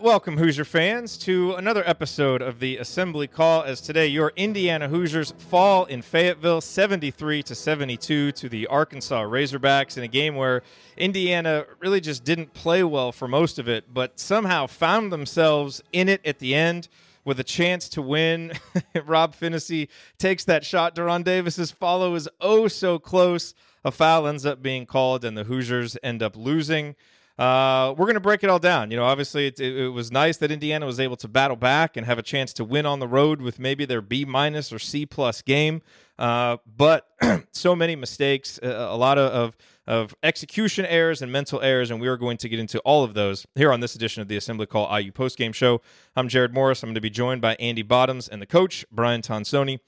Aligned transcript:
welcome, 0.00 0.38
Hoosier 0.38 0.64
fans, 0.64 1.18
to 1.18 1.54
another 1.56 1.86
episode 1.86 2.40
of 2.40 2.58
the 2.58 2.78
Assembly 2.78 3.26
Call. 3.26 3.62
As 3.62 3.82
today, 3.82 4.06
your 4.06 4.32
Indiana 4.34 4.88
Hoosiers 4.88 5.32
fall 5.36 5.84
in 5.84 6.00
Fayetteville 6.00 6.62
73 6.62 7.42
to 7.42 7.54
72 7.54 8.32
to 8.32 8.48
the 8.48 8.66
Arkansas 8.68 9.22
Razorbacks 9.24 9.98
in 9.98 10.02
a 10.02 10.08
game 10.08 10.36
where 10.36 10.62
Indiana 10.96 11.66
really 11.80 12.00
just 12.00 12.24
didn't 12.24 12.54
play 12.54 12.82
well 12.82 13.12
for 13.12 13.28
most 13.28 13.58
of 13.58 13.68
it, 13.68 13.92
but 13.92 14.18
somehow 14.18 14.66
found 14.66 15.12
themselves 15.12 15.82
in 15.92 16.08
it 16.08 16.22
at 16.24 16.38
the 16.38 16.54
end 16.54 16.88
with 17.26 17.38
a 17.38 17.44
chance 17.44 17.86
to 17.90 18.00
win. 18.00 18.52
Rob 19.04 19.36
Phinisee 19.36 19.88
takes 20.16 20.44
that 20.44 20.64
shot. 20.64 20.94
De'Ron 20.94 21.24
Davis's 21.24 21.70
follow 21.70 22.14
is 22.14 22.26
oh 22.40 22.68
so 22.68 22.98
close. 22.98 23.52
A 23.84 23.90
foul 23.90 24.26
ends 24.26 24.46
up 24.46 24.62
being 24.62 24.86
called, 24.86 25.26
and 25.26 25.36
the 25.36 25.44
Hoosiers 25.44 25.98
end 26.02 26.22
up 26.22 26.36
losing. 26.36 26.96
Uh, 27.38 27.94
we're 27.96 28.04
going 28.04 28.14
to 28.14 28.20
break 28.20 28.44
it 28.44 28.50
all 28.50 28.58
down. 28.58 28.90
You 28.90 28.98
know, 28.98 29.04
obviously, 29.04 29.46
it, 29.46 29.58
it, 29.60 29.76
it, 29.76 29.88
was 29.88 30.12
nice 30.12 30.36
that 30.38 30.50
Indiana 30.50 30.84
was 30.84 31.00
able 31.00 31.16
to 31.16 31.28
battle 31.28 31.56
back 31.56 31.96
and 31.96 32.06
have 32.06 32.18
a 32.18 32.22
chance 32.22 32.52
to 32.54 32.64
win 32.64 32.84
on 32.84 33.00
the 33.00 33.08
road 33.08 33.40
with 33.40 33.58
maybe 33.58 33.86
their 33.86 34.02
B 34.02 34.26
minus 34.26 34.72
or 34.72 34.78
C 34.78 35.06
plus 35.06 35.40
game. 35.40 35.80
Uh, 36.18 36.58
but 36.76 37.08
so 37.52 37.74
many 37.74 37.96
mistakes, 37.96 38.60
a 38.62 38.94
lot 38.94 39.16
of, 39.16 39.32
of, 39.32 39.56
of 39.86 40.14
execution 40.22 40.84
errors 40.84 41.22
and 41.22 41.32
mental 41.32 41.62
errors, 41.62 41.90
and 41.90 41.98
we 41.98 42.08
are 42.08 42.18
going 42.18 42.36
to 42.36 42.48
get 42.48 42.58
into 42.58 42.78
all 42.80 43.04
of 43.04 43.14
those 43.14 43.46
here 43.54 43.72
on 43.72 43.80
this 43.80 43.94
edition 43.94 44.20
of 44.20 44.28
the 44.28 44.36
Assembly 44.36 44.66
Call 44.66 44.98
IU 44.98 45.10
Post 45.10 45.38
Game 45.38 45.52
Show. 45.52 45.80
I'm 46.14 46.28
Jerod 46.28 46.52
Morris. 46.52 46.82
I'm 46.82 46.88
going 46.88 46.94
to 46.96 47.00
be 47.00 47.08
joined 47.08 47.40
by 47.40 47.54
Andy 47.54 47.82
Bottoms 47.82 48.28
and 48.28 48.42
the 48.42 48.46
coach 48.46 48.84
Brian 48.92 49.22
Tonsoni. 49.22 49.80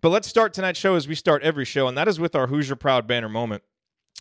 But 0.00 0.08
let's 0.10 0.28
start 0.28 0.54
tonight's 0.54 0.78
show 0.78 0.94
as 0.94 1.06
we 1.06 1.14
start 1.14 1.42
every 1.42 1.66
show, 1.66 1.88
and 1.88 1.96
that 1.98 2.08
is 2.08 2.18
with 2.18 2.34
our 2.34 2.46
Hoosier 2.46 2.76
Proud 2.76 3.06
banner 3.06 3.28
moment. 3.28 3.62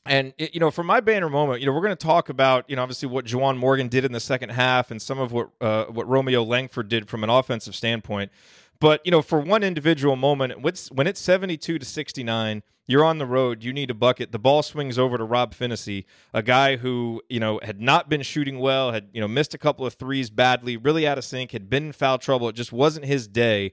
And 0.05 0.33
it, 0.37 0.53
you 0.53 0.59
know, 0.59 0.69
for 0.69 0.83
my 0.83 0.99
banner 0.99 1.29
moment, 1.29 1.61
you 1.61 1.65
know, 1.65 1.73
we're 1.73 1.81
going 1.81 1.97
to 1.97 2.05
talk 2.05 2.29
about 2.29 2.69
you 2.69 2.75
know 2.75 2.83
obviously 2.83 3.09
what 3.09 3.25
Juwan 3.25 3.57
Morgan 3.57 3.87
did 3.87 4.05
in 4.05 4.11
the 4.11 4.19
second 4.19 4.49
half 4.49 4.91
and 4.91 5.01
some 5.01 5.19
of 5.19 5.31
what 5.31 5.49
uh, 5.59 5.85
what 5.85 6.07
Romeo 6.07 6.43
Langford 6.43 6.89
did 6.89 7.09
from 7.09 7.23
an 7.23 7.29
offensive 7.29 7.75
standpoint. 7.75 8.31
But 8.79 9.01
you 9.05 9.11
know, 9.11 9.21
for 9.21 9.39
one 9.39 9.63
individual 9.63 10.15
moment, 10.15 10.61
when 10.61 11.07
it's 11.07 11.19
seventy-two 11.19 11.79
to 11.79 11.85
sixty-nine, 11.85 12.61
you're 12.87 13.03
on 13.03 13.17
the 13.17 13.25
road. 13.25 13.63
You 13.63 13.73
need 13.73 13.89
a 13.89 13.95
bucket. 13.95 14.31
The 14.31 14.39
ball 14.39 14.61
swings 14.61 14.99
over 14.99 15.17
to 15.17 15.23
Rob 15.23 15.55
Phinisee, 15.55 16.05
a 16.33 16.43
guy 16.43 16.75
who 16.75 17.23
you 17.29 17.39
know 17.39 17.59
had 17.63 17.81
not 17.81 18.09
been 18.09 18.21
shooting 18.21 18.59
well, 18.59 18.91
had 18.91 19.07
you 19.11 19.21
know 19.21 19.27
missed 19.27 19.53
a 19.53 19.57
couple 19.57 19.85
of 19.85 19.95
threes 19.95 20.29
badly, 20.29 20.77
really 20.77 21.07
out 21.07 21.17
of 21.17 21.23
sync, 21.23 21.51
had 21.51 21.69
been 21.69 21.87
in 21.87 21.91
foul 21.93 22.19
trouble. 22.19 22.49
It 22.49 22.53
just 22.53 22.71
wasn't 22.71 23.05
his 23.05 23.27
day. 23.27 23.71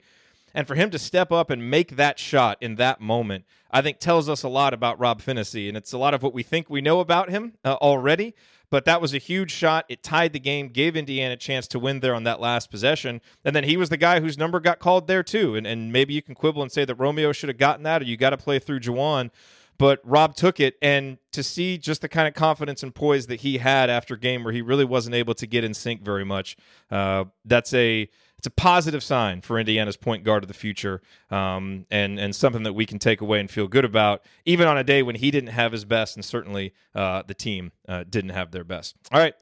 And 0.55 0.67
for 0.67 0.75
him 0.75 0.91
to 0.91 0.99
step 0.99 1.33
up 1.33 1.51
and 1.51 1.71
make 1.71 1.97
that 1.97 2.19
shot 2.19 2.59
in 2.61 2.77
that 2.77 3.01
moment, 3.01 3.45
I 3.71 3.81
think 3.83 3.99
tells 3.99 4.29
us 4.29 4.43
a 4.43 4.49
lot 4.49 4.75
about 4.75 5.01
Rob 5.01 5.23
Phinisee. 5.23 5.69
And 5.69 5.77
it's 5.77 5.93
a 5.93 5.99
lot 5.99 6.15
of 6.15 6.23
what 6.23 6.35
we 6.35 6.43
think 6.43 6.69
we 6.69 6.81
know 6.81 7.01
about 7.01 7.31
him 7.31 7.55
uh, 7.65 7.75
already. 7.75 8.35
But 8.71 8.87
that 8.87 9.03
was 9.03 9.13
a 9.13 9.19
huge 9.19 9.51
shot. 9.51 9.85
It 9.91 10.03
tied 10.03 10.33
the 10.33 10.41
game, 10.41 10.69
gave 10.69 10.97
Indiana 10.97 11.35
a 11.35 11.37
chance 11.37 11.69
to 11.69 11.79
win 11.79 12.01
there 12.01 12.15
on 12.15 12.25
that 12.25 12.41
last 12.41 12.71
possession. 12.71 13.21
And 13.45 13.55
then 13.55 13.65
he 13.65 13.77
was 13.77 13.91
the 13.91 13.99
guy 13.99 14.21
whose 14.21 14.39
number 14.39 14.61
got 14.61 14.79
called 14.79 15.09
there, 15.09 15.23
too. 15.23 15.57
And, 15.57 15.67
and 15.67 15.93
maybe 15.93 16.15
you 16.15 16.23
can 16.23 16.35
quibble 16.35 16.63
and 16.63 16.73
say 16.73 16.87
that 16.87 16.95
Romeo 16.95 17.33
should 17.33 17.51
have 17.51 17.59
gotten 17.59 17.83
that 17.83 18.01
or 18.01 18.07
you 18.07 18.17
got 18.17 18.31
to 18.31 18.39
play 18.39 18.59
through 18.59 18.81
Juwan. 18.81 19.31
But 19.77 20.01
Rob 20.05 20.37
took 20.37 20.59
it. 20.59 20.77
And 20.81 21.19
to 21.33 21.43
see 21.43 21.77
just 21.77 22.01
the 22.01 22.09
kind 22.09 22.27
of 22.27 22.33
confidence 22.33 22.83
and 22.83 22.95
poise 22.95 23.27
that 23.27 23.41
he 23.41 23.59
had 23.59 23.91
after 23.91 24.17
game 24.17 24.43
where 24.43 24.55
he 24.55 24.63
really 24.63 24.87
wasn't 24.87 25.17
able 25.17 25.35
to 25.35 25.47
get 25.47 25.65
in 25.65 25.75
sync 25.75 26.03
very 26.03 26.25
much, 26.25 26.57
uh, 26.91 27.25
that's 27.45 27.75
a 27.75 28.09
it's 28.43 28.49
a 28.49 28.51
positive 28.51 29.05
sign 29.05 29.41
for 29.41 29.57
Indiana's 29.57 29.97
point 29.97 30.25
guard 30.25 30.43
of 30.43 30.49
the 30.49 30.55
future, 30.55 31.01
um, 31.31 31.87
and 31.93 32.19
and 32.19 32.35
something 32.35 32.65
that 32.65 32.73
we 32.73 32.85
can 32.85 32.99
take 32.99 33.21
away 33.21 33.39
and 33.39 33.49
feel 33.49 33.69
good 33.69 33.85
about, 33.85 34.25
even 34.45 34.67
on 34.67 34.77
a 34.77 34.83
day 34.83 35.05
when 35.05 35.15
he 35.15 35.31
didn't 35.31 35.51
have 35.51 35.71
his 35.71 35.85
best, 35.85 36.17
and 36.17 36.25
certainly 36.25 36.75
uh, 36.93 37.23
the 37.25 37.35
team 37.35 37.71
uh, 37.87 38.03
didn't 38.11 38.31
have 38.31 38.51
their 38.51 38.65
best. 38.65 38.97
All 39.13 39.21
right. 39.21 39.35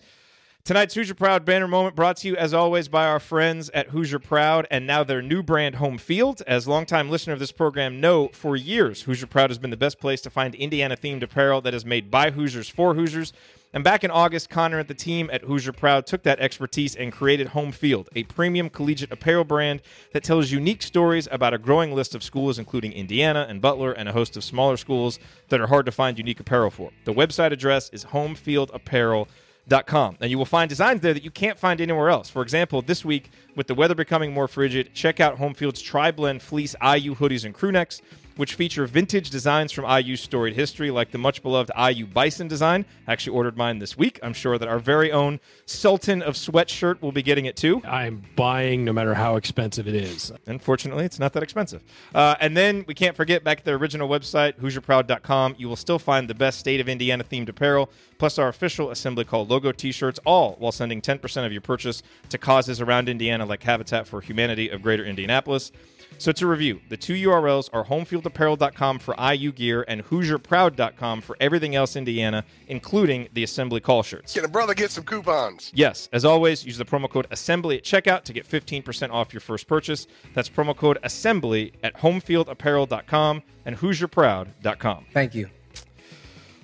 Tonight's 0.65 0.93
Hoosier 0.93 1.15
Proud 1.15 1.47
banner 1.47 1.67
moment 1.67 1.97
brought 1.97 2.19
to 2.19 2.29
you, 2.29 2.37
as 2.37 2.53
always, 2.53 2.89
by 2.89 3.07
our 3.07 3.19
friends 3.19 3.71
at 3.73 3.89
Hoosier 3.89 4.19
Proud 4.19 4.67
and 4.71 4.87
now 4.87 5.03
their 5.03 5.23
new 5.23 5.43
brand, 5.43 5.77
Home 5.77 5.97
Field. 5.97 6.43
As 6.47 6.69
longtime 6.69 7.09
listener 7.09 7.33
of 7.33 7.39
this 7.39 7.53
program 7.53 8.03
know, 8.03 8.29
for 8.29 8.55
years, 8.55 9.03
Hoosier 9.03 9.27
Proud 9.27 9.49
has 9.49 9.59
been 9.59 9.71
the 9.71 9.79
best 9.79 9.99
place 9.99 10.21
to 10.21 10.29
find 10.29 10.55
Indiana 10.55 10.95
themed 10.95 11.23
apparel 11.23 11.63
that 11.63 11.73
is 11.73 11.87
made 11.87 12.11
by 12.11 12.33
Hoosiers 12.33 12.69
for 12.69 12.93
Hoosiers. 12.93 13.33
And 13.73 13.85
back 13.85 14.03
in 14.03 14.11
August, 14.11 14.51
Connor 14.51 14.81
and 14.81 14.89
the 14.89 14.95
team 14.95 15.31
at 15.33 15.43
Hoosier 15.43 15.73
Proud 15.73 16.05
took 16.05 16.25
that 16.25 16.41
expertise 16.41 16.97
and 16.97 17.13
created 17.13 17.47
Home 17.49 17.71
Field, 17.71 18.09
a 18.17 18.25
premium 18.25 18.69
collegiate 18.69 19.13
apparel 19.13 19.45
brand 19.45 19.81
that 20.13 20.25
tells 20.25 20.51
unique 20.51 20.83
stories 20.83 21.29
about 21.31 21.55
a 21.55 21.59
growing 21.59 21.95
list 21.95 22.17
of 22.17 22.25
schools, 22.25 22.59
including 22.59 22.93
Indiana 22.93 23.47
and 23.49 23.61
Butler, 23.61 23.93
and 23.93 24.09
a 24.09 24.13
host 24.13 24.37
of 24.37 24.43
smaller 24.43 24.77
schools 24.77 25.21
that 25.51 25.61
are 25.61 25.69
hard 25.69 25.87
to 25.87 25.93
find 25.93 26.19
unique 26.19 26.41
apparel 26.41 26.71
for. 26.71 26.91
The 27.05 27.15
website 27.15 27.53
address 27.53 27.91
is 27.91 28.07
homefieldapparel.com, 28.07 30.17
and 30.21 30.31
you 30.33 30.39
will 30.39 30.47
find 30.47 30.69
designs 30.69 31.01
there 31.01 31.15
that 31.15 31.23
you 31.23 31.31
can't 31.31 31.57
find 31.57 31.81
anywhere 31.81 32.11
else. 32.11 32.29
For 32.29 32.43
example, 32.43 32.83
this 32.83 33.05
week, 33.05 33.31
with 33.55 33.69
the 33.69 33.77
weather 33.77 33.95
becoming 33.95 34.35
more 34.35 34.49
frigid, 34.49 34.95
check 34.95 35.21
out 35.21 35.39
Homefield's 35.39 35.81
Tri 35.81 36.11
Blend 36.11 36.43
Fleece 36.43 36.75
IU 36.83 37.15
hoodies 37.15 37.45
and 37.45 37.55
crew 37.55 37.71
necks 37.71 38.03
which 38.37 38.55
feature 38.55 38.87
vintage 38.87 39.31
designs 39.31 39.73
from 39.73 39.85
IU's 39.85 40.21
storied 40.21 40.55
history, 40.55 40.91
like 40.91 41.11
the 41.11 41.19
much 41.19 41.43
beloved 41.43 41.71
IU 41.77 42.07
Bison 42.07 42.49
design. 42.49 42.85
I 43.07 43.13
actually 43.13 43.37
ordered 43.37 43.57
mine 43.57 43.79
this 43.79 43.97
week. 43.97 44.19
I'm 44.23 44.33
sure 44.33 44.59
that 44.59 44.69
our 44.69 44.79
very 44.79 45.13
own 45.13 45.41
Sultan 45.67 46.23
of 46.23 46.35
Sweatshirt 46.35 47.03
will 47.03 47.13
be 47.13 47.23
getting 47.23 47.47
it 47.47 47.57
too. 47.57 47.83
I'm 47.85 48.23
buying 48.37 48.85
no 48.85 48.93
matter 48.93 49.15
how 49.15 49.37
expensive 49.37 49.87
it 49.89 49.95
is. 49.95 50.33
Unfortunately, 50.47 51.05
it's 51.05 51.19
not 51.19 51.33
that 51.35 51.43
expensive. 51.43 51.83
Uh, 52.15 52.35
and 52.41 52.57
then 52.57 52.85
we 52.87 52.95
can't 52.95 53.17
forget 53.17 53.45
back 53.45 53.59
at 53.59 53.65
their 53.65 53.77
original 53.77 54.09
website, 54.09 54.59
HoosierProud.com. 54.61 55.57
You 55.59 55.69
will 55.69 55.77
still 55.77 55.99
find 55.99 56.29
the 56.29 56.35
best 56.35 56.59
state 56.59 56.81
of 56.81 56.89
Indiana 56.89 57.25
themed 57.25 57.49
apparel, 57.49 57.91
plus 58.19 58.39
our 58.39 58.49
official 58.49 58.91
Assembly 58.91 59.25
Call 59.25 59.47
logo 59.47 59.73
t 59.73 59.93
shirts, 59.93 60.19
all 60.25 60.57
while 60.59 60.73
sending 60.73 61.01
10% 61.01 61.47
of 61.47 61.53
your 61.53 61.61
purchase 61.61 62.03
to 62.29 62.39
causes 62.39 62.81
around 62.81 63.09
Indiana 63.09 63.45
like 63.45 63.63
Habitat 63.63 64.07
for 64.07 64.21
Humanity 64.21 64.69
of 64.69 64.83
Greater 64.83 65.05
Indianapolis. 65.05 65.73
So 66.21 66.33
to 66.33 66.47
review, 66.47 66.83
the 66.91 66.99
two 66.99 67.15
URLs 67.15 67.71
are 67.73 67.83
homefieldapparel.com 67.83 68.99
for 68.99 69.15
IU 69.19 69.53
gear 69.53 69.87
and 69.89 70.05
HoosierProud.com 70.05 71.23
for 71.23 71.35
everything 71.41 71.75
else 71.75 71.97
Indiana, 71.97 72.45
including 72.69 73.31
the 73.33 73.43
Assembly 73.43 73.81
call 73.81 74.03
shirts. 74.03 74.35
Can 74.35 74.45
a 74.45 74.49
brother 74.49 74.75
get 74.75 74.91
some 74.91 75.05
coupons? 75.05 75.73
Yes. 75.75 76.11
As 76.13 76.27
always, 76.27 76.63
use 76.63 76.77
the 76.77 76.85
promo 76.85 77.09
code 77.09 77.27
Assembly 77.31 77.79
at 77.79 77.85
checkout 77.85 78.25
to 78.25 78.35
get 78.35 78.47
15% 78.47 79.11
off 79.11 79.33
your 79.33 79.41
first 79.41 79.67
purchase. 79.67 80.07
That's 80.35 80.51
promo 80.51 80.77
code 80.77 80.99
Assembly 81.05 81.73
at 81.83 81.97
homefieldapparel.com 81.97 83.43
and 83.65 83.79
HoosierProud.com. 83.79 85.07
Thank 85.15 85.35
you. 85.35 85.49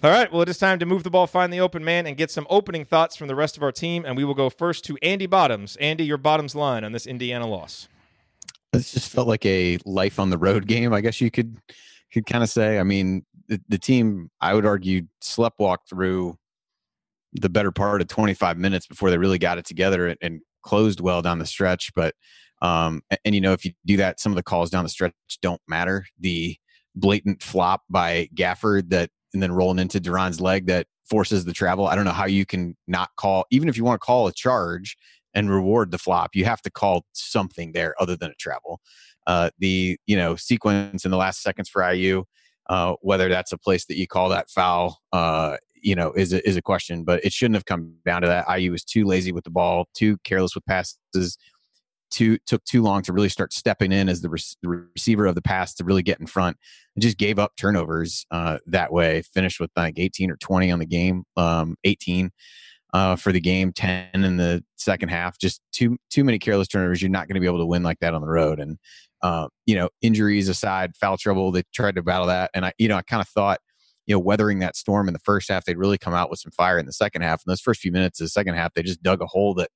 All 0.02 0.10
right, 0.10 0.30
well, 0.30 0.42
it 0.42 0.50
is 0.50 0.58
time 0.58 0.78
to 0.80 0.86
move 0.86 1.02
the 1.02 1.10
ball, 1.10 1.26
find 1.26 1.50
the 1.50 1.60
open 1.60 1.82
man, 1.82 2.06
and 2.06 2.14
get 2.18 2.30
some 2.30 2.46
opening 2.50 2.84
thoughts 2.84 3.16
from 3.16 3.26
the 3.26 3.34
rest 3.34 3.56
of 3.56 3.62
our 3.62 3.72
team. 3.72 4.04
And 4.04 4.18
we 4.18 4.24
will 4.24 4.34
go 4.34 4.50
first 4.50 4.84
to 4.84 4.98
Andy 5.00 5.24
Bottoms. 5.24 5.76
Andy, 5.76 6.04
your 6.04 6.18
bottoms 6.18 6.54
line 6.54 6.84
on 6.84 6.92
this 6.92 7.06
Indiana 7.06 7.46
loss. 7.46 7.88
This 8.76 8.92
just 8.92 9.10
felt 9.10 9.28
like 9.28 9.44
a 9.46 9.78
life 9.84 10.18
on 10.18 10.30
the 10.30 10.38
road 10.38 10.66
game, 10.68 10.92
I 10.92 11.00
guess 11.00 11.20
you 11.20 11.30
could 11.30 11.56
could 12.12 12.26
kind 12.26 12.44
of 12.44 12.50
say. 12.50 12.78
I 12.78 12.82
mean, 12.82 13.24
the, 13.48 13.60
the 13.68 13.78
team, 13.78 14.30
I 14.40 14.54
would 14.54 14.66
argue, 14.66 15.02
slept 15.20 15.60
through 15.88 16.36
the 17.32 17.48
better 17.48 17.72
part 17.72 18.00
of 18.00 18.08
25 18.08 18.56
minutes 18.56 18.86
before 18.86 19.10
they 19.10 19.18
really 19.18 19.38
got 19.38 19.58
it 19.58 19.66
together 19.66 20.06
and, 20.06 20.18
and 20.22 20.40
closed 20.62 21.00
well 21.00 21.20
down 21.20 21.38
the 21.38 21.46
stretch. 21.46 21.92
But 21.94 22.14
um, 22.62 23.02
and, 23.10 23.20
and, 23.24 23.34
you 23.34 23.40
know, 23.40 23.52
if 23.52 23.64
you 23.64 23.72
do 23.84 23.96
that, 23.98 24.20
some 24.20 24.32
of 24.32 24.36
the 24.36 24.42
calls 24.42 24.70
down 24.70 24.84
the 24.84 24.88
stretch 24.88 25.12
don't 25.42 25.60
matter. 25.68 26.06
The 26.18 26.56
blatant 26.94 27.42
flop 27.42 27.82
by 27.90 28.28
Gafford 28.34 28.88
that 28.90 29.10
and 29.34 29.42
then 29.42 29.52
rolling 29.52 29.78
into 29.78 30.00
De'Ron's 30.00 30.40
leg 30.40 30.66
that 30.66 30.86
forces 31.04 31.44
the 31.44 31.52
travel. 31.52 31.86
I 31.86 31.94
don't 31.94 32.06
know 32.06 32.12
how 32.12 32.26
you 32.26 32.46
can 32.46 32.74
not 32.86 33.10
call, 33.16 33.44
even 33.50 33.68
if 33.68 33.76
you 33.76 33.84
want 33.84 34.00
to 34.00 34.04
call 34.04 34.26
a 34.26 34.32
charge 34.32 34.96
and 35.36 35.50
reward 35.50 35.92
the 35.92 35.98
flop. 35.98 36.34
You 36.34 36.46
have 36.46 36.62
to 36.62 36.70
call 36.70 37.04
something 37.12 37.72
there 37.72 37.94
other 38.00 38.16
than 38.16 38.32
a 38.32 38.34
travel. 38.34 38.80
Uh, 39.28 39.50
the 39.58 39.98
you 40.06 40.16
know 40.16 40.34
sequence 40.34 41.04
in 41.04 41.10
the 41.12 41.16
last 41.16 41.42
seconds 41.42 41.68
for 41.68 41.88
IU, 41.88 42.24
uh, 42.68 42.94
whether 43.02 43.28
that's 43.28 43.52
a 43.52 43.58
place 43.58 43.84
that 43.86 43.96
you 43.96 44.08
call 44.08 44.30
that 44.30 44.50
foul, 44.50 44.98
uh, 45.12 45.56
you 45.74 45.94
know, 45.94 46.12
is 46.12 46.32
a, 46.32 46.46
is 46.48 46.56
a 46.56 46.62
question. 46.62 47.04
But 47.04 47.24
it 47.24 47.32
shouldn't 47.32 47.56
have 47.56 47.66
come 47.66 47.94
down 48.04 48.22
to 48.22 48.28
that. 48.28 48.46
IU 48.48 48.72
was 48.72 48.82
too 48.82 49.04
lazy 49.04 49.30
with 49.30 49.44
the 49.44 49.50
ball, 49.50 49.88
too 49.94 50.16
careless 50.24 50.54
with 50.54 50.64
passes. 50.64 51.38
too 52.10 52.38
took 52.46 52.64
too 52.64 52.82
long 52.82 53.02
to 53.02 53.12
really 53.12 53.28
start 53.28 53.52
stepping 53.52 53.92
in 53.92 54.08
as 54.08 54.22
the, 54.22 54.30
re- 54.30 54.38
the 54.62 54.88
receiver 54.94 55.26
of 55.26 55.34
the 55.34 55.42
pass 55.42 55.74
to 55.74 55.84
really 55.84 56.02
get 56.02 56.20
in 56.20 56.26
front 56.26 56.56
and 56.94 57.02
just 57.02 57.18
gave 57.18 57.38
up 57.38 57.52
turnovers 57.56 58.24
uh, 58.30 58.58
that 58.66 58.92
way. 58.92 59.22
Finished 59.34 59.60
with 59.60 59.70
like 59.76 59.98
18 59.98 60.30
or 60.30 60.36
20 60.36 60.70
on 60.70 60.78
the 60.78 60.86
game, 60.86 61.24
um, 61.36 61.76
18 61.84 62.30
uh, 62.92 63.16
for 63.16 63.32
the 63.32 63.40
game, 63.40 63.72
10 63.72 64.08
in 64.14 64.36
the 64.36 64.64
second 64.76 65.08
half. 65.08 65.38
Just 65.38 65.60
too 65.72 65.96
too 66.10 66.24
many 66.24 66.38
careless 66.38 66.68
turnovers. 66.68 67.02
You're 67.02 67.10
not 67.10 67.28
going 67.28 67.34
to 67.34 67.40
be 67.40 67.46
able 67.46 67.58
to 67.58 67.66
win 67.66 67.82
like 67.82 67.98
that 68.00 68.14
on 68.14 68.20
the 68.20 68.28
road. 68.28 68.60
And 68.60 68.78
uh, 69.22 69.48
you 69.66 69.74
know, 69.74 69.88
injuries 70.02 70.48
aside, 70.48 70.96
foul 70.96 71.16
trouble, 71.16 71.50
they 71.52 71.62
tried 71.74 71.96
to 71.96 72.02
battle 72.02 72.26
that. 72.26 72.50
And 72.54 72.66
I, 72.66 72.72
you 72.78 72.88
know, 72.88 72.96
I 72.96 73.02
kind 73.02 73.20
of 73.20 73.28
thought 73.28 73.60
you 74.06 74.14
know, 74.14 74.20
weathering 74.20 74.60
that 74.60 74.76
storm 74.76 75.08
in 75.08 75.12
the 75.12 75.20
first 75.20 75.48
half, 75.48 75.64
they'd 75.64 75.76
really 75.76 75.98
come 75.98 76.14
out 76.14 76.30
with 76.30 76.38
some 76.38 76.52
fire 76.52 76.78
in 76.78 76.86
the 76.86 76.92
second 76.92 77.22
half. 77.22 77.40
In 77.44 77.50
those 77.50 77.60
first 77.60 77.80
few 77.80 77.90
minutes 77.90 78.20
of 78.20 78.26
the 78.26 78.30
second 78.30 78.54
half, 78.54 78.72
they 78.72 78.82
just 78.82 79.02
dug 79.02 79.20
a 79.20 79.26
hole 79.26 79.52
that 79.54 79.70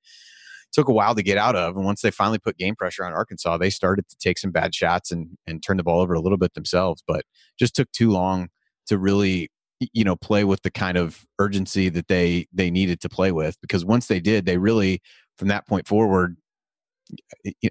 took 0.73 0.89
a 0.89 0.93
while 0.93 1.17
to 1.17 1.23
get 1.23 1.37
out 1.37 1.57
of. 1.57 1.77
And 1.77 1.85
once 1.85 2.01
they 2.01 2.13
finally 2.13 2.39
put 2.39 2.57
game 2.57 2.77
pressure 2.77 3.05
on 3.05 3.13
Arkansas, 3.13 3.59
they 3.59 3.71
started 3.71 4.09
to 4.09 4.17
take 4.19 4.39
some 4.39 4.53
bad 4.53 4.75
shots 4.75 5.11
and 5.11 5.37
and 5.47 5.63
turn 5.63 5.77
the 5.77 5.83
ball 5.83 6.01
over 6.01 6.15
a 6.15 6.21
little 6.21 6.39
bit 6.39 6.55
themselves. 6.55 7.03
But 7.07 7.25
just 7.59 7.75
took 7.75 7.91
too 7.91 8.11
long 8.11 8.49
to 8.87 8.99
really 8.99 9.51
you 9.93 10.05
know 10.05 10.17
play 10.17 10.45
with 10.45 10.63
the 10.63 10.71
kind 10.71 10.99
of 10.99 11.25
urgency 11.39 11.89
that 11.89 12.09
they 12.09 12.47
they 12.53 12.71
needed 12.71 13.01
to 13.01 13.09
play 13.09 13.33
with 13.33 13.57
because 13.61 13.85
once 13.85 14.07
they 14.07 14.21
did 14.21 14.45
they 14.45 14.59
really 14.59 15.01
from 15.39 15.49
that 15.49 15.67
point 15.67 15.87
forward 15.87 16.37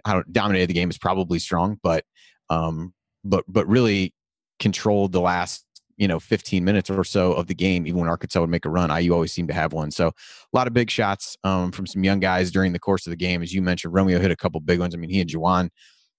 I 0.05 0.13
don't 0.13 0.33
dominated 0.33 0.67
the 0.67 0.73
game 0.73 0.89
is 0.89 0.97
probably 0.97 1.39
strong 1.39 1.79
but 1.83 2.03
um 2.49 2.93
but 3.23 3.45
but 3.47 3.67
really 3.67 4.13
controlled 4.59 5.11
the 5.11 5.21
last 5.21 5.65
you 5.97 6.07
know 6.07 6.19
15 6.19 6.63
minutes 6.63 6.89
or 6.89 7.03
so 7.03 7.33
of 7.33 7.47
the 7.47 7.53
game 7.53 7.85
even 7.85 7.99
when 7.99 8.09
arkansas 8.09 8.41
would 8.41 8.49
make 8.49 8.65
a 8.65 8.69
run 8.69 8.89
iu 9.01 9.13
always 9.13 9.31
seemed 9.31 9.49
to 9.49 9.53
have 9.53 9.71
one. 9.71 9.91
So 9.91 10.07
a 10.07 10.13
lot 10.53 10.67
of 10.67 10.73
big 10.73 10.89
shots 10.89 11.37
um, 11.43 11.71
from 11.71 11.85
some 11.85 12.03
young 12.03 12.19
guys 12.19 12.51
during 12.51 12.73
the 12.73 12.79
course 12.79 13.05
of 13.05 13.11
the 13.11 13.17
game. 13.17 13.43
As 13.43 13.53
you 13.53 13.61
mentioned 13.61 13.93
romeo 13.93 14.19
hit 14.19 14.31
a 14.31 14.35
couple 14.35 14.59
big 14.61 14.79
ones. 14.79 14.95
I 14.95 14.97
mean 14.97 15.11
he 15.11 15.21
and 15.21 15.29
Juwan 15.29 15.69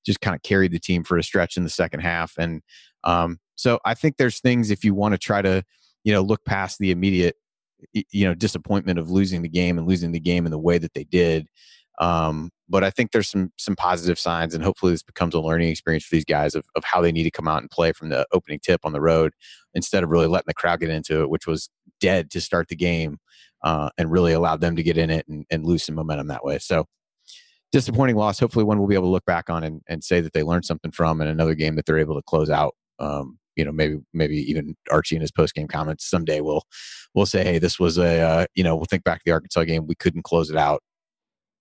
just 0.06 0.20
kind 0.20 0.36
of 0.36 0.42
carried 0.42 0.72
the 0.72 0.78
team 0.78 1.02
for 1.02 1.18
a 1.18 1.22
stretch 1.22 1.56
in 1.56 1.64
the 1.64 1.70
second 1.70 2.00
half. 2.00 2.34
And 2.38 2.62
um, 3.04 3.38
so 3.60 3.78
i 3.84 3.94
think 3.94 4.16
there's 4.16 4.40
things 4.40 4.70
if 4.70 4.84
you 4.84 4.94
want 4.94 5.12
to 5.12 5.18
try 5.18 5.42
to 5.42 5.62
you 6.04 6.12
know 6.12 6.22
look 6.22 6.44
past 6.44 6.78
the 6.78 6.90
immediate 6.90 7.36
you 7.92 8.26
know 8.26 8.34
disappointment 8.34 8.98
of 8.98 9.10
losing 9.10 9.42
the 9.42 9.48
game 9.48 9.78
and 9.78 9.86
losing 9.86 10.12
the 10.12 10.20
game 10.20 10.46
in 10.46 10.52
the 10.52 10.58
way 10.58 10.78
that 10.78 10.94
they 10.94 11.04
did 11.04 11.46
um, 12.00 12.50
but 12.68 12.82
I 12.82 12.90
think 12.90 13.12
there's 13.12 13.28
some 13.28 13.52
some 13.58 13.76
positive 13.76 14.18
signs, 14.18 14.54
and 14.54 14.64
hopefully 14.64 14.92
this 14.92 15.02
becomes 15.02 15.34
a 15.34 15.40
learning 15.40 15.68
experience 15.68 16.04
for 16.04 16.16
these 16.16 16.24
guys 16.24 16.54
of, 16.54 16.64
of 16.74 16.82
how 16.82 17.00
they 17.00 17.12
need 17.12 17.24
to 17.24 17.30
come 17.30 17.46
out 17.46 17.60
and 17.60 17.70
play 17.70 17.92
from 17.92 18.08
the 18.08 18.26
opening 18.32 18.58
tip 18.58 18.80
on 18.84 18.92
the 18.92 19.00
road 19.00 19.32
instead 19.74 20.02
of 20.02 20.08
really 20.08 20.26
letting 20.26 20.46
the 20.46 20.54
crowd 20.54 20.80
get 20.80 20.88
into 20.88 21.20
it, 21.20 21.28
which 21.28 21.46
was 21.46 21.68
dead 22.00 22.30
to 22.30 22.40
start 22.40 22.68
the 22.68 22.76
game, 22.76 23.18
uh, 23.64 23.90
and 23.98 24.10
really 24.10 24.32
allowed 24.32 24.62
them 24.62 24.76
to 24.76 24.82
get 24.82 24.96
in 24.96 25.10
it 25.10 25.28
and, 25.28 25.44
and 25.50 25.66
lose 25.66 25.84
some 25.84 25.94
momentum 25.94 26.28
that 26.28 26.44
way. 26.44 26.58
So 26.58 26.86
disappointing 27.70 28.16
loss. 28.16 28.40
Hopefully, 28.40 28.64
one 28.64 28.78
we'll 28.78 28.88
be 28.88 28.94
able 28.94 29.08
to 29.08 29.12
look 29.12 29.26
back 29.26 29.50
on 29.50 29.62
and, 29.62 29.82
and 29.86 30.02
say 30.02 30.22
that 30.22 30.32
they 30.32 30.42
learned 30.42 30.64
something 30.64 30.90
from, 30.90 31.20
and 31.20 31.28
another 31.28 31.54
game 31.54 31.76
that 31.76 31.84
they're 31.84 31.98
able 31.98 32.14
to 32.16 32.22
close 32.22 32.48
out. 32.48 32.74
Um, 32.98 33.38
you 33.60 33.64
know, 33.66 33.72
maybe 33.72 33.98
maybe 34.12 34.36
even 34.50 34.74
Archie 34.90 35.14
in 35.14 35.20
his 35.20 35.30
post 35.30 35.54
game 35.54 35.68
comments 35.68 36.08
someday 36.08 36.40
will 36.40 36.64
will 37.14 37.26
say, 37.26 37.44
hey, 37.44 37.58
this 37.58 37.78
was 37.78 37.98
a 37.98 38.20
uh, 38.20 38.46
you 38.54 38.64
know 38.64 38.74
we'll 38.74 38.86
think 38.86 39.04
back 39.04 39.18
to 39.18 39.24
the 39.26 39.32
Arkansas 39.32 39.64
game. 39.64 39.86
We 39.86 39.94
couldn't 39.94 40.22
close 40.22 40.50
it 40.50 40.56
out 40.56 40.82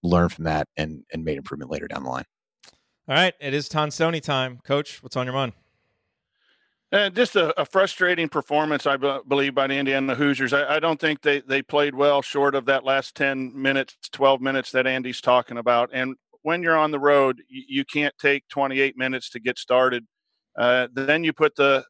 learn 0.03 0.29
from 0.29 0.45
that 0.45 0.67
and 0.77 1.03
and 1.11 1.23
made 1.23 1.37
improvement 1.37 1.71
later 1.71 1.87
down 1.87 2.03
the 2.03 2.09
line. 2.09 2.25
All 3.07 3.15
right, 3.15 3.33
it 3.39 3.53
is 3.53 3.67
Tonsoni 3.69 4.21
time, 4.21 4.59
Coach. 4.63 5.01
What's 5.01 5.15
on 5.15 5.25
your 5.25 5.33
mind? 5.33 5.53
Uh, 6.91 7.09
just 7.09 7.35
a, 7.35 7.59
a, 7.59 7.65
frustrating 7.65 8.27
performance, 8.27 8.87
I 8.87 8.97
b- 8.97 9.19
believe, 9.27 9.53
by 9.53 9.67
the 9.67 9.75
Indiana 9.75 10.15
Hoosiers. 10.15 10.53
I, 10.53 10.77
I, 10.77 10.79
don't 10.79 10.99
think 10.99 11.21
they, 11.21 11.39
they 11.41 11.61
played 11.61 11.93
well 11.93 12.23
short 12.23 12.55
of 12.55 12.65
that 12.65 12.83
last 12.83 13.13
10 13.13 13.51
minutes, 13.55 13.95
12 14.11 14.41
minutes 14.41 14.71
that 14.71 14.87
Andy's 14.87 15.21
talking 15.21 15.59
about. 15.59 15.91
And 15.93 16.15
when 16.41 16.63
you're 16.63 16.75
on 16.75 16.89
the 16.89 16.99
road, 16.99 17.43
you, 17.47 17.63
you 17.67 17.85
can't 17.85 18.17
take 18.17 18.47
28 18.47 18.97
minutes 18.97 19.29
to 19.31 19.39
get 19.39 19.59
started. 19.59 20.07
Uh, 20.57 20.87
then 20.91 21.23
you 21.23 21.31
put 21.31 21.55
the 21.55 21.85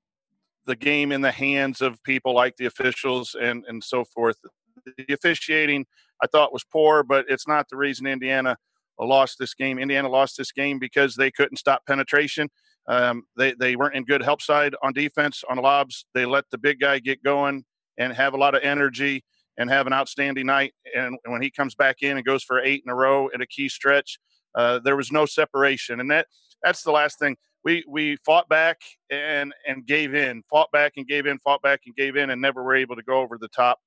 the 0.70 0.76
game 0.76 1.12
in 1.12 1.22
the 1.22 1.32
hands 1.32 1.82
of 1.82 2.02
people 2.04 2.36
like 2.36 2.56
the 2.58 2.68
officials 2.68 3.36
and, 3.40 3.66
and 3.68 3.84
so 3.84 4.06
forth. 4.06 4.38
The 4.86 5.14
officiating 5.14 5.88
I 6.22 6.28
thought 6.28 6.54
was 6.54 6.64
poor, 6.64 7.02
but 7.02 7.26
it's 7.28 7.48
not 7.48 7.68
the 7.70 7.76
reason 7.76 8.06
Indiana 8.06 8.56
lost 9.00 9.38
this 9.40 9.56
game. 9.56 9.80
Indiana 9.80 10.10
lost 10.10 10.38
this 10.38 10.52
game 10.52 10.78
because 10.78 11.16
they 11.16 11.32
couldn't 11.32 11.58
stop 11.58 11.86
penetration. 11.88 12.50
Um, 12.88 13.24
they 13.36 13.54
they 13.54 13.76
weren't 13.76 13.96
in 13.96 14.04
good 14.04 14.22
help 14.22 14.42
side 14.42 14.76
on 14.84 14.94
defense 14.94 15.44
on 15.50 15.58
lobs. 15.58 16.06
They 16.14 16.26
let 16.26 16.46
the 16.52 16.58
big 16.60 16.80
guy 16.80 17.00
get 17.00 17.24
going 17.24 17.64
and 17.98 18.14
have 18.14 18.34
a 18.36 18.38
lot 18.38 18.54
of 18.56 18.62
energy 18.64 19.24
and 19.58 19.70
have 19.70 19.88
an 19.88 19.94
outstanding 19.94 20.46
night. 20.46 20.74
And 20.96 21.18
when 21.26 21.42
he 21.42 21.50
comes 21.50 21.74
back 21.74 21.98
in 22.02 22.16
and 22.16 22.26
goes 22.26 22.44
for 22.44 22.62
eight 22.62 22.84
in 22.86 22.92
a 22.92 22.96
row 22.96 23.30
at 23.34 23.42
a 23.42 23.48
key 23.48 23.70
stretch, 23.70 24.20
uh, 24.56 24.80
there 24.80 24.96
was 24.96 25.12
no 25.12 25.26
separation. 25.26 26.00
And 26.00 26.12
that 26.12 26.28
that's 26.62 26.84
the 26.84 26.92
last 26.92 27.18
thing. 27.18 27.38
We 27.64 27.84
we 27.88 28.18
fought 28.26 28.48
back 28.50 28.78
and 29.10 29.54
and 29.68 29.86
gave 29.86 30.16
in, 30.16 30.44
fought 30.50 30.72
back 30.72 30.94
and 30.98 31.08
gave 31.08 31.26
in, 31.26 31.40
fought 31.40 31.62
back 31.62 31.82
and 31.86 31.96
gave 31.96 32.16
in, 32.16 32.30
and 32.30 32.42
never 32.42 32.64
were 32.64 32.76
able 32.76 32.96
to 32.96 33.04
go 33.04 33.20
over 33.20 33.38
the 33.38 33.50
top. 33.50 33.80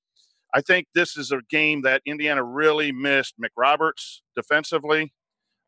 I 0.55 0.61
think 0.61 0.87
this 0.95 1.17
is 1.17 1.33
a 1.33 1.41
game 1.49 1.83
that 1.83 2.03
Indiana 2.05 2.43
really 2.45 2.93
missed 2.93 3.35
McRoberts 3.41 4.21
defensively. 4.37 5.13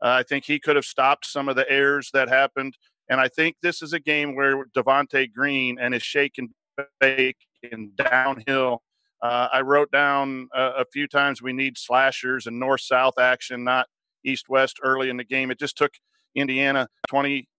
Uh, 0.03 0.09
I 0.09 0.23
think 0.23 0.45
he 0.45 0.61
could 0.61 0.77
have 0.77 0.85
stopped 0.85 1.25
some 1.25 1.49
of 1.49 1.57
the 1.57 1.69
errors 1.71 2.11
that 2.13 2.29
happened. 2.29 2.77
And 3.09 3.21
I 3.21 3.29
think 3.29 3.57
this 3.63 3.83
is 3.83 3.93
a 3.93 4.01
game 4.01 4.35
where 4.35 4.67
Devonte 4.77 5.33
Green 5.33 5.79
and 5.79 5.95
his 5.95 6.03
shake 6.03 6.35
and 6.39 6.51
bake 7.01 7.37
and 7.71 7.97
downhill. 7.97 8.83
Uh, 9.23 9.49
I 9.53 9.61
wrote 9.63 9.91
down 9.91 10.49
a, 10.55 10.63
a 10.79 10.85
few 10.93 11.07
times 11.07 11.41
we 11.41 11.53
need 11.53 11.79
slashers 11.79 12.47
and 12.47 12.59
north 12.59 12.83
south 12.83 13.19
action, 13.19 13.65
not 13.65 13.87
east 14.25 14.49
west 14.49 14.81
early 14.83 15.09
in 15.09 15.17
the 15.17 15.25
game. 15.25 15.51
It 15.51 15.59
just 15.59 15.79
took 15.79 15.93
Indiana 16.35 16.89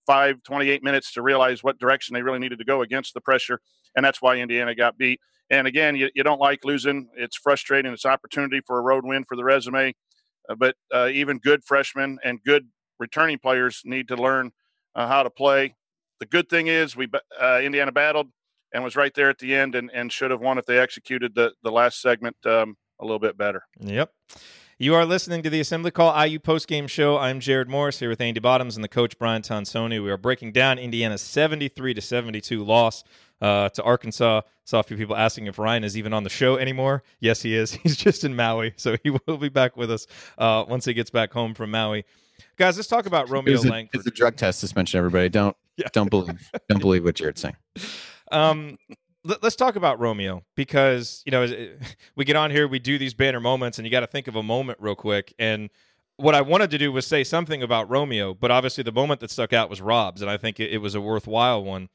25, 0.05 0.43
28 0.43 0.83
minutes 0.83 1.13
to 1.13 1.21
realize 1.21 1.63
what 1.63 1.79
direction 1.79 2.13
they 2.13 2.21
really 2.21 2.39
needed 2.39 2.59
to 2.59 2.65
go 2.65 2.81
against 2.81 3.13
the 3.13 3.21
pressure. 3.21 3.59
And 3.95 4.05
that's 4.05 4.21
why 4.21 4.37
Indiana 4.37 4.75
got 4.75 4.97
beat. 4.97 5.19
And 5.49 5.67
again, 5.67 5.95
you, 5.95 6.09
you 6.15 6.23
don't 6.23 6.39
like 6.39 6.65
losing. 6.65 7.09
It's 7.15 7.37
frustrating. 7.37 7.91
It's 7.93 8.05
opportunity 8.05 8.61
for 8.65 8.79
a 8.79 8.81
road 8.81 9.05
win 9.05 9.25
for 9.27 9.35
the 9.35 9.43
resume. 9.43 9.93
Uh, 10.49 10.55
but 10.55 10.75
uh, 10.93 11.09
even 11.11 11.37
good 11.39 11.63
freshmen 11.63 12.17
and 12.23 12.39
good 12.43 12.67
returning 12.99 13.39
players 13.39 13.81
need 13.85 14.07
to 14.07 14.15
learn 14.15 14.51
uh, 14.95 15.07
how 15.07 15.23
to 15.23 15.29
play. 15.29 15.75
The 16.19 16.25
good 16.25 16.49
thing 16.49 16.67
is 16.67 16.95
we 16.95 17.07
uh, 17.39 17.59
Indiana 17.61 17.91
battled 17.91 18.27
and 18.73 18.83
was 18.83 18.95
right 18.95 19.13
there 19.13 19.29
at 19.29 19.37
the 19.37 19.53
end 19.53 19.75
and, 19.75 19.91
and 19.93 20.11
should 20.11 20.31
have 20.31 20.41
won 20.41 20.57
if 20.57 20.65
they 20.65 20.79
executed 20.79 21.35
the, 21.35 21.53
the 21.63 21.71
last 21.71 22.01
segment 22.01 22.35
um, 22.45 22.75
a 22.99 23.05
little 23.05 23.19
bit 23.19 23.37
better. 23.37 23.63
Yep. 23.79 24.11
You 24.77 24.93
are 24.95 25.05
listening 25.05 25.41
to 25.43 25.49
the 25.49 25.61
Assembly 25.61 25.89
Call 25.89 26.11
IU 26.25 26.37
postgame 26.37 26.89
show. 26.89 27.17
I'm 27.17 27.39
Jerod 27.39 27.69
Morris 27.69 27.97
here 27.97 28.09
with 28.09 28.19
Andy 28.19 28.41
Bottoms 28.41 28.75
and 28.75 28.83
the 28.83 28.89
coach 28.89 29.17
Brian 29.17 29.41
Tonsoni. 29.41 30.03
We 30.03 30.11
are 30.11 30.17
breaking 30.17 30.51
down 30.51 30.79
Indiana's 30.79 31.21
73 31.21 31.93
to 31.93 32.01
72 32.01 32.61
loss 32.61 33.05
uh, 33.39 33.69
to 33.69 33.83
Arkansas. 33.83 34.41
Saw 34.65 34.79
a 34.81 34.83
few 34.83 34.97
people 34.97 35.15
asking 35.15 35.45
if 35.45 35.57
Ryan 35.59 35.85
is 35.85 35.97
even 35.97 36.11
on 36.11 36.23
the 36.23 36.29
show 36.29 36.57
anymore. 36.57 37.03
Yes, 37.21 37.41
he 37.41 37.55
is. 37.55 37.71
He's 37.83 37.95
just 37.95 38.25
in 38.25 38.35
Maui, 38.35 38.73
so 38.75 38.97
he 39.01 39.11
will 39.11 39.37
be 39.37 39.47
back 39.47 39.77
with 39.77 39.89
us 39.89 40.07
uh, 40.37 40.65
once 40.67 40.83
he 40.83 40.93
gets 40.93 41.09
back 41.09 41.31
home 41.31 41.53
from 41.53 41.71
Maui. 41.71 42.03
Guys, 42.57 42.75
let's 42.75 42.89
talk 42.89 43.05
about 43.05 43.29
Romeo 43.29 43.53
it's 43.55 43.63
a, 43.63 43.69
Langford. 43.69 43.99
It's 43.99 44.07
a 44.07 44.11
drug 44.11 44.35
test 44.35 44.59
suspension. 44.59 44.97
Everybody, 44.97 45.29
don't 45.29 45.55
yeah. 45.77 45.87
don't 45.93 46.09
believe 46.09 46.51
don't 46.67 46.81
believe 46.81 47.05
what 47.05 47.15
Jerod's 47.15 47.39
saying. 47.39 47.55
Um, 48.29 48.77
let, 49.25 49.43
us 49.43 49.55
talk 49.55 49.75
about 49.75 49.99
Romeo 49.99 50.43
because 50.55 51.23
you 51.25 51.31
know 51.31 51.43
eh, 51.43 51.67
we 52.15 52.23
get 52.23 52.35
on 52.35 52.51
here, 52.51 52.67
we 52.67 52.79
do 52.79 52.97
these 52.97 53.13
banner 53.13 53.39
moments, 53.39 53.77
and 53.77 53.85
you 53.85 53.91
got 53.91 54.01
to 54.01 54.07
think 54.07 54.27
of 54.27 54.35
a 54.35 54.43
moment 54.43 54.77
real 54.79 54.95
quick. 54.95 55.33
And 55.39 55.69
what 56.17 56.35
I 56.35 56.41
wanted 56.41 56.71
to 56.71 56.77
do 56.77 56.91
was 56.91 57.05
say 57.05 57.23
something 57.23 57.61
about 57.61 57.89
Romeo, 57.89 58.33
but 58.33 58.51
obviously 58.51 58.83
the 58.83 58.91
moment 58.91 59.19
that 59.19 59.31
stuck 59.31 59.51
out 59.51 59.69
was 59.69 59.81
Rob's, 59.81 60.21
and 60.21 60.31
I 60.31 60.37
think 60.37 60.59
it, 60.59 60.71
it 60.71 60.77
was 60.77 60.95
a 60.95 61.01
worthwhile 61.01 61.63
one. 61.63 61.89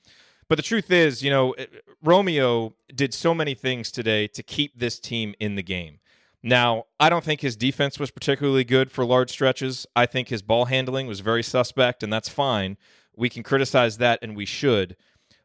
But 0.48 0.56
the 0.56 0.62
truth 0.62 0.90
is, 0.90 1.22
you 1.22 1.30
know, 1.30 1.52
eh, 1.52 1.66
Romeo 2.02 2.74
did 2.94 3.14
so 3.14 3.34
many 3.34 3.54
things 3.54 3.92
today 3.92 4.26
to 4.28 4.42
keep 4.42 4.78
this 4.78 4.98
team 4.98 5.34
in 5.38 5.54
the 5.54 5.62
game. 5.62 6.00
Now, 6.42 6.86
I 6.98 7.10
don't 7.10 7.24
think 7.24 7.42
his 7.42 7.54
defense 7.54 7.98
was 7.98 8.10
particularly 8.10 8.64
good 8.64 8.90
for 8.90 9.04
large 9.04 9.30
stretches. 9.30 9.86
I 9.94 10.06
think 10.06 10.28
his 10.28 10.42
ball 10.42 10.64
handling 10.64 11.06
was 11.06 11.20
very 11.20 11.42
suspect, 11.42 12.02
and 12.02 12.12
that's 12.12 12.30
fine. 12.30 12.78
We 13.14 13.28
can 13.28 13.42
criticize 13.42 13.98
that, 13.98 14.18
and 14.22 14.34
we 14.34 14.46
should. 14.46 14.96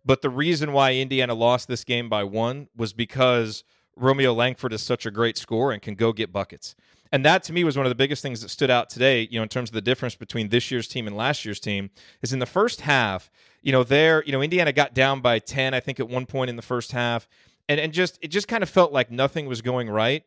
But 0.05 0.21
the 0.21 0.29
reason 0.29 0.71
why 0.71 0.93
Indiana 0.93 1.33
lost 1.33 1.67
this 1.67 1.83
game 1.83 2.09
by 2.09 2.23
one 2.23 2.67
was 2.75 2.93
because 2.93 3.63
Romeo 3.95 4.33
Langford 4.33 4.73
is 4.73 4.83
such 4.83 5.05
a 5.05 5.11
great 5.11 5.37
scorer 5.37 5.71
and 5.71 5.81
can 5.81 5.95
go 5.95 6.13
get 6.13 6.31
buckets. 6.31 6.75
And 7.11 7.23
that 7.25 7.43
to 7.43 7.53
me 7.53 7.63
was 7.63 7.77
one 7.77 7.85
of 7.85 7.89
the 7.89 7.95
biggest 7.95 8.21
things 8.21 8.41
that 8.41 8.49
stood 8.49 8.69
out 8.69 8.89
today, 8.89 9.27
you 9.31 9.39
know, 9.39 9.43
in 9.43 9.49
terms 9.49 9.69
of 9.69 9.73
the 9.73 9.81
difference 9.81 10.15
between 10.15 10.49
this 10.49 10.69
year's 10.69 10.87
team 10.87 11.07
and 11.07 11.15
last 11.15 11.45
year's 11.45 11.59
team, 11.59 11.89
is 12.21 12.33
in 12.33 12.39
the 12.39 12.45
first 12.45 12.81
half, 12.81 13.31
you 13.61 13.71
know, 13.71 13.83
there, 13.83 14.23
you 14.25 14.31
know, 14.31 14.41
Indiana 14.41 14.71
got 14.71 14.93
down 14.93 15.21
by 15.21 15.39
10, 15.39 15.73
I 15.73 15.79
think, 15.79 15.99
at 15.99 16.09
one 16.09 16.25
point 16.25 16.49
in 16.49 16.55
the 16.55 16.61
first 16.61 16.91
half. 16.91 17.27
And 17.67 17.79
and 17.79 17.93
just 17.93 18.19
it 18.21 18.27
just 18.27 18.47
kind 18.47 18.61
of 18.63 18.69
felt 18.69 18.91
like 18.91 19.09
nothing 19.09 19.47
was 19.47 19.61
going 19.61 19.89
right. 19.89 20.23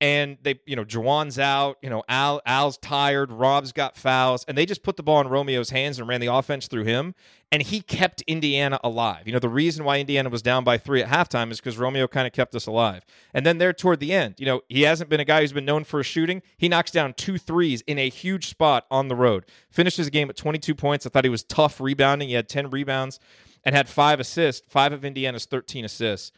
And 0.00 0.36
they, 0.42 0.60
you 0.66 0.76
know, 0.76 0.84
Juwan's 0.84 1.38
out, 1.38 1.78
you 1.80 1.88
know, 1.88 2.02
Al 2.08 2.42
Al's 2.44 2.76
tired, 2.76 3.32
Rob's 3.32 3.72
got 3.72 3.96
fouls, 3.96 4.44
and 4.46 4.56
they 4.56 4.66
just 4.66 4.82
put 4.82 4.96
the 4.96 5.02
ball 5.02 5.20
in 5.22 5.28
Romeo's 5.28 5.70
hands 5.70 5.98
and 5.98 6.06
ran 6.06 6.20
the 6.20 6.26
offense 6.26 6.68
through 6.68 6.84
him, 6.84 7.14
and 7.50 7.62
he 7.62 7.80
kept 7.80 8.20
Indiana 8.22 8.78
alive. 8.84 9.26
You 9.26 9.32
know, 9.32 9.38
the 9.38 9.48
reason 9.48 9.84
why 9.84 9.98
Indiana 9.98 10.28
was 10.28 10.42
down 10.42 10.64
by 10.64 10.76
three 10.76 11.02
at 11.02 11.08
halftime 11.08 11.50
is 11.50 11.58
because 11.58 11.78
Romeo 11.78 12.06
kind 12.06 12.26
of 12.26 12.34
kept 12.34 12.54
us 12.54 12.66
alive. 12.66 13.06
And 13.32 13.46
then 13.46 13.56
there 13.56 13.72
toward 13.72 14.00
the 14.00 14.12
end, 14.12 14.34
you 14.38 14.44
know, 14.44 14.60
he 14.68 14.82
hasn't 14.82 15.08
been 15.08 15.20
a 15.20 15.24
guy 15.24 15.40
who's 15.40 15.54
been 15.54 15.64
known 15.64 15.84
for 15.84 16.02
shooting. 16.02 16.42
He 16.58 16.68
knocks 16.68 16.90
down 16.90 17.14
two 17.14 17.38
threes 17.38 17.82
in 17.86 17.98
a 17.98 18.10
huge 18.10 18.48
spot 18.48 18.84
on 18.90 19.08
the 19.08 19.16
road. 19.16 19.46
Finishes 19.70 20.06
the 20.06 20.10
game 20.10 20.28
at 20.28 20.36
22 20.36 20.74
points. 20.74 21.06
I 21.06 21.08
thought 21.08 21.24
he 21.24 21.30
was 21.30 21.44
tough 21.44 21.80
rebounding. 21.80 22.28
He 22.28 22.34
had 22.34 22.48
10 22.48 22.68
rebounds 22.68 23.18
and 23.64 23.74
had 23.74 23.88
five 23.88 24.20
assists, 24.20 24.66
five 24.68 24.92
of 24.92 25.04
Indiana's 25.04 25.46
13 25.46 25.86
assists. 25.86 26.32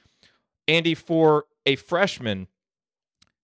Andy, 0.68 0.94
for 0.94 1.46
a 1.66 1.76
freshman 1.76 2.46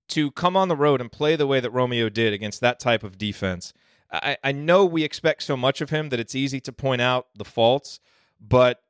to 0.08 0.30
come 0.32 0.56
on 0.56 0.68
the 0.68 0.76
road 0.76 1.00
and 1.00 1.10
play 1.10 1.36
the 1.36 1.46
way 1.46 1.60
that 1.60 1.70
Romeo 1.70 2.08
did 2.08 2.32
against 2.32 2.60
that 2.60 2.78
type 2.78 3.02
of 3.02 3.18
defense. 3.18 3.72
I, 4.12 4.36
I 4.44 4.52
know 4.52 4.84
we 4.84 5.02
expect 5.02 5.42
so 5.42 5.56
much 5.56 5.80
of 5.80 5.90
him 5.90 6.10
that 6.10 6.20
it's 6.20 6.34
easy 6.34 6.60
to 6.60 6.72
point 6.72 7.00
out 7.00 7.28
the 7.36 7.44
faults, 7.44 8.00
but 8.40 8.80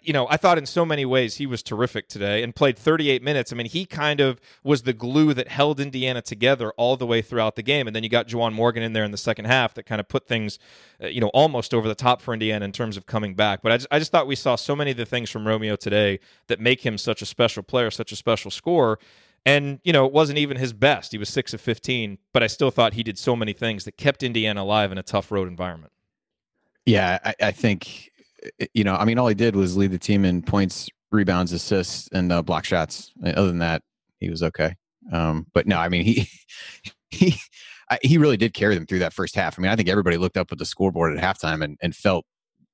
you 0.00 0.14
know, 0.14 0.26
I 0.30 0.38
thought 0.38 0.56
in 0.56 0.64
so 0.64 0.86
many 0.86 1.04
ways 1.04 1.36
he 1.36 1.46
was 1.46 1.62
terrific 1.62 2.08
today 2.08 2.42
and 2.42 2.54
played 2.54 2.78
38 2.78 3.22
minutes. 3.22 3.52
I 3.52 3.56
mean, 3.56 3.66
he 3.66 3.84
kind 3.84 4.18
of 4.18 4.40
was 4.62 4.82
the 4.82 4.94
glue 4.94 5.34
that 5.34 5.48
held 5.48 5.78
Indiana 5.78 6.22
together 6.22 6.72
all 6.78 6.96
the 6.96 7.06
way 7.06 7.20
throughout 7.20 7.54
the 7.54 7.62
game. 7.62 7.86
And 7.86 7.94
then 7.94 8.02
you 8.02 8.08
got 8.08 8.26
Juwan 8.26 8.54
Morgan 8.54 8.82
in 8.82 8.94
there 8.94 9.04
in 9.04 9.10
the 9.10 9.18
second 9.18 9.44
half 9.44 9.74
that 9.74 9.82
kind 9.82 10.00
of 10.00 10.08
put 10.08 10.26
things, 10.26 10.58
uh, 11.02 11.08
you 11.08 11.20
know, 11.20 11.28
almost 11.28 11.74
over 11.74 11.86
the 11.86 11.94
top 11.94 12.22
for 12.22 12.32
Indiana 12.32 12.64
in 12.64 12.72
terms 12.72 12.96
of 12.96 13.04
coming 13.04 13.34
back. 13.34 13.60
But 13.60 13.72
I 13.72 13.76
just, 13.76 13.88
I 13.90 13.98
just 13.98 14.10
thought 14.10 14.26
we 14.26 14.36
saw 14.36 14.56
so 14.56 14.74
many 14.74 14.92
of 14.92 14.96
the 14.96 15.04
things 15.04 15.28
from 15.28 15.46
Romeo 15.46 15.76
today 15.76 16.18
that 16.46 16.60
make 16.60 16.80
him 16.80 16.96
such 16.96 17.20
a 17.20 17.26
special 17.26 17.62
player, 17.62 17.90
such 17.90 18.10
a 18.10 18.16
special 18.16 18.50
scorer. 18.50 18.98
And, 19.46 19.78
you 19.84 19.92
know, 19.92 20.06
it 20.06 20.12
wasn't 20.12 20.38
even 20.38 20.56
his 20.56 20.72
best. 20.72 21.12
He 21.12 21.18
was 21.18 21.28
6 21.28 21.52
of 21.52 21.60
15, 21.60 22.18
but 22.32 22.42
I 22.42 22.46
still 22.46 22.70
thought 22.70 22.94
he 22.94 23.02
did 23.02 23.18
so 23.18 23.36
many 23.36 23.52
things 23.52 23.84
that 23.84 23.96
kept 23.96 24.22
Indiana 24.22 24.62
alive 24.62 24.90
in 24.90 24.98
a 24.98 25.02
tough 25.02 25.30
road 25.30 25.48
environment. 25.48 25.92
Yeah, 26.86 27.18
I, 27.24 27.34
I 27.40 27.50
think, 27.50 28.10
you 28.72 28.84
know, 28.84 28.94
I 28.94 29.04
mean, 29.04 29.18
all 29.18 29.28
he 29.28 29.34
did 29.34 29.54
was 29.54 29.76
lead 29.76 29.90
the 29.90 29.98
team 29.98 30.24
in 30.24 30.42
points, 30.42 30.88
rebounds, 31.10 31.52
assists, 31.52 32.08
and 32.12 32.32
uh, 32.32 32.42
block 32.42 32.64
shots. 32.64 33.12
Other 33.22 33.46
than 33.46 33.58
that, 33.58 33.82
he 34.18 34.30
was 34.30 34.42
okay. 34.42 34.76
Um, 35.12 35.46
but 35.52 35.66
no, 35.66 35.78
I 35.78 35.88
mean, 35.88 36.04
he, 36.04 36.28
he, 37.10 37.36
he 38.02 38.18
really 38.18 38.38
did 38.38 38.54
carry 38.54 38.74
them 38.74 38.86
through 38.86 39.00
that 39.00 39.12
first 39.12 39.34
half. 39.34 39.58
I 39.58 39.62
mean, 39.62 39.70
I 39.70 39.76
think 39.76 39.88
everybody 39.88 40.16
looked 40.16 40.38
up 40.38 40.52
at 40.52 40.58
the 40.58 40.64
scoreboard 40.64 41.16
at 41.16 41.22
halftime 41.22 41.62
and, 41.62 41.78
and 41.82 41.94
felt 41.94 42.24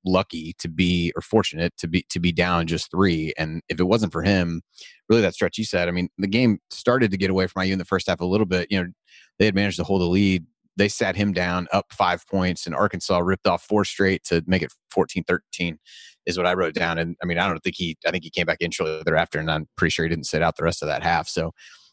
lucky 0.05 0.53
to 0.59 0.67
be 0.67 1.11
or 1.15 1.21
fortunate 1.21 1.73
to 1.77 1.87
be 1.87 2.05
to 2.09 2.19
be 2.19 2.31
down 2.31 2.67
just 2.67 2.91
three. 2.91 3.33
And 3.37 3.61
if 3.69 3.79
it 3.79 3.85
wasn't 3.85 4.11
for 4.11 4.23
him, 4.23 4.61
really 5.09 5.21
that 5.21 5.33
stretch 5.33 5.57
you 5.57 5.65
said, 5.65 5.87
I 5.87 5.91
mean, 5.91 6.09
the 6.17 6.27
game 6.27 6.59
started 6.69 7.11
to 7.11 7.17
get 7.17 7.29
away 7.29 7.47
from 7.47 7.63
IU 7.63 7.73
in 7.73 7.79
the 7.79 7.85
first 7.85 8.07
half 8.07 8.19
a 8.19 8.25
little 8.25 8.45
bit. 8.45 8.67
You 8.71 8.83
know, 8.83 8.89
they 9.39 9.45
had 9.45 9.55
managed 9.55 9.77
to 9.77 9.83
hold 9.83 10.01
the 10.01 10.05
lead. 10.05 10.45
They 10.77 10.87
sat 10.87 11.15
him 11.15 11.33
down 11.33 11.67
up 11.73 11.87
five 11.91 12.25
points, 12.27 12.65
and 12.65 12.73
Arkansas 12.73 13.19
ripped 13.19 13.47
off 13.47 13.63
four 13.63 13.85
straight 13.85 14.23
to 14.25 14.43
make 14.47 14.61
it 14.61 14.73
14 14.91 15.23
13, 15.27 15.77
is 16.25 16.37
what 16.37 16.47
I 16.47 16.53
wrote 16.53 16.73
down. 16.73 16.97
And 16.97 17.15
I 17.21 17.25
mean, 17.25 17.37
I 17.37 17.47
don't 17.47 17.59
think 17.59 17.75
he, 17.77 17.97
I 18.07 18.11
think 18.11 18.23
he 18.23 18.29
came 18.29 18.45
back 18.45 18.61
in 18.61 18.71
shortly 18.71 19.01
thereafter, 19.05 19.39
and 19.39 19.51
I'm 19.51 19.67
pretty 19.75 19.91
sure 19.91 20.05
he 20.05 20.09
didn't 20.09 20.27
sit 20.27 20.41
out 20.41 20.55
the 20.55 20.63
rest 20.63 20.81
of 20.81 20.87
that 20.87 21.03
half. 21.03 21.27
So 21.27 21.51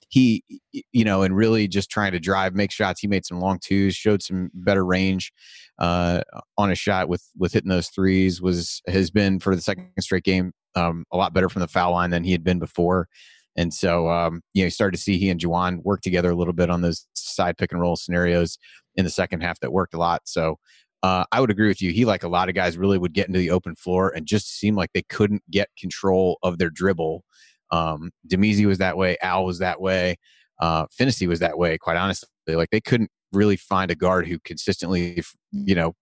he, 0.09 0.43
you 0.73 1.05
know, 1.05 1.23
and 1.23 1.37
really 1.37 1.69
just 1.69 1.91
trying 1.91 2.13
to 2.13 2.21
drive, 2.21 2.55
make 2.55 2.73
shots. 2.73 3.01
He 3.01 3.07
made 3.07 3.27
some 3.27 3.41
long 3.41 3.59
twos, 3.61 3.95
showed 3.95 4.23
some 4.23 4.51
better 4.55 4.85
range 4.85 5.33
uh, 5.79 6.23
on 6.57 6.71
a 6.71 6.75
shot 6.75 7.09
with 7.09 7.23
with 7.37 7.53
hitting 7.53 7.71
those 7.71 7.89
threes. 7.89 8.41
Was 8.41 8.83
has 8.89 9.11
been 9.11 9.39
for 9.39 9.55
the 9.55 9.63
second 9.63 9.91
straight 10.01 10.25
game 10.25 10.53
um, 10.75 11.05
a 11.13 11.17
lot 11.17 11.35
better 11.35 11.49
from 11.49 11.61
the 11.61 11.69
foul 11.69 11.93
line 11.93 12.11
than 12.11 12.25
he 12.25 12.33
had 12.33 12.45
been 12.45 12.59
before. 12.59 13.09
And 13.57 13.75
so, 13.75 14.09
um, 14.09 14.43
you 14.55 14.63
know, 14.63 14.67
you 14.67 14.71
started 14.71 14.97
to 14.97 15.03
see 15.03 15.19
he 15.19 15.31
and 15.31 15.41
Juwan 15.41 15.83
work 15.83 16.01
together 16.01 16.31
a 16.31 16.37
little 16.37 16.53
bit 16.53 16.71
on 16.71 16.83
those 16.83 17.07
side 17.15 17.59
pick 17.59 17.73
and 17.73 17.81
roll 17.81 17.97
scenarios 17.97 18.57
in 18.95 19.05
the 19.05 19.11
second 19.11 19.41
half 19.41 19.59
that 19.61 19.73
worked 19.73 19.95
a 19.95 19.99
lot. 19.99 20.23
So 20.27 20.59
uh, 21.03 21.25
I 21.33 21.41
would 21.41 21.51
agree 21.51 21.69
with 21.69 21.83
you. 21.83 21.93
He, 21.93 22.05
like 22.05 22.23
a 22.23 22.29
lot 22.29 22.49
of 22.49 22.55
guys, 22.55 22.79
really 22.79 22.99
would 22.99 23.13
get 23.13 23.27
into 23.27 23.39
the 23.39 23.51
open 23.51 23.75
floor 23.75 24.13
and 24.15 24.27
just 24.27 24.59
seem 24.59 24.77
like 24.77 24.91
they 24.95 25.03
couldn't 25.03 25.43
get 25.51 25.69
control 25.79 26.39
of 26.43 26.59
their 26.59 26.71
dribble 26.71 27.25
um, 27.71 28.11
was 28.67 28.79
that 28.79 28.97
way. 28.97 29.17
Al 29.23 29.45
was 29.45 29.59
that 29.59 29.81
way. 29.81 30.17
Uh, 30.61 30.87
Phinisee 30.87 31.29
was 31.29 31.41
that 31.41 31.59
way. 31.59 31.79
Quite 31.79 31.97
honestly, 31.97 32.29
like 32.49 32.71
they 32.71 32.81
couldn't 32.81 33.11
really 33.33 33.57
find 33.57 33.91
a 33.91 33.95
guard 33.95 34.27
who 34.27 34.39
consistently, 34.41 35.23
you 35.53 35.75
know, 35.75 35.95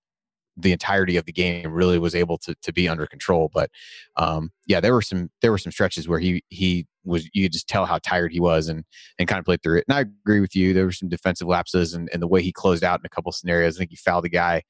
the 0.57 0.73
entirety 0.73 1.19
of 1.19 1.27
the 1.27 1.33
game 1.33 1.71
really 1.71 1.99
was 1.99 2.15
able 2.15 2.39
to 2.39 2.55
to 2.63 2.73
be 2.73 2.89
under 2.89 3.07
control. 3.07 3.51
But 3.53 3.71
um, 4.17 4.51
yeah, 4.67 4.81
there 4.81 4.95
were 4.95 5.03
some 5.03 5.31
there 5.43 5.51
were 5.51 5.59
some 5.59 5.73
stretches 5.73 6.09
where 6.09 6.19
he 6.19 6.43
he 6.49 6.87
was 7.05 7.29
you 7.35 7.45
could 7.45 7.53
just 7.53 7.69
tell 7.69 7.85
how 7.85 7.99
tired 7.99 8.33
he 8.33 8.41
was 8.41 8.69
and 8.69 8.85
and 9.19 9.29
kind 9.29 9.39
of 9.39 9.45
played 9.45 9.63
through 9.63 9.79
it. 9.79 9.85
And 9.89 9.97
I 9.97 10.01
agree 10.01 10.41
with 10.41 10.57
you. 10.57 10.73
There 10.73 10.87
were 10.87 10.93
some 10.93 11.09
defensive 11.09 11.49
lapses 11.49 11.93
and, 11.93 12.09
and 12.13 12.23
the 12.23 12.27
way 12.27 12.43
he 12.43 12.53
closed 12.53 12.85
out 12.85 13.01
in 13.01 13.07
a 13.07 13.11
couple 13.11 13.33
scenarios. 13.33 13.77
I 13.77 13.81
think 13.81 13.91
he 13.91 13.97
fouled 13.97 14.25
the 14.25 14.31
guy. 14.31 14.63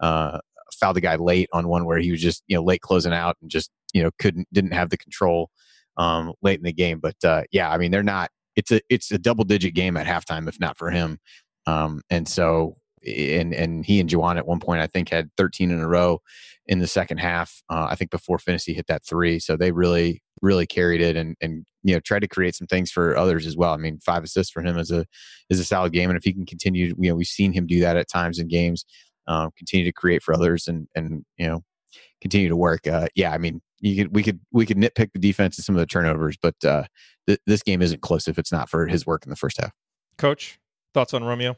Uh, 0.00 0.38
fouled 0.80 0.96
the 0.96 1.00
guy 1.02 1.16
late 1.16 1.48
on 1.52 1.68
one 1.68 1.84
where 1.84 1.98
he 1.98 2.10
was 2.10 2.20
just 2.20 2.42
you 2.46 2.56
know 2.56 2.62
late 2.62 2.80
closing 2.80 3.12
out 3.12 3.36
and 3.42 3.50
just 3.50 3.70
you 3.92 4.02
know 4.02 4.10
couldn't 4.18 4.48
didn't 4.52 4.72
have 4.72 4.90
the 4.90 4.96
control 4.96 5.50
um, 5.96 6.32
late 6.42 6.58
in 6.58 6.64
the 6.64 6.72
game. 6.72 7.00
But 7.00 7.16
uh, 7.24 7.42
yeah, 7.52 7.70
I 7.70 7.78
mean, 7.78 7.90
they're 7.90 8.02
not. 8.02 8.30
It's 8.56 8.70
a 8.70 8.80
it's 8.88 9.10
a 9.10 9.18
double 9.18 9.44
digit 9.44 9.74
game 9.74 9.96
at 9.96 10.06
halftime, 10.06 10.48
if 10.48 10.60
not 10.60 10.76
for 10.76 10.90
him. 10.90 11.18
Um, 11.66 12.02
and 12.10 12.28
so, 12.28 12.76
and 13.06 13.54
and 13.54 13.84
he 13.84 14.00
and 14.00 14.08
Juwan 14.08 14.36
at 14.36 14.46
one 14.46 14.60
point, 14.60 14.80
I 14.80 14.86
think, 14.86 15.08
had 15.08 15.30
13 15.36 15.70
in 15.70 15.80
a 15.80 15.88
row 15.88 16.20
in 16.66 16.78
the 16.78 16.86
second 16.86 17.18
half. 17.18 17.62
Uh, 17.70 17.86
I 17.90 17.94
think 17.94 18.10
before 18.10 18.38
Phinisee 18.38 18.74
hit 18.74 18.86
that 18.88 19.04
three, 19.04 19.38
so 19.38 19.56
they 19.56 19.72
really 19.72 20.22
really 20.40 20.66
carried 20.66 21.00
it 21.00 21.16
and 21.16 21.36
and 21.40 21.64
you 21.82 21.94
know 21.94 22.00
tried 22.00 22.20
to 22.20 22.28
create 22.28 22.54
some 22.54 22.66
things 22.66 22.90
for 22.90 23.16
others 23.16 23.46
as 23.46 23.56
well. 23.56 23.72
I 23.72 23.76
mean, 23.76 23.98
five 24.04 24.24
assists 24.24 24.52
for 24.52 24.62
him 24.62 24.78
is 24.78 24.90
a 24.90 25.06
is 25.48 25.60
a 25.60 25.64
solid 25.64 25.92
game, 25.92 26.10
and 26.10 26.16
if 26.16 26.24
he 26.24 26.32
can 26.32 26.46
continue, 26.46 26.94
you 26.98 27.10
know, 27.10 27.14
we've 27.14 27.26
seen 27.26 27.52
him 27.52 27.66
do 27.66 27.80
that 27.80 27.96
at 27.96 28.08
times 28.08 28.38
in 28.38 28.48
games. 28.48 28.84
Um, 29.28 29.50
continue 29.56 29.84
to 29.84 29.92
create 29.92 30.22
for 30.22 30.34
others 30.34 30.66
and 30.66 30.88
and 30.94 31.24
you 31.38 31.46
know 31.46 31.62
continue 32.20 32.48
to 32.48 32.56
work. 32.56 32.86
Uh, 32.86 33.08
yeah, 33.14 33.32
I 33.32 33.38
mean, 33.38 33.60
you 33.82 33.96
could 33.96 34.14
we 34.14 34.22
could 34.22 34.40
we 34.52 34.64
could 34.64 34.78
nitpick 34.78 35.12
the 35.12 35.18
defense 35.18 35.58
and 35.58 35.64
some 35.64 35.74
of 35.74 35.80
the 35.80 35.86
turnovers, 35.86 36.36
but 36.40 36.54
uh, 36.64 36.84
th- 37.26 37.40
this 37.46 37.62
game 37.62 37.82
isn't 37.82 38.00
close 38.00 38.28
if 38.28 38.38
it's 38.38 38.52
not 38.52 38.70
for 38.70 38.86
his 38.86 39.04
work 39.04 39.24
in 39.26 39.30
the 39.30 39.36
first 39.36 39.60
half. 39.60 39.72
Coach, 40.16 40.58
thoughts 40.94 41.12
on 41.12 41.24
Romeo? 41.24 41.56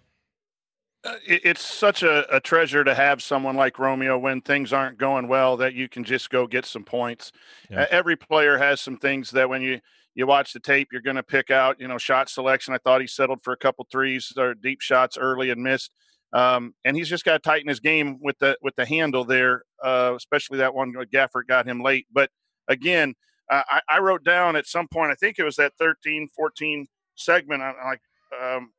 Uh, 1.05 1.17
it's 1.27 1.61
such 1.61 2.03
a, 2.03 2.35
a, 2.35 2.41
treasure 2.41 2.83
to 2.83 2.95
have 2.95 3.23
someone 3.23 3.57
like 3.57 3.79
Romeo 3.79 4.17
when 4.17 4.41
things 4.41 4.73
aren't 4.73 4.97
going 4.97 5.29
well 5.29 5.55
that 5.59 5.75
you 5.75 5.87
can 5.87 6.03
just 6.03 6.31
go 6.31 6.47
get 6.47 6.65
some 6.65 6.83
points. 6.83 7.31
Yeah. 7.71 7.83
Uh, 7.83 7.87
every 7.91 8.17
player 8.17 8.57
has 8.57 8.81
some 8.81 8.97
things 8.97 9.31
that 9.33 9.47
when 9.51 9.61
you 9.61 9.81
you 10.15 10.27
watch 10.27 10.55
the 10.55 10.61
tape, 10.61 10.89
you're 10.93 11.03
going 11.03 11.17
to 11.17 11.23
pick 11.23 11.51
out. 11.51 11.79
You 11.79 11.89
know, 11.89 11.99
shot 11.99 12.31
selection. 12.31 12.73
I 12.73 12.79
thought 12.79 13.03
he 13.03 13.07
settled 13.07 13.43
for 13.43 13.53
a 13.53 13.57
couple 13.57 13.87
threes 13.91 14.33
or 14.39 14.55
deep 14.55 14.81
shots 14.81 15.19
early 15.19 15.51
and 15.51 15.63
missed. 15.63 15.91
Um, 16.35 16.75
and 16.85 16.97
he's 16.97 17.09
just 17.09 17.25
got 17.25 17.35
to 17.35 17.39
tighten 17.39 17.69
his 17.69 17.79
game 17.79 18.19
with 18.21 18.39
the 18.41 18.59
with 18.61 18.75
the 18.75 18.85
handle 18.85 19.25
there, 19.25 19.63
uh, 19.83 20.15
especially 20.17 20.59
that 20.59 20.75
one 20.75 20.93
Gafford 20.93 21.47
got 21.47 21.69
him 21.69 21.81
late. 21.81 22.07
But 22.13 22.29
again, 22.67 23.15
uh, 23.51 23.63
I, 23.69 23.81
I, 23.89 23.99
wrote 24.01 24.25
down 24.25 24.57
at 24.57 24.67
some 24.67 24.89
point, 24.89 25.13
I 25.13 25.15
think 25.15 25.39
it 25.39 25.45
was 25.45 25.57
that 25.57 25.75
13, 25.79 26.29
14 26.35 26.87
segment, 27.15 27.63
I, 27.63 27.73
like, 27.85 28.01
um, 28.43 28.73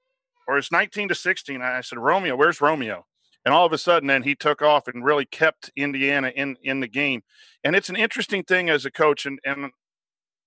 or 0.48 0.58
it's 0.58 0.72
19 0.72 1.10
to 1.10 1.16
16. 1.16 1.62
I 1.62 1.82
said, 1.82 2.00
Romeo, 2.00 2.36
where's 2.36 2.62
Romeo? 2.62 3.06
And 3.46 3.54
all 3.54 3.66
of 3.66 3.74
a 3.74 3.78
sudden, 3.78 4.08
then 4.08 4.24
he 4.24 4.36
took 4.36 4.62
off 4.62 4.88
and 4.88 5.06
really 5.06 5.26
kept 5.26 5.72
Indiana 5.76 6.34
in 6.36 6.58
in 6.64 6.80
the 6.80 6.88
game. 6.88 7.22
And 7.64 7.76
it's 7.76 7.90
an 7.90 7.96
interesting 7.96 8.44
thing 8.44 8.70
as 8.70 8.86
a 8.86 8.92
coach, 8.92 9.26
and 9.26 9.40
and 9.46 9.72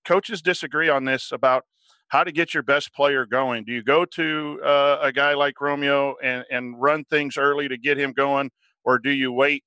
coaches 0.04 0.42
disagree 0.42 0.88
on 0.88 1.04
this 1.04 1.30
about 1.32 1.64
how 2.08 2.24
to 2.24 2.32
get 2.32 2.54
your 2.54 2.62
best 2.62 2.92
player 2.94 3.26
going. 3.26 3.64
Do 3.64 3.72
you 3.72 3.82
go 3.82 4.04
to 4.04 4.60
uh, 4.64 4.98
a 5.02 5.12
guy 5.12 5.34
like 5.34 5.60
Romeo 5.60 6.16
and, 6.22 6.44
and 6.50 6.80
run 6.80 7.04
things 7.04 7.36
early 7.36 7.68
to 7.68 7.76
get 7.76 7.98
him 7.98 8.12
going, 8.12 8.50
or 8.84 8.98
do 8.98 9.10
you 9.10 9.32
wait 9.32 9.64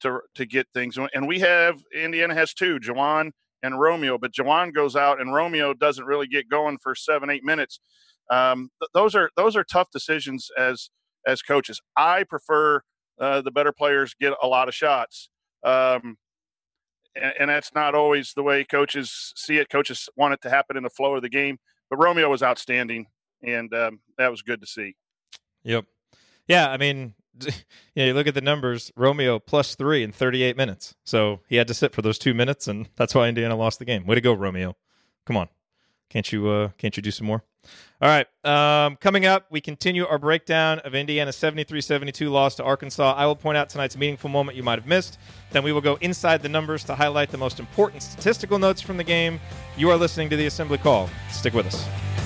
to 0.00 0.20
to 0.34 0.44
get 0.44 0.66
things? 0.74 0.98
And 1.14 1.28
we 1.28 1.40
have 1.40 1.82
Indiana 1.94 2.34
has 2.34 2.52
two, 2.52 2.78
Juwan 2.78 3.30
and 3.62 3.80
Romeo, 3.80 4.18
but 4.18 4.32
Juwan 4.32 4.74
goes 4.74 4.96
out 4.96 5.20
and 5.20 5.32
Romeo 5.32 5.72
doesn't 5.72 6.04
really 6.04 6.26
get 6.26 6.48
going 6.48 6.78
for 6.82 6.94
seven 6.94 7.30
eight 7.30 7.44
minutes. 7.44 7.80
Um, 8.30 8.70
th- 8.80 8.90
those 8.92 9.14
are 9.14 9.30
those 9.36 9.56
are 9.56 9.64
tough 9.64 9.88
decisions 9.92 10.50
as 10.58 10.90
as 11.26 11.42
coaches. 11.42 11.80
I 11.96 12.24
prefer 12.24 12.82
uh, 13.20 13.40
the 13.40 13.50
better 13.50 13.72
players 13.72 14.14
get 14.20 14.34
a 14.42 14.48
lot 14.48 14.68
of 14.68 14.74
shots. 14.74 15.30
Um, 15.62 16.16
and, 17.16 17.32
and 17.38 17.50
that's 17.50 17.74
not 17.74 17.94
always 17.94 18.32
the 18.34 18.42
way 18.42 18.64
coaches 18.64 19.32
see 19.36 19.58
it. 19.58 19.70
Coaches 19.70 20.08
want 20.16 20.34
it 20.34 20.42
to 20.42 20.50
happen 20.50 20.76
in 20.76 20.82
the 20.82 20.90
flow 20.90 21.14
of 21.14 21.22
the 21.22 21.28
game 21.28 21.58
but 21.94 22.04
Romeo 22.04 22.28
was 22.28 22.42
outstanding, 22.42 23.06
and 23.42 23.72
um, 23.72 24.00
that 24.18 24.30
was 24.30 24.42
good 24.42 24.60
to 24.60 24.66
see. 24.66 24.96
Yep. 25.62 25.84
Yeah, 26.48 26.68
I 26.70 26.76
mean, 26.76 27.14
you, 27.40 27.52
know, 27.96 28.04
you 28.06 28.14
look 28.14 28.26
at 28.26 28.34
the 28.34 28.40
numbers. 28.40 28.90
Romeo 28.96 29.38
plus 29.38 29.76
three 29.76 30.02
in 30.02 30.10
38 30.10 30.56
minutes, 30.56 30.96
so 31.04 31.40
he 31.48 31.56
had 31.56 31.68
to 31.68 31.74
sit 31.74 31.92
for 31.92 32.02
those 32.02 32.18
two 32.18 32.34
minutes, 32.34 32.66
and 32.66 32.88
that's 32.96 33.14
why 33.14 33.28
Indiana 33.28 33.56
lost 33.56 33.78
the 33.78 33.84
game. 33.84 34.06
Way 34.06 34.16
to 34.16 34.20
go, 34.20 34.32
Romeo! 34.32 34.76
Come 35.24 35.36
on, 35.36 35.48
can't 36.10 36.30
you 36.32 36.48
uh, 36.48 36.68
can't 36.78 36.96
you 36.96 37.02
do 37.02 37.10
some 37.10 37.26
more? 37.26 37.42
All 38.00 38.08
right. 38.08 38.26
Um, 38.44 38.96
coming 38.96 39.24
up, 39.24 39.46
we 39.50 39.60
continue 39.60 40.06
our 40.06 40.18
breakdown 40.18 40.80
of 40.80 40.94
Indiana's 40.94 41.36
73 41.36 41.80
72 41.80 42.28
loss 42.28 42.56
to 42.56 42.64
Arkansas. 42.64 43.14
I 43.16 43.24
will 43.26 43.36
point 43.36 43.56
out 43.56 43.68
tonight's 43.68 43.96
meaningful 43.96 44.28
moment 44.28 44.56
you 44.56 44.62
might 44.62 44.78
have 44.78 44.86
missed. 44.86 45.18
Then 45.52 45.62
we 45.62 45.72
will 45.72 45.80
go 45.80 45.96
inside 45.96 46.42
the 46.42 46.48
numbers 46.48 46.84
to 46.84 46.94
highlight 46.94 47.30
the 47.30 47.38
most 47.38 47.60
important 47.60 48.02
statistical 48.02 48.58
notes 48.58 48.80
from 48.80 48.96
the 48.96 49.04
game. 49.04 49.40
You 49.76 49.90
are 49.90 49.96
listening 49.96 50.28
to 50.30 50.36
the 50.36 50.46
Assembly 50.46 50.78
Call. 50.78 51.08
Stick 51.30 51.54
with 51.54 51.66
us. 51.66 52.23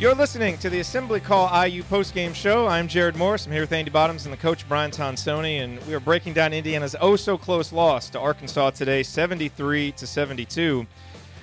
You're 0.00 0.14
listening 0.14 0.56
to 0.60 0.70
the 0.70 0.80
Assembly 0.80 1.20
Call 1.20 1.44
IU 1.66 1.82
postgame 1.82 2.34
show. 2.34 2.66
I'm 2.66 2.88
Jerod 2.88 3.16
Morris. 3.16 3.44
I'm 3.44 3.52
here 3.52 3.60
with 3.60 3.72
Andy 3.72 3.90
Bottoms 3.90 4.24
and 4.24 4.32
the 4.32 4.38
coach 4.38 4.66
Brian 4.66 4.90
Tonsoni, 4.90 5.62
and 5.62 5.78
we 5.86 5.92
are 5.92 6.00
breaking 6.00 6.32
down 6.32 6.54
Indiana's 6.54 6.96
oh 7.02 7.16
so 7.16 7.36
close 7.36 7.70
loss 7.70 8.08
to 8.08 8.18
Arkansas 8.18 8.70
today, 8.70 9.02
73 9.02 9.92
to 9.92 10.06
72. 10.06 10.86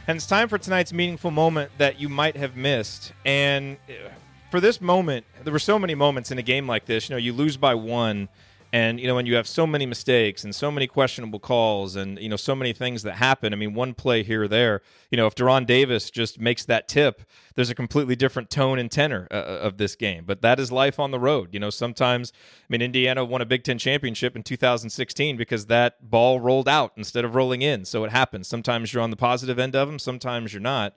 And 0.08 0.16
it's 0.16 0.26
time 0.26 0.50
for 0.50 0.58
tonight's 0.58 0.92
meaningful 0.92 1.30
moment 1.30 1.70
that 1.78 2.00
you 2.00 2.10
might 2.10 2.36
have 2.36 2.56
missed. 2.56 3.14
And 3.28 3.78
uh, 3.88 4.10
for 4.50 4.60
this 4.60 4.82
moment, 4.82 5.28
there 5.44 5.54
were 5.54 5.60
so 5.60 5.78
many 5.78 5.94
moments 5.94 6.32
in 6.32 6.40
a 6.40 6.44
game 6.44 6.66
like 6.66 6.86
this. 6.86 7.10
You 7.10 7.14
know, 7.14 7.20
you 7.20 7.34
lose 7.34 7.58
by 7.58 7.76
one 7.76 8.28
and 8.74 9.00
you 9.00 9.08
know, 9.08 9.16
when 9.16 9.26
you 9.26 9.36
have 9.36 9.48
so 9.48 9.66
many 9.66 9.86
mistakes 9.86 10.44
and 10.44 10.54
so 10.54 10.70
many 10.70 10.88
questionable 10.88 11.40
calls, 11.40 11.96
and 11.96 12.20
you 12.20 12.28
know, 12.28 12.36
so 12.36 12.54
many 12.56 12.74
things 12.74 13.04
that 13.04 13.16
happen. 13.16 13.54
I 13.54 13.56
mean, 13.56 13.74
one 13.74 13.94
play 13.94 14.24
here 14.24 14.44
or 14.44 14.48
there. 14.48 14.82
You 15.10 15.18
know, 15.18 15.28
if 15.28 15.36
De'Ron 15.36 15.66
Davis 15.66 16.12
just 16.12 16.40
makes 16.40 16.66
that 16.66 16.88
tip, 16.88 17.24
there's 17.56 17.70
a 17.70 17.76
completely 17.76 18.16
different 18.16 18.50
tone 18.50 18.78
and 18.78 18.92
tenor 18.92 19.28
uh, 19.32 19.36
uh, 19.36 19.60
of 19.64 19.78
this 19.78 19.96
game. 19.96 20.26
But 20.26 20.42
that 20.42 20.60
is 20.60 20.72
life 20.72 21.00
on 21.00 21.12
the 21.12 21.20
road. 21.20 21.54
You 21.54 21.60
know, 21.60 21.70
sometimes 21.70 22.34
I 22.36 22.66
mean, 22.70 22.82
Indiana 22.82 23.24
won 23.24 23.42
a 23.42 23.46
Big 23.46 23.64
Ten 23.64 23.78
championship 23.78 24.36
in 24.36 24.44
2016 24.44 25.38
because 25.38 25.68
that 25.68 26.10
ball 26.10 26.40
rolled 26.40 26.68
out 26.68 26.92
instead 26.98 27.24
of 27.24 27.36
rolling 27.36 27.62
in. 27.62 27.86
So 27.86 28.04
it 28.04 28.12
happens. 28.12 28.48
Sometimes 28.48 28.94
you're 28.94 29.04
on 29.04 29.12
the 29.12 29.18
positive 29.18 29.60
end 29.60 29.76
of 29.76 29.88
them. 29.88 30.00
Sometimes 30.00 30.54
you're 30.54 30.62
not. 30.62 30.94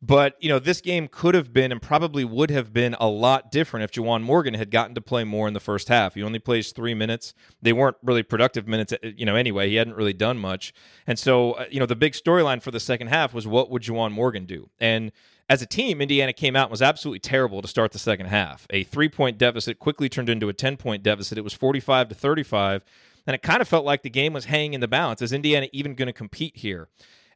But, 0.00 0.36
you 0.38 0.48
know, 0.48 0.60
this 0.60 0.80
game 0.80 1.08
could 1.08 1.34
have 1.34 1.52
been 1.52 1.72
and 1.72 1.82
probably 1.82 2.24
would 2.24 2.50
have 2.50 2.72
been 2.72 2.94
a 3.00 3.08
lot 3.08 3.50
different 3.50 3.82
if 3.82 3.90
Juwan 3.90 4.22
Morgan 4.22 4.54
had 4.54 4.70
gotten 4.70 4.94
to 4.94 5.00
play 5.00 5.24
more 5.24 5.48
in 5.48 5.54
the 5.54 5.60
first 5.60 5.88
half. 5.88 6.14
He 6.14 6.22
only 6.22 6.38
plays 6.38 6.70
three 6.70 6.94
minutes. 6.94 7.34
They 7.62 7.72
weren't 7.72 7.96
really 8.02 8.22
productive 8.22 8.68
minutes, 8.68 8.92
uh, 8.92 8.98
you 9.02 9.26
know, 9.26 9.34
anyway. 9.34 9.68
He 9.68 9.74
hadn't 9.74 9.96
really 9.96 10.12
done 10.12 10.38
much. 10.38 10.72
And 11.08 11.18
so, 11.18 11.52
uh, 11.52 11.64
you 11.68 11.80
know, 11.80 11.86
the 11.86 11.96
big 11.96 12.12
storyline 12.12 12.62
for 12.62 12.70
the 12.70 12.78
second 12.78 13.08
half 13.08 13.34
was 13.34 13.48
what 13.48 13.70
would 13.70 13.82
Juwan 13.82 14.12
Morgan 14.12 14.46
do? 14.46 14.70
And 14.78 15.10
as 15.48 15.62
a 15.62 15.66
team, 15.66 16.00
Indiana 16.00 16.32
came 16.32 16.54
out 16.54 16.64
and 16.64 16.70
was 16.70 16.82
absolutely 16.82 17.20
terrible 17.20 17.60
to 17.60 17.68
start 17.68 17.90
the 17.90 17.98
second 17.98 18.26
half. 18.26 18.68
A 18.70 18.84
three 18.84 19.08
point 19.08 19.36
deficit 19.36 19.80
quickly 19.80 20.08
turned 20.08 20.28
into 20.28 20.48
a 20.48 20.52
10 20.52 20.76
point 20.76 21.02
deficit. 21.02 21.38
It 21.38 21.44
was 21.44 21.54
45 21.54 22.10
to 22.10 22.14
35. 22.14 22.84
And 23.26 23.34
it 23.34 23.42
kind 23.42 23.60
of 23.60 23.68
felt 23.68 23.84
like 23.84 24.02
the 24.02 24.10
game 24.10 24.32
was 24.32 24.46
hanging 24.46 24.74
in 24.74 24.80
the 24.80 24.88
balance. 24.88 25.20
Is 25.20 25.32
Indiana 25.32 25.68
even 25.72 25.94
going 25.94 26.06
to 26.06 26.12
compete 26.12 26.56
here? 26.56 26.88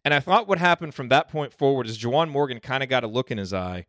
And 0.05 0.13
I 0.13 0.21
thought 0.21 0.49
what 0.49 0.59
happened 0.59 0.95
from 0.95 1.09
that 1.09 1.29
point 1.29 1.53
forward 1.53 1.87
is 1.87 1.99
Juwan 1.99 2.29
Morgan 2.29 2.61
kind 2.61 2.83
of 2.83 2.89
got 2.89 3.05
a 3.05 3.07
look 3.07 3.31
in 3.31 3.39
his 3.39 3.53
eye 3.55 3.87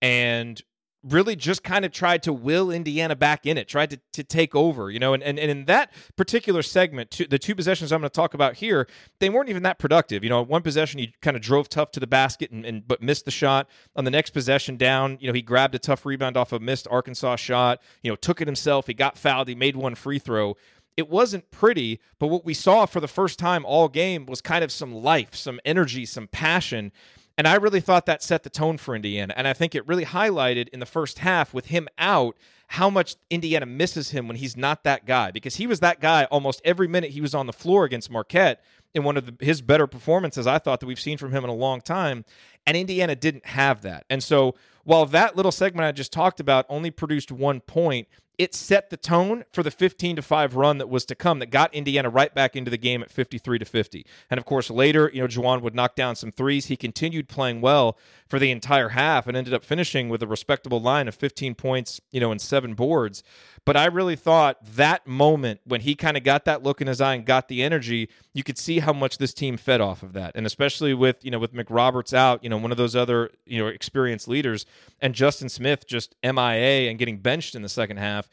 and 0.00 0.62
really 1.02 1.36
just 1.36 1.62
kind 1.62 1.84
of 1.84 1.92
tried 1.92 2.22
to 2.24 2.32
will 2.32 2.70
Indiana 2.70 3.14
back 3.14 3.46
in 3.46 3.56
it, 3.56 3.68
tried 3.68 3.90
to, 3.90 4.00
to 4.12 4.24
take 4.24 4.54
over, 4.54 4.90
you 4.90 4.98
know. 4.98 5.14
And, 5.14 5.22
and, 5.22 5.38
and 5.38 5.50
in 5.50 5.64
that 5.66 5.92
particular 6.16 6.62
segment, 6.62 7.22
the 7.30 7.38
two 7.38 7.54
possessions 7.54 7.92
I'm 7.92 8.00
going 8.00 8.10
to 8.10 8.14
talk 8.14 8.34
about 8.34 8.56
here, 8.56 8.88
they 9.20 9.30
weren't 9.30 9.48
even 9.48 9.62
that 9.62 9.78
productive. 9.78 10.24
You 10.24 10.30
know, 10.30 10.42
one 10.42 10.62
possession, 10.62 10.98
he 10.98 11.14
kind 11.22 11.36
of 11.36 11.42
drove 11.42 11.68
tough 11.68 11.92
to 11.92 12.00
the 12.00 12.06
basket 12.06 12.50
and, 12.50 12.64
and 12.64 12.86
but 12.86 13.02
missed 13.02 13.24
the 13.24 13.30
shot. 13.30 13.68
On 13.94 14.04
the 14.04 14.10
next 14.10 14.30
possession 14.30 14.76
down, 14.76 15.18
you 15.20 15.28
know, 15.28 15.32
he 15.32 15.42
grabbed 15.42 15.74
a 15.74 15.78
tough 15.78 16.04
rebound 16.04 16.36
off 16.36 16.52
a 16.52 16.58
missed 16.58 16.88
Arkansas 16.90 17.36
shot, 17.36 17.80
you 18.02 18.10
know, 18.10 18.16
took 18.16 18.40
it 18.40 18.48
himself. 18.48 18.86
He 18.86 18.94
got 18.94 19.16
fouled. 19.16 19.48
He 19.48 19.54
made 19.54 19.76
one 19.76 19.94
free 19.94 20.18
throw 20.18 20.56
it 20.96 21.08
wasn't 21.08 21.50
pretty, 21.50 22.00
but 22.18 22.28
what 22.28 22.44
we 22.44 22.54
saw 22.54 22.86
for 22.86 23.00
the 23.00 23.08
first 23.08 23.38
time 23.38 23.64
all 23.64 23.88
game 23.88 24.26
was 24.26 24.40
kind 24.40 24.64
of 24.64 24.72
some 24.72 24.94
life, 24.94 25.34
some 25.34 25.60
energy, 25.64 26.06
some 26.06 26.26
passion. 26.28 26.90
And 27.38 27.46
I 27.46 27.56
really 27.56 27.80
thought 27.80 28.06
that 28.06 28.22
set 28.22 28.44
the 28.44 28.50
tone 28.50 28.78
for 28.78 28.96
Indiana. 28.96 29.34
And 29.36 29.46
I 29.46 29.52
think 29.52 29.74
it 29.74 29.86
really 29.86 30.06
highlighted 30.06 30.68
in 30.68 30.80
the 30.80 30.86
first 30.86 31.18
half 31.18 31.52
with 31.52 31.66
him 31.66 31.86
out 31.98 32.36
how 32.68 32.88
much 32.88 33.16
Indiana 33.30 33.66
misses 33.66 34.10
him 34.10 34.26
when 34.26 34.38
he's 34.38 34.56
not 34.56 34.84
that 34.84 35.06
guy 35.06 35.30
because 35.30 35.56
he 35.56 35.66
was 35.66 35.80
that 35.80 36.00
guy 36.00 36.24
almost 36.24 36.60
every 36.64 36.88
minute 36.88 37.10
he 37.10 37.20
was 37.20 37.34
on 37.34 37.46
the 37.46 37.52
floor 37.52 37.84
against 37.84 38.10
Marquette 38.10 38.62
in 38.94 39.04
one 39.04 39.16
of 39.16 39.26
the, 39.26 39.44
his 39.44 39.60
better 39.60 39.86
performances 39.86 40.46
I 40.46 40.58
thought 40.58 40.80
that 40.80 40.86
we've 40.86 40.98
seen 40.98 41.18
from 41.18 41.30
him 41.30 41.44
in 41.44 41.50
a 41.50 41.54
long 41.54 41.80
time. 41.80 42.24
And 42.66 42.76
Indiana 42.76 43.14
didn't 43.14 43.46
have 43.46 43.82
that. 43.82 44.04
And 44.08 44.22
so 44.22 44.54
while 44.84 45.04
that 45.06 45.36
little 45.36 45.52
segment 45.52 45.86
I 45.86 45.92
just 45.92 46.12
talked 46.12 46.40
about 46.40 46.64
only 46.68 46.90
produced 46.90 47.30
one 47.30 47.60
point, 47.60 48.08
it 48.38 48.54
set 48.54 48.90
the 48.90 48.96
tone 48.96 49.44
for 49.52 49.62
the 49.62 49.70
15 49.70 50.16
to 50.16 50.22
5 50.22 50.56
run 50.56 50.78
that 50.78 50.88
was 50.88 51.04
to 51.06 51.14
come 51.14 51.38
that 51.38 51.50
got 51.50 51.72
Indiana 51.74 52.10
right 52.10 52.34
back 52.34 52.54
into 52.54 52.70
the 52.70 52.76
game 52.76 53.02
at 53.02 53.10
53 53.10 53.58
to 53.58 53.64
50. 53.64 54.06
And 54.30 54.38
of 54.38 54.44
course, 54.44 54.70
later, 54.70 55.10
you 55.12 55.20
know, 55.20 55.26
Juwan 55.26 55.62
would 55.62 55.74
knock 55.74 55.94
down 55.94 56.16
some 56.16 56.30
threes. 56.30 56.66
He 56.66 56.76
continued 56.76 57.28
playing 57.28 57.60
well 57.62 57.96
for 58.28 58.38
the 58.38 58.50
entire 58.50 58.90
half 58.90 59.26
and 59.26 59.36
ended 59.36 59.54
up 59.54 59.64
finishing 59.64 60.08
with 60.08 60.22
a 60.22 60.26
respectable 60.26 60.80
line 60.80 61.08
of 61.08 61.14
15 61.14 61.54
points, 61.54 62.00
you 62.10 62.20
know, 62.20 62.30
and 62.30 62.40
seven 62.40 62.74
boards. 62.74 63.22
But 63.64 63.76
I 63.76 63.86
really 63.86 64.16
thought 64.16 64.58
that 64.76 65.06
moment 65.06 65.60
when 65.64 65.80
he 65.80 65.94
kind 65.94 66.16
of 66.16 66.24
got 66.24 66.44
that 66.44 66.62
look 66.62 66.80
in 66.80 66.86
his 66.86 67.00
eye 67.00 67.14
and 67.14 67.24
got 67.24 67.48
the 67.48 67.62
energy, 67.62 68.08
you 68.32 68.42
could 68.42 68.58
see 68.58 68.80
how 68.80 68.92
much 68.92 69.18
this 69.18 69.34
team 69.34 69.56
fed 69.56 69.80
off 69.80 70.02
of 70.02 70.12
that. 70.12 70.32
And 70.34 70.46
especially 70.46 70.94
with, 70.94 71.24
you 71.24 71.30
know, 71.30 71.38
with 71.38 71.52
McRoberts 71.52 72.12
out, 72.14 72.42
you 72.42 72.50
know, 72.50 72.58
one 72.58 72.70
of 72.70 72.76
those 72.76 72.96
other, 72.96 73.30
you 73.44 73.58
know, 73.58 73.68
experienced 73.68 74.28
leaders 74.28 74.66
and 75.00 75.14
Justin 75.14 75.48
Smith 75.48 75.86
just 75.86 76.14
MIA 76.22 76.88
and 76.90 76.98
getting 76.98 77.18
benched 77.18 77.54
in 77.54 77.62
the 77.62 77.68
second 77.68 77.98
half 77.98 78.28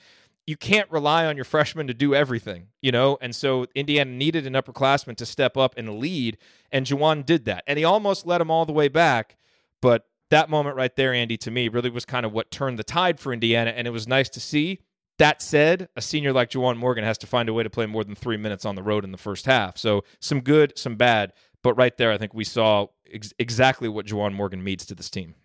you 0.46 0.58
can't 0.58 0.92
rely 0.92 1.26
on 1.26 1.38
your 1.38 1.46
freshmen 1.46 1.88
to 1.88 1.94
do 1.94 2.14
everything, 2.14 2.68
you 2.82 2.92
know? 2.92 3.18
And 3.22 3.34
so 3.36 3.68
Indiana 3.76 4.12
needed 4.12 4.46
an 4.46 4.54
upperclassman 4.54 5.16
to 5.18 5.26
step 5.26 5.56
up 5.56 5.74
and 5.78 6.00
lead, 6.00 6.38
and 6.72 6.86
Juwan 6.86 7.26
did 7.26 7.46
that. 7.46 7.64
And 7.66 7.80
he 7.80 7.86
almost 7.86 8.26
led 8.26 8.42
him 8.42 8.52
all 8.52 8.66
the 8.66 8.74
way 8.74 8.90
back, 8.90 9.38
but 9.84 10.06
that 10.30 10.50
moment 10.50 10.78
right 10.78 10.96
there, 10.96 11.14
Andy, 11.14 11.36
to 11.36 11.52
me, 11.52 11.68
really 11.68 11.90
was 11.90 12.06
kind 12.06 12.26
of 12.26 12.32
what 12.32 12.50
turned 12.52 12.80
the 12.80 12.86
tide 12.86 13.20
for 13.20 13.34
Indiana, 13.34 13.72
and 13.72 13.86
it 13.86 13.92
was 13.92 14.08
nice 14.08 14.30
to 14.30 14.40
see. 14.40 14.80
That 15.20 15.42
said, 15.42 15.90
a 15.98 16.02
senior 16.02 16.32
like 16.32 16.52
Juwan 16.52 16.78
Morgan 16.78 17.04
has 17.04 17.18
to 17.18 17.28
find 17.28 17.50
a 17.50 17.54
way 17.54 17.64
to 17.64 17.70
play 17.70 17.86
more 17.86 18.06
than 18.06 18.16
three 18.16 18.38
minutes 18.38 18.64
on 18.64 18.76
the 18.76 18.82
road 18.82 19.04
in 19.04 19.12
the 19.12 19.18
first 19.18 19.46
half. 19.46 19.78
So 19.78 20.06
some 20.22 20.40
good, 20.40 20.78
some 20.78 20.96
bad. 20.96 21.34
But 21.64 21.74
right 21.76 21.96
there, 21.98 22.14
I 22.14 22.18
think 22.18 22.34
we 22.34 22.46
saw 22.46 22.88
ex- 23.14 23.34
exactly 23.38 23.90
what 23.90 24.06
Juwan 24.06 24.34
Morgan 24.34 24.64
means 24.64 24.86
to 24.86 24.96
this 24.96 25.10
team. 25.10 25.36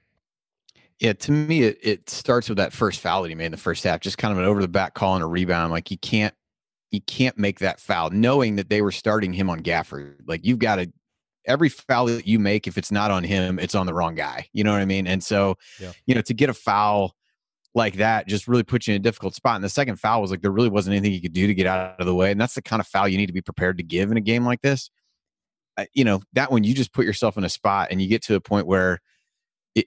Yeah, 1.00 1.14
to 1.14 1.32
me, 1.32 1.62
it, 1.64 1.78
it 1.82 2.08
starts 2.08 2.48
with 2.48 2.58
that 2.58 2.72
first 2.72 3.00
foul 3.00 3.22
that 3.22 3.28
he 3.28 3.34
made 3.34 3.46
in 3.46 3.52
the 3.52 3.58
first 3.58 3.82
half, 3.82 3.98
just 4.00 4.18
kind 4.18 4.30
of 4.30 4.38
an 4.38 4.44
over 4.44 4.60
the 4.60 4.68
back 4.68 4.94
call 4.94 5.16
and 5.16 5.24
a 5.24 5.26
rebound. 5.26 5.72
Like 5.72 5.90
you 5.90 5.98
can't, 5.98 6.34
you 6.92 7.00
can't 7.00 7.36
make 7.36 7.58
that 7.58 7.80
foul, 7.80 8.10
knowing 8.10 8.54
that 8.54 8.70
they 8.70 8.82
were 8.82 8.92
starting 8.92 9.32
him 9.32 9.50
on 9.50 9.64
Gafford. 9.64 10.14
Like 10.26 10.46
you've 10.46 10.60
got 10.60 10.76
to, 10.76 10.92
every 11.48 11.68
foul 11.68 12.06
that 12.06 12.26
you 12.26 12.38
make, 12.38 12.66
if 12.66 12.78
it's 12.78 12.92
not 12.92 13.10
on 13.10 13.24
him, 13.24 13.58
it's 13.58 13.74
on 13.74 13.86
the 13.86 13.94
wrong 13.94 14.14
guy. 14.14 14.48
You 14.52 14.64
know 14.64 14.72
what 14.72 14.80
I 14.80 14.84
mean? 14.84 15.06
And 15.06 15.22
so, 15.22 15.56
yeah. 15.80 15.92
you 16.06 16.14
know, 16.14 16.20
to 16.22 16.34
get 16.34 16.50
a 16.50 16.54
foul 16.54 17.14
like 17.74 17.96
that 17.96 18.26
just 18.28 18.48
really 18.48 18.62
puts 18.62 18.86
you 18.86 18.94
in 18.94 19.00
a 19.00 19.02
difficult 19.02 19.34
spot. 19.34 19.56
And 19.56 19.64
the 19.64 19.68
second 19.68 19.96
foul 19.96 20.20
was 20.20 20.30
like 20.30 20.42
there 20.42 20.50
really 20.50 20.68
wasn't 20.68 20.94
anything 20.96 21.12
you 21.12 21.20
could 21.20 21.32
do 21.32 21.46
to 21.46 21.54
get 21.54 21.66
out 21.66 21.98
of 21.98 22.06
the 22.06 22.14
way, 22.14 22.30
and 22.30 22.40
that's 22.40 22.54
the 22.54 22.62
kind 22.62 22.80
of 22.80 22.86
foul 22.86 23.08
you 23.08 23.18
need 23.18 23.26
to 23.26 23.32
be 23.32 23.42
prepared 23.42 23.78
to 23.78 23.84
give 23.84 24.10
in 24.10 24.16
a 24.16 24.22
game 24.22 24.44
like 24.44 24.62
this. 24.62 24.90
Uh, 25.76 25.86
you 25.94 26.04
know, 26.04 26.20
that 26.32 26.50
one 26.50 26.64
you 26.64 26.74
just 26.74 26.92
put 26.92 27.04
yourself 27.04 27.36
in 27.36 27.44
a 27.44 27.48
spot, 27.48 27.88
and 27.90 28.02
you 28.02 28.08
get 28.08 28.22
to 28.24 28.34
a 28.34 28.40
point 28.40 28.66
where 28.66 29.00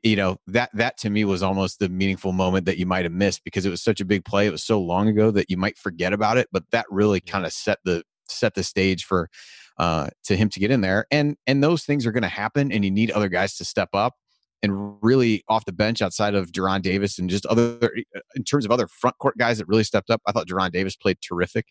you 0.04 0.15
know 0.15 0.38
that 0.47 0.69
that 0.74 0.97
to 0.97 1.10
me 1.10 1.26
was 1.26 1.43
almost 1.43 1.80
the 1.80 1.89
meaningful 1.89 2.32
moment 2.32 2.65
that 2.65 2.78
you 2.78 2.86
might 2.86 3.04
have 3.04 3.12
missed 3.12 3.43
because 3.43 3.65
it 3.65 3.69
was 3.69 3.82
such 3.82 4.00
a 4.00 4.06
big 4.06 4.24
play 4.24 4.47
it 4.47 4.52
was 4.52 4.63
so 4.63 4.80
long 4.80 5.08
ago 5.08 5.32
that 5.32 5.50
you 5.50 5.58
might 5.58 5.78
forget 5.78 6.13
about 6.13 6.38
it 6.38 6.47
but 6.52 6.63
that 6.71 6.86
really 6.89 7.19
kind 7.19 7.45
of 7.45 7.52
set 7.52 7.80
the 7.84 8.04
set 8.30 8.54
the 8.54 8.63
stage 8.63 9.04
for 9.04 9.30
uh 9.77 10.10
to 10.23 10.36
him 10.36 10.49
to 10.49 10.60
get 10.60 10.71
in 10.71 10.81
there 10.81 11.05
and 11.12 11.36
and 11.47 11.63
those 11.63 11.84
things 11.84 12.05
are 12.05 12.12
going 12.12 12.23
to 12.23 12.29
happen 12.29 12.71
and 12.71 12.84
you 12.84 12.91
need 12.91 13.12
other 13.12 13.29
guys 13.29 13.55
to 13.55 13.65
step 13.65 13.89
up 13.93 14.15
and 14.63 14.97
really 15.01 15.43
off 15.47 15.65
the 15.65 15.71
bench 15.71 16.03
outside 16.03 16.36
of 16.36 16.51
De'Ron 16.51 16.84
Davis 16.84 17.17
and 17.17 17.29
just 17.29 17.47
other 17.47 17.79
uh, 18.15 18.19
in 18.36 18.43
terms 18.43 18.63
of 18.63 18.71
other 18.71 18.88
front 18.88 19.17
court 19.17 19.36
guys 19.38 19.57
that 19.57 19.67
really 19.67 19.84
stepped 19.84 20.12
up. 20.12 20.21
I 20.27 20.31
thought 20.31 20.47
De'Ron 20.47 20.71
Davis 20.71 20.95
played 20.95 21.17
terrific 21.19 21.65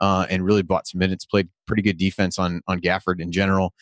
uh, 0.00 0.26
and 0.28 0.44
really 0.44 0.62
bought 0.62 0.88
some 0.88 0.98
minutes. 0.98 1.24
Played 1.24 1.50
pretty 1.68 1.82
good 1.82 1.98
defense 1.98 2.40
on 2.40 2.60
on 2.66 2.80
Gafford 2.80 3.20
in 3.20 3.30
general 3.30 3.72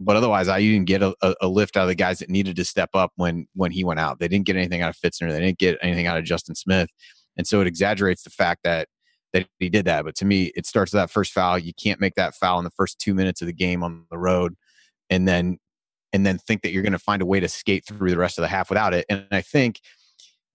but 0.00 0.16
otherwise, 0.16 0.48
I 0.48 0.60
didn't 0.60 0.86
get 0.86 1.02
a, 1.02 1.14
a, 1.42 1.46
lift 1.46 1.76
out 1.76 1.82
of 1.82 1.88
the 1.88 1.94
guys 1.94 2.20
that 2.20 2.30
needed 2.30 2.56
to 2.56 2.64
step 2.64 2.88
up 2.94 3.12
when 3.16 3.46
when 3.54 3.70
he 3.70 3.84
went 3.84 4.00
out. 4.00 4.18
They 4.18 4.28
didn't 4.28 4.46
get 4.46 4.56
anything 4.56 4.80
out 4.80 4.88
of 4.88 4.96
Fitzner. 4.96 5.30
They 5.30 5.40
didn't 5.40 5.58
get 5.58 5.78
anything 5.82 6.06
out 6.06 6.16
of 6.16 6.24
Justin 6.24 6.54
Smith, 6.54 6.88
and 7.36 7.46
so 7.46 7.60
it 7.60 7.66
exaggerates 7.66 8.22
the 8.22 8.30
fact 8.30 8.62
that 8.64 8.88
that 9.32 9.46
he 9.58 9.68
did 9.68 9.84
that. 9.86 10.04
But 10.04 10.14
to 10.16 10.24
me, 10.24 10.52
it 10.56 10.66
starts 10.66 10.92
with 10.92 11.00
that 11.00 11.10
first 11.10 11.32
foul. 11.32 11.58
You 11.58 11.72
can't 11.74 12.00
make 12.00 12.14
that 12.16 12.34
foul 12.34 12.58
in 12.58 12.64
the 12.64 12.70
first 12.70 12.98
two 12.98 13.14
minutes 13.14 13.40
of 13.40 13.46
the 13.46 13.52
game 13.52 13.82
on 13.82 14.04
the 14.10 14.18
road, 14.18 14.54
and 15.08 15.26
then 15.26 15.58
and 16.12 16.26
then 16.26 16.38
think 16.38 16.62
that 16.62 16.72
you're 16.72 16.82
going 16.82 16.92
to 16.92 16.98
find 16.98 17.22
a 17.22 17.26
way 17.26 17.38
to 17.40 17.48
skate 17.48 17.84
through 17.86 18.10
the 18.10 18.18
rest 18.18 18.38
of 18.38 18.42
the 18.42 18.48
half 18.48 18.68
without 18.68 18.94
it. 18.94 19.06
And 19.08 19.26
I 19.30 19.42
think 19.42 19.80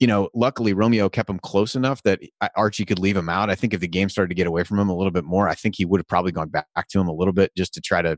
you 0.01 0.07
know, 0.07 0.27
luckily 0.33 0.73
Romeo 0.73 1.07
kept 1.07 1.29
him 1.29 1.39
close 1.39 1.73
enough 1.73 2.03
that 2.03 2.19
Archie 2.57 2.83
could 2.83 2.99
leave 2.99 3.15
him 3.15 3.29
out. 3.29 3.49
I 3.49 3.55
think 3.55 3.73
if 3.73 3.79
the 3.79 3.87
game 3.87 4.09
started 4.09 4.27
to 4.27 4.35
get 4.35 4.45
away 4.45 4.65
from 4.65 4.77
him 4.77 4.89
a 4.89 4.95
little 4.95 5.09
bit 5.09 5.23
more, 5.23 5.47
I 5.47 5.55
think 5.55 5.75
he 5.77 5.85
would 5.85 6.01
have 6.01 6.07
probably 6.07 6.33
gone 6.33 6.49
back 6.49 6.67
to 6.89 6.99
him 6.99 7.07
a 7.07 7.13
little 7.13 7.31
bit 7.31 7.55
just 7.55 7.73
to 7.75 7.81
try 7.81 8.01
to 8.01 8.17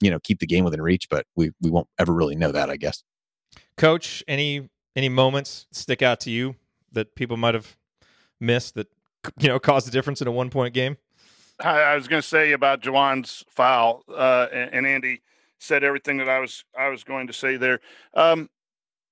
you 0.00 0.10
know 0.10 0.18
keep 0.20 0.40
the 0.40 0.46
game 0.46 0.64
within 0.64 0.80
reach 0.80 1.08
but 1.08 1.26
we 1.36 1.50
we 1.60 1.70
won't 1.70 1.88
ever 1.98 2.12
really 2.12 2.36
know 2.36 2.52
that 2.52 2.70
i 2.70 2.76
guess 2.76 3.02
coach 3.76 4.22
any 4.28 4.68
any 4.96 5.08
moments 5.08 5.66
stick 5.72 6.02
out 6.02 6.20
to 6.20 6.30
you 6.30 6.56
that 6.92 7.14
people 7.14 7.36
might 7.36 7.54
have 7.54 7.76
missed 8.40 8.74
that 8.74 8.88
you 9.38 9.48
know 9.48 9.58
caused 9.58 9.88
a 9.88 9.90
difference 9.90 10.20
in 10.20 10.28
a 10.28 10.32
one 10.32 10.50
point 10.50 10.74
game 10.74 10.96
I, 11.60 11.80
I 11.80 11.94
was 11.94 12.08
going 12.08 12.22
to 12.22 12.28
say 12.28 12.52
about 12.52 12.82
Juwan's 12.82 13.44
foul, 13.48 14.04
uh, 14.08 14.46
and, 14.52 14.74
and, 14.74 14.86
Andy 14.86 15.22
said 15.58 15.82
everything 15.82 16.18
that 16.18 16.28
I 16.28 16.38
was 16.38 16.64
I 16.78 16.88
was 16.88 17.02
going 17.04 17.26
to 17.26 17.32
say 17.32 17.56
there. 17.56 17.80
Um, 18.14 18.48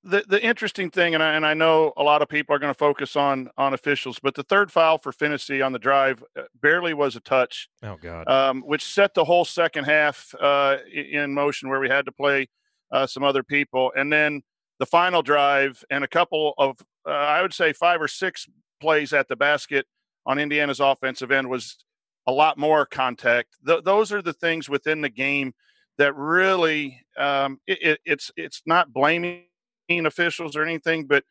the 0.04 0.24
the 0.28 0.42
interesting 0.42 0.90
thing, 0.90 1.14
and 1.14 1.22
I, 1.22 1.34
and 1.34 1.44
I 1.44 1.54
know 1.54 1.92
a 1.96 2.02
lot 2.02 2.22
of 2.22 2.28
people 2.28 2.54
are 2.54 2.58
going 2.60 2.72
to 2.72 2.78
focus 2.78 3.16
on 3.16 3.50
on 3.58 3.74
officials, 3.74 4.20
but 4.20 4.34
the 4.34 4.44
third 4.44 4.70
foul 4.70 4.98
for 4.98 5.12
Phinisee 5.12 5.64
on 5.64 5.72
the 5.72 5.78
drive 5.78 6.22
uh, 6.38 6.42
barely 6.60 6.94
was 6.94 7.16
a 7.16 7.20
touch. 7.20 7.68
Oh 7.82 7.96
God! 8.00 8.28
Um, 8.28 8.62
which 8.62 8.84
set 8.84 9.14
the 9.14 9.24
whole 9.24 9.44
second 9.44 9.84
half 9.84 10.32
uh, 10.40 10.76
in 10.92 11.34
motion, 11.34 11.68
where 11.68 11.80
we 11.80 11.88
had 11.88 12.04
to 12.04 12.12
play 12.12 12.48
uh, 12.92 13.06
some 13.06 13.24
other 13.24 13.42
people, 13.42 13.92
and 13.96 14.12
then 14.12 14.42
the 14.78 14.86
final 14.86 15.22
drive 15.22 15.82
and 15.90 16.04
a 16.04 16.08
couple 16.08 16.54
of, 16.58 16.76
uh, 17.06 17.10
I 17.10 17.40
would 17.40 17.54
say, 17.54 17.72
five 17.72 18.00
or 18.00 18.08
six 18.08 18.46
plays 18.78 19.14
at 19.14 19.26
the 19.26 19.34
basket 19.34 19.86
on 20.26 20.38
Indiana's 20.38 20.80
offensive 20.80 21.30
end 21.30 21.48
was 21.48 21.78
a 22.26 22.32
lot 22.32 22.58
more 22.58 22.84
contact. 22.84 23.56
Th- 23.66 23.84
those 23.84 24.12
are 24.12 24.22
the 24.22 24.32
things 24.32 24.68
within 24.68 25.00
the 25.00 25.08
game 25.08 25.54
that 25.98 26.14
really 26.16 27.00
um, 27.16 27.60
it, 27.66 27.78
it, 27.80 28.00
it's 28.04 28.30
it's 28.36 28.62
not 28.66 28.92
blaming 28.92 29.44
officials 29.88 30.56
or 30.56 30.62
anything, 30.62 31.06
but 31.06 31.24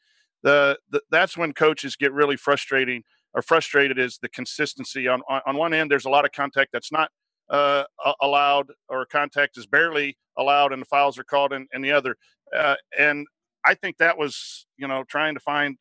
the, 0.44 0.80
the 0.90 1.02
that's 1.12 1.38
when 1.38 1.54
coaches 1.54 1.96
get 1.96 2.14
really 2.14 2.38
frustrating 2.38 3.04
or 3.34 3.42
frustrated 3.42 4.00
is 4.00 4.18
the 4.22 4.30
consistency 4.30 5.08
on, 5.08 5.22
on, 5.30 5.42
on 5.46 5.58
one 5.58 5.74
end. 5.74 5.92
There's 5.92 6.06
a 6.06 6.10
lot 6.10 6.26
of 6.26 6.32
contact 6.32 6.72
that's 6.72 6.92
not 6.92 7.12
uh, 7.50 7.84
allowed 8.22 8.72
or 8.90 9.06
contact 9.06 9.58
is 9.58 9.66
barely 9.66 10.18
allowed 10.38 10.72
and 10.72 10.82
the 10.82 10.86
fouls 10.86 11.20
are 11.20 11.24
called 11.24 11.54
in, 11.54 11.68
in 11.74 11.82
the 11.82 11.92
other. 11.92 12.16
Uh, 12.56 12.76
and 12.98 13.28
I 13.66 13.74
think 13.74 13.98
that 13.98 14.18
was, 14.18 14.66
you 14.78 14.88
know, 14.88 15.04
trying 15.04 15.34
to 15.34 15.40
find 15.40 15.78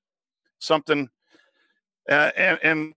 something. 0.59 1.09
Uh, 2.11 2.31
and, 2.37 2.59
and 2.63 2.95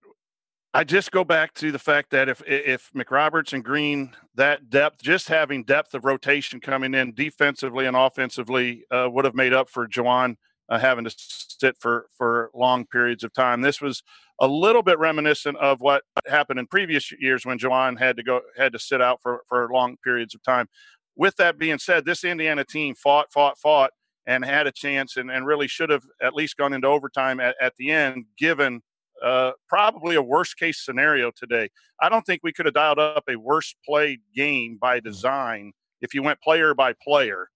I 0.73 0.83
just 0.83 1.11
go 1.11 1.23
back 1.23 1.53
to 1.55 1.71
the 1.71 1.79
fact 1.79 2.11
that 2.11 2.29
if 2.29 2.41
if 2.45 2.91
McRoberts 2.95 3.53
and 3.53 3.63
Green 3.63 4.15
that 4.35 4.69
depth, 4.69 5.01
just 5.01 5.27
having 5.27 5.63
depth 5.63 5.93
of 5.93 6.05
rotation 6.05 6.59
coming 6.59 6.93
in 6.93 7.13
defensively 7.13 7.85
and 7.85 7.95
offensively, 7.95 8.83
uh, 8.91 9.07
would 9.11 9.25
have 9.25 9.33
made 9.35 9.53
up 9.53 9.69
for 9.69 9.87
Juwan 9.87 10.35
uh, 10.69 10.77
having 10.77 11.05
to 11.05 11.15
sit 11.17 11.77
for 11.79 12.07
for 12.17 12.51
long 12.53 12.85
periods 12.85 13.23
of 13.23 13.33
time. 13.33 13.61
This 13.61 13.81
was 13.81 14.03
a 14.39 14.47
little 14.47 14.83
bit 14.83 14.99
reminiscent 14.99 15.57
of 15.57 15.81
what 15.81 16.03
happened 16.27 16.59
in 16.59 16.67
previous 16.67 17.11
years 17.13 17.45
when 17.45 17.57
Juwan 17.57 17.97
had 17.97 18.17
to 18.17 18.23
go 18.23 18.41
had 18.57 18.73
to 18.73 18.79
sit 18.79 19.01
out 19.01 19.21
for 19.21 19.41
for 19.47 19.69
long 19.71 19.97
periods 20.03 20.35
of 20.35 20.43
time. 20.43 20.67
With 21.15 21.37
that 21.37 21.57
being 21.57 21.79
said, 21.79 22.05
this 22.05 22.23
Indiana 22.23 22.63
team 22.63 22.93
fought, 22.93 23.31
fought, 23.31 23.57
fought, 23.57 23.91
and 24.27 24.45
had 24.45 24.67
a 24.67 24.71
chance, 24.71 25.17
and, 25.17 25.31
and 25.31 25.47
really 25.47 25.67
should 25.67 25.89
have 25.89 26.03
at 26.21 26.35
least 26.35 26.57
gone 26.57 26.73
into 26.73 26.87
overtime 26.87 27.39
at, 27.39 27.55
at 27.59 27.75
the 27.77 27.89
end, 27.89 28.25
given 28.37 28.81
uh, 29.23 29.51
probably 29.67 30.15
a 30.15 30.21
worst 30.21 30.57
case 30.57 30.83
scenario 30.83 31.31
today. 31.31 31.69
I 32.01 32.09
don't 32.09 32.25
think 32.25 32.41
we 32.43 32.53
could 32.53 32.65
have 32.65 32.75
dialed 32.75 32.99
up 32.99 33.23
a 33.29 33.35
worse 33.35 33.75
played 33.85 34.19
game 34.35 34.77
by 34.79 34.99
design 34.99 35.73
if 36.01 36.13
you 36.13 36.21
went 36.23 36.41
player 36.41 36.73
by 36.73 36.93
player 37.03 37.49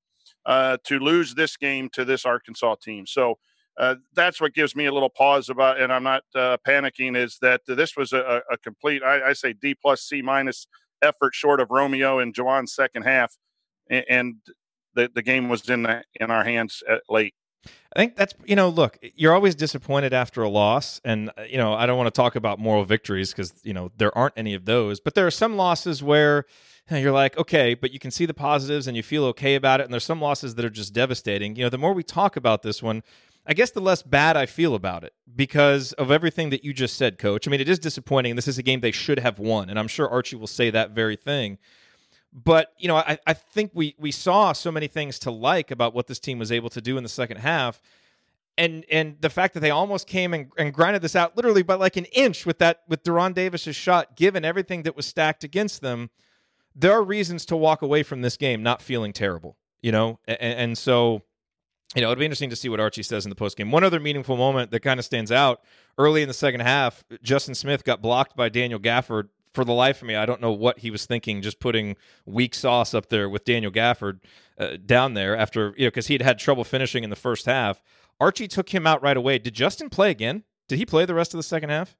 uh, 0.45 0.77
to 0.85 0.99
lose 0.99 1.35
this 1.35 1.57
game 1.57 1.89
to 1.93 2.05
this 2.05 2.25
Arkansas 2.25 2.75
team. 2.83 3.05
So 3.05 3.37
uh, 3.77 3.95
that's 4.15 4.41
what 4.41 4.53
gives 4.53 4.75
me 4.75 4.85
a 4.85 4.91
little 4.91 5.09
pause 5.09 5.49
about, 5.49 5.79
and 5.79 5.93
I'm 5.93 6.03
not 6.03 6.23
uh, 6.35 6.57
panicking. 6.67 7.15
Is 7.15 7.37
that 7.41 7.61
this 7.67 7.95
was 7.95 8.11
a, 8.13 8.41
a 8.51 8.57
complete, 8.57 9.01
I, 9.03 9.29
I, 9.29 9.33
say 9.33 9.53
D 9.53 9.75
plus 9.75 10.01
C 10.01 10.21
minus 10.21 10.67
effort 11.01 11.33
short 11.33 11.61
of 11.61 11.71
Romeo 11.71 12.19
and 12.19 12.33
Juwan's 12.33 12.75
second 12.75 13.03
half, 13.03 13.37
and, 13.89 14.05
and 14.09 14.35
the 14.93 15.09
the 15.13 15.21
game 15.21 15.47
was 15.47 15.69
in 15.69 15.83
the, 15.83 16.03
in 16.19 16.31
our 16.31 16.43
hands 16.43 16.83
late. 17.09 17.33
I 17.95 17.99
think 17.99 18.15
that's 18.15 18.33
you 18.45 18.55
know, 18.55 18.69
look, 18.69 18.97
you're 19.15 19.33
always 19.33 19.55
disappointed 19.55 20.13
after 20.13 20.41
a 20.41 20.49
loss, 20.49 21.01
and 21.03 21.29
uh, 21.37 21.43
you 21.43 21.57
know, 21.57 21.73
I 21.73 21.85
don't 21.85 21.97
want 21.97 22.07
to 22.07 22.17
talk 22.17 22.35
about 22.35 22.59
moral 22.59 22.85
victories 22.85 23.31
because 23.31 23.53
you 23.63 23.73
know 23.73 23.91
there 23.97 24.15
aren't 24.17 24.33
any 24.37 24.53
of 24.53 24.65
those, 24.65 24.99
but 24.99 25.15
there 25.15 25.27
are 25.27 25.31
some 25.31 25.57
losses 25.57 26.01
where 26.01 26.45
you're 26.89 27.11
like, 27.11 27.37
okay, 27.37 27.73
but 27.73 27.91
you 27.91 27.99
can 27.99 28.11
see 28.11 28.25
the 28.25 28.33
positives 28.33 28.87
and 28.87 28.97
you 28.97 29.03
feel 29.03 29.25
okay 29.25 29.55
about 29.55 29.79
it, 29.79 29.83
and 29.83 29.93
there's 29.93 30.03
some 30.03 30.21
losses 30.21 30.55
that 30.55 30.65
are 30.65 30.69
just 30.69 30.93
devastating. 30.93 31.55
You 31.55 31.63
know, 31.63 31.69
the 31.69 31.77
more 31.77 31.93
we 31.93 32.03
talk 32.03 32.35
about 32.35 32.63
this 32.63 32.81
one, 32.81 33.03
I 33.45 33.53
guess 33.53 33.71
the 33.71 33.81
less 33.81 34.03
bad 34.03 34.37
I 34.37 34.45
feel 34.45 34.75
about 34.75 35.03
it 35.03 35.13
because 35.35 35.93
of 35.93 36.11
everything 36.11 36.49
that 36.51 36.63
you 36.63 36.73
just 36.73 36.95
said, 36.95 37.17
coach. 37.17 37.47
I 37.47 37.51
mean, 37.51 37.61
it 37.61 37.69
is 37.69 37.79
disappointing. 37.79 38.35
This 38.35 38.47
is 38.47 38.57
a 38.57 38.63
game 38.63 38.81
they 38.81 38.91
should 38.91 39.19
have 39.19 39.39
won, 39.39 39.69
and 39.69 39.79
I'm 39.79 39.87
sure 39.87 40.09
Archie 40.09 40.35
will 40.35 40.47
say 40.47 40.69
that 40.69 40.91
very 40.91 41.15
thing. 41.15 41.57
But, 42.33 42.73
you 42.77 42.87
know, 42.87 42.95
I, 42.95 43.17
I 43.27 43.33
think 43.33 43.71
we 43.73 43.95
we 43.99 44.11
saw 44.11 44.53
so 44.53 44.71
many 44.71 44.87
things 44.87 45.19
to 45.19 45.31
like 45.31 45.69
about 45.69 45.93
what 45.93 46.07
this 46.07 46.19
team 46.19 46.39
was 46.39 46.51
able 46.51 46.69
to 46.69 46.81
do 46.81 46.97
in 46.97 47.03
the 47.03 47.09
second 47.09 47.37
half. 47.37 47.81
And 48.57 48.85
and 48.89 49.17
the 49.19 49.29
fact 49.29 49.53
that 49.53 49.59
they 49.59 49.71
almost 49.71 50.07
came 50.07 50.33
and, 50.33 50.51
and 50.57 50.73
grinded 50.73 51.01
this 51.01 51.15
out 51.15 51.35
literally 51.35 51.63
by 51.63 51.75
like 51.75 51.97
an 51.97 52.05
inch 52.05 52.45
with 52.45 52.59
that 52.59 52.83
with 52.87 53.03
De'Ron 53.03 53.33
Davis's 53.33 53.75
shot, 53.75 54.15
given 54.15 54.45
everything 54.45 54.83
that 54.83 54.95
was 54.95 55.05
stacked 55.05 55.43
against 55.43 55.81
them, 55.81 56.09
there 56.75 56.93
are 56.93 57.03
reasons 57.03 57.45
to 57.47 57.57
walk 57.57 57.81
away 57.81 58.03
from 58.03 58.21
this 58.21 58.37
game 58.37 58.63
not 58.63 58.81
feeling 58.81 59.13
terrible, 59.13 59.57
you 59.81 59.91
know? 59.91 60.19
And, 60.25 60.37
and 60.39 60.77
so 60.77 61.23
you 61.95 62.01
know, 62.01 62.11
it'll 62.11 62.19
be 62.19 62.25
interesting 62.25 62.49
to 62.49 62.55
see 62.55 62.69
what 62.69 62.79
Archie 62.79 63.03
says 63.03 63.25
in 63.25 63.29
the 63.29 63.35
postgame. 63.35 63.71
One 63.71 63.83
other 63.83 63.99
meaningful 63.99 64.37
moment 64.37 64.71
that 64.71 64.79
kind 64.79 64.99
of 64.99 65.05
stands 65.05 65.31
out 65.31 65.61
early 65.97 66.21
in 66.21 66.29
the 66.29 66.33
second 66.33 66.61
half, 66.61 67.03
Justin 67.21 67.55
Smith 67.55 67.83
got 67.83 68.01
blocked 68.01 68.35
by 68.35 68.47
Daniel 68.47 68.79
Gafford. 68.79 69.27
For 69.53 69.65
the 69.65 69.73
life 69.73 70.01
of 70.01 70.07
me, 70.07 70.15
I 70.15 70.25
don't 70.25 70.39
know 70.39 70.53
what 70.53 70.79
he 70.79 70.89
was 70.89 71.05
thinking, 71.05 71.41
just 71.41 71.59
putting 71.59 71.97
weak 72.25 72.55
sauce 72.55 72.93
up 72.93 73.09
there 73.09 73.29
with 73.29 73.43
Daniel 73.43 73.71
Gafford 73.71 74.21
uh, 74.57 74.77
down 74.85 75.13
there 75.13 75.35
after, 75.35 75.73
you 75.75 75.85
know, 75.85 75.89
because 75.89 76.07
he 76.07 76.13
had 76.13 76.21
had 76.21 76.39
trouble 76.39 76.63
finishing 76.63 77.03
in 77.03 77.09
the 77.09 77.15
first 77.17 77.45
half. 77.45 77.81
Archie 78.19 78.47
took 78.47 78.69
him 78.69 78.87
out 78.87 79.01
right 79.01 79.17
away. 79.17 79.39
Did 79.39 79.53
Justin 79.53 79.89
play 79.89 80.09
again? 80.09 80.43
Did 80.69 80.77
he 80.77 80.85
play 80.85 81.05
the 81.05 81.13
rest 81.13 81.33
of 81.33 81.37
the 81.37 81.43
second 81.43 81.69
half? 81.69 81.97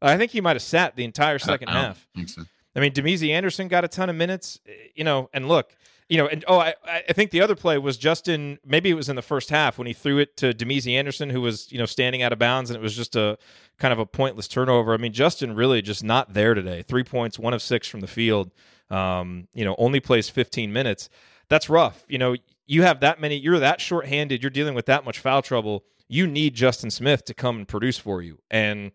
I 0.00 0.16
think 0.16 0.30
he 0.30 0.40
might 0.40 0.54
have 0.54 0.62
sat 0.62 0.94
the 0.94 1.04
entire 1.04 1.38
second 1.38 1.68
I, 1.68 1.72
I 1.72 1.82
half. 1.82 2.08
I, 2.16 2.24
so. 2.26 2.42
I 2.76 2.80
mean, 2.80 2.92
Damezi 2.92 3.30
Anderson 3.30 3.68
got 3.68 3.84
a 3.84 3.88
ton 3.88 4.10
of 4.10 4.16
minutes, 4.16 4.60
you 4.94 5.04
know, 5.04 5.30
and 5.32 5.48
look, 5.48 5.74
you 6.08 6.18
know, 6.18 6.26
and 6.26 6.44
oh, 6.46 6.58
I, 6.58 6.74
I 6.86 7.12
think 7.12 7.30
the 7.30 7.40
other 7.40 7.54
play 7.54 7.78
was 7.78 7.96
Justin. 7.96 8.58
Maybe 8.64 8.90
it 8.90 8.94
was 8.94 9.08
in 9.08 9.16
the 9.16 9.22
first 9.22 9.48
half 9.48 9.78
when 9.78 9.86
he 9.86 9.94
threw 9.94 10.18
it 10.18 10.36
to 10.38 10.52
Damezi 10.52 10.92
Anderson, 10.92 11.30
who 11.30 11.40
was 11.40 11.72
you 11.72 11.78
know 11.78 11.86
standing 11.86 12.22
out 12.22 12.32
of 12.32 12.38
bounds, 12.38 12.70
and 12.70 12.76
it 12.76 12.82
was 12.82 12.94
just 12.94 13.16
a 13.16 13.38
kind 13.78 13.92
of 13.92 13.98
a 13.98 14.06
pointless 14.06 14.46
turnover. 14.46 14.92
I 14.92 14.98
mean, 14.98 15.12
Justin 15.12 15.54
really 15.54 15.80
just 15.80 16.04
not 16.04 16.34
there 16.34 16.52
today. 16.54 16.82
Three 16.82 17.04
points, 17.04 17.38
one 17.38 17.54
of 17.54 17.62
six 17.62 17.88
from 17.88 18.00
the 18.00 18.06
field. 18.06 18.52
Um, 18.90 19.48
you 19.54 19.64
know, 19.64 19.74
only 19.78 19.98
plays 19.98 20.28
15 20.28 20.72
minutes. 20.72 21.08
That's 21.48 21.70
rough. 21.70 22.04
You 22.06 22.18
know, 22.18 22.36
you 22.66 22.82
have 22.82 23.00
that 23.00 23.18
many. 23.18 23.36
You're 23.36 23.58
that 23.58 23.80
short-handed. 23.80 24.42
You're 24.42 24.50
dealing 24.50 24.74
with 24.74 24.86
that 24.86 25.06
much 25.06 25.18
foul 25.18 25.40
trouble. 25.40 25.84
You 26.06 26.26
need 26.26 26.54
Justin 26.54 26.90
Smith 26.90 27.24
to 27.24 27.34
come 27.34 27.56
and 27.56 27.66
produce 27.66 27.98
for 27.98 28.20
you, 28.20 28.38
and 28.50 28.92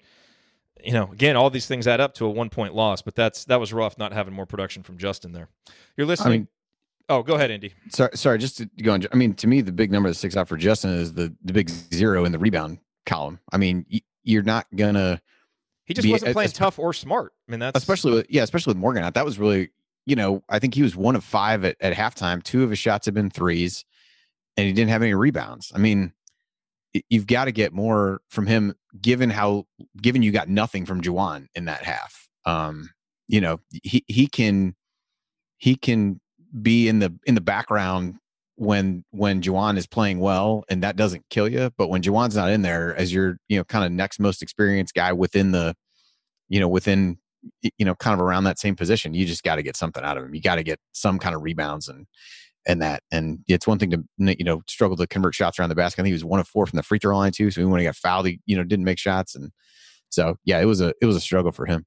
you 0.83 0.93
know, 0.93 1.09
again, 1.11 1.35
all 1.35 1.49
these 1.49 1.65
things 1.65 1.87
add 1.87 1.99
up 1.99 2.13
to 2.15 2.25
a 2.25 2.29
one 2.29 2.49
point 2.49 2.75
loss, 2.75 3.01
but 3.01 3.15
that's 3.15 3.45
that 3.45 3.59
was 3.59 3.73
rough 3.73 3.97
not 3.97 4.13
having 4.13 4.33
more 4.33 4.45
production 4.45 4.83
from 4.83 4.97
Justin 4.99 5.31
there. 5.31 5.49
You're 5.97 6.07
listening. 6.07 6.33
I 6.33 6.37
mean, 6.37 6.47
Oh, 7.09 7.23
go 7.23 7.35
ahead, 7.35 7.49
Andy. 7.49 7.73
Sorry, 7.89 8.11
sorry. 8.13 8.37
Just 8.37 8.57
to 8.57 8.65
go 8.83 8.93
on. 8.93 9.03
I 9.11 9.15
mean, 9.15 9.33
to 9.35 9.47
me, 9.47 9.61
the 9.61 9.71
big 9.71 9.91
number 9.91 10.09
that 10.09 10.15
sticks 10.15 10.37
out 10.37 10.47
for 10.47 10.57
Justin 10.57 10.91
is 10.91 11.13
the 11.13 11.35
the 11.43 11.53
big 11.53 11.69
zero 11.69 12.23
in 12.23 12.31
the 12.31 12.37
rebound 12.37 12.77
column. 13.07 13.39
I 13.51 13.57
mean, 13.57 13.85
you're 14.23 14.43
not 14.43 14.67
gonna. 14.75 15.19
He 15.85 15.95
just 15.95 16.05
be, 16.05 16.11
wasn't 16.11 16.33
playing 16.33 16.51
tough 16.51 16.77
or 16.77 16.93
smart. 16.93 17.33
I 17.47 17.51
mean, 17.51 17.59
that's 17.59 17.77
especially 17.77 18.13
with 18.13 18.27
yeah, 18.29 18.43
especially 18.43 18.71
with 18.71 18.77
Morgan. 18.77 19.03
Out. 19.03 19.15
That 19.15 19.25
was 19.25 19.39
really 19.39 19.71
you 20.05 20.15
know 20.15 20.43
I 20.49 20.59
think 20.59 20.75
he 20.75 20.83
was 20.83 20.95
one 20.95 21.15
of 21.15 21.23
five 21.23 21.65
at, 21.65 21.77
at 21.81 21.93
halftime. 21.93 22.43
Two 22.43 22.63
of 22.63 22.69
his 22.69 22.77
shots 22.77 23.07
have 23.07 23.15
been 23.15 23.31
threes, 23.31 23.85
and 24.55 24.67
he 24.67 24.73
didn't 24.73 24.91
have 24.91 25.01
any 25.01 25.15
rebounds. 25.15 25.71
I 25.73 25.79
mean, 25.79 26.13
you've 27.09 27.27
got 27.27 27.45
to 27.45 27.51
get 27.51 27.73
more 27.73 28.21
from 28.29 28.45
him, 28.45 28.75
given 29.01 29.31
how 29.31 29.65
given 29.99 30.21
you 30.21 30.31
got 30.31 30.47
nothing 30.47 30.85
from 30.85 31.01
Juwan 31.01 31.47
in 31.55 31.65
that 31.65 31.83
half. 31.83 32.29
Um, 32.45 32.91
you 33.27 33.41
know, 33.41 33.59
he 33.81 34.03
he 34.07 34.27
can 34.27 34.75
he 35.57 35.75
can 35.75 36.21
be 36.61 36.87
in 36.87 36.99
the 36.99 37.13
in 37.25 37.35
the 37.35 37.41
background 37.41 38.15
when 38.55 39.05
when 39.11 39.41
Juwan 39.41 39.77
is 39.77 39.87
playing 39.87 40.19
well 40.19 40.63
and 40.69 40.83
that 40.83 40.95
doesn't 40.95 41.23
kill 41.29 41.47
you. 41.47 41.71
But 41.77 41.89
when 41.89 42.01
Juwan's 42.01 42.35
not 42.35 42.49
in 42.49 42.61
there 42.61 42.95
as 42.95 43.13
your, 43.13 43.37
you 43.47 43.57
know, 43.57 43.63
kind 43.63 43.85
of 43.85 43.91
next 43.91 44.19
most 44.19 44.41
experienced 44.41 44.93
guy 44.93 45.13
within 45.13 45.51
the, 45.51 45.75
you 46.49 46.59
know, 46.59 46.67
within 46.67 47.17
you 47.77 47.85
know, 47.85 47.95
kind 47.95 48.13
of 48.13 48.19
around 48.19 48.43
that 48.43 48.59
same 48.59 48.75
position, 48.75 49.13
you 49.13 49.25
just 49.25 49.43
got 49.43 49.55
to 49.55 49.63
get 49.63 49.77
something 49.77 50.03
out 50.03 50.17
of 50.17 50.25
him. 50.25 50.35
You 50.35 50.41
got 50.41 50.55
to 50.55 50.63
get 50.63 50.79
some 50.91 51.19
kind 51.19 51.35
of 51.35 51.41
rebounds 51.41 51.87
and 51.87 52.05
and 52.67 52.81
that. 52.81 53.01
And 53.11 53.39
it's 53.47 53.65
one 53.65 53.79
thing 53.79 53.91
to 53.91 54.03
you 54.17 54.43
know 54.43 54.61
struggle 54.67 54.97
to 54.97 55.07
convert 55.07 55.35
shots 55.35 55.59
around 55.59 55.69
the 55.69 55.75
basket. 55.75 56.01
I 56.01 56.03
think 56.03 56.11
he 56.11 56.13
was 56.13 56.25
one 56.25 56.39
of 56.39 56.47
four 56.47 56.65
from 56.65 56.77
the 56.77 56.83
free 56.83 56.99
throw 56.99 57.17
line 57.17 57.31
too. 57.31 57.51
So 57.51 57.65
when 57.67 57.79
he 57.79 57.85
got 57.85 57.95
fouled, 57.95 58.27
he 58.27 58.39
you 58.45 58.57
know 58.57 58.63
didn't 58.63 58.85
make 58.85 58.99
shots. 58.99 59.35
And 59.35 59.51
so 60.09 60.35
yeah, 60.43 60.59
it 60.59 60.65
was 60.65 60.81
a 60.81 60.93
it 61.01 61.05
was 61.05 61.15
a 61.15 61.21
struggle 61.21 61.51
for 61.51 61.65
him. 61.65 61.85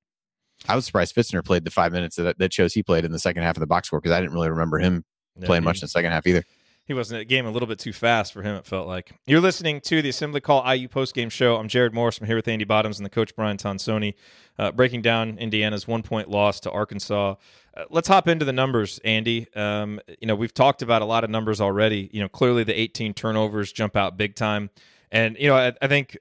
I 0.68 0.76
was 0.76 0.84
surprised 0.86 1.14
Fitzner 1.14 1.44
played 1.44 1.64
the 1.64 1.70
five 1.70 1.92
minutes 1.92 2.16
that, 2.16 2.38
that 2.38 2.52
shows 2.52 2.74
he 2.74 2.82
played 2.82 3.04
in 3.04 3.12
the 3.12 3.18
second 3.18 3.42
half 3.42 3.56
of 3.56 3.60
the 3.60 3.66
box 3.66 3.88
score 3.88 4.00
because 4.00 4.12
I 4.12 4.20
didn't 4.20 4.34
really 4.34 4.50
remember 4.50 4.78
him 4.78 5.04
yeah, 5.36 5.46
playing 5.46 5.62
he, 5.62 5.64
much 5.64 5.76
in 5.78 5.82
the 5.82 5.88
second 5.88 6.12
half 6.12 6.26
either. 6.26 6.44
He 6.84 6.94
wasn't 6.94 7.20
a 7.20 7.24
game 7.24 7.46
a 7.46 7.50
little 7.50 7.68
bit 7.68 7.78
too 7.78 7.92
fast 7.92 8.32
for 8.32 8.42
him. 8.42 8.56
It 8.56 8.66
felt 8.66 8.88
like 8.88 9.12
you're 9.24 9.40
listening 9.40 9.80
to 9.82 10.02
the 10.02 10.08
Assembly 10.08 10.40
Call 10.40 10.68
IU 10.68 10.88
post 10.88 11.14
game 11.14 11.30
show. 11.30 11.56
I'm 11.56 11.68
Jerod 11.68 11.92
Morris. 11.92 12.18
I'm 12.18 12.26
here 12.26 12.36
with 12.36 12.48
Andy 12.48 12.64
Bottoms 12.64 12.98
and 12.98 13.06
the 13.06 13.10
coach 13.10 13.34
Brian 13.36 13.56
Tonsoni, 13.56 14.14
uh, 14.58 14.72
breaking 14.72 15.02
down 15.02 15.38
Indiana's 15.38 15.86
one 15.86 16.02
point 16.02 16.28
loss 16.28 16.58
to 16.60 16.70
Arkansas. 16.72 17.36
Uh, 17.74 17.84
let's 17.90 18.08
hop 18.08 18.26
into 18.26 18.44
the 18.44 18.52
numbers, 18.52 18.98
Andy. 19.04 19.46
Um, 19.54 20.00
you 20.20 20.26
know 20.26 20.34
we've 20.34 20.52
talked 20.52 20.82
about 20.82 21.02
a 21.02 21.04
lot 21.04 21.22
of 21.22 21.30
numbers 21.30 21.60
already. 21.60 22.10
You 22.12 22.20
know 22.20 22.28
clearly 22.28 22.64
the 22.64 22.78
18 22.78 23.14
turnovers 23.14 23.72
jump 23.72 23.94
out 23.94 24.16
big 24.16 24.34
time, 24.34 24.68
and 25.12 25.36
you 25.38 25.48
know 25.48 25.56
I, 25.56 25.72
I 25.80 25.86
think 25.86 26.18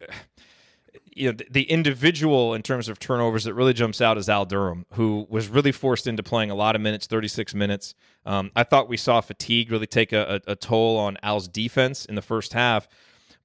you 1.21 1.31
know, 1.31 1.37
the, 1.51 1.63
individual 1.69 2.55
in 2.55 2.63
terms 2.63 2.89
of 2.89 2.97
turnovers 2.97 3.43
that 3.43 3.53
really 3.53 3.73
jumps 3.73 4.01
out 4.01 4.17
is 4.17 4.27
Al 4.27 4.43
Durham, 4.43 4.87
who 4.93 5.27
was 5.29 5.49
really 5.49 5.71
forced 5.71 6.07
into 6.07 6.23
playing 6.23 6.49
a 6.49 6.55
lot 6.55 6.75
of 6.75 6.81
minutes, 6.81 7.05
36 7.05 7.53
minutes. 7.53 7.93
Um, 8.25 8.49
I 8.55 8.63
thought 8.63 8.89
we 8.89 8.97
saw 8.97 9.21
fatigue 9.21 9.71
really 9.71 9.85
take 9.85 10.13
a, 10.13 10.41
a, 10.47 10.53
a 10.53 10.55
toll 10.55 10.97
on 10.97 11.19
Al's 11.21 11.47
defense 11.47 12.05
in 12.05 12.15
the 12.15 12.23
first 12.23 12.53
half. 12.53 12.87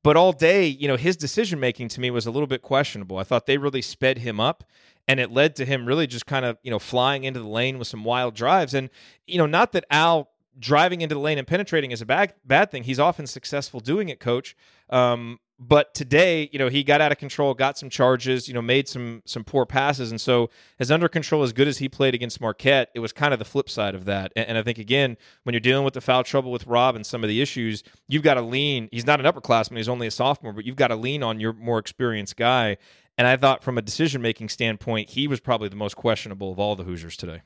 But 0.03 0.17
all 0.17 0.33
day, 0.33 0.67
you 0.67 0.89
know, 0.89 0.97
his 0.97 1.19
decision 1.19 1.61
making 1.61 1.89
to 1.89 2.01
me 2.01 2.11
was 2.11 2.25
a 2.25 2.31
little 2.31 2.47
bit 2.47 2.63
questionable. 2.63 3.19
I 3.19 3.25
thought 3.25 3.45
they 3.45 3.59
really 3.59 3.83
sped 3.83 4.19
him 4.19 4.41
up 4.41 4.65
and 5.07 5.21
it 5.21 5.31
led 5.31 5.55
to 5.57 5.67
him 5.67 5.85
really 5.85 6.07
just 6.07 6.25
kind 6.25 6.47
of, 6.47 6.57
you 6.63 6.71
know, 6.71 6.79
flying 6.79 7.25
into 7.25 7.41
the 7.41 7.49
lane 7.49 7.79
with 7.79 7.89
some 7.89 8.05
wild 8.05 8.35
drives. 8.35 8.73
And, 8.73 8.89
you 9.27 9.37
know, 9.37 9.47
not 9.47 9.73
that 9.73 9.85
Al 9.91 10.31
driving 10.59 11.03
into 11.03 11.15
the 11.15 11.21
lane 11.21 11.37
and 11.37 11.47
penetrating 11.47 11.91
is 11.91 12.01
a 12.01 12.07
bad 12.07 12.33
bad 12.43 12.71
thing. 12.71 12.85
He's 12.85 12.99
often 12.99 13.27
successful 13.27 13.81
doing 13.81 14.09
it, 14.09 14.19
coach. 14.19 14.57
Um, 14.89 15.41
but 15.59 15.95
today, 15.95 16.51
you 16.53 16.59
know, 16.59 16.69
he 16.69 16.85
got 16.85 17.01
out 17.01 17.13
of 17.13 17.19
control, 17.19 17.55
got 17.55 17.79
some 17.79 17.89
charges, 17.89 18.47
you 18.47 18.53
know, 18.53 18.61
made 18.61 18.89
some 18.89 19.23
some 19.25 19.43
poor 19.43 19.65
passes, 19.65 20.11
and 20.11 20.21
so 20.21 20.51
as 20.79 20.91
under 20.91 21.09
control 21.09 21.43
as 21.43 21.53
good 21.53 21.67
as 21.67 21.79
he 21.79 21.89
played 21.89 22.15
against 22.15 22.41
Marquette, 22.41 22.91
it 22.95 23.01
was 23.01 23.13
kind 23.13 23.33
of 23.33 23.39
the 23.39 23.45
flip 23.45 23.71
side 23.71 23.95
of 23.95 24.05
that. 24.05 24.33
And, 24.37 24.49
and 24.49 24.59
I 24.59 24.63
think 24.63 24.79
again, 24.79 25.17
when 25.45 25.55
you're 25.55 25.61
dealing 25.61 25.85
with 25.85 25.95
the 25.95 26.03
foul 26.03 26.25
trouble 26.25 26.53
with 26.53 26.67
Rob 26.67 26.95
and 26.95 27.07
some 27.07 27.25
of 27.25 27.29
the 27.29 27.41
issues, 27.41 27.83
you've 28.07 28.23
got 28.23 28.35
to 28.35 28.43
lean. 28.43 28.89
He's 28.93 29.07
not 29.07 29.19
an 29.19 29.27
upperclassman; 29.27 29.79
he's 29.79 29.89
only 29.89 30.07
a 30.07 30.11
sophomore, 30.11 30.53
but 30.53 30.67
you've 30.67 30.77
got 30.77 30.89
to 30.89 30.97
lean 30.97 31.23
on 31.23 31.41
your 31.41 31.55
more 31.55 31.79
experienced 31.79 32.37
guy. 32.37 32.77
And 33.17 33.27
I 33.27 33.39
thought, 33.39 33.65
from 33.65 33.79
a 33.79 33.83
decision 33.83 34.21
making 34.21 34.51
standpoint, 34.51 35.11
he 35.11 35.27
was 35.27 35.41
probably 35.41 35.71
the 35.71 35.77
most 35.77 35.97
questionable 35.97 36.53
of 36.53 36.59
all 36.59 36.77
the 36.77 36.85
Hoosiers 36.85 37.17
today. 37.17 37.41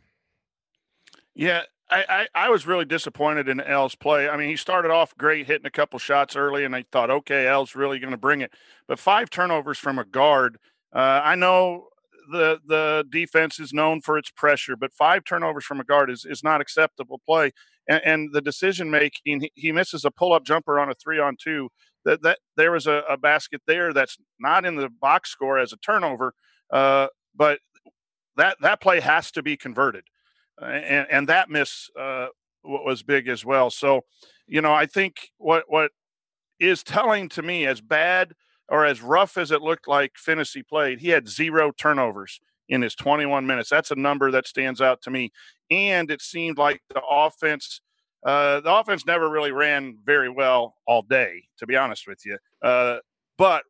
Yeah, 1.41 1.63
I, 1.89 2.05
I, 2.07 2.27
I, 2.35 2.51
was 2.51 2.67
really 2.67 2.85
disappointed 2.85 3.49
in 3.49 3.63
Al's 3.63 3.95
play. 3.95 4.29
I 4.29 4.37
mean, 4.37 4.51
he 4.51 4.57
started 4.57 4.91
off 4.91 5.17
great, 5.17 5.47
hitting 5.47 5.65
a 5.65 5.71
couple 5.71 5.99
shots 5.99 6.37
early, 6.37 6.67
and 6.67 6.77
I 6.77 6.85
thought, 6.93 7.11
okay, 7.11 7.47
Al's 7.47 7.75
really 7.75 7.99
going 7.99 8.11
to 8.11 8.19
bring 8.19 8.43
it. 8.43 8.53
But 8.87 8.99
five 8.99 9.31
turnovers 9.31 9.79
from 9.79 9.99
a 9.99 10.05
guard. 10.05 10.59
Uh, 10.95 11.23
I 11.25 11.37
know 11.37 11.87
the 12.31 12.59
the 12.67 13.07
defense 13.09 13.59
is 13.59 13.73
known 13.73 14.03
for 14.03 14.19
its 14.19 14.31
pressure, 14.31 14.77
but 14.77 14.93
five 14.93 15.25
turnovers 15.25 15.65
from 15.65 15.81
a 15.81 15.85
guard 15.85 16.11
is, 16.11 16.27
is 16.27 16.45
not 16.45 16.61
acceptable 16.61 17.23
play. 17.27 17.53
And, 17.89 18.03
and 18.05 18.29
the 18.35 18.43
decision 18.43 18.91
making, 18.91 19.49
he, 19.55 19.73
misses 19.73 20.05
a 20.05 20.11
pull 20.11 20.35
up 20.35 20.45
jumper 20.45 20.79
on 20.79 20.91
a 20.91 20.95
three 20.95 21.19
on 21.19 21.39
two. 21.43 21.71
That 22.05 22.21
that 22.21 22.41
there 22.59 22.71
was 22.71 22.87
a, 22.87 23.03
a, 23.09 23.17
basket 23.17 23.63
there 23.67 23.95
that's 23.95 24.19
not 24.39 24.67
in 24.67 24.77
the 24.77 24.91
box 24.91 25.31
score 25.31 25.59
as 25.59 25.73
a 25.73 25.79
turnover, 25.79 26.35
uh, 26.71 27.07
but 27.35 27.61
that 28.37 28.59
that 28.61 28.83
play 28.83 29.01
has 29.01 29.31
to 29.31 29.43
be 29.43 29.57
converted 29.57 30.05
and, 30.61 31.07
and 31.11 31.29
that 31.29 31.51
miss 31.51 31.91
uh, 31.99 32.29
was 32.63 33.03
big 33.03 33.29
as 33.29 33.45
well. 33.45 33.71
So, 33.71 34.05
you 34.47 34.61
know, 34.61 34.73
I 34.73 34.87
think 34.87 35.31
what 35.39 35.65
what 35.69 35.93
is 36.59 36.83
telling 36.83 37.29
to 37.31 37.43
me 37.43 37.67
as 37.67 37.81
bad 37.81 38.35
or 38.69 38.85
as 38.85 39.03
rough 39.03 39.37
as 39.37 39.51
it 39.51 39.63
looked 39.63 39.89
like 39.89 40.13
Phinisee 40.15 40.67
played, 40.67 41.01
he 41.01 41.09
had 41.09 41.29
zero 41.29 41.73
turnovers 41.73 42.41
in 42.69 42.83
his 42.83 42.95
21 42.95 43.47
minutes. 43.47 43.69
That's 43.69 43.91
a 43.91 43.97
number 43.97 44.31
that 44.31 44.47
stands 44.47 44.81
out 44.81 45.03
to 45.03 45.11
me. 45.11 45.33
And 45.71 46.11
it 46.11 46.23
seemed 46.23 46.57
like 46.57 46.81
the 46.89 47.03
offense, 47.03 47.81
uh, 48.25 48.61
the 48.61 48.73
offense 48.73 49.05
never 49.05 49.29
really 49.29 49.51
ran 49.51 49.99
very 50.05 50.29
well 50.29 50.77
all 50.87 51.03
day, 51.03 51.45
to 51.59 51.67
be 51.67 51.77
honest 51.77 52.07
with 52.07 52.25
you. 52.25 52.39
Uh, 52.63 52.99
but 53.37 53.65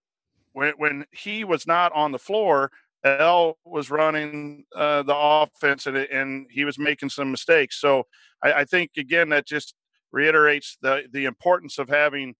when 0.53 0.74
when 0.76 1.07
he 1.12 1.44
was 1.44 1.66
not 1.66 1.92
on 1.92 2.12
the 2.12 2.18
floor, 2.18 2.70
Al 3.04 3.56
was 3.64 3.90
running 3.90 4.64
uh, 4.76 5.02
the 5.02 5.16
offense 5.16 5.86
and, 5.86 5.96
and, 5.96 6.46
he 6.50 6.64
was 6.64 6.78
making 6.78 7.08
some 7.08 7.30
mistakes. 7.30 7.80
So 7.80 8.06
I, 8.42 8.52
I, 8.52 8.64
think 8.64 8.90
again 8.98 9.30
that 9.30 9.46
just 9.46 9.74
reiterates 10.12 10.76
the 10.82 11.04
the 11.10 11.24
importance 11.24 11.78
of 11.78 11.88
having 11.88 12.34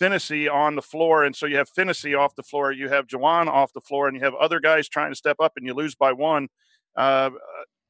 Phinisee 0.00 0.52
on 0.52 0.76
the 0.76 0.82
floor. 0.82 1.24
And 1.24 1.34
so 1.34 1.46
you 1.46 1.56
have 1.56 1.70
Phinisee 1.70 2.18
off 2.18 2.34
the 2.36 2.42
floor, 2.42 2.72
you 2.72 2.88
have 2.88 3.06
Juwan 3.06 3.48
off 3.48 3.72
the 3.72 3.80
floor, 3.80 4.08
and 4.08 4.16
you 4.16 4.22
have 4.22 4.34
other 4.34 4.60
guys 4.60 4.88
trying 4.88 5.10
to 5.10 5.16
step 5.16 5.36
up, 5.40 5.52
and 5.56 5.66
you 5.66 5.74
lose 5.74 5.94
by 5.94 6.12
one. 6.12 6.48
Uh, 6.96 7.30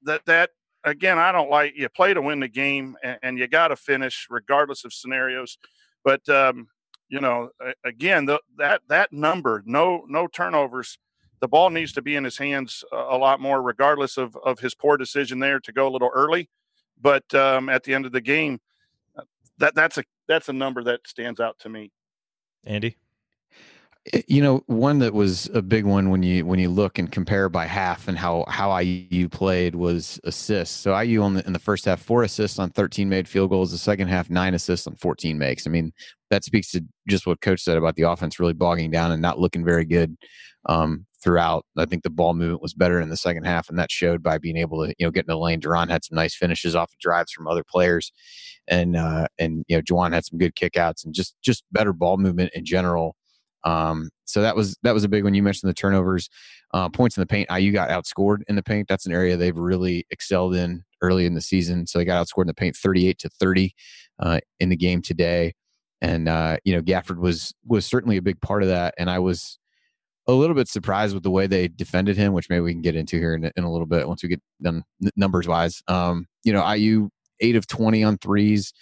that 0.03 0.25
that 0.27 0.51
again, 0.85 1.19
I 1.19 1.33
don't 1.33 1.51
like. 1.51 1.75
You 1.77 1.89
play 1.89 2.15
to 2.15 2.23
win 2.23 2.41
the 2.41 2.49
game, 2.49 2.97
and, 3.03 3.19
and 3.23 3.39
you 3.39 3.47
got 3.47 3.69
to 3.69 3.77
finish 3.77 4.27
regardless 4.31 4.85
of 4.85 4.93
scenarios. 4.93 5.59
But 6.05 6.29
um, 6.29 6.69
you 7.09 7.21
know, 7.21 7.51
again, 7.85 8.27
the, 8.27 8.41
that 8.59 8.83
that 8.89 9.13
number, 9.13 9.63
no 9.67 10.05
no 10.09 10.27
turnovers 10.27 10.99
the 11.41 11.49
ball 11.49 11.71
needs 11.71 11.93
to 11.93 12.03
be 12.03 12.17
in 12.17 12.25
his 12.25 12.39
hands 12.39 12.85
a 12.93 13.17
lot 13.17 13.41
more, 13.41 13.63
regardless 13.63 14.17
of, 14.17 14.37
of 14.45 14.59
his 14.59 14.75
poor 14.75 14.97
decision 14.97 15.39
there 15.39 15.61
to 15.61 15.73
go 15.73 15.89
a 15.89 15.91
little 15.91 16.11
early. 16.15 16.49
But 17.01 17.33
um, 17.35 17.69
at 17.69 17.85
the 17.85 17.95
end 17.95 18.07
of 18.07 18.13
the 18.13 18.21
game, 18.21 18.61
uh, 19.17 19.23
that 19.59 19.75
that's 19.75 19.99
a 19.99 20.05
that's 20.27 20.49
a 20.49 20.53
number 20.53 20.83
that 20.85 21.01
stands 21.07 21.41
out 21.41 21.59
to 21.61 21.69
me. 21.69 21.93
Andy, 22.65 22.97
eh, 24.13 24.23
you 24.27 24.43
know, 24.43 24.65
one 24.67 24.99
that 24.99 25.15
was 25.15 25.49
a 25.55 25.63
big 25.63 25.85
one 25.85 26.11
when 26.11 26.25
you 26.25 26.45
when 26.45 26.59
you 26.59 26.69
look 26.69 26.99
and 26.99 27.11
compare 27.11 27.49
by 27.49 27.67
half 27.67 28.09
and 28.09 28.19
how 28.19 28.45
how 28.49 28.77
IU 28.77 29.29
played 29.29 29.77
was 29.77 30.19
assists. 30.25 30.75
So 30.75 30.99
IU 30.99 31.23
on 31.23 31.35
the, 31.35 31.47
in 31.47 31.53
the 31.53 31.61
first 31.61 31.85
half 31.85 32.01
four 32.01 32.25
assists 32.25 32.59
on 32.59 32.71
13 32.71 33.09
made 33.09 33.29
field 33.29 33.51
goals. 33.51 33.71
The 33.71 33.79
second 33.79 34.09
half 34.09 34.29
nine 34.29 34.55
assists 34.55 34.89
on 34.89 34.97
14 34.97 35.39
makes. 35.39 35.69
I 35.69 35.71
mean, 35.71 35.93
that 36.31 36.45
speaks 36.45 36.71
to 36.73 36.85
just 37.09 37.27
what 37.27 37.41
coach 37.41 37.61
said 37.61 37.77
about 37.77 37.97
the 37.97 38.03
offense 38.03 38.39
really 38.39 38.53
bogging 38.53 38.91
down 38.91 39.13
and 39.13 39.23
not 39.23 39.39
looking 39.39 39.65
very 39.65 39.85
good 39.85 40.17
um, 40.69 41.07
throughout. 41.23 41.65
I 41.77 41.87
think 41.87 42.03
the 42.03 42.11
ball 42.11 42.35
movement 42.35 42.63
was 42.63 42.75
better 42.75 43.01
in 43.01 43.09
the 43.09 43.17
second 43.17 43.45
half, 43.45 43.69
and 43.69 43.79
that 43.79 43.91
showed 43.91 44.23
by 44.23 44.39
being 44.39 44.57
able 44.57 44.85
to 44.85 44.95
you 44.99 45.07
know 45.07 45.11
get 45.11 45.25
in 45.25 45.29
the 45.29 45.39
lane. 45.39 45.61
De'Ron 45.61 45.89
had 45.91 46.05
some 46.05 46.17
nice 46.17 46.35
finishes 46.35 46.75
off 46.75 46.93
of 46.93 46.99
drives 46.99 47.33
from 47.33 47.49
other 47.49 47.65
players, 47.65 48.13
and 48.67 48.97
uh, 48.97 49.27
and 49.39 49.65
you 49.69 49.77
know 49.77 49.83
Juwan 49.83 50.13
had 50.13 50.25
some 50.25 50.39
good 50.39 50.55
kickouts 50.55 51.05
and 51.05 51.15
just 51.15 51.35
just 51.43 51.65
better 51.73 51.93
ball 51.93 52.19
movement 52.19 52.51
in 52.55 52.65
general. 52.65 53.17
Um, 53.65 54.11
so 54.25 54.43
that 54.43 54.57
was 54.57 54.77
that 54.83 54.95
was 54.95 55.05
a 55.05 55.09
big 55.09 55.25
one. 55.25 55.35
You 55.35 55.43
mentioned 55.43 55.69
the 55.69 55.75
turnovers, 55.75 56.29
uh, 56.75 56.89
points 56.89 57.17
in 57.17 57.23
the 57.23 57.27
paint. 57.27 57.49
IU 57.51 57.73
got 57.73 57.89
outscored 57.89 58.39
in 58.49 58.57
the 58.57 58.63
paint. 58.63 58.89
That's 58.89 59.07
an 59.07 59.13
area 59.13 59.37
they've 59.37 59.57
really 59.57 60.07
excelled 60.11 60.55
in 60.55 60.85
early 61.01 61.27
in 61.27 61.35
the 61.35 61.41
season. 61.41 61.87
So 61.87 61.99
they 61.99 62.05
got 62.05 62.25
outscored 62.25 62.43
in 62.43 62.49
the 62.49 62.55
paint, 62.55 62.77
thirty-eight 62.77 63.19
to 63.21 63.29
thirty 63.29 63.75
uh, 64.19 64.41
in 64.61 64.69
the 64.69 64.77
game 64.77 65.03
today. 65.03 65.55
And 66.01 66.29
uh, 66.29 66.59
you 66.65 66.75
know 66.75 66.83
Gafford 66.83 67.19
was 67.19 67.55
was 67.67 67.87
certainly 67.87 68.17
a 68.17 68.23
big 68.23 68.41
part 68.41 68.63
of 68.63 68.69
that. 68.69 68.95
And 68.99 69.11
I 69.11 69.19
was 69.19 69.59
a 70.29 70.33
little 70.33 70.55
bit 70.55 70.69
surprised 70.69 71.15
with 71.15 71.23
the 71.23 71.31
way 71.31 71.47
they 71.47 71.69
defended 71.69 72.17
him, 72.17 72.35
which 72.35 72.51
maybe 72.51 72.61
we 72.61 72.73
can 72.73 72.83
get 72.83 72.95
into 72.95 73.17
here 73.17 73.35
in, 73.35 73.51
in 73.57 73.65
a 73.65 73.73
little 73.73 73.87
bit 73.87 74.07
once 74.07 74.23
we 74.23 74.29
get 74.29 74.43
done 74.63 74.85
numbers 75.17 75.49
wise. 75.49 75.83
Um, 75.89 76.27
you 76.45 76.53
know, 76.53 76.71
IU 76.71 77.09
eight 77.41 77.57
of 77.57 77.67
20 77.67 78.05
on 78.05 78.19
threes. 78.19 78.73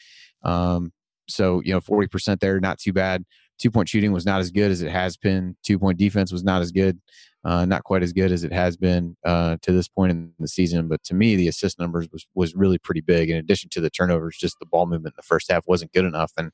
Um, 0.42 0.92
so, 1.28 1.60
you 1.64 1.72
know, 1.72 1.80
40% 1.80 2.40
there, 2.40 2.60
not 2.60 2.78
too 2.78 2.92
bad. 2.92 3.24
Two 3.58 3.70
point 3.70 3.88
shooting 3.88 4.12
was 4.12 4.26
not 4.26 4.40
as 4.40 4.50
good 4.50 4.70
as 4.70 4.82
it 4.82 4.90
has 4.90 5.16
been. 5.16 5.56
Two 5.62 5.78
point 5.78 5.98
defense 5.98 6.30
was 6.30 6.44
not 6.44 6.60
as 6.60 6.72
good, 6.72 7.00
uh, 7.44 7.64
not 7.64 7.84
quite 7.84 8.02
as 8.02 8.12
good 8.12 8.30
as 8.30 8.44
it 8.44 8.52
has 8.52 8.76
been 8.76 9.16
uh, 9.24 9.56
to 9.62 9.72
this 9.72 9.88
point 9.88 10.10
in 10.10 10.32
the 10.38 10.48
season. 10.48 10.88
But 10.88 11.02
to 11.04 11.14
me, 11.14 11.36
the 11.36 11.48
assist 11.48 11.78
numbers 11.78 12.06
was, 12.12 12.26
was 12.34 12.54
really 12.54 12.78
pretty 12.78 13.00
big. 13.00 13.30
In 13.30 13.38
addition 13.38 13.70
to 13.70 13.80
the 13.80 13.88
turnovers, 13.88 14.36
just 14.36 14.58
the 14.58 14.66
ball 14.66 14.84
movement 14.84 15.14
in 15.14 15.16
the 15.16 15.22
first 15.22 15.50
half 15.50 15.64
wasn't 15.66 15.92
good 15.92 16.04
enough. 16.04 16.32
And 16.36 16.50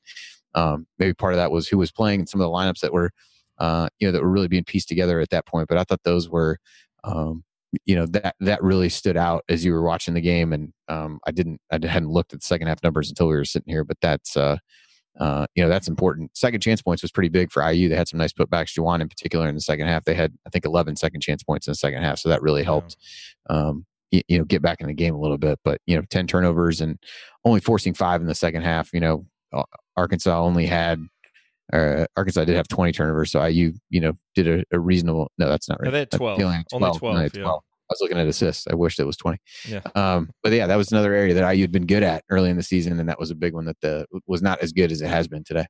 um, 0.55 0.87
maybe 0.99 1.13
part 1.13 1.33
of 1.33 1.37
that 1.37 1.51
was 1.51 1.67
who 1.67 1.77
was 1.77 1.91
playing 1.91 2.19
and 2.19 2.29
some 2.29 2.41
of 2.41 2.45
the 2.45 2.51
lineups 2.51 2.79
that 2.79 2.93
were 2.93 3.11
uh, 3.59 3.87
you 3.99 4.07
know, 4.07 4.11
that 4.11 4.21
were 4.21 4.29
really 4.29 4.47
being 4.47 4.63
pieced 4.63 4.87
together 4.87 5.19
at 5.19 5.29
that 5.29 5.45
point. 5.45 5.67
But 5.67 5.77
I 5.77 5.83
thought 5.83 6.03
those 6.03 6.29
were, 6.29 6.57
um, 7.03 7.43
you 7.85 7.95
know, 7.95 8.05
that 8.07 8.35
that 8.39 8.61
really 8.63 8.89
stood 8.89 9.17
out 9.17 9.43
as 9.49 9.65
you 9.65 9.73
were 9.73 9.83
watching 9.83 10.13
the 10.13 10.21
game. 10.21 10.53
And 10.53 10.73
um, 10.87 11.19
I 11.25 11.31
didn't, 11.31 11.59
I 11.71 11.79
hadn't 11.85 12.09
looked 12.09 12.33
at 12.33 12.39
the 12.39 12.45
second 12.45 12.67
half 12.67 12.83
numbers 12.83 13.09
until 13.09 13.27
we 13.27 13.35
were 13.35 13.45
sitting 13.45 13.71
here. 13.71 13.83
But 13.83 13.97
that's, 14.01 14.37
uh, 14.37 14.57
uh, 15.19 15.45
you 15.55 15.63
know, 15.63 15.69
that's 15.69 15.87
important. 15.87 16.35
Second 16.35 16.61
chance 16.61 16.81
points 16.81 17.03
was 17.03 17.11
pretty 17.11 17.29
big 17.29 17.51
for 17.51 17.67
IU. 17.69 17.89
They 17.89 17.95
had 17.95 18.07
some 18.07 18.17
nice 18.17 18.33
putbacks. 18.33 18.77
Juwan 18.77 19.01
in 19.01 19.09
particular 19.09 19.47
in 19.47 19.55
the 19.55 19.61
second 19.61 19.87
half, 19.87 20.05
they 20.05 20.15
had 20.15 20.33
I 20.45 20.49
think 20.49 20.65
11 20.65 20.95
second 20.95 21.21
chance 21.21 21.43
points 21.43 21.67
in 21.67 21.71
the 21.71 21.75
second 21.75 22.03
half, 22.03 22.19
so 22.19 22.29
that 22.29 22.41
really 22.41 22.63
helped. 22.63 22.97
Um, 23.49 23.85
you, 24.11 24.21
you 24.27 24.37
know, 24.37 24.45
get 24.45 24.61
back 24.61 24.81
in 24.81 24.87
the 24.87 24.93
game 24.93 25.13
a 25.13 25.19
little 25.19 25.37
bit. 25.37 25.59
But 25.63 25.81
you 25.85 25.95
know, 25.95 26.03
10 26.09 26.27
turnovers 26.27 26.81
and 26.81 26.97
only 27.45 27.59
forcing 27.59 27.93
five 27.93 28.21
in 28.21 28.27
the 28.27 28.35
second 28.35 28.63
half. 28.63 28.91
You 28.93 28.99
know, 28.99 29.25
Arkansas 29.95 30.39
only 30.41 30.65
had 30.65 30.99
uh, 31.71 32.05
Arkansas 32.17 32.45
did 32.45 32.55
have 32.55 32.67
20 32.67 32.91
turnovers, 32.91 33.31
so 33.31 33.43
IU, 33.43 33.73
you 33.89 34.01
know, 34.01 34.13
did 34.35 34.47
a, 34.47 34.63
a 34.71 34.79
reasonable. 34.79 35.31
No, 35.37 35.47
that's 35.47 35.69
not 35.69 35.79
right. 35.79 35.85
No, 35.85 35.91
they 35.91 35.99
had 35.99 36.11
12. 36.11 36.39
12. 36.39 36.53
Only 36.73 36.99
12. 36.99 37.03
Only 37.03 37.29
12. 37.29 37.33
Yeah. 37.33 37.45
I 37.45 37.93
was 37.93 38.01
looking 38.01 38.17
at 38.17 38.27
assists. 38.27 38.67
I 38.69 38.75
wish 38.75 38.97
it 38.99 39.05
was 39.05 39.17
20. 39.17 39.39
Yeah. 39.67 39.81
Um, 39.95 40.29
but 40.41 40.51
yeah, 40.51 40.67
that 40.67 40.75
was 40.75 40.91
another 40.91 41.13
area 41.13 41.33
that 41.33 41.51
IU 41.53 41.61
had 41.61 41.71
been 41.71 41.85
good 41.85 42.03
at 42.03 42.23
early 42.29 42.49
in 42.49 42.57
the 42.57 42.63
season, 42.63 42.99
and 42.99 43.09
that 43.09 43.19
was 43.19 43.31
a 43.31 43.35
big 43.35 43.53
one 43.53 43.65
that 43.65 43.79
the 43.81 44.05
was 44.27 44.41
not 44.41 44.59
as 44.61 44.71
good 44.71 44.91
as 44.91 45.01
it 45.01 45.07
has 45.07 45.27
been 45.27 45.43
today. 45.43 45.65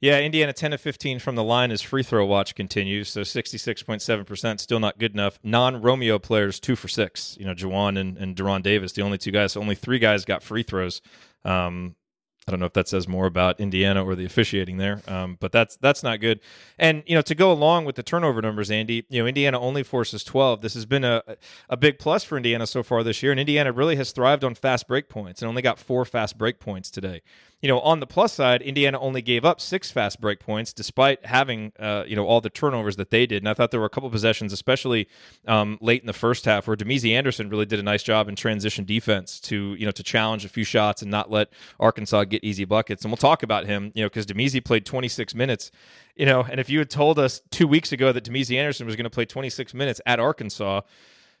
Yeah, 0.00 0.20
Indiana 0.20 0.52
10 0.52 0.72
to 0.72 0.78
15 0.78 1.18
from 1.18 1.34
the 1.34 1.44
line 1.44 1.70
as 1.70 1.80
free 1.80 2.02
throw 2.02 2.26
watch 2.26 2.54
continues. 2.54 3.08
So 3.08 3.22
66.7%, 3.22 4.60
still 4.60 4.80
not 4.80 4.98
good 4.98 5.12
enough. 5.14 5.38
Non 5.42 5.80
Romeo 5.80 6.18
players, 6.18 6.60
two 6.60 6.76
for 6.76 6.88
six. 6.88 7.36
You 7.40 7.46
know, 7.46 7.54
Juwan 7.54 7.98
and, 7.98 8.18
and 8.18 8.36
De'Ron 8.36 8.62
Davis, 8.62 8.92
the 8.92 9.02
only 9.02 9.16
two 9.16 9.30
guys. 9.30 9.52
So 9.52 9.60
only 9.60 9.74
three 9.74 9.98
guys 9.98 10.24
got 10.24 10.42
free 10.42 10.62
throws. 10.62 11.00
Um, 11.44 11.96
I 12.46 12.50
don't 12.50 12.60
know 12.60 12.66
if 12.66 12.74
that 12.74 12.88
says 12.88 13.08
more 13.08 13.24
about 13.24 13.58
Indiana 13.58 14.04
or 14.04 14.14
the 14.14 14.26
officiating 14.26 14.76
there, 14.76 15.00
um, 15.08 15.38
but 15.40 15.50
that's 15.50 15.76
that's 15.76 16.02
not 16.02 16.20
good. 16.20 16.40
And 16.78 17.02
you 17.06 17.14
know, 17.14 17.22
to 17.22 17.34
go 17.34 17.50
along 17.50 17.86
with 17.86 17.96
the 17.96 18.02
turnover 18.02 18.42
numbers, 18.42 18.70
Andy, 18.70 19.06
you 19.08 19.22
know, 19.22 19.26
Indiana 19.26 19.58
only 19.58 19.82
forces 19.82 20.22
twelve. 20.22 20.60
This 20.60 20.74
has 20.74 20.84
been 20.84 21.04
a 21.04 21.22
a 21.70 21.76
big 21.78 21.98
plus 21.98 22.22
for 22.22 22.36
Indiana 22.36 22.66
so 22.66 22.82
far 22.82 23.02
this 23.02 23.22
year, 23.22 23.32
and 23.32 23.40
Indiana 23.40 23.72
really 23.72 23.96
has 23.96 24.12
thrived 24.12 24.44
on 24.44 24.54
fast 24.54 24.86
break 24.86 25.08
points 25.08 25.40
and 25.40 25.48
only 25.48 25.62
got 25.62 25.78
four 25.78 26.04
fast 26.04 26.36
break 26.36 26.60
points 26.60 26.90
today 26.90 27.22
you 27.60 27.68
know, 27.68 27.80
on 27.80 28.00
the 28.00 28.06
plus 28.06 28.32
side, 28.32 28.60
Indiana 28.62 28.98
only 29.00 29.22
gave 29.22 29.44
up 29.44 29.60
six 29.60 29.90
fast 29.90 30.20
break 30.20 30.38
points 30.38 30.72
despite 30.72 31.24
having, 31.24 31.72
uh, 31.78 32.04
you 32.06 32.14
know, 32.14 32.26
all 32.26 32.40
the 32.40 32.50
turnovers 32.50 32.96
that 32.96 33.10
they 33.10 33.26
did. 33.26 33.38
And 33.38 33.48
I 33.48 33.54
thought 33.54 33.70
there 33.70 33.80
were 33.80 33.86
a 33.86 33.90
couple 33.90 34.10
possessions, 34.10 34.52
especially 34.52 35.08
um, 35.46 35.78
late 35.80 36.02
in 36.02 36.06
the 36.06 36.12
first 36.12 36.44
half, 36.44 36.66
where 36.66 36.76
Damezi 36.76 37.12
Anderson 37.12 37.48
really 37.48 37.66
did 37.66 37.78
a 37.78 37.82
nice 37.82 38.02
job 38.02 38.28
in 38.28 38.36
transition 38.36 38.84
defense 38.84 39.40
to, 39.40 39.74
you 39.74 39.86
know, 39.86 39.92
to 39.92 40.02
challenge 40.02 40.44
a 40.44 40.48
few 40.48 40.64
shots 40.64 41.02
and 41.02 41.10
not 41.10 41.30
let 41.30 41.48
Arkansas 41.80 42.24
get 42.24 42.44
easy 42.44 42.64
buckets. 42.64 43.02
And 43.04 43.10
we'll 43.10 43.16
talk 43.16 43.42
about 43.42 43.66
him, 43.66 43.92
you 43.94 44.02
know, 44.02 44.08
because 44.08 44.26
Damezi 44.26 44.62
played 44.62 44.84
26 44.84 45.34
minutes, 45.34 45.70
you 46.16 46.26
know, 46.26 46.42
and 46.42 46.60
if 46.60 46.68
you 46.68 46.78
had 46.78 46.90
told 46.90 47.18
us 47.18 47.40
two 47.50 47.66
weeks 47.66 47.92
ago 47.92 48.12
that 48.12 48.24
Damezi 48.24 48.56
Anderson 48.56 48.86
was 48.86 48.94
going 48.94 49.04
to 49.04 49.10
play 49.10 49.24
26 49.24 49.74
minutes 49.74 50.00
at 50.06 50.20
Arkansas, 50.20 50.82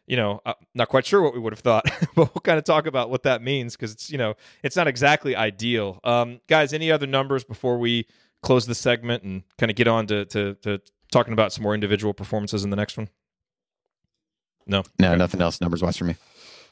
you 0.06 0.16
know, 0.16 0.40
I'm 0.44 0.54
not 0.74 0.88
quite 0.88 1.06
sure 1.06 1.22
what 1.22 1.32
we 1.34 1.38
would 1.40 1.52
have 1.52 1.60
thought, 1.60 1.84
but 2.14 2.34
we'll 2.34 2.42
kind 2.42 2.58
of 2.58 2.64
talk 2.64 2.86
about 2.86 3.10
what 3.10 3.22
that 3.22 3.42
means 3.42 3.74
because 3.76 3.92
it's, 3.92 4.10
you 4.10 4.18
know, 4.18 4.34
it's 4.62 4.76
not 4.76 4.86
exactly 4.86 5.34
ideal. 5.34 6.00
Um, 6.04 6.40
guys, 6.48 6.72
any 6.72 6.90
other 6.92 7.06
numbers 7.06 7.44
before 7.44 7.78
we 7.78 8.06
close 8.42 8.66
the 8.66 8.74
segment 8.74 9.22
and 9.22 9.42
kind 9.58 9.70
of 9.70 9.76
get 9.76 9.88
on 9.88 10.06
to, 10.08 10.24
to, 10.26 10.54
to 10.56 10.80
talking 11.10 11.32
about 11.32 11.52
some 11.52 11.62
more 11.62 11.74
individual 11.74 12.12
performances 12.12 12.64
in 12.64 12.70
the 12.70 12.76
next 12.76 12.96
one? 12.98 13.08
No. 14.66 14.82
No, 14.98 15.08
Okay. 15.10 15.18
nothing 15.18 15.40
else 15.40 15.60
numbers 15.60 15.82
wise 15.82 15.96
for 15.96 16.04
me. 16.04 16.16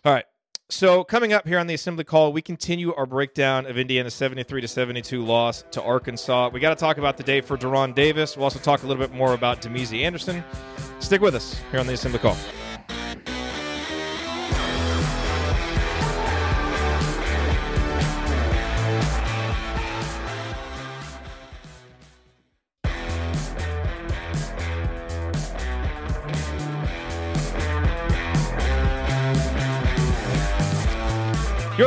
All 0.05 0.13
right. 0.13 0.25
So 0.71 1.05
coming 1.05 1.35
up 1.35 1.47
here 1.47 1.59
on 1.59 1.67
the 1.67 1.75
assembly 1.75 2.05
call, 2.05 2.33
we 2.33 2.41
continue 2.41 2.95
our 2.95 3.05
breakdown 3.05 3.67
of 3.67 3.77
Indiana's 3.77 4.15
73 4.15 4.63
to 4.63 4.69
72 4.69 5.23
loss 5.23 5.65
to 5.73 5.83
Arkansas. 5.83 6.49
We 6.51 6.61
got 6.61 6.71
to 6.71 6.77
talk 6.77 6.97
about 6.97 7.19
the 7.19 7.23
day 7.23 7.43
for 7.43 7.59
De'Ron 7.59 7.95
Davis. 7.95 8.37
We'll 8.37 8.45
also 8.45 8.59
talk 8.59 8.83
a 8.83 8.87
little 8.87 9.07
bit 9.07 9.15
more 9.15 9.35
about 9.35 9.61
Damezi 9.61 10.03
Anderson. 10.03 10.43
Stick 10.99 11.21
with 11.21 11.35
us 11.35 11.61
here 11.71 11.81
on 11.81 11.87
the 11.87 11.93
assembly 11.93 12.21
call. 12.21 12.37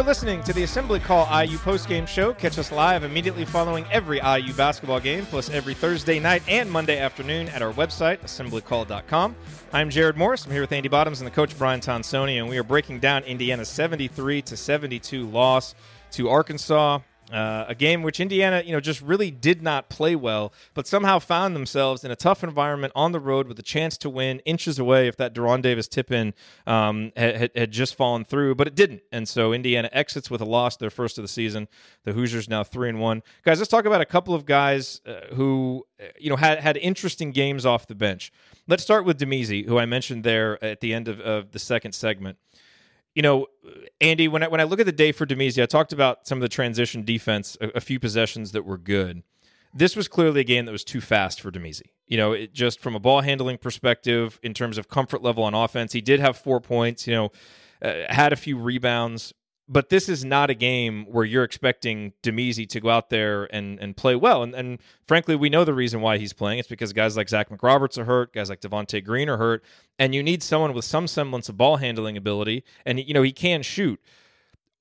Listening 0.06 0.44
to 0.44 0.54
the 0.54 0.62
Assembly 0.62 1.00
Call 1.00 1.26
IU 1.26 1.58
postgame 1.58 2.08
show. 2.08 2.32
Catch 2.32 2.60
us 2.60 2.72
live 2.72 3.04
immediately 3.04 3.44
following 3.44 3.88
every 3.92 4.20
IU 4.20 4.54
basketball 4.54 5.00
game, 5.00 5.26
plus 5.26 5.50
every 5.50 5.74
Thursday 5.74 6.20
night 6.20 6.44
and 6.48 6.70
Monday 6.70 7.00
afternoon 7.00 7.50
at 7.50 7.64
our 7.64 7.74
website, 7.74 8.20
assemblycall.com. 8.20 9.36
I'm 9.74 9.90
Jerod 9.90 10.16
Morris. 10.16 10.46
I'm 10.46 10.52
here 10.52 10.62
with 10.62 10.72
Andy 10.72 10.90
Bottoms 10.90 11.22
and 11.22 11.28
the 11.28 11.32
coach 11.32 11.58
Brian 11.58 11.80
Tonsoni, 11.80 12.38
and 12.38 12.48
we 12.48 12.60
are 12.60 12.64
breaking 12.64 13.00
down 13.00 13.24
Indiana's 13.24 13.68
73 13.68 14.44
to 14.44 14.56
72 14.56 15.28
loss 15.28 15.74
to 16.12 16.30
Arkansas. 16.30 17.00
Uh, 17.32 17.66
a 17.68 17.74
game 17.74 18.04
which 18.04 18.20
Indiana, 18.20 18.62
you 18.64 18.72
know, 18.72 18.80
just 18.80 19.02
really 19.02 19.32
did 19.32 19.64
not 19.64 19.90
play 19.90 20.16
well, 20.16 20.54
but 20.76 20.86
somehow 20.86 21.18
found 21.18 21.56
themselves 21.56 22.04
in 22.04 22.12
a 22.12 22.16
tough 22.16 22.44
environment 22.44 22.94
on 22.96 23.14
the 23.14 23.20
road 23.20 23.48
with 23.48 23.58
a 23.58 23.64
chance 23.64 23.98
to 23.98 24.12
win, 24.12 24.40
inches 24.46 24.78
away 24.78 25.08
if 25.08 25.18
that 25.18 25.34
De'Ron 25.34 25.62
Davis 25.62 25.88
tip 25.88 26.12
in 26.12 26.36
um, 26.68 27.12
had, 27.18 27.50
had 27.56 27.72
just 27.72 27.96
fallen 27.96 28.26
through, 28.26 28.54
but 28.54 28.68
it 28.68 28.76
didn't. 28.76 29.02
And 29.12 29.28
so 29.28 29.54
Indiana 29.54 29.90
exits 29.92 30.30
with 30.30 30.40
a 30.40 30.46
loss, 30.46 30.78
their 30.78 30.92
first 30.92 31.18
of 31.18 31.24
the 31.24 31.28
season. 31.28 31.68
The 32.04 32.14
Hoosiers 32.14 32.48
now 32.48 32.64
three 32.64 32.90
and 32.90 33.00
one. 33.00 33.24
Guys, 33.44 33.58
let's 33.58 33.72
talk 33.72 33.86
about 33.86 34.02
a 34.02 34.06
couple 34.06 34.36
of 34.36 34.46
guys 34.46 35.02
uh, 35.08 35.34
who, 35.34 35.84
uh, 36.00 36.06
you 36.20 36.30
know, 36.30 36.36
had 36.36 36.60
had 36.60 36.78
interesting 36.78 37.32
games 37.32 37.66
off 37.66 37.88
the 37.88 37.96
bench. 37.96 38.32
Let's 38.68 38.84
start 38.84 39.04
with 39.04 39.20
Damezi, 39.20 39.66
who 39.66 39.80
I 39.80 39.88
mentioned 39.88 40.24
there 40.24 40.64
at 40.64 40.80
the 40.80 40.94
end 40.94 41.08
of, 41.08 41.20
of 41.20 41.52
the 41.52 41.60
second 41.60 41.94
segment 41.94 42.38
you 43.16 43.22
know, 43.22 43.48
Andy, 44.02 44.28
when 44.28 44.44
I 44.44 44.48
when 44.50 44.62
I 44.62 44.66
look 44.66 44.80
at 44.80 44.86
the 44.86 44.92
day 44.92 45.12
for 45.12 45.26
Damezi, 45.26 45.64
I 45.64 45.66
talked 45.66 45.94
about 45.94 46.28
some 46.28 46.38
of 46.38 46.42
the 46.42 46.50
transition 46.50 47.04
defense, 47.04 47.58
a, 47.62 47.70
a, 47.70 47.82
few 47.82 48.00
possessions 48.00 48.52
that 48.52 48.66
were 48.66 48.78
good. 48.78 49.24
This 49.74 49.96
was 49.96 50.08
clearly 50.08 50.42
a 50.42 50.44
game 50.44 50.66
that 50.66 50.72
was 50.72 50.84
too 50.84 51.02
fast 51.02 51.42
for 51.42 51.50
Damezi. 51.50 51.90
You 52.08 52.18
know, 52.18 52.34
it 52.34 52.54
just 52.54 52.80
from 52.80 52.94
a 52.94 53.00
ball 53.00 53.22
handling 53.22 53.58
perspective, 53.58 54.40
in 54.44 54.54
terms 54.54 54.78
of 54.78 54.90
comfort 54.90 55.24
level 55.24 55.44
on 55.44 55.54
offense, 55.54 55.94
he 55.94 56.02
did 56.02 56.20
have 56.20 56.38
four 56.38 56.60
points. 56.60 57.08
You 57.08 57.14
know, 57.14 57.32
uh, 57.82 58.04
had 58.10 58.34
a 58.34 58.36
few 58.36 58.58
rebounds, 58.58 59.34
but 59.68 59.90
this 59.90 60.08
is 60.10 60.24
not 60.24 60.50
a 60.50 60.54
game 60.54 61.06
where 61.06 61.26
you're 61.26 61.44
expecting 61.44 62.14
Damezi 62.22 62.68
to 62.70 62.80
go 62.80 62.90
out 62.90 63.10
there 63.10 63.46
and, 63.46 63.80
and 63.80 63.98
play 63.98 64.16
well. 64.16 64.44
And, 64.44 64.54
and 64.54 64.80
frankly, 65.08 65.36
we 65.36 65.50
know 65.50 65.64
the 65.64 65.74
reason 65.74 66.02
why 66.02 66.20
he's 66.20 66.34
playing. 66.34 66.60
It's 66.60 66.68
because 66.68 66.94
guys 66.94 67.18
like 67.18 67.30
Zach 67.30 67.50
McRoberts 67.50 67.98
are 67.98 68.06
hurt, 68.06 68.34
guys 68.34 68.50
like 68.50 68.62
Devonte 68.62 69.04
Green 69.04 69.28
are 69.28 69.38
hurt, 69.38 69.64
and 69.98 70.14
you 70.14 70.22
need 70.22 70.44
someone 70.44 70.74
with 70.74 70.86
some 70.86 71.08
semblance 71.08 71.50
of 71.50 71.58
ball 71.58 71.78
handling 71.78 72.16
ability. 72.16 72.64
And 72.86 73.00
you 73.00 73.14
know 73.14 73.24
he 73.24 73.32
can 73.32 73.64
shoot. 73.64 74.00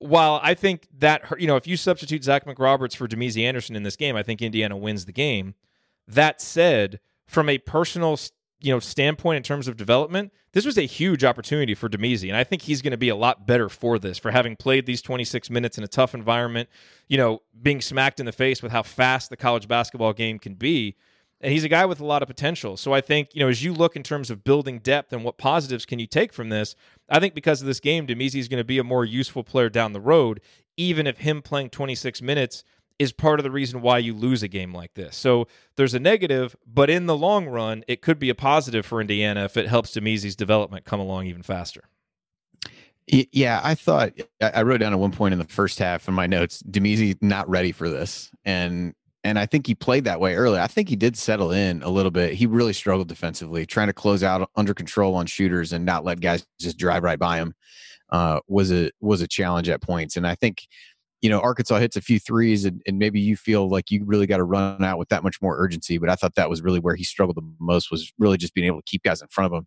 While 0.01 0.39
I 0.43 0.53
think 0.53 0.87
that 0.99 1.23
you 1.39 1.47
know 1.47 1.57
if 1.57 1.67
you 1.67 1.79
substitute 1.79 2.25
Zach 2.25 2.45
McRoberts 2.45 2.95
for 2.95 3.09
Damezi 3.09 3.43
Anderson 3.43 3.77
in 3.77 3.85
this 3.85 3.97
game, 3.97 4.17
I 4.17 4.23
think 4.23 4.43
Indiana 4.43 4.77
wins 4.77 5.07
the 5.07 5.13
game. 5.13 5.55
That 6.07 6.43
said, 6.43 7.01
from 7.27 7.49
a 7.49 7.57
personal 7.57 8.19
you 8.65 8.73
know 8.73 8.81
standpoint 8.81 9.37
in 9.37 9.43
terms 9.43 9.69
of 9.69 9.77
development, 9.77 10.33
this 10.53 10.65
was 10.65 10.79
a 10.79 10.87
huge 10.87 11.23
opportunity 11.23 11.75
for 11.75 11.89
Damezi, 11.89 12.29
and 12.29 12.37
I 12.37 12.45
think 12.45 12.63
he's 12.63 12.81
going 12.81 12.93
to 12.93 12.97
be 12.97 13.11
a 13.11 13.17
lot 13.17 13.47
better 13.47 13.69
for 13.69 13.99
this 13.99 14.17
for 14.17 14.31
having 14.31 14.57
played 14.57 14.87
these 14.87 15.03
26 15.03 15.51
minutes 15.51 15.77
in 15.77 15.85
a 15.85 15.89
tough 15.89 16.15
environment. 16.15 16.71
You 17.07 17.19
know, 17.19 17.43
being 17.61 17.83
smacked 17.83 18.21
in 18.21 18.27
the 18.27 18.33
face 18.33 18.63
with 18.63 18.73
how 18.73 18.83
fast 18.83 19.29
the 19.29 19.37
college 19.37 19.69
basketball 19.69 20.15
game 20.15 20.39
can 20.39 20.55
be. 20.55 20.97
And 21.41 21.53
he's 21.53 21.65
a 21.65 21.69
guy 21.69 21.85
with 21.85 22.01
a 22.01 22.07
lot 22.07 22.23
of 22.23 22.29
potential. 22.29 22.79
So 22.79 22.95
I 22.95 23.03
think, 23.03 23.35
you 23.35 23.41
know, 23.41 23.51
as 23.51 23.63
you 23.63 23.75
look 23.75 23.97
in 23.97 24.03
terms 24.03 24.31
of 24.31 24.45
building 24.45 24.79
depth 24.79 25.13
and 25.13 25.23
what 25.25 25.37
positives 25.37 25.85
can 25.85 25.99
you 25.99 26.07
take 26.07 26.33
from 26.33 26.49
this, 26.49 26.75
I 27.11 27.21
think 27.21 27.35
because 27.35 27.61
of 27.61 27.67
this 27.67 27.81
game, 27.81 28.07
Damezi 28.07 28.37
is 28.37 28.49
going 28.49 28.61
to 28.61 28.65
be 28.65 28.79
a 28.79 28.85
more 28.85 29.05
useful 29.05 29.45
player 29.45 29.69
down 29.69 29.93
the 29.93 30.01
road, 30.01 30.41
even 30.79 31.07
if 31.07 31.19
him 31.19 31.43
playing 31.43 31.69
26 31.69 32.23
minutes 32.23 32.65
is 32.99 33.13
part 33.13 33.41
of 33.41 33.45
the 33.45 33.51
reason 33.51 33.83
why 33.83 33.99
you 33.99 34.15
lose 34.15 34.43
a 34.43 34.49
game 34.49 34.73
like 34.73 34.95
this. 34.95 35.17
So 35.17 35.49
there's 35.77 35.95
a 35.95 35.99
negative, 35.99 36.55
but 36.67 36.91
in 36.91 37.07
the 37.07 37.17
long 37.17 37.47
run, 37.47 37.85
it 37.89 38.03
could 38.03 38.19
be 38.19 38.31
a 38.31 38.35
positive 38.35 38.87
for 38.87 39.01
Indiana 39.01 39.45
if 39.45 39.57
it 39.57 39.69
helps 39.69 39.95
Damezi's 39.95 40.37
development 40.37 40.85
come 40.85 41.01
along 41.01 41.27
even 41.27 41.43
faster. 41.43 41.85
Yeah, 43.07 43.61
I 43.63 43.75
thought 43.75 44.13
I 44.41 44.63
wrote 44.63 44.79
down 44.79 44.95
at 44.95 44.99
one 44.99 45.13
point 45.13 45.33
in 45.33 45.39
the 45.39 45.45
first 45.45 45.79
half 45.79 46.09
in 46.09 46.15
my 46.15 46.27
notes, 46.27 46.63
Damezi 46.63 47.21
not 47.21 47.47
ready 47.51 47.71
for 47.71 47.91
this, 47.91 48.31
and 48.47 48.95
and 49.23 49.39
I 49.39 49.45
think 49.45 49.67
he 49.67 49.75
played 49.75 50.05
that 50.05 50.21
way 50.21 50.37
early. 50.37 50.59
I 50.59 50.69
think 50.69 50.89
he 50.89 50.97
did 50.97 51.17
settle 51.17 51.51
in 51.51 51.83
a 51.83 51.89
little 51.91 52.11
bit. 52.11 52.33
He 52.33 52.47
really 52.47 52.73
struggled 52.73 53.09
defensively, 53.09 53.67
trying 53.67 53.89
to 53.89 53.93
close 53.93 54.23
out 54.23 54.49
under 54.57 54.73
control 54.73 55.15
on 55.17 55.27
shooters 55.27 55.75
and 55.75 55.85
not 55.85 56.05
let 56.05 56.21
guys 56.21 56.47
just 56.59 56.79
drive 56.79 57.03
right 57.03 57.19
by 57.19 57.39
him. 57.39 57.55
Uh, 58.09 58.41
was 58.49 58.73
a 58.73 58.91
was 59.01 59.21
a 59.21 59.29
challenge 59.29 59.69
at 59.69 59.83
points, 59.83 60.17
and 60.17 60.27
I 60.27 60.35
think 60.35 60.67
you 61.25 61.31
know, 61.31 61.41
Arkansas 61.41 61.79
hits 61.79 61.97
a 61.97 62.03
few 62.03 62.19
threes 62.19 62.67
and, 62.67 62.83
and 62.87 62.99
maybe 62.99 63.19
you 63.19 63.35
feel 63.35 63.71
like 63.71 63.91
you 63.91 64.05
really 64.05 64.27
got 64.27 64.37
to 64.37 64.45
run 64.45 64.85
out 64.85 64.99
with 64.99 65.09
that 65.09 65.23
much 65.23 65.41
more 65.41 65.57
urgency. 65.59 65.97
But 65.97 66.11
I 66.11 66.17
thought 66.17 66.35
that 66.35 66.51
was 66.51 66.61
really 66.61 66.81
where 66.81 66.97
he 66.97 67.03
struggled 67.03 67.39
the 67.39 67.55
most 67.59 67.91
was 67.91 68.13
really 68.19 68.37
just 68.37 68.53
being 68.53 68.67
able 68.67 68.83
to 68.83 68.85
keep 68.85 69.05
guys 69.05 69.23
in 69.23 69.29
front 69.29 69.51
of 69.51 69.57
him 69.57 69.67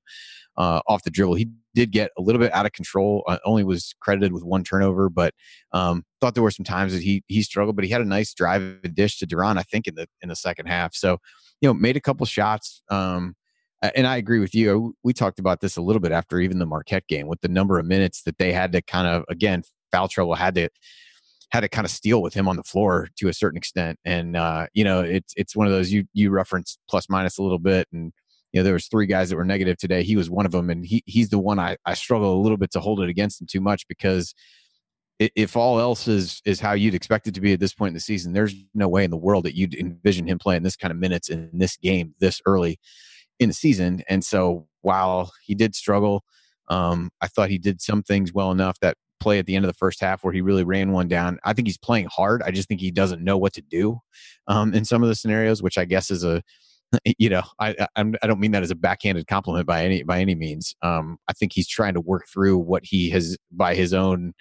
uh, 0.56 0.82
off 0.88 1.02
the 1.02 1.10
dribble. 1.10 1.34
He 1.34 1.50
did 1.74 1.90
get 1.90 2.12
a 2.16 2.22
little 2.22 2.40
bit 2.40 2.54
out 2.54 2.68
of 2.68 2.74
control. 2.74 3.24
Uh, 3.28 3.40
only 3.44 3.64
was 3.64 3.96
credited 4.02 4.34
with 4.34 4.44
one 4.44 4.64
turnover, 4.64 5.10
but 5.10 5.34
um, 5.72 6.04
thought 6.22 6.36
there 6.36 6.44
were 6.44 6.52
some 6.52 6.64
times 6.64 6.94
that 6.94 7.02
he 7.02 7.24
he 7.26 7.42
struggled. 7.42 7.76
But 7.76 7.86
he 7.86 7.92
had 7.92 8.02
a 8.02 8.06
nice 8.06 8.36
drive 8.36 8.62
and 8.62 8.94
dish 8.94 9.18
to 9.18 9.26
De'Ron, 9.26 9.58
I 9.58 9.64
think, 9.64 9.88
in 9.88 9.96
the 9.96 10.06
in 10.22 10.30
the 10.30 10.36
second 10.36 10.68
half. 10.68 10.94
So 10.94 11.18
you 11.60 11.68
know, 11.68 11.74
made 11.74 11.98
a 11.98 12.02
couple 12.02 12.28
shots. 12.28 12.84
Um, 12.92 13.36
and 13.82 14.06
I 14.06 14.18
agree 14.18 14.38
with 14.38 14.54
you. 14.54 14.94
We 15.04 15.12
talked 15.12 15.40
about 15.40 15.62
this 15.62 15.76
a 15.76 15.82
little 15.82 16.00
bit 16.00 16.12
after 16.12 16.40
even 16.40 16.60
the 16.60 16.68
Marquette 16.68 17.08
game 17.08 17.26
with 17.26 17.42
the 17.42 17.48
number 17.48 17.80
of 17.80 17.88
minutes 17.88 18.22
that 18.24 18.38
they 18.38 18.54
had 18.54 18.74
to 18.74 18.84
kind 18.84 19.08
of 19.08 19.24
again 19.28 19.64
foul 19.92 20.08
trouble 20.08 20.36
had 20.36 20.54
to 20.54 20.70
had 21.52 21.62
to 21.62 21.70
kind 21.70 21.86
of 21.86 21.92
steal 21.92 22.22
with 22.22 22.34
him 22.34 22.48
on 22.48 22.58
the 22.58 22.64
floor 22.64 23.08
to 23.18 23.30
a 23.30 23.34
certain 23.34 23.58
extent. 23.58 24.00
And 24.04 24.36
uh, 24.36 24.68
you 24.74 24.84
know, 24.84 25.02
it's 25.02 25.34
it's 25.38 25.56
one 25.56 25.68
of 25.68 25.74
those 25.74 25.92
you 25.92 26.06
you 26.14 26.30
reference 26.30 26.78
plus 26.90 27.10
minus 27.10 27.38
a 27.38 27.44
little 27.44 27.60
bit, 27.60 27.88
and 27.92 28.12
you 28.52 28.60
know 28.60 28.64
there 28.64 28.74
was 28.74 28.88
three 28.88 29.06
guys 29.06 29.30
that 29.30 29.36
were 29.38 29.46
negative 29.46 29.78
today. 29.78 30.04
He 30.04 30.16
was 30.16 30.30
one 30.30 30.46
of 30.46 30.52
them, 30.52 30.70
and 30.70 30.86
he 30.86 31.04
he's 31.06 31.30
the 31.30 31.40
one 31.40 31.60
I 31.60 31.78
I 31.86 31.94
struggle 31.94 32.34
a 32.34 32.42
little 32.42 32.58
bit 32.58 32.72
to 32.72 32.80
hold 32.80 33.02
it 33.02 33.10
against 33.10 33.42
him 33.42 33.48
too 33.48 33.62
much 33.62 33.88
because 33.88 34.34
if 35.20 35.58
all 35.58 35.80
else 35.80 36.08
is 36.08 36.42
is 36.46 36.60
how 36.60 36.74
you'd 36.74 36.94
expect 36.94 37.28
it 37.28 37.34
to 37.34 37.42
be 37.42 37.54
at 37.54 37.60
this 37.60 37.74
point 37.74 37.90
in 37.90 37.94
the 37.96 38.00
season, 38.00 38.34
there's 38.34 38.54
no 38.76 38.88
way 38.88 39.04
in 39.04 39.12
the 39.12 39.18
world 39.18 39.46
that 39.46 39.56
you'd 39.56 39.74
envision 39.74 40.28
him 40.28 40.38
playing 40.38 40.64
this 40.64 40.76
kind 40.76 40.92
of 40.92 40.98
minutes 40.98 41.30
in 41.30 41.50
this 41.54 41.78
game 41.78 42.14
this 42.20 42.40
early 42.46 42.80
in 43.40 43.50
the 43.50 43.56
season. 43.56 44.04
And 44.08 44.24
so 44.24 44.68
while 44.82 45.32
he 45.44 45.56
did 45.56 45.76
struggle, 45.76 46.24
um, 46.70 47.10
I 47.22 47.28
thought 47.28 47.50
he 47.50 47.58
did 47.58 47.82
some 47.82 48.04
things 48.04 48.34
well 48.34 48.52
enough 48.52 48.80
that 48.82 48.98
play 49.20 49.40
at 49.40 49.46
the 49.46 49.56
end 49.56 49.66
of 49.66 49.70
the 49.70 49.78
first 49.78 50.00
half 50.00 50.24
where 50.24 50.34
he 50.34 50.42
really 50.42 50.64
ran 50.64 50.92
one 50.92 51.08
down. 51.08 51.40
I 51.44 51.54
think 51.54 51.68
he's 51.68 51.78
playing 51.78 52.08
hard. 52.12 52.42
I 52.44 52.52
just 52.52 52.68
think 52.68 52.82
he 52.82 52.92
doesn't 52.92 53.24
know 53.24 53.38
what 53.38 53.54
to 53.54 53.62
do 53.62 54.00
um, 54.48 54.74
in 54.74 54.86
some 54.86 55.04
of 55.04 55.10
the 55.10 55.16
scenarios, 55.16 55.62
which 55.62 55.78
I 55.78 55.86
guess 55.86 56.12
is 56.12 56.24
a 56.24 56.42
you 57.18 57.30
know 57.30 57.44
I 57.60 57.76
I'm, 57.96 58.16
I 58.22 58.28
don't 58.28 58.40
mean 58.40 58.52
that 58.52 58.64
as 58.64 58.72
a 58.72 58.76
backhanded 58.76 59.28
compliment 59.28 59.66
by 59.66 59.84
any 59.84 60.04
by 60.04 60.20
any 60.20 60.36
means. 60.36 60.76
Um, 60.82 61.18
I 61.28 61.34
think 61.34 61.54
he's 61.54 61.68
trying 61.68 61.94
to 61.96 62.02
work 62.02 62.26
through 62.32 62.58
what 62.58 62.84
he 62.86 63.10
has 63.12 63.38
by 63.52 63.76
his 63.76 63.94
own. 63.94 64.34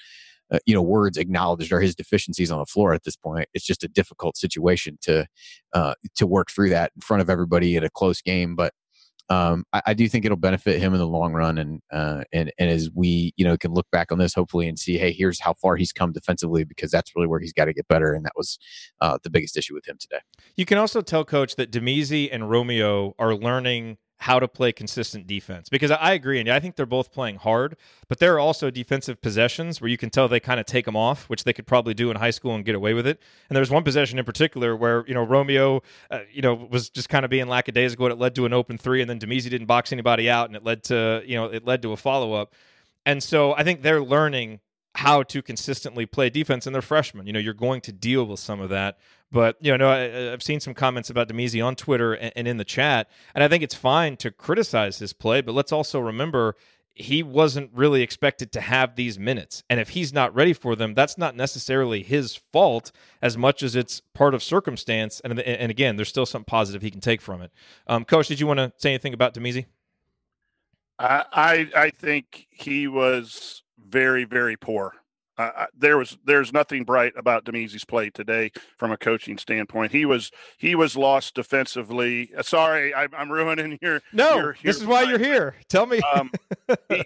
Uh, 0.48 0.60
you 0.64 0.72
know, 0.72 0.82
words 0.82 1.18
acknowledged 1.18 1.72
are 1.72 1.80
his 1.80 1.96
deficiencies 1.96 2.52
on 2.52 2.60
the 2.60 2.66
floor 2.66 2.94
at 2.94 3.02
this 3.02 3.16
point. 3.16 3.48
It's 3.52 3.64
just 3.64 3.82
a 3.82 3.88
difficult 3.88 4.36
situation 4.36 4.96
to 5.02 5.26
uh, 5.72 5.94
to 6.14 6.26
work 6.26 6.52
through 6.52 6.70
that 6.70 6.92
in 6.94 7.00
front 7.00 7.20
of 7.20 7.28
everybody 7.28 7.74
in 7.74 7.82
a 7.82 7.90
close 7.90 8.22
game. 8.22 8.54
But 8.54 8.72
um, 9.28 9.64
I, 9.72 9.82
I, 9.86 9.94
do 9.94 10.08
think 10.08 10.24
it'll 10.24 10.36
benefit 10.36 10.80
him 10.80 10.92
in 10.92 11.00
the 11.00 11.06
long 11.06 11.32
run. 11.32 11.58
And 11.58 11.80
uh, 11.92 12.22
and 12.32 12.52
and 12.58 12.70
as 12.70 12.90
we 12.94 13.32
you 13.36 13.44
know 13.44 13.56
can 13.56 13.72
look 13.72 13.86
back 13.90 14.12
on 14.12 14.18
this 14.18 14.34
hopefully 14.34 14.68
and 14.68 14.78
see, 14.78 14.98
hey, 14.98 15.12
here's 15.12 15.40
how 15.40 15.54
far 15.54 15.76
he's 15.76 15.92
come 15.92 16.12
defensively 16.12 16.64
because 16.64 16.90
that's 16.90 17.14
really 17.16 17.26
where 17.26 17.40
he's 17.40 17.52
got 17.52 17.64
to 17.64 17.72
get 17.72 17.88
better. 17.88 18.12
And 18.12 18.24
that 18.24 18.34
was 18.36 18.58
uh, 19.00 19.18
the 19.22 19.30
biggest 19.30 19.56
issue 19.56 19.74
with 19.74 19.86
him 19.86 19.96
today. 19.98 20.20
You 20.56 20.64
can 20.64 20.78
also 20.78 21.00
tell, 21.00 21.24
Coach, 21.24 21.56
that 21.56 21.72
Damezi 21.72 22.28
and 22.30 22.48
Romeo 22.48 23.14
are 23.18 23.34
learning 23.34 23.98
how 24.26 24.40
to 24.40 24.48
play 24.48 24.72
consistent 24.72 25.24
defense 25.24 25.68
because 25.68 25.92
I 25.92 26.12
agree 26.12 26.40
and 26.40 26.48
I 26.48 26.58
think 26.58 26.74
they're 26.74 26.84
both 26.84 27.12
playing 27.12 27.36
hard, 27.36 27.76
but 28.08 28.18
there 28.18 28.34
are 28.34 28.40
also 28.40 28.72
defensive 28.72 29.20
possessions 29.20 29.80
where 29.80 29.88
you 29.88 29.96
can 29.96 30.10
tell 30.10 30.26
they 30.26 30.40
kind 30.40 30.58
of 30.58 30.66
take 30.66 30.84
them 30.84 30.96
off, 30.96 31.28
which 31.28 31.44
they 31.44 31.52
could 31.52 31.64
probably 31.64 31.94
do 31.94 32.10
in 32.10 32.16
high 32.16 32.32
school 32.32 32.52
and 32.56 32.64
get 32.64 32.74
away 32.74 32.92
with 32.92 33.06
it. 33.06 33.22
And 33.48 33.56
there's 33.56 33.70
one 33.70 33.84
possession 33.84 34.18
in 34.18 34.24
particular 34.24 34.74
where 34.74 35.04
you 35.06 35.14
know 35.14 35.22
Romeo, 35.22 35.80
uh, 36.10 36.22
you 36.32 36.42
know, 36.42 36.54
was 36.54 36.90
just 36.90 37.08
kind 37.08 37.24
of 37.24 37.30
being 37.30 37.46
lackadaisical. 37.46 38.06
And 38.06 38.14
It 38.14 38.18
led 38.18 38.34
to 38.34 38.46
an 38.46 38.52
open 38.52 38.78
three, 38.78 39.00
and 39.00 39.08
then 39.08 39.20
Damezi 39.20 39.48
didn't 39.48 39.68
box 39.68 39.92
anybody 39.92 40.28
out, 40.28 40.48
and 40.48 40.56
it 40.56 40.64
led 40.64 40.82
to 40.84 41.22
you 41.24 41.36
know 41.36 41.44
it 41.44 41.64
led 41.64 41.80
to 41.82 41.92
a 41.92 41.96
follow 41.96 42.32
up. 42.32 42.52
And 43.04 43.22
so 43.22 43.54
I 43.54 43.62
think 43.62 43.82
they're 43.82 44.02
learning 44.02 44.58
how 44.96 45.22
to 45.22 45.40
consistently 45.40 46.04
play 46.04 46.30
defense, 46.30 46.66
and 46.66 46.74
they're 46.74 46.82
freshmen. 46.82 47.28
You 47.28 47.32
know, 47.32 47.38
you're 47.38 47.54
going 47.54 47.80
to 47.82 47.92
deal 47.92 48.24
with 48.24 48.40
some 48.40 48.60
of 48.60 48.70
that. 48.70 48.98
But 49.32 49.56
you 49.60 49.72
know, 49.72 49.76
no, 49.76 49.90
I, 49.90 50.30
have 50.30 50.42
seen 50.42 50.60
some 50.60 50.74
comments 50.74 51.10
about 51.10 51.28
Damezi 51.28 51.64
on 51.64 51.74
Twitter 51.74 52.14
and, 52.14 52.32
and 52.36 52.48
in 52.48 52.56
the 52.56 52.64
chat, 52.64 53.08
and 53.34 53.42
I 53.42 53.48
think 53.48 53.62
it's 53.62 53.74
fine 53.74 54.16
to 54.18 54.30
criticize 54.30 54.98
his 54.98 55.12
play, 55.12 55.40
but 55.40 55.52
let's 55.52 55.72
also 55.72 55.98
remember 56.00 56.56
he 56.98 57.22
wasn't 57.22 57.70
really 57.74 58.00
expected 58.00 58.50
to 58.52 58.60
have 58.60 58.96
these 58.96 59.18
minutes. 59.18 59.62
And 59.68 59.78
if 59.78 59.90
he's 59.90 60.14
not 60.14 60.34
ready 60.34 60.54
for 60.54 60.74
them, 60.74 60.94
that's 60.94 61.18
not 61.18 61.36
necessarily 61.36 62.02
his 62.02 62.36
fault 62.54 62.90
as 63.20 63.36
much 63.36 63.62
as 63.62 63.76
it's 63.76 64.00
part 64.14 64.32
of 64.32 64.42
circumstance. 64.42 65.20
And, 65.22 65.38
and 65.38 65.70
again, 65.70 65.96
there's 65.96 66.08
still 66.08 66.24
something 66.24 66.46
positive 66.46 66.80
he 66.80 66.90
can 66.90 67.02
take 67.02 67.20
from 67.20 67.42
it. 67.42 67.52
Um, 67.86 68.06
Coach, 68.06 68.28
did 68.28 68.40
you 68.40 68.46
want 68.46 68.60
to 68.60 68.72
say 68.78 68.90
anything 68.90 69.12
about 69.12 69.34
Damezi? 69.34 69.66
I, 70.98 71.24
I, 71.32 71.70
I 71.76 71.90
think 71.90 72.46
he 72.50 72.88
was 72.88 73.62
very, 73.78 74.24
very 74.24 74.56
poor. 74.56 74.94
Uh, 75.38 75.66
there 75.76 75.98
was 75.98 76.16
there's 76.24 76.52
nothing 76.52 76.84
bright 76.84 77.12
about 77.16 77.44
Damezi's 77.44 77.84
play 77.84 78.08
today 78.08 78.50
from 78.78 78.90
a 78.90 78.96
coaching 78.96 79.36
standpoint. 79.36 79.92
He 79.92 80.06
was 80.06 80.30
he 80.56 80.74
was 80.74 80.96
lost 80.96 81.34
defensively. 81.34 82.30
Uh, 82.36 82.42
sorry, 82.42 82.94
I, 82.94 83.06
am 83.12 83.30
ruining 83.30 83.78
your. 83.82 84.00
No, 84.12 84.36
your, 84.36 84.44
your 84.44 84.56
this 84.62 84.76
is 84.76 84.86
why 84.86 85.02
you're 85.02 85.18
here. 85.18 85.54
Tell 85.68 85.86
me. 85.86 86.00
um, 86.14 86.30
he, 86.88 87.04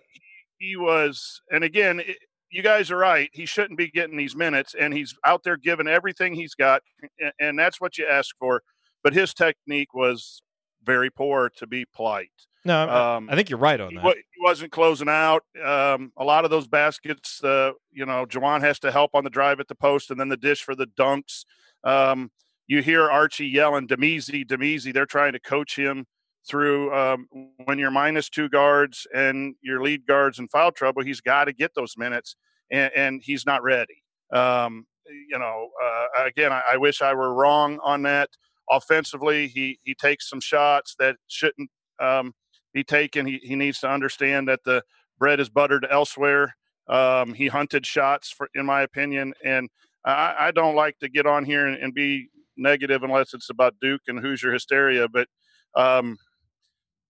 he, 0.58 0.76
was, 0.76 1.42
and 1.50 1.64
again, 1.64 2.00
it, 2.00 2.18
you 2.50 2.62
guys 2.62 2.90
are 2.90 2.98
right. 2.98 3.30
He 3.32 3.46
shouldn't 3.46 3.78
be 3.78 3.90
getting 3.90 4.16
these 4.16 4.36
minutes, 4.36 4.74
and 4.78 4.94
he's 4.94 5.14
out 5.24 5.42
there 5.42 5.56
giving 5.56 5.88
everything 5.88 6.34
he's 6.34 6.54
got, 6.54 6.82
and, 7.18 7.32
and 7.40 7.58
that's 7.58 7.80
what 7.80 7.98
you 7.98 8.06
ask 8.06 8.36
for. 8.38 8.62
But 9.02 9.12
his 9.12 9.34
technique 9.34 9.92
was 9.92 10.42
very 10.84 11.10
poor, 11.10 11.50
to 11.56 11.66
be 11.66 11.84
polite. 11.94 12.30
No, 12.64 12.88
um, 12.88 13.28
I 13.30 13.36
think 13.36 13.48
you're 13.48 13.58
right 13.58 13.80
on 13.80 13.94
that. 13.94 14.04
He, 14.04 14.10
he 14.10 14.42
wasn't 14.42 14.72
closing 14.72 15.08
out. 15.08 15.44
Um, 15.64 16.12
a 16.16 16.24
lot 16.24 16.44
of 16.44 16.50
those 16.50 16.68
baskets, 16.68 17.42
uh, 17.42 17.72
you 17.90 18.04
know, 18.04 18.26
Juwan 18.26 18.60
has 18.60 18.78
to 18.80 18.92
help 18.92 19.12
on 19.14 19.24
the 19.24 19.30
drive 19.30 19.60
at 19.60 19.68
the 19.68 19.74
post 19.74 20.10
and 20.10 20.20
then 20.20 20.28
the 20.28 20.36
dish 20.36 20.62
for 20.62 20.74
the 20.74 20.86
dunks. 20.86 21.44
Um, 21.84 22.30
you 22.66 22.82
hear 22.82 23.10
Archie 23.10 23.46
yelling, 23.46 23.88
Damezi, 23.88 24.44
Damezi. 24.44 24.92
They're 24.92 25.06
trying 25.06 25.32
to 25.32 25.40
coach 25.40 25.76
him 25.76 26.06
through 26.46 26.94
um, 26.94 27.26
when 27.64 27.78
you're 27.78 27.90
minus 27.90 28.28
two 28.28 28.48
guards 28.48 29.06
and 29.14 29.54
your 29.62 29.82
lead 29.82 30.06
guards 30.06 30.38
in 30.38 30.48
foul 30.48 30.72
trouble. 30.72 31.02
He's 31.02 31.20
got 31.20 31.46
to 31.46 31.52
get 31.52 31.74
those 31.74 31.96
minutes, 31.96 32.36
and, 32.70 32.92
and 32.94 33.22
he's 33.22 33.46
not 33.46 33.62
ready. 33.62 34.02
Um, 34.32 34.86
you 35.06 35.38
know, 35.38 35.70
uh, 35.82 36.24
again, 36.24 36.52
I, 36.52 36.62
I 36.72 36.76
wish 36.76 37.02
I 37.02 37.14
were 37.14 37.34
wrong 37.34 37.78
on 37.82 38.02
that 38.02 38.28
offensively, 38.70 39.48
he 39.48 39.78
he 39.82 39.94
takes 39.94 40.28
some 40.28 40.40
shots 40.40 40.94
that 40.98 41.16
shouldn't 41.26 41.70
um, 41.98 42.32
be 42.72 42.84
taken. 42.84 43.26
He 43.26 43.40
he 43.42 43.56
needs 43.56 43.80
to 43.80 43.90
understand 43.90 44.48
that 44.48 44.64
the 44.64 44.82
bread 45.18 45.40
is 45.40 45.48
buttered 45.48 45.86
elsewhere. 45.90 46.56
Um, 46.88 47.34
he 47.34 47.46
hunted 47.46 47.86
shots, 47.86 48.32
for, 48.32 48.48
in 48.54 48.66
my 48.66 48.82
opinion, 48.82 49.32
and 49.44 49.68
I, 50.04 50.34
I 50.38 50.50
don't 50.50 50.74
like 50.74 50.98
to 50.98 51.08
get 51.08 51.26
on 51.26 51.44
here 51.44 51.66
and, 51.66 51.76
and, 51.76 51.94
be 51.94 52.28
negative 52.56 53.04
unless 53.04 53.32
it's 53.32 53.50
about 53.50 53.76
Duke 53.80 54.00
and 54.08 54.18
Hoosier 54.18 54.52
hysteria. 54.52 55.06
But 55.08 55.28
um, 55.76 56.16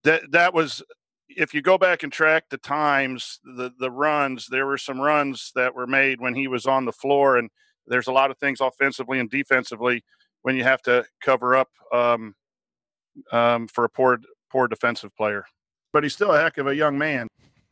that 0.03 0.31
that 0.31 0.53
was 0.53 0.83
if 1.29 1.53
you 1.53 1.61
go 1.61 1.77
back 1.77 2.03
and 2.03 2.11
track 2.11 2.45
the 2.49 2.57
times, 2.57 3.39
the 3.43 3.71
the 3.79 3.91
runs, 3.91 4.47
there 4.49 4.67
were 4.67 4.77
some 4.77 4.99
runs 4.99 5.51
that 5.55 5.73
were 5.73 5.87
made 5.87 6.21
when 6.21 6.35
he 6.35 6.47
was 6.47 6.65
on 6.65 6.85
the 6.85 6.91
floor, 6.91 7.37
and 7.37 7.49
there's 7.87 8.07
a 8.07 8.11
lot 8.13 8.31
of 8.31 8.37
things 8.37 8.61
offensively 8.61 9.19
and 9.19 9.29
defensively 9.29 10.03
when 10.43 10.55
you 10.55 10.63
have 10.63 10.81
to 10.81 11.05
cover 11.23 11.55
up 11.55 11.69
um, 11.93 12.35
um, 13.31 13.67
for 13.67 13.85
a 13.85 13.89
poor 13.89 14.19
poor 14.51 14.67
defensive 14.67 15.15
player. 15.15 15.45
But 15.93 16.03
he's 16.03 16.13
still 16.13 16.31
a 16.31 16.39
heck 16.39 16.57
of 16.57 16.67
a 16.67 16.75
young 16.75 16.97
man. 16.97 17.27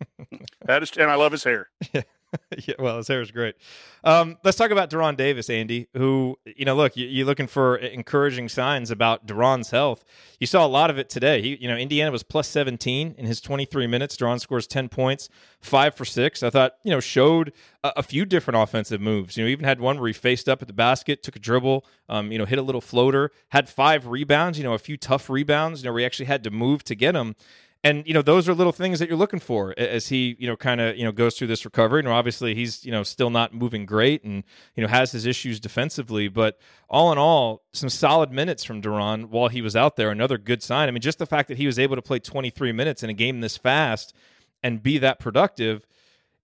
that 0.66 0.84
is, 0.84 0.92
and 0.98 1.10
I 1.10 1.16
love 1.16 1.32
his 1.32 1.44
hair. 1.44 1.70
yeah, 1.94 2.04
well, 2.80 2.98
his 2.98 3.08
hair 3.08 3.22
is 3.22 3.32
great. 3.32 3.56
Um, 4.04 4.38
let's 4.44 4.58
talk 4.58 4.72
about 4.72 4.90
De'Ron 4.90 5.18
Davis, 5.18 5.50
Andy. 5.50 5.88
Who 5.96 6.38
you 6.46 6.66
know, 6.66 6.76
look, 6.76 6.96
you, 6.96 7.24
are 7.24 7.26
looking 7.26 7.48
for 7.48 7.78
encouraging 7.78 8.50
signs 8.50 8.92
about 8.92 9.26
De'Ron's 9.26 9.72
health. 9.72 10.04
You 10.40 10.48
saw 10.48 10.66
a 10.66 10.68
lot 10.68 10.90
of 10.90 10.98
it 10.98 11.10
today. 11.10 11.42
He, 11.42 11.58
you 11.58 11.68
know, 11.68 11.76
Indiana 11.76 12.12
was 12.12 12.24
plus 12.24 12.48
17 12.48 13.16
in 13.18 13.26
his 13.26 13.42
23 13.42 13.88
minutes. 13.88 14.16
De'Ron 14.16 14.40
scores 14.40 14.68
10 14.68 14.90
points, 14.90 15.30
five 15.60 15.96
for 15.96 16.06
six. 16.06 16.44
I 16.44 16.50
thought, 16.50 16.74
you 16.84 16.92
know, 16.92 17.00
showed 17.00 17.52
a, 17.84 17.94
a, 17.98 18.04
few 18.04 18.26
different 18.26 18.62
offensive 18.62 19.02
moves. 19.02 19.36
You 19.36 19.44
know, 19.44 19.50
even 19.50 19.66
had 19.66 19.82
one 19.82 20.00
where 20.00 20.08
he 20.08 20.14
faced 20.14 20.48
up 20.48 20.62
at 20.62 20.68
the 20.68 20.74
basket, 20.74 21.24
took 21.24 21.36
a 21.36 21.40
dribble, 21.40 21.86
um, 22.08 22.32
you 22.32 22.38
know, 22.38 22.46
hit 22.46 22.60
a 22.60 22.64
little 22.64 22.82
floater, 22.82 23.32
had 23.50 23.68
five 23.68 24.08
rebounds. 24.08 24.58
You 24.58 24.64
know, 24.64 24.74
a 24.74 24.80
few 24.80 24.98
tough 24.98 25.30
rebounds. 25.30 25.82
You 25.82 25.88
know, 25.88 25.94
where 25.94 26.00
he 26.00 26.06
actually 26.06 26.28
had 26.28 26.44
to 26.44 26.52
move 26.52 26.84
to 26.86 26.96
get 26.96 27.14
them 27.14 27.36
and 27.84 28.06
you 28.06 28.14
know 28.14 28.22
those 28.22 28.50
are 28.50 28.54
little 28.54 28.74
things 28.74 29.00
that 29.00 29.08
you're 29.08 29.18
looking 29.18 29.40
for 29.40 29.74
as 29.78 30.10
he 30.10 30.36
you 30.38 30.48
know 30.48 30.58
kind 30.58 30.82
of 30.82 30.98
you 30.98 31.04
know 31.04 31.12
goes 31.12 31.38
through 31.38 31.48
this 31.48 31.64
recovery. 31.64 32.00
And 32.00 32.08
obviously 32.10 32.54
he's 32.56 32.86
you 32.86 32.92
know 32.92 33.04
still 33.04 33.30
not 33.30 33.54
moving 33.54 33.86
great, 33.86 34.24
and 34.24 34.44
you 34.76 34.84
know 34.84 34.90
has 34.90 35.12
his 35.12 35.26
issues 35.26 35.60
defensively. 35.60 36.28
But 36.28 36.60
all 36.90 37.12
in 37.12 37.18
all, 37.18 37.64
some 37.74 37.90
solid 37.90 38.32
minutes 38.32 38.64
from 38.64 38.82
De'Ron 38.82 39.30
while 39.30 39.48
he 39.48 39.62
was 39.62 39.76
out 39.76 39.96
there. 39.96 40.12
Another 40.12 40.38
good 40.38 40.62
sign. 40.62 40.88
I 40.88 40.92
mean, 40.92 41.02
just 41.02 41.20
the 41.20 41.26
fact 41.26 41.48
that 41.48 41.58
he 41.58 41.66
was 41.66 41.80
able 41.80 41.96
to 41.96 42.02
play 42.02 42.20
23 42.20 42.72
minutes 42.72 43.04
in 43.04 43.10
a 43.10 43.14
game 43.14 43.40
this 43.42 43.58
fast 43.58 44.14
and 44.62 44.84
be 44.84 44.98
that 44.98 45.20
productive 45.20 45.86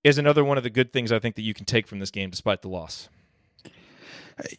is 0.04 0.18
another 0.18 0.44
one 0.44 0.58
of 0.58 0.64
the 0.64 0.70
good 0.70 0.94
things 0.94 1.12
I 1.12 1.20
think 1.20 1.36
that 1.36 1.42
you 1.42 1.54
can 1.54 1.66
take 1.66 1.88
from 1.88 2.00
this 2.00 2.12
game, 2.12 2.30
despite 2.30 2.62
the 2.62 2.70
loss. 2.70 3.10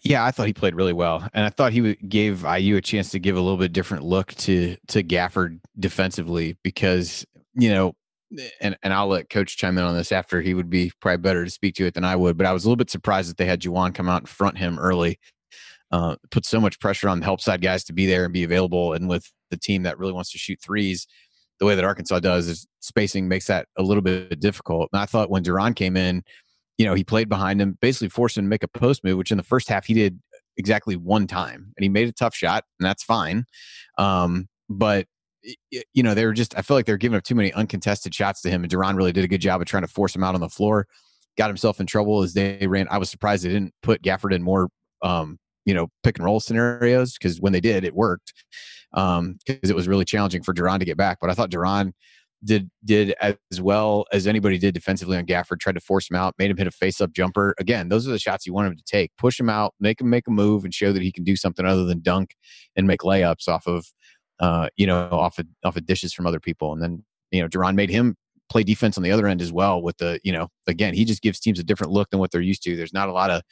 Yeah, 0.02 0.24
I 0.24 0.30
thought 0.30 0.46
he 0.46 0.54
played 0.54 0.74
really 0.74 0.92
well, 0.92 1.28
and 1.34 1.44
I 1.44 1.50
thought 1.50 1.72
he 1.72 1.94
gave 1.96 2.44
IU 2.44 2.76
a 2.76 2.80
chance 2.80 3.10
to 3.10 3.18
give 3.18 3.36
a 3.36 3.40
little 3.40 3.58
bit 3.58 3.72
different 3.72 4.04
look 4.04 4.34
to 4.36 4.76
to 4.88 5.02
Gafford 5.02 5.60
defensively 5.78 6.56
because 6.62 7.26
you 7.54 7.70
know, 7.70 7.94
and 8.60 8.76
and 8.82 8.92
I'll 8.94 9.08
let 9.08 9.28
Coach 9.28 9.56
chime 9.58 9.76
in 9.76 9.84
on 9.84 9.94
this 9.94 10.12
after 10.12 10.40
he 10.40 10.54
would 10.54 10.70
be 10.70 10.92
probably 11.00 11.18
better 11.18 11.44
to 11.44 11.50
speak 11.50 11.74
to 11.76 11.86
it 11.86 11.94
than 11.94 12.04
I 12.04 12.16
would. 12.16 12.38
But 12.38 12.46
I 12.46 12.52
was 12.52 12.64
a 12.64 12.68
little 12.68 12.76
bit 12.76 12.90
surprised 12.90 13.28
that 13.28 13.36
they 13.36 13.44
had 13.44 13.60
Juwan 13.60 13.94
come 13.94 14.08
out 14.08 14.22
and 14.22 14.28
front 14.28 14.56
him 14.56 14.78
early, 14.78 15.18
uh, 15.90 16.16
put 16.30 16.46
so 16.46 16.58
much 16.58 16.80
pressure 16.80 17.08
on 17.08 17.20
the 17.20 17.26
help 17.26 17.42
side 17.42 17.60
guys 17.60 17.84
to 17.84 17.92
be 17.92 18.06
there 18.06 18.24
and 18.24 18.32
be 18.32 18.44
available, 18.44 18.94
and 18.94 19.10
with 19.10 19.30
the 19.50 19.58
team 19.58 19.82
that 19.82 19.98
really 19.98 20.12
wants 20.12 20.32
to 20.32 20.38
shoot 20.38 20.58
threes. 20.60 21.06
The 21.58 21.66
way 21.66 21.74
that 21.74 21.84
Arkansas 21.84 22.20
does 22.20 22.48
is 22.48 22.66
spacing 22.80 23.28
makes 23.28 23.46
that 23.46 23.66
a 23.76 23.82
little 23.82 24.02
bit 24.02 24.40
difficult. 24.40 24.90
And 24.92 25.00
I 25.00 25.06
thought 25.06 25.30
when 25.30 25.42
De'Ron 25.42 25.74
came 25.74 25.96
in, 25.96 26.22
you 26.78 26.84
know, 26.84 26.94
he 26.94 27.04
played 27.04 27.28
behind 27.28 27.60
him, 27.60 27.78
basically 27.80 28.08
forced 28.08 28.36
him 28.36 28.44
to 28.44 28.48
make 28.48 28.62
a 28.62 28.68
post 28.68 29.02
move, 29.04 29.18
which 29.18 29.30
in 29.30 29.36
the 29.36 29.42
first 29.42 29.68
half 29.68 29.86
he 29.86 29.94
did 29.94 30.20
exactly 30.56 30.96
one 30.96 31.26
time, 31.26 31.72
and 31.76 31.82
he 31.82 31.88
made 31.88 32.08
a 32.08 32.12
tough 32.12 32.34
shot, 32.34 32.64
and 32.78 32.86
that's 32.86 33.02
fine. 33.02 33.44
Um, 33.98 34.48
but 34.68 35.06
you 35.70 36.02
know, 36.02 36.14
they 36.14 36.26
were 36.26 36.32
just 36.32 36.56
I 36.58 36.62
feel 36.62 36.76
like 36.76 36.86
they're 36.86 36.96
giving 36.96 37.16
up 37.16 37.22
too 37.22 37.34
many 37.34 37.52
uncontested 37.52 38.14
shots 38.14 38.42
to 38.42 38.50
him, 38.50 38.62
and 38.62 38.72
De'Ron 38.72 38.96
really 38.96 39.12
did 39.12 39.24
a 39.24 39.28
good 39.28 39.40
job 39.40 39.60
of 39.60 39.66
trying 39.66 39.84
to 39.84 39.88
force 39.88 40.14
him 40.14 40.24
out 40.24 40.34
on 40.34 40.40
the 40.40 40.48
floor. 40.48 40.86
Got 41.38 41.48
himself 41.48 41.80
in 41.80 41.86
trouble 41.86 42.22
as 42.22 42.34
they 42.34 42.66
ran. 42.66 42.88
I 42.90 42.98
was 42.98 43.10
surprised 43.10 43.44
they 43.44 43.50
didn't 43.50 43.74
put 43.82 44.02
Gafford 44.02 44.34
in 44.34 44.42
more, 44.42 44.68
um, 45.02 45.38
you 45.64 45.74
know, 45.74 45.88
pick 46.02 46.18
and 46.18 46.24
roll 46.24 46.40
scenarios 46.40 47.12
because 47.12 47.40
when 47.40 47.52
they 47.52 47.60
did, 47.60 47.84
it 47.84 47.94
worked. 47.94 48.32
Because 48.92 49.18
um, 49.18 49.38
it 49.46 49.76
was 49.76 49.86
really 49.86 50.06
challenging 50.06 50.42
for 50.42 50.54
De'Ron 50.54 50.78
to 50.78 50.84
get 50.86 50.96
back. 50.96 51.18
But 51.20 51.28
I 51.28 51.34
thought 51.34 51.50
De'Ron 51.50 51.92
did 52.44 52.70
did 52.84 53.14
as 53.20 53.60
well 53.60 54.06
as 54.12 54.26
anybody 54.26 54.58
did 54.58 54.74
defensively 54.74 55.16
on 55.16 55.26
Gafford. 55.26 55.58
Tried 55.60 55.74
to 55.74 55.80
force 55.80 56.10
him 56.10 56.16
out, 56.16 56.34
made 56.38 56.50
him 56.50 56.56
hit 56.56 56.66
a 56.66 56.70
face 56.70 57.00
up 57.00 57.12
jumper. 57.12 57.54
Again, 57.58 57.88
those 57.88 58.06
are 58.06 58.10
the 58.10 58.18
shots 58.18 58.46
you 58.46 58.52
want 58.52 58.68
him 58.68 58.76
to 58.76 58.82
take. 58.84 59.10
Push 59.18 59.40
him 59.40 59.48
out, 59.48 59.74
make 59.80 60.00
him 60.00 60.10
make 60.10 60.26
a 60.26 60.30
move, 60.30 60.64
and 60.64 60.72
show 60.72 60.92
that 60.92 61.02
he 61.02 61.12
can 61.12 61.24
do 61.24 61.36
something 61.36 61.66
other 61.66 61.84
than 61.84 62.00
dunk 62.00 62.34
and 62.76 62.86
make 62.86 63.00
layups 63.00 63.48
off 63.48 63.66
of 63.66 63.86
uh, 64.40 64.68
you 64.76 64.86
know 64.86 65.08
off 65.10 65.38
of 65.38 65.46
off 65.64 65.76
of 65.76 65.86
dishes 65.86 66.12
from 66.12 66.26
other 66.26 66.40
people. 66.40 66.72
And 66.72 66.82
then 66.82 67.04
you 67.30 67.42
know 67.42 67.48
De'Ron 67.48 67.74
made 67.74 67.90
him 67.90 68.16
play 68.48 68.62
defense 68.62 68.96
on 68.96 69.02
the 69.02 69.10
other 69.10 69.26
end 69.26 69.42
as 69.42 69.52
well. 69.52 69.82
With 69.82 69.98
the 69.98 70.20
you 70.22 70.32
know 70.32 70.48
again 70.66 70.94
he 70.94 71.04
just 71.04 71.22
gives 71.22 71.40
teams 71.40 71.58
a 71.58 71.64
different 71.64 71.92
look 71.92 72.10
than 72.10 72.20
what 72.20 72.30
they're 72.30 72.40
used 72.40 72.62
to. 72.64 72.76
There's 72.76 72.92
not 72.92 73.08
a 73.08 73.12
lot 73.12 73.30
of 73.30 73.42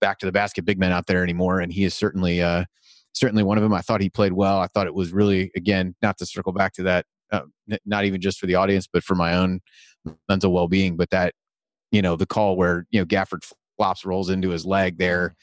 back 0.00 0.18
to 0.18 0.26
the 0.26 0.32
basket 0.32 0.64
big 0.64 0.78
men 0.78 0.92
out 0.92 1.06
there 1.06 1.22
anymore, 1.22 1.60
and 1.60 1.72
he 1.72 1.84
is 1.84 1.94
certainly. 1.94 2.42
Uh, 2.42 2.64
certainly 3.14 3.42
one 3.42 3.58
of 3.58 3.62
them. 3.62 3.74
I 3.74 3.82
thought 3.82 4.00
he 4.00 4.08
played 4.08 4.32
well. 4.32 4.58
I 4.58 4.68
thought 4.68 4.86
it 4.86 4.94
was 4.94 5.12
really, 5.12 5.50
again, 5.54 5.94
not 6.00 6.16
to 6.16 6.24
circle 6.24 6.54
back 6.54 6.72
to 6.72 6.82
that 6.84 7.04
uh, 7.32 7.42
not 7.84 8.04
even 8.04 8.20
just 8.20 8.38
for 8.38 8.46
the 8.46 8.54
audience, 8.54 8.86
but 8.90 9.02
for 9.02 9.14
my 9.14 9.34
own 9.34 9.60
mental 10.28 10.52
well 10.52 10.68
being. 10.68 10.96
But 10.96 11.10
that, 11.10 11.34
you 11.90 12.02
know, 12.02 12.16
the 12.16 12.26
call 12.26 12.56
where, 12.56 12.86
you 12.90 13.00
know, 13.00 13.06
Gafford 13.06 13.50
flops, 13.76 14.04
rolls 14.04 14.30
into 14.30 14.50
his 14.50 14.64
leg 14.64 14.98
there, 14.98 15.34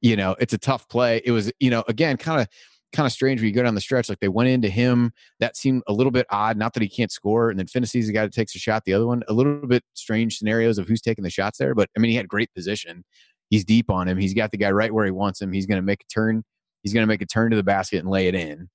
you 0.00 0.16
know, 0.16 0.36
it's 0.38 0.52
a 0.52 0.58
tough 0.58 0.88
play. 0.88 1.20
It 1.24 1.32
was, 1.32 1.52
you 1.60 1.70
know, 1.70 1.84
again, 1.88 2.16
kind 2.16 2.40
of, 2.40 2.48
kind 2.92 3.06
of 3.06 3.12
strange 3.12 3.40
when 3.40 3.48
you 3.48 3.54
go 3.54 3.62
down 3.62 3.74
the 3.74 3.80
stretch. 3.80 4.08
Like 4.08 4.20
they 4.20 4.28
went 4.28 4.48
into 4.48 4.68
him. 4.68 5.12
That 5.40 5.56
seemed 5.56 5.82
a 5.86 5.92
little 5.92 6.10
bit 6.10 6.26
odd. 6.30 6.56
Not 6.56 6.72
that 6.74 6.82
he 6.82 6.88
can't 6.88 7.12
score. 7.12 7.50
And 7.50 7.58
then 7.58 7.66
Phinisee's 7.66 8.06
the 8.06 8.12
guy 8.12 8.22
that 8.22 8.32
takes 8.32 8.54
a 8.54 8.58
shot. 8.58 8.84
The 8.84 8.94
other 8.94 9.06
one, 9.06 9.22
a 9.28 9.32
little 9.32 9.66
bit 9.66 9.82
strange 9.94 10.38
scenarios 10.38 10.78
of 10.78 10.88
who's 10.88 11.02
taking 11.02 11.24
the 11.24 11.30
shots 11.30 11.58
there. 11.58 11.74
But 11.74 11.90
I 11.96 12.00
mean, 12.00 12.10
he 12.10 12.16
had 12.16 12.28
great 12.28 12.52
position. 12.54 13.04
He's 13.50 13.64
deep 13.64 13.90
on 13.90 14.08
him. 14.08 14.18
He's 14.18 14.34
got 14.34 14.50
the 14.50 14.56
guy 14.56 14.70
right 14.70 14.92
where 14.92 15.04
he 15.04 15.10
wants 15.10 15.40
him. 15.40 15.52
He's 15.52 15.66
going 15.66 15.78
to 15.78 15.82
make 15.82 16.02
a 16.02 16.12
turn. 16.12 16.42
He's 16.82 16.92
going 16.92 17.02
to 17.02 17.08
make 17.08 17.22
a 17.22 17.26
turn 17.26 17.50
to 17.50 17.56
the 17.56 17.62
basket 17.62 17.98
and 17.98 18.08
lay 18.08 18.28
it 18.28 18.34
in 18.34 18.68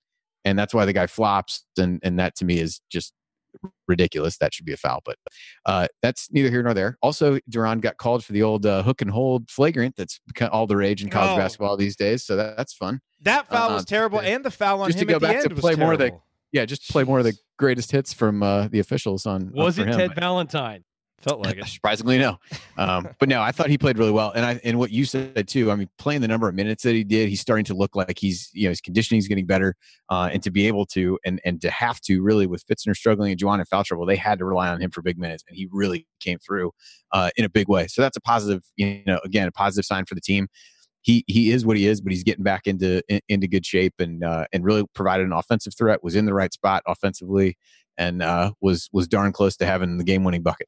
and 0.45 0.57
that's 0.57 0.73
why 0.73 0.85
the 0.85 0.93
guy 0.93 1.07
flops. 1.07 1.65
And 1.77 1.99
and 2.03 2.19
that 2.19 2.35
to 2.37 2.45
me 2.45 2.59
is 2.59 2.81
just 2.91 3.13
ridiculous. 3.87 4.37
That 4.37 4.53
should 4.53 4.65
be 4.65 4.71
a 4.73 4.77
foul, 4.77 5.01
but 5.03 5.17
uh, 5.65 5.87
that's 6.01 6.31
neither 6.31 6.49
here 6.49 6.63
nor 6.63 6.73
there. 6.73 6.97
Also, 7.01 7.37
De'Ron 7.49 7.81
got 7.81 7.97
called 7.97 8.23
for 8.23 8.31
the 8.33 8.43
old 8.43 8.65
uh, 8.65 8.81
hook 8.83 9.01
and 9.01 9.11
hold 9.11 9.49
flagrant. 9.49 9.95
That's 9.97 10.19
all 10.51 10.67
the 10.67 10.77
rage 10.77 11.03
in 11.03 11.09
college 11.09 11.31
Oh. 11.31 11.37
basketball 11.37 11.75
these 11.77 11.95
days. 11.95 12.23
So 12.23 12.35
that, 12.37 12.55
that's 12.57 12.73
fun. 12.73 13.01
That 13.21 13.49
foul 13.49 13.71
Uh, 13.71 13.73
was 13.75 13.85
terrible, 13.85 14.21
and 14.21 14.43
the 14.45 14.51
foul 14.51 14.81
on 14.81 14.87
Just 14.87 14.99
to 14.99 15.03
him 15.03 15.09
go 15.09 15.15
at 15.15 15.21
the 15.21 15.27
back 15.27 15.37
to 15.37 15.43
end 15.43 15.53
was 15.53 15.61
play 15.61 15.75
more 15.75 15.93
of 15.93 15.99
the- 15.99 16.13
Yeah, 16.53 16.65
just 16.65 16.89
play 16.89 17.03
more 17.03 17.19
of 17.19 17.25
the 17.25 17.33
greatest 17.59 17.91
hits 17.91 18.13
from 18.13 18.41
uh, 18.41 18.67
the 18.69 18.79
officials 18.79 19.25
on. 19.25 19.51
Was 19.53 19.77
on 19.79 19.87
it 19.89 19.91
him. 19.93 19.99
Ted 19.99 20.15
Valentine? 20.15 20.83
Felt 21.21 21.45
like 21.45 21.57
it. 21.59 21.67
Surprisingly, 21.67 22.17
no. 22.17 22.37
Um, 22.77 23.07
but 23.19 23.29
no, 23.29 23.41
I 23.41 23.51
thought 23.51 23.69
he 23.69 23.77
played 23.77 23.97
really 23.97 24.11
well, 24.11 24.31
and 24.31 24.45
I 24.45 24.59
and 24.63 24.79
what 24.79 24.91
you 24.91 25.05
said 25.05 25.47
too. 25.47 25.71
I 25.71 25.75
mean, 25.75 25.89
playing 25.97 26.21
the 26.21 26.27
number 26.27 26.49
of 26.49 26.55
minutes 26.55 26.83
that 26.83 26.93
he 26.93 27.03
did, 27.03 27.29
he's 27.29 27.41
starting 27.41 27.65
to 27.65 27.73
look 27.73 27.95
like 27.95 28.17
he's 28.17 28.49
you 28.53 28.63
know 28.63 28.69
his 28.69 28.81
conditioning 28.81 29.19
is 29.19 29.27
getting 29.27 29.45
better, 29.45 29.75
uh, 30.09 30.29
and 30.31 30.41
to 30.43 30.51
be 30.51 30.67
able 30.67 30.85
to 30.87 31.19
and 31.25 31.39
and 31.45 31.61
to 31.61 31.69
have 31.69 32.01
to 32.01 32.21
really 32.21 32.47
with 32.47 32.65
Fitzner 32.65 32.95
struggling 32.95 33.31
and 33.31 33.39
Juwan 33.39 33.59
in 33.59 33.65
foul 33.65 33.83
trouble, 33.83 34.05
they 34.05 34.15
had 34.15 34.39
to 34.39 34.45
rely 34.45 34.69
on 34.69 34.81
him 34.81 34.91
for 34.91 35.01
big 35.01 35.17
minutes, 35.17 35.43
and 35.47 35.55
he 35.55 35.67
really 35.71 36.07
came 36.19 36.39
through 36.39 36.71
uh, 37.11 37.29
in 37.35 37.45
a 37.45 37.49
big 37.49 37.67
way. 37.67 37.87
So 37.87 38.01
that's 38.01 38.17
a 38.17 38.21
positive, 38.21 38.63
you 38.75 39.03
know, 39.05 39.19
again 39.23 39.47
a 39.47 39.51
positive 39.51 39.85
sign 39.85 40.05
for 40.05 40.15
the 40.15 40.21
team. 40.21 40.47
He 41.01 41.23
he 41.27 41.51
is 41.51 41.65
what 41.65 41.77
he 41.77 41.87
is, 41.87 42.01
but 42.01 42.11
he's 42.11 42.23
getting 42.23 42.43
back 42.43 42.67
into 42.67 43.01
in, 43.07 43.21
into 43.27 43.47
good 43.47 43.65
shape 43.65 43.93
and 43.99 44.23
uh, 44.23 44.45
and 44.51 44.63
really 44.63 44.83
provided 44.93 45.25
an 45.25 45.33
offensive 45.33 45.73
threat. 45.75 46.03
Was 46.03 46.15
in 46.15 46.25
the 46.25 46.33
right 46.33 46.53
spot 46.53 46.83
offensively, 46.87 47.57
and 47.97 48.21
uh, 48.21 48.53
was 48.61 48.89
was 48.91 49.07
darn 49.07 49.31
close 49.31 49.55
to 49.57 49.65
having 49.65 49.97
the 49.97 50.03
game 50.03 50.23
winning 50.23 50.43
bucket. 50.43 50.67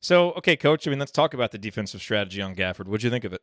So, 0.00 0.32
okay, 0.32 0.56
coach. 0.56 0.86
I 0.86 0.90
mean, 0.90 0.98
let's 0.98 1.12
talk 1.12 1.34
about 1.34 1.50
the 1.50 1.58
defensive 1.58 2.00
strategy 2.00 2.40
on 2.40 2.54
Gafford. 2.54 2.86
What'd 2.86 3.02
you 3.02 3.10
think 3.10 3.24
of 3.24 3.32
it? 3.32 3.42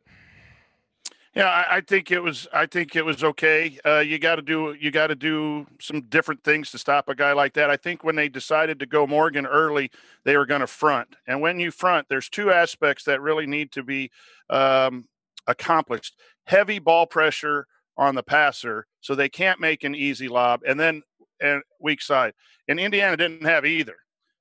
Yeah, 1.34 1.48
I, 1.48 1.76
I 1.76 1.80
think 1.82 2.10
it 2.10 2.20
was. 2.20 2.48
I 2.50 2.64
think 2.64 2.96
it 2.96 3.04
was 3.04 3.22
okay. 3.22 3.78
Uh, 3.84 3.98
you 3.98 4.18
got 4.18 4.36
to 4.36 4.42
do. 4.42 4.74
You 4.80 4.90
got 4.90 5.08
to 5.08 5.14
do 5.14 5.66
some 5.78 6.00
different 6.02 6.42
things 6.42 6.70
to 6.70 6.78
stop 6.78 7.10
a 7.10 7.14
guy 7.14 7.34
like 7.34 7.52
that. 7.54 7.68
I 7.68 7.76
think 7.76 8.02
when 8.02 8.16
they 8.16 8.30
decided 8.30 8.78
to 8.78 8.86
go 8.86 9.06
Morgan 9.06 9.44
early, 9.44 9.90
they 10.24 10.34
were 10.38 10.46
going 10.46 10.62
to 10.62 10.66
front. 10.66 11.14
And 11.26 11.42
when 11.42 11.60
you 11.60 11.70
front, 11.70 12.06
there's 12.08 12.30
two 12.30 12.50
aspects 12.50 13.04
that 13.04 13.20
really 13.20 13.46
need 13.46 13.70
to 13.72 13.82
be 13.82 14.10
um, 14.48 15.08
accomplished: 15.46 16.16
heavy 16.44 16.78
ball 16.78 17.06
pressure 17.06 17.66
on 17.98 18.14
the 18.14 18.22
passer, 18.22 18.86
so 19.02 19.14
they 19.14 19.28
can't 19.28 19.60
make 19.60 19.84
an 19.84 19.94
easy 19.94 20.28
lob, 20.28 20.62
and 20.66 20.80
then 20.80 21.02
and 21.38 21.62
weak 21.78 22.00
side. 22.00 22.32
And 22.66 22.80
Indiana 22.80 23.14
didn't 23.14 23.44
have 23.44 23.66
either. 23.66 23.96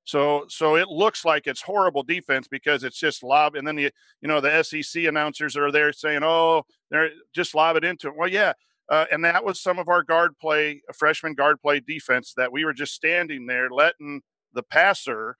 So 0.06 0.45
so 0.47 0.76
it 0.76 0.88
looks 0.88 1.26
like 1.26 1.47
it's 1.47 1.62
horrible 1.62 2.03
defense 2.03 2.47
because 2.47 2.84
it's 2.84 2.99
just 2.99 3.24
lob, 3.24 3.56
and 3.56 3.68
then 3.68 3.76
the 3.76 3.91
you 4.22 4.28
know 4.28 4.39
the 4.39 4.64
SEC 4.64 5.03
announcers 5.06 5.58
are 5.58 5.72
there 5.72 5.91
saying, 5.91 6.22
"Oh, 6.24 6.64
they're 6.91 7.10
just 7.34 7.56
lob 7.56 7.76
it 7.76 7.84
into 7.84 8.08
it." 8.10 8.16
Well, 8.16 8.30
yeah, 8.30 8.53
uh, 8.89 9.06
and 9.12 9.26
that 9.26 9.43
was 9.43 9.60
some 9.60 9.80
of 9.80 9.89
our 9.89 10.03
guard 10.03 10.38
play, 10.39 10.82
freshman 10.93 11.34
guard 11.34 11.60
play 11.60 11.80
defense 11.80 12.34
that 12.38 12.51
we 12.51 12.66
were 12.66 12.74
just 12.74 12.93
standing 12.93 13.47
there 13.47 13.70
letting 13.70 14.22
the 14.53 14.64
passer 14.64 15.38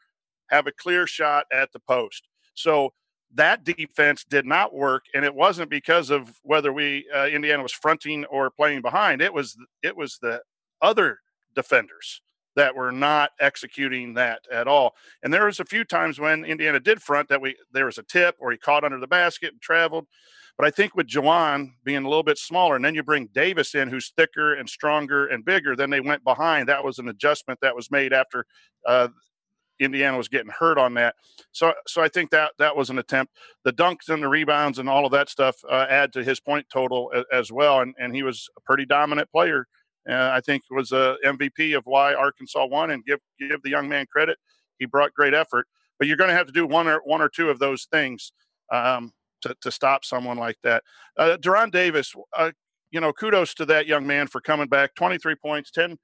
have 0.50 0.68
a 0.68 0.72
clear 0.72 1.06
shot 1.08 1.46
at 1.54 1.72
the 1.72 1.80
post. 1.80 2.28
So 2.56 2.94
that 3.36 3.64
defense 3.64 4.24
did 4.28 4.46
not 4.48 4.74
work, 4.74 5.06
and 5.14 5.24
it 5.24 5.36
wasn't 5.36 5.70
because 5.70 6.10
of 6.10 6.40
whether 6.44 6.74
we 6.74 7.08
uh, 7.14 7.28
Indiana 7.28 7.62
was 7.62 7.72
fronting 7.74 8.26
or 8.26 8.50
playing 8.50 8.82
behind. 8.82 9.22
It 9.22 9.34
was 9.34 9.56
it 9.84 9.96
was 9.96 10.18
the 10.22 10.42
other 10.82 11.20
defenders 11.56 12.22
that 12.56 12.76
were 12.76 12.92
not 12.92 13.32
executing 13.40 14.14
that 14.16 14.42
at 14.52 14.68
all. 14.68 14.96
And 15.24 15.34
there 15.34 15.46
was 15.46 15.60
a 15.60 15.66
few 15.66 15.84
times 15.84 16.20
when 16.20 16.46
Indiana 16.46 16.80
did 16.80 17.02
front 17.02 17.30
that 17.30 17.42
we 17.42 17.56
there 17.72 17.86
was 17.86 17.98
a 17.98 18.04
tip 18.04 18.36
or 18.40 18.52
he 18.52 18.58
caught 18.58 18.84
under 18.84 19.00
the 19.00 19.08
basket 19.08 19.52
and 19.54 19.62
traveled. 19.62 20.08
But 20.58 20.68
I 20.68 20.72
think 20.72 20.96
with 20.96 21.08
Juwan 21.08 21.74
being 21.84 22.06
a 22.06 22.08
little 22.08 22.24
bit 22.24 22.38
smaller, 22.38 22.78
and 22.78 22.86
then 22.86 22.96
you 22.96 23.04
bring 23.04 23.28
Davis 23.34 23.76
in, 23.76 23.90
who's 23.90 24.14
thicker 24.16 24.54
and 24.54 24.70
stronger 24.70 25.28
and 25.28 25.44
bigger, 25.44 25.76
then 25.76 25.90
they 25.90 26.00
went 26.00 26.24
behind. 26.24 26.70
That 26.70 26.84
was 26.84 26.98
an 26.98 27.10
adjustment 27.10 27.60
that 27.62 27.76
was 27.76 27.92
made 27.92 28.14
after 28.14 28.46
uh, 28.88 29.10
Indiana 29.80 30.18
was 30.18 30.30
getting 30.30 30.52
hurt 30.58 30.78
on 30.78 30.94
that. 30.94 31.16
So, 31.52 31.74
so 31.88 32.02
I 32.02 32.08
think 32.08 32.32
that 32.32 32.52
that 32.60 32.76
was 32.76 32.90
an 32.90 33.00
attempt. 33.00 33.34
The 33.66 33.74
dunks 33.74 34.08
and 34.08 34.24
the 34.24 34.30
rebounds 34.30 34.80
and 34.80 34.88
all 34.88 35.06
of 35.06 35.12
that 35.12 35.30
stuff 35.30 35.58
uh, 35.70 35.88
add 35.90 36.14
to 36.14 36.24
his 36.24 36.40
point 36.40 36.68
total 36.72 37.12
a, 37.14 37.26
as 37.36 37.52
well. 37.52 37.82
And 37.82 37.94
and 38.00 38.16
he 38.16 38.24
was 38.24 38.50
a 38.58 38.62
pretty 38.62 38.86
dominant 38.86 39.30
player. 39.32 39.68
Uh, 40.10 40.30
I 40.34 40.42
think 40.42 40.64
was 40.70 40.92
a 40.92 41.18
MVP 41.26 41.76
of 41.76 41.84
why 41.86 42.14
Arkansas 42.14 42.66
won. 42.66 42.92
And 42.92 43.04
give 43.06 43.20
give 43.40 43.62
the 43.64 43.70
young 43.70 43.90
man 43.90 44.06
credit. 44.12 44.38
He 44.78 44.86
brought 44.86 45.14
great 45.14 45.34
effort. 45.34 45.68
But 45.98 46.08
you're 46.08 46.18
going 46.18 46.30
to 46.30 46.36
have 46.36 46.48
to 46.48 46.54
do 46.54 46.68
one 46.68 46.88
or 46.88 47.02
one 47.06 47.22
or 47.22 47.30
two 47.30 47.50
of 47.50 47.60
those 47.60 47.86
things 47.92 48.32
um, 48.72 49.14
to 49.42 49.56
to 49.62 49.72
stop 49.72 50.06
someone 50.06 50.38
like 50.38 50.58
that. 50.64 50.84
Uh, 51.18 51.38
De'Ron 51.40 51.72
Davis, 51.72 52.14
uh, 52.38 52.52
you 52.92 53.00
know, 53.00 53.14
kudos 53.14 53.54
to 53.56 53.66
that 53.66 53.88
young 53.88 54.06
man 54.06 54.28
for 54.28 54.42
coming 54.42 54.68
back. 54.68 54.96
23 54.96 55.36
points, 55.36 55.72
10 55.72 55.98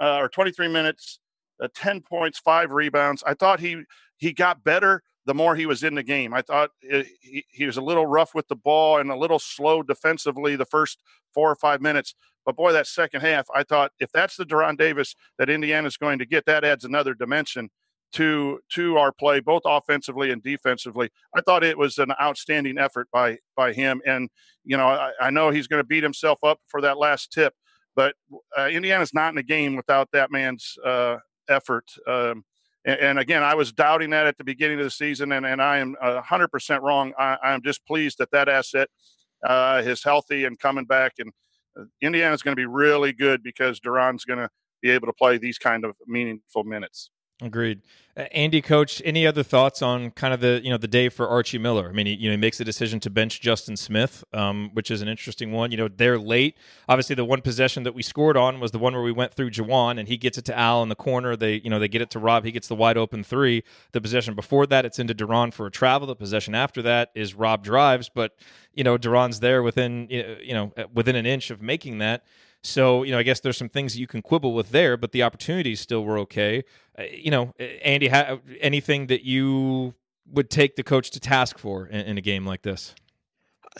uh, 0.00 0.18
or 0.18 0.28
23 0.28 0.68
minutes, 0.68 1.20
uh, 1.62 1.68
10 1.74 2.02
points, 2.02 2.38
five 2.38 2.72
rebounds. 2.72 3.22
I 3.26 3.34
thought 3.34 3.60
he 3.60 3.82
he 4.16 4.32
got 4.32 4.64
better 4.64 5.02
the 5.28 5.34
more 5.34 5.54
he 5.54 5.66
was 5.66 5.82
in 5.82 5.94
the 5.94 6.02
game. 6.02 6.32
I 6.32 6.40
thought 6.40 6.70
it, 6.80 7.06
he, 7.20 7.44
he 7.50 7.66
was 7.66 7.76
a 7.76 7.82
little 7.82 8.06
rough 8.06 8.34
with 8.34 8.48
the 8.48 8.56
ball 8.56 8.96
and 8.96 9.10
a 9.10 9.16
little 9.16 9.38
slow 9.38 9.82
defensively 9.82 10.56
the 10.56 10.64
first 10.64 11.02
four 11.34 11.50
or 11.50 11.54
five 11.54 11.82
minutes. 11.82 12.14
But 12.46 12.56
boy, 12.56 12.72
that 12.72 12.86
second 12.86 13.20
half, 13.20 13.46
I 13.54 13.62
thought 13.62 13.92
if 14.00 14.10
that's 14.10 14.36
the 14.36 14.46
De'Ron 14.46 14.78
Davis 14.78 15.14
that 15.38 15.50
Indiana's 15.50 15.98
going 15.98 16.18
to 16.18 16.24
get, 16.24 16.46
that 16.46 16.64
adds 16.64 16.82
another 16.82 17.12
dimension 17.12 17.68
to 18.12 18.60
to 18.72 18.96
our 18.96 19.12
play, 19.12 19.40
both 19.40 19.60
offensively 19.66 20.30
and 20.30 20.42
defensively. 20.42 21.10
I 21.36 21.42
thought 21.42 21.62
it 21.62 21.76
was 21.76 21.98
an 21.98 22.14
outstanding 22.18 22.78
effort 22.78 23.08
by 23.12 23.36
by 23.54 23.74
him. 23.74 24.00
And 24.06 24.30
you 24.64 24.78
know, 24.78 24.88
I, 24.88 25.12
I 25.20 25.28
know 25.28 25.50
he's 25.50 25.66
going 25.66 25.82
to 25.82 25.86
beat 25.86 26.02
himself 26.02 26.38
up 26.42 26.58
for 26.68 26.80
that 26.80 26.96
last 26.96 27.30
tip, 27.34 27.52
but 27.94 28.14
uh, 28.56 28.68
Indiana's 28.68 29.12
not 29.12 29.28
in 29.28 29.34
the 29.34 29.42
game 29.42 29.76
without 29.76 30.08
that 30.12 30.30
man's 30.30 30.74
uh, 30.82 31.16
effort. 31.50 31.84
Um, 32.06 32.44
and, 32.88 33.00
and 33.00 33.18
again, 33.18 33.42
I 33.42 33.54
was 33.54 33.70
doubting 33.70 34.10
that 34.10 34.26
at 34.26 34.38
the 34.38 34.44
beginning 34.44 34.78
of 34.78 34.84
the 34.84 34.90
season, 34.90 35.32
and, 35.32 35.44
and 35.44 35.60
I 35.60 35.78
am 35.78 35.94
hundred 36.00 36.48
percent 36.48 36.82
wrong. 36.82 37.12
I, 37.18 37.36
I'm 37.42 37.62
just 37.62 37.86
pleased 37.86 38.16
that 38.18 38.30
that 38.30 38.48
asset 38.48 38.88
uh, 39.46 39.82
is 39.84 40.02
healthy 40.02 40.46
and 40.46 40.58
coming 40.58 40.86
back. 40.86 41.12
And 41.18 41.30
uh, 41.78 41.84
Indiana's 42.00 42.42
going 42.42 42.56
to 42.56 42.60
be 42.60 42.66
really 42.66 43.12
good 43.12 43.42
because 43.42 43.78
De'Ron's 43.78 44.24
going 44.24 44.38
to 44.38 44.48
be 44.80 44.90
able 44.90 45.06
to 45.06 45.12
play 45.12 45.36
these 45.36 45.58
kind 45.58 45.84
of 45.84 45.96
meaningful 46.06 46.64
minutes. 46.64 47.10
Agreed. 47.40 47.82
Uh, 48.16 48.22
Andy, 48.32 48.60
coach, 48.60 49.00
any 49.04 49.24
other 49.24 49.44
thoughts 49.44 49.80
on 49.80 50.10
kind 50.10 50.34
of 50.34 50.40
the 50.40 50.60
you 50.64 50.70
know 50.70 50.76
the 50.76 50.88
day 50.88 51.08
for 51.08 51.28
Archie 51.28 51.58
Miller? 51.58 51.88
I 51.88 51.92
mean, 51.92 52.06
he, 52.06 52.14
you 52.14 52.28
know, 52.28 52.32
he 52.32 52.36
makes 52.36 52.58
the 52.58 52.64
decision 52.64 52.98
to 53.00 53.10
bench 53.10 53.40
Justin 53.40 53.76
Smith, 53.76 54.24
um, 54.32 54.70
which 54.72 54.90
is 54.90 55.02
an 55.02 55.08
interesting 55.08 55.52
one. 55.52 55.70
You 55.70 55.76
know, 55.76 55.88
they're 55.88 56.18
late. 56.18 56.56
Obviously, 56.88 57.14
the 57.14 57.24
one 57.24 57.40
possession 57.40 57.84
that 57.84 57.94
we 57.94 58.02
scored 58.02 58.36
on 58.36 58.58
was 58.58 58.72
the 58.72 58.78
one 58.80 58.92
where 58.92 59.04
we 59.04 59.12
went 59.12 59.34
through 59.34 59.50
Juwan, 59.50 60.00
and 60.00 60.08
he 60.08 60.16
gets 60.16 60.36
it 60.36 60.44
to 60.46 60.58
Al 60.58 60.82
in 60.82 60.88
the 60.88 60.96
corner. 60.96 61.36
They 61.36 61.60
you 61.62 61.70
know 61.70 61.78
they 61.78 61.86
get 61.86 62.02
it 62.02 62.10
to 62.10 62.18
Rob. 62.18 62.44
He 62.44 62.50
gets 62.50 62.66
the 62.66 62.74
wide 62.74 62.96
open 62.96 63.22
three. 63.22 63.62
The 63.92 64.00
possession 64.00 64.34
before 64.34 64.66
that, 64.66 64.84
it's 64.84 64.98
into 64.98 65.14
De'Ron 65.14 65.52
for 65.54 65.66
a 65.66 65.70
travel. 65.70 66.08
The 66.08 66.16
possession 66.16 66.56
after 66.56 66.82
that 66.82 67.12
is 67.14 67.34
Rob 67.34 67.62
drives, 67.62 68.08
but 68.08 68.34
you 68.74 68.82
know 68.82 68.98
De'Ron's 68.98 69.38
there 69.38 69.62
within 69.62 70.08
you 70.10 70.54
know 70.54 70.72
within 70.92 71.14
an 71.14 71.26
inch 71.26 71.52
of 71.52 71.62
making 71.62 71.98
that. 71.98 72.24
So, 72.62 73.02
you 73.04 73.12
know, 73.12 73.18
I 73.18 73.22
guess 73.22 73.40
there's 73.40 73.56
some 73.56 73.68
things 73.68 73.94
that 73.94 74.00
you 74.00 74.06
can 74.06 74.20
quibble 74.20 74.52
with 74.52 74.70
there, 74.70 74.96
but 74.96 75.12
the 75.12 75.22
opportunities 75.22 75.80
still 75.80 76.04
were 76.04 76.18
okay. 76.18 76.64
Uh, 76.98 77.04
you 77.04 77.30
know, 77.30 77.54
Andy, 77.82 78.08
ha- 78.08 78.38
anything 78.60 79.06
that 79.06 79.24
you 79.24 79.94
would 80.26 80.50
take 80.50 80.76
the 80.76 80.82
coach 80.82 81.10
to 81.12 81.20
task 81.20 81.58
for 81.58 81.86
in, 81.86 82.00
in 82.00 82.18
a 82.18 82.20
game 82.20 82.44
like 82.44 82.62
this? 82.62 82.94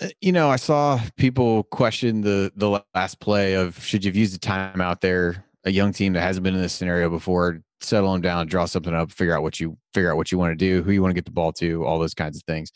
Uh, 0.01 0.09
You 0.21 0.33
know, 0.33 0.49
I 0.49 0.57
saw 0.57 1.01
people 1.17 1.65
question 1.65 2.21
the 2.21 2.53
the 2.57 2.83
last 2.95 3.21
play 3.21 3.55
of 3.55 3.83
should 3.83 4.05
you 4.05 4.11
have 4.11 4.17
used 4.17 4.35
the 4.35 4.39
timeout 4.39 5.01
there? 5.01 5.45
A 5.65 5.71
young 5.71 5.93
team 5.93 6.13
that 6.13 6.23
hasn't 6.23 6.45
been 6.45 6.55
in 6.55 6.63
this 6.63 6.73
scenario 6.73 7.11
before, 7.11 7.61
settle 7.81 8.13
them 8.13 8.23
down, 8.23 8.47
draw 8.47 8.65
something 8.65 8.95
up, 8.95 9.11
figure 9.11 9.37
out 9.37 9.43
what 9.43 9.59
you 9.59 9.77
figure 9.93 10.11
out 10.11 10.17
what 10.17 10.31
you 10.31 10.39
want 10.39 10.53
to 10.53 10.57
do, 10.57 10.83
who 10.83 10.93
you 10.93 11.03
want 11.03 11.11
to 11.11 11.15
get 11.15 11.25
the 11.25 11.33
ball 11.33 11.53
to, 11.55 11.85
all 11.85 11.99
those 11.99 12.15
kinds 12.15 12.37
of 12.37 12.45
things. 12.45 12.71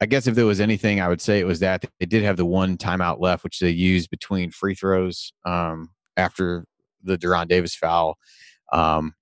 I 0.00 0.06
guess 0.06 0.26
if 0.26 0.34
there 0.34 0.46
was 0.46 0.60
anything, 0.60 1.00
I 1.00 1.08
would 1.08 1.22
say 1.22 1.40
it 1.40 1.46
was 1.46 1.60
that 1.60 1.84
they 1.98 2.06
did 2.06 2.22
have 2.22 2.36
the 2.36 2.44
one 2.44 2.76
timeout 2.76 3.20
left, 3.20 3.44
which 3.44 3.60
they 3.60 3.70
used 3.70 4.10
between 4.10 4.50
free 4.50 4.74
throws 4.74 5.32
um, 5.46 5.90
after 6.16 6.66
the 7.02 7.16
De'Ron 7.16 7.48
Davis 7.48 7.74
foul. 7.74 8.18
Um, 8.72 9.14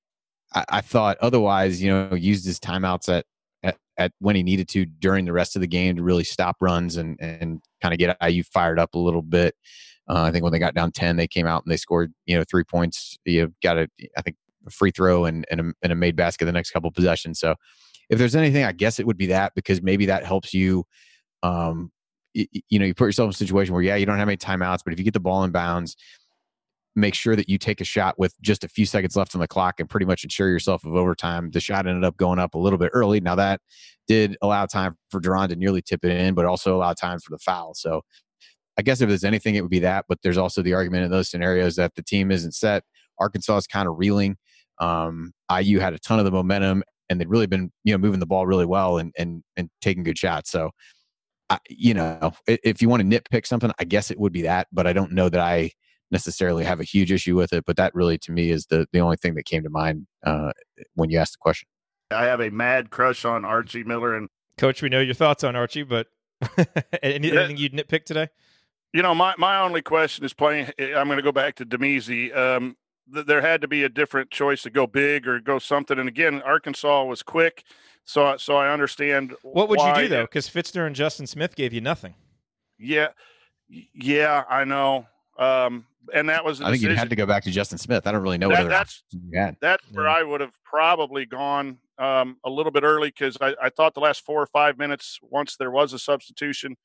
I, 0.53 0.65
I 0.69 0.81
thought 0.81 1.17
otherwise, 1.21 1.81
you 1.81 1.91
know, 1.91 2.15
used 2.15 2.45
his 2.45 2.59
timeouts 2.59 3.09
at, 3.09 3.25
at 3.63 3.77
at 3.97 4.13
when 4.19 4.35
he 4.35 4.43
needed 4.43 4.69
to 4.71 4.85
during 4.85 5.25
the 5.25 5.33
rest 5.33 5.55
of 5.55 5.61
the 5.61 5.69
game 5.69 5.97
to 5.97 6.03
really 6.03 6.25
stop 6.25 6.57
runs 6.61 6.97
and 6.97 7.17
and 7.21 7.61
kind 7.81 7.95
of 7.95 7.99
get 7.99 8.17
IU 8.27 8.43
fired 8.43 8.79
up 8.79 8.95
a 8.95 8.99
little 8.99 9.23
bit. 9.23 9.55
Uh, 10.09 10.23
I 10.23 10.33
think 10.33 10.43
when 10.43 10.53
they 10.53 10.59
got 10.59 10.75
down 10.75 10.91
ten, 10.91 11.17
they 11.17 11.29
came 11.29 11.47
out 11.47 11.65
and 11.65 11.71
they 11.71 11.77
scored 11.77 12.13
you 12.27 12.37
know 12.37 12.45
three 12.51 12.65
points. 12.65 13.17
You 13.25 13.53
got 13.63 13.79
a 13.79 13.89
I 14.17 14.23
think 14.23 14.37
a 14.67 14.71
free 14.71 14.91
throw 14.91 15.25
and 15.25 15.47
and 15.51 15.61
a, 15.61 15.73
and 15.83 15.93
a 15.93 15.97
made 15.97 16.17
basket 16.17 16.47
the 16.47 16.53
next 16.53 16.73
couple 16.73 16.91
possessions. 16.91 17.39
So 17.39 17.55
if 18.11 18.19
there's 18.19 18.37
anything, 18.37 18.65
I 18.65 18.73
guess 18.73 18.99
it 18.99 19.07
would 19.07 19.17
be 19.17 19.27
that 19.27 19.53
because 19.55 19.83
maybe 19.83 20.07
that 20.07 20.25
helps 20.25 20.55
you. 20.55 20.85
Um, 21.43 21.91
y- 22.35 22.47
y- 22.55 22.63
you 22.69 22.79
know, 22.79 22.85
you 22.87 22.95
put 22.95 23.07
yourself 23.07 23.27
in 23.29 23.31
a 23.31 23.35
situation 23.35 23.75
where 23.75 23.83
yeah, 23.83 23.97
you 23.97 24.07
don't 24.07 24.19
have 24.19 24.29
any 24.29 24.37
timeouts, 24.37 24.81
but 24.85 24.93
if 24.93 24.99
you 24.99 25.05
get 25.05 25.15
the 25.15 25.21
ball 25.21 25.45
in 25.45 25.51
bounds, 25.51 25.97
make 26.97 27.15
sure 27.15 27.35
that 27.35 27.49
you 27.49 27.59
take 27.59 27.81
a 27.81 27.85
shot 27.85 28.19
with 28.19 28.35
just 28.41 28.63
a 28.63 28.69
few 28.69 28.87
seconds 28.87 29.17
left 29.17 29.35
on 29.35 29.41
the 29.41 29.49
clock 29.49 29.81
and 29.81 29.91
pretty 29.91 30.07
much 30.07 30.23
ensure 30.23 30.49
yourself 30.49 30.85
of 30.85 30.95
overtime. 30.95 31.51
The 31.51 31.61
shot 31.61 31.87
ended 31.87 32.05
up 32.05 32.17
going 32.17 32.39
up 32.39 32.55
a 32.55 32.59
little 32.59 32.79
bit 32.79 32.91
early. 32.95 33.21
Now 33.21 33.35
that 33.35 33.61
did 34.07 34.37
allow 34.43 34.67
time 34.67 34.97
for 35.11 35.21
De'Ron 35.21 35.49
to 35.49 35.57
nearly 35.57 35.83
tip 35.83 36.05
it 36.05 36.13
in, 36.13 36.35
but 36.35 36.45
also 36.45 36.77
allow 36.77 36.93
time 36.93 37.19
for 37.19 37.31
the 37.31 37.39
foul. 37.39 37.75
So 37.75 38.03
I 38.79 38.83
guess 38.83 39.01
if 39.01 39.09
there's 39.09 39.25
anything, 39.25 39.55
it 39.55 39.63
would 39.63 39.71
be 39.71 39.81
that. 39.81 40.05
But 40.09 40.19
there's 40.23 40.39
also 40.39 40.63
the 40.63 40.75
argument 40.75 41.05
in 41.05 41.11
those 41.11 41.29
scenarios 41.29 41.77
that 41.77 41.95
the 41.95 42.03
team 42.03 42.31
isn't 42.31 42.53
set. 42.55 42.85
Arkansas 43.19 43.57
is 43.59 43.67
kind 43.67 43.89
of 43.89 43.95
reeling. 43.99 44.37
Um, 44.81 45.33
IU 45.51 45.79
had 45.79 45.95
a 45.95 45.99
ton 45.99 46.19
of 46.19 46.25
the 46.25 46.33
momentum, 46.33 46.83
and 47.09 47.21
they'd 47.21 47.29
really 47.29 47.47
been 47.47 47.71
you 47.85 47.93
know 47.93 47.99
moving 47.99 48.21
the 48.21 48.27
ball 48.27 48.47
really 48.47 48.67
well 48.67 48.99
and 48.99 49.13
and 49.19 49.43
and 49.57 49.71
taking 49.81 50.03
good 50.03 50.19
shots. 50.19 50.51
So, 50.51 50.71
I, 51.51 51.59
you 51.69 51.95
know, 51.95 52.33
if 52.47 52.83
you 52.83 52.89
want 52.89 53.09
to 53.09 53.21
nitpick 53.21 53.47
something, 53.47 53.73
I 53.79 53.85
guess 53.85 54.11
it 54.11 54.19
would 54.19 54.33
be 54.33 54.43
that. 54.43 54.69
But 54.73 54.87
I 54.87 54.93
don't 54.93 55.13
know 55.13 55.29
that 55.29 55.41
I 55.41 55.71
necessarily 56.11 56.65
have 56.65 56.81
a 56.81 56.85
huge 56.85 57.11
issue 57.13 57.37
with 57.37 57.53
it. 57.53 57.65
But 57.67 57.77
that 57.77 57.95
really, 57.95 58.19
to 58.19 58.33
me, 58.33 58.51
is 58.51 58.67
the 58.67 58.87
the 58.93 59.01
only 59.01 59.17
thing 59.17 59.35
that 59.35 59.45
came 59.45 59.63
to 59.63 59.71
mind 59.71 60.07
uh, 60.25 60.53
when 60.95 61.11
you 61.11 61.19
asked 61.19 61.33
the 61.33 61.39
question. 61.41 61.69
I 62.11 62.25
have 62.25 62.41
a 62.41 62.51
mad 62.51 62.91
crush 62.91 63.25
on 63.25 63.45
Archie 63.45 63.85
Miller 63.85 64.15
and 64.15 64.29
Coach. 64.59 64.83
We 64.83 64.89
know 64.89 65.01
your 65.01 65.15
thoughts 65.15 65.45
on 65.45 65.57
Archie, 65.57 65.83
but 65.83 66.07
anything 67.03 67.57
you'd 67.57 67.73
nitpick 67.73 68.05
today? 68.05 68.29
You 68.93 69.03
know, 69.03 69.15
my, 69.15 69.35
my 69.39 69.61
only 69.61 69.83
question 69.83 70.25
is 70.25 70.33
playing. 70.33 70.71
I'm 70.79 71.09
going 71.09 71.17
to 71.17 71.23
go 71.23 71.33
back 71.33 71.57
to 71.57 71.67
Damezi. 71.67 72.35
Um, 72.37 72.77
th- 73.13 73.27
there 73.27 73.41
had 73.41 73.61
to 73.61 73.69
be 73.69 73.83
a 73.83 73.89
different 73.89 74.31
choice 74.31 74.63
to 74.63 74.71
go 74.71 74.87
big 74.87 75.27
or 75.27 75.41
go 75.41 75.59
something. 75.59 75.99
And 75.99 76.09
again, 76.09 76.43
Arkansas 76.43 77.05
was 77.05 77.23
quick, 77.23 77.65
so 78.05 78.37
so 78.37 78.57
I 78.57 78.73
understand. 78.73 79.35
What 79.43 79.69
would 79.69 79.81
you 79.81 79.95
do 79.95 80.09
though? 80.09 80.23
Because 80.23 80.49
Fitzner 80.49 80.87
and 80.87 80.97
Justin 80.97 81.27
Smith 81.27 81.57
gave 81.57 81.73
you 81.73 81.81
nothing. 81.81 82.15
Yeah, 82.79 83.09
yeah, 83.69 84.45
I 84.49 84.65
know. 84.65 85.07
Um, 85.39 85.87
and 86.13 86.29
that 86.29 86.45
was. 86.45 86.61
I 86.61 86.71
think 86.71 86.83
you 86.83 86.95
had 86.95 87.11
to 87.11 87.17
go 87.17 87.27
back 87.27 87.45
to 87.45 87.51
Justin 87.51 87.79
Smith. 87.79 88.07
I 88.07 88.13
don't 88.13 88.23
really 88.23 88.39
know 88.39 88.49
that, 88.49 88.63
what 88.63 88.69
that's 88.69 89.03
that's 89.61 89.85
where 89.93 90.09
I 90.09 90.23
would 90.23 90.41
have 90.41 90.53
probably 90.65 91.27
gone 91.27 91.79
um, 91.99 92.37
a 92.45 92.51
little 92.51 92.73
bit 92.73 92.83
early 92.83 93.09
because 93.09 93.37
I, 93.41 93.55
I, 93.63 93.71
thought 93.71 93.95
the 93.95 94.01
last 94.01 94.25
four 94.25 94.43
or 94.43 94.47
five 94.47 94.79
minutes, 94.79 95.21
once 95.23 95.57
there 95.57 95.71
was 95.71 95.93
a 95.93 95.99
substitution, 95.99 96.77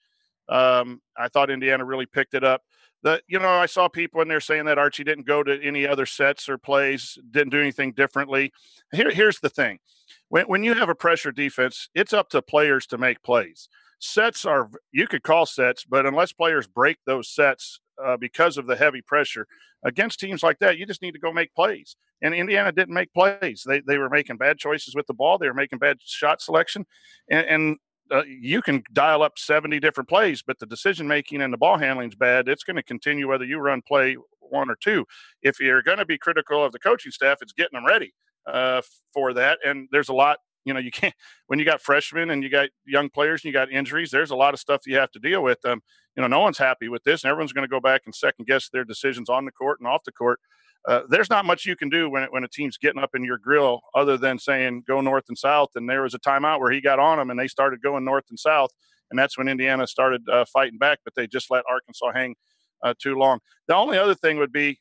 um, 0.47 1.01
I 1.17 1.29
thought 1.29 1.49
Indiana 1.49 1.83
really 1.83 2.05
picked 2.05 2.33
it 2.33 2.43
up. 2.43 2.61
The 3.01 3.21
you 3.27 3.39
know 3.39 3.47
I 3.47 3.65
saw 3.65 3.87
people 3.87 4.21
in 4.21 4.27
there 4.27 4.41
saying 4.41 4.65
that 4.65 4.77
Archie 4.77 5.03
didn't 5.03 5.25
go 5.25 5.41
to 5.43 5.61
any 5.63 5.87
other 5.87 6.05
sets 6.05 6.49
or 6.49 6.57
plays, 6.57 7.17
didn't 7.31 7.51
do 7.51 7.59
anything 7.59 7.93
differently. 7.93 8.51
Here, 8.91 9.09
here's 9.09 9.39
the 9.39 9.49
thing: 9.49 9.79
when 10.27 10.45
when 10.45 10.63
you 10.63 10.73
have 10.73 10.89
a 10.89 10.95
pressure 10.95 11.31
defense, 11.31 11.89
it's 11.95 12.13
up 12.13 12.29
to 12.29 12.41
players 12.41 12.85
to 12.87 12.97
make 12.97 13.23
plays. 13.23 13.69
Sets 13.99 14.45
are 14.45 14.69
you 14.91 15.07
could 15.07 15.23
call 15.23 15.45
sets, 15.45 15.85
but 15.85 16.05
unless 16.05 16.33
players 16.33 16.67
break 16.67 16.97
those 17.05 17.29
sets 17.29 17.79
uh, 18.03 18.17
because 18.17 18.57
of 18.57 18.67
the 18.67 18.75
heavy 18.75 19.01
pressure 19.01 19.47
against 19.83 20.19
teams 20.19 20.43
like 20.43 20.59
that, 20.59 20.77
you 20.77 20.85
just 20.85 21.01
need 21.01 21.13
to 21.13 21.19
go 21.19 21.31
make 21.31 21.53
plays. 21.53 21.95
And 22.21 22.33
Indiana 22.33 22.71
didn't 22.71 22.93
make 22.93 23.13
plays. 23.13 23.63
They 23.65 23.81
they 23.81 23.97
were 23.97 24.09
making 24.09 24.37
bad 24.37 24.57
choices 24.57 24.93
with 24.93 25.07
the 25.07 25.13
ball. 25.13 25.37
They 25.37 25.47
were 25.47 25.53
making 25.53 25.79
bad 25.79 25.97
shot 26.03 26.41
selection, 26.41 26.85
and, 27.29 27.47
and 27.47 27.77
uh, 28.11 28.23
you 28.25 28.61
can 28.61 28.83
dial 28.93 29.23
up 29.23 29.37
70 29.37 29.79
different 29.79 30.09
plays, 30.09 30.41
but 30.41 30.59
the 30.59 30.65
decision 30.65 31.07
making 31.07 31.41
and 31.41 31.53
the 31.53 31.57
ball 31.57 31.77
handling 31.77 32.09
is 32.09 32.15
bad. 32.15 32.47
It's 32.47 32.63
going 32.63 32.75
to 32.77 32.83
continue 32.83 33.27
whether 33.27 33.45
you 33.45 33.59
run 33.59 33.81
play 33.81 34.17
one 34.39 34.69
or 34.69 34.75
two. 34.75 35.05
If 35.41 35.59
you're 35.59 35.81
going 35.81 35.99
to 35.99 36.05
be 36.05 36.17
critical 36.17 36.63
of 36.63 36.71
the 36.71 36.79
coaching 36.79 37.11
staff, 37.11 37.39
it's 37.41 37.53
getting 37.53 37.77
them 37.77 37.85
ready 37.85 38.13
uh, 38.47 38.81
for 39.13 39.33
that. 39.33 39.59
And 39.65 39.87
there's 39.91 40.09
a 40.09 40.13
lot, 40.13 40.39
you 40.65 40.73
know, 40.73 40.79
you 40.79 40.91
can't, 40.91 41.13
when 41.47 41.59
you 41.59 41.65
got 41.65 41.81
freshmen 41.81 42.31
and 42.31 42.43
you 42.43 42.49
got 42.49 42.69
young 42.85 43.09
players 43.09 43.41
and 43.41 43.45
you 43.45 43.53
got 43.53 43.71
injuries, 43.71 44.11
there's 44.11 44.31
a 44.31 44.35
lot 44.35 44.53
of 44.53 44.59
stuff 44.59 44.81
you 44.85 44.97
have 44.97 45.11
to 45.11 45.19
deal 45.19 45.43
with. 45.43 45.63
Um, 45.65 45.81
you 46.15 46.21
know, 46.21 46.27
no 46.27 46.39
one's 46.39 46.57
happy 46.57 46.89
with 46.89 47.03
this, 47.03 47.23
and 47.23 47.29
everyone's 47.31 47.53
going 47.53 47.67
to 47.67 47.71
go 47.71 47.79
back 47.79 48.01
and 48.05 48.13
second 48.13 48.45
guess 48.45 48.69
their 48.69 48.83
decisions 48.83 49.29
on 49.29 49.45
the 49.45 49.51
court 49.51 49.79
and 49.79 49.87
off 49.87 50.03
the 50.03 50.11
court. 50.11 50.39
Uh, 50.87 51.01
there's 51.09 51.29
not 51.29 51.45
much 51.45 51.65
you 51.65 51.75
can 51.75 51.89
do 51.89 52.09
when 52.09 52.23
when 52.31 52.43
a 52.43 52.47
team's 52.47 52.77
getting 52.77 53.01
up 53.01 53.11
in 53.13 53.23
your 53.23 53.37
grill 53.37 53.81
other 53.95 54.17
than 54.17 54.39
saying 54.39 54.83
go 54.87 55.01
north 55.01 55.25
and 55.27 55.37
south. 55.37 55.69
And 55.75 55.89
there 55.89 56.03
was 56.03 56.13
a 56.13 56.19
timeout 56.19 56.59
where 56.59 56.71
he 56.71 56.81
got 56.81 56.99
on 56.99 57.17
them 57.17 57.29
and 57.29 57.39
they 57.39 57.47
started 57.47 57.81
going 57.81 58.05
north 58.05 58.25
and 58.29 58.39
south, 58.39 58.71
and 59.11 59.19
that's 59.19 59.37
when 59.37 59.47
Indiana 59.47 59.87
started 59.87 60.27
uh, 60.29 60.45
fighting 60.51 60.77
back. 60.77 60.99
But 61.03 61.15
they 61.15 61.27
just 61.27 61.51
let 61.51 61.63
Arkansas 61.69 62.11
hang 62.13 62.35
uh, 62.83 62.93
too 62.97 63.15
long. 63.15 63.39
The 63.67 63.75
only 63.75 63.97
other 63.97 64.15
thing 64.15 64.37
would 64.37 64.53
be 64.53 64.79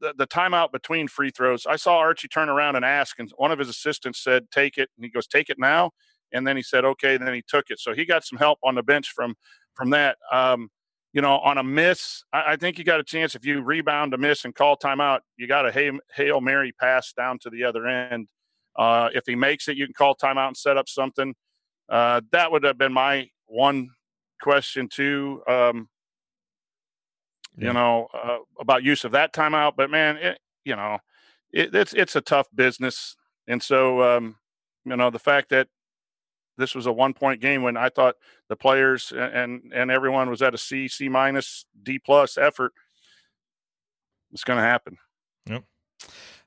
the, 0.00 0.14
the 0.16 0.26
timeout 0.26 0.72
between 0.72 1.08
free 1.08 1.30
throws. 1.30 1.66
I 1.66 1.76
saw 1.76 1.98
Archie 1.98 2.28
turn 2.28 2.48
around 2.48 2.76
and 2.76 2.84
ask, 2.84 3.18
and 3.18 3.30
one 3.36 3.52
of 3.52 3.58
his 3.58 3.68
assistants 3.68 4.22
said, 4.22 4.50
"Take 4.50 4.78
it," 4.78 4.88
and 4.96 5.04
he 5.04 5.10
goes, 5.10 5.26
"Take 5.26 5.50
it 5.50 5.58
now." 5.58 5.90
And 6.32 6.46
then 6.46 6.56
he 6.56 6.62
said, 6.62 6.84
"Okay." 6.84 7.16
And 7.16 7.26
then 7.26 7.34
he 7.34 7.42
took 7.46 7.70
it. 7.70 7.80
So 7.80 7.92
he 7.92 8.04
got 8.04 8.24
some 8.24 8.38
help 8.38 8.58
on 8.62 8.76
the 8.76 8.82
bench 8.82 9.10
from 9.14 9.34
from 9.74 9.90
that. 9.90 10.16
Um, 10.32 10.70
you 11.12 11.20
know, 11.20 11.38
on 11.38 11.58
a 11.58 11.62
miss, 11.62 12.22
I, 12.32 12.52
I, 12.52 12.56
think 12.56 12.78
you 12.78 12.84
got 12.84 13.00
a 13.00 13.04
chance 13.04 13.34
if 13.34 13.44
you 13.44 13.62
rebound 13.62 14.14
a 14.14 14.18
miss 14.18 14.44
and 14.44 14.54
call 14.54 14.76
timeout, 14.76 15.20
you 15.36 15.48
got 15.48 15.66
a 15.66 15.72
hail, 15.72 15.98
hail 16.14 16.40
Mary 16.40 16.72
pass 16.72 17.12
down 17.12 17.38
to 17.40 17.50
the 17.50 17.64
other 17.64 17.86
end. 17.86 18.28
Uh, 18.76 19.08
if 19.12 19.24
he 19.26 19.34
makes 19.34 19.68
it, 19.68 19.76
you 19.76 19.86
can 19.86 19.94
call 19.94 20.14
timeout 20.14 20.48
and 20.48 20.56
set 20.56 20.76
up 20.76 20.88
something. 20.88 21.34
Uh, 21.88 22.20
that 22.30 22.52
would 22.52 22.62
have 22.62 22.78
been 22.78 22.92
my 22.92 23.28
one 23.46 23.90
question 24.40 24.88
too. 24.88 25.42
Um, 25.48 25.88
yeah. 27.56 27.68
You 27.68 27.72
know 27.72 28.08
uh, 28.14 28.38
about 28.60 28.84
use 28.84 29.04
of 29.04 29.12
that 29.12 29.34
timeout, 29.34 29.72
but 29.76 29.90
man, 29.90 30.16
it, 30.16 30.38
you 30.64 30.76
know, 30.76 30.98
it, 31.52 31.74
it's 31.74 31.92
it's 31.92 32.14
a 32.14 32.20
tough 32.20 32.46
business, 32.54 33.16
and 33.48 33.60
so 33.60 34.02
um, 34.02 34.36
you 34.84 34.96
know 34.96 35.10
the 35.10 35.18
fact 35.18 35.50
that 35.50 35.66
this 36.60 36.74
was 36.74 36.86
a 36.86 36.92
one 36.92 37.14
point 37.14 37.40
game 37.40 37.62
when 37.62 37.76
I 37.76 37.88
thought 37.88 38.16
the 38.48 38.56
players 38.56 39.12
and 39.16 39.72
and 39.74 39.90
everyone 39.90 40.30
was 40.30 40.42
at 40.42 40.54
a 40.54 40.58
C, 40.58 40.88
C 40.88 41.08
minus, 41.08 41.66
D 41.82 41.98
plus 41.98 42.38
effort. 42.38 42.72
It's 44.32 44.44
going 44.44 44.58
to 44.58 44.62
happen. 44.64 44.96
Yep. 45.46 45.64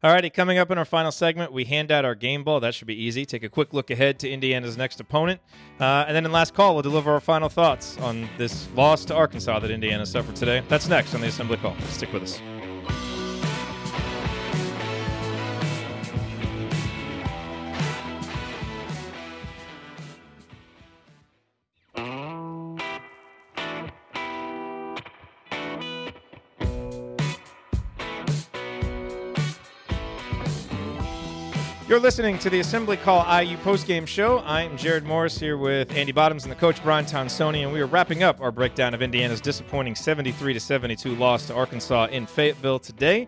All 0.04 0.12
righty, 0.12 0.30
coming 0.30 0.58
up 0.58 0.70
in 0.70 0.78
our 0.78 0.86
final 0.86 1.12
segment, 1.12 1.54
we 1.54 1.64
hand 1.64 1.92
out 1.92 2.04
our 2.04 2.16
game 2.16 2.44
ball. 2.44 2.60
That 2.60 2.74
should 2.74 2.88
be 2.88 3.02
easy. 3.02 3.26
Take 3.26 3.44
a 3.44 3.50
quick 3.50 3.74
look 3.74 3.90
ahead 3.90 4.20
to 4.20 4.30
Indiana's 4.30 4.76
next 4.76 5.00
opponent. 5.00 5.40
Uh, 5.80 6.04
and 6.08 6.16
then 6.16 6.26
in 6.26 6.32
last 6.32 6.54
call, 6.54 6.76
we'll 6.76 6.82
deliver 6.82 7.12
our 7.12 7.22
final 7.22 7.48
thoughts 7.48 7.98
on 8.00 8.28
this 8.38 8.70
loss 8.76 9.06
to 9.06 9.16
Arkansas 9.16 9.60
that 9.60 9.72
Indiana 9.72 10.06
suffered 10.06 10.36
today. 10.36 10.62
That's 10.68 10.90
next 10.90 11.16
on 11.16 11.22
the 11.22 11.28
Assembly 11.28 11.58
Call. 11.58 11.76
Stick 11.90 12.12
with 12.12 12.24
us. 12.24 12.42
You're 31.94 32.02
listening 32.02 32.40
to 32.40 32.50
the 32.50 32.60
Assembly 32.60 32.98
Call 32.98 33.20
IU 33.20 33.56
postgame 33.58 34.08
show. 34.08 34.40
I'm 34.40 34.76
Jerod 34.80 35.04
Morris 35.04 35.40
here 35.40 35.58
with 35.58 35.96
Andy 35.96 36.12
Bottoms 36.12 36.42
and 36.42 36.52
the 36.52 36.56
coach 36.56 36.82
Brian 36.82 37.06
Tonsoni, 37.06 37.62
and 37.62 37.72
we 37.72 37.82
are 37.82 37.86
wrapping 37.86 38.24
up 38.24 38.42
our 38.42 38.52
breakdown 38.52 38.96
of 38.96 39.04
Indiana's 39.04 39.40
disappointing 39.40 39.94
73 39.94 40.58
72 40.58 41.16
loss 41.16 41.46
to 41.46 41.54
Arkansas 41.54 42.06
in 42.06 42.26
Fayetteville 42.26 42.80
today. 42.80 43.28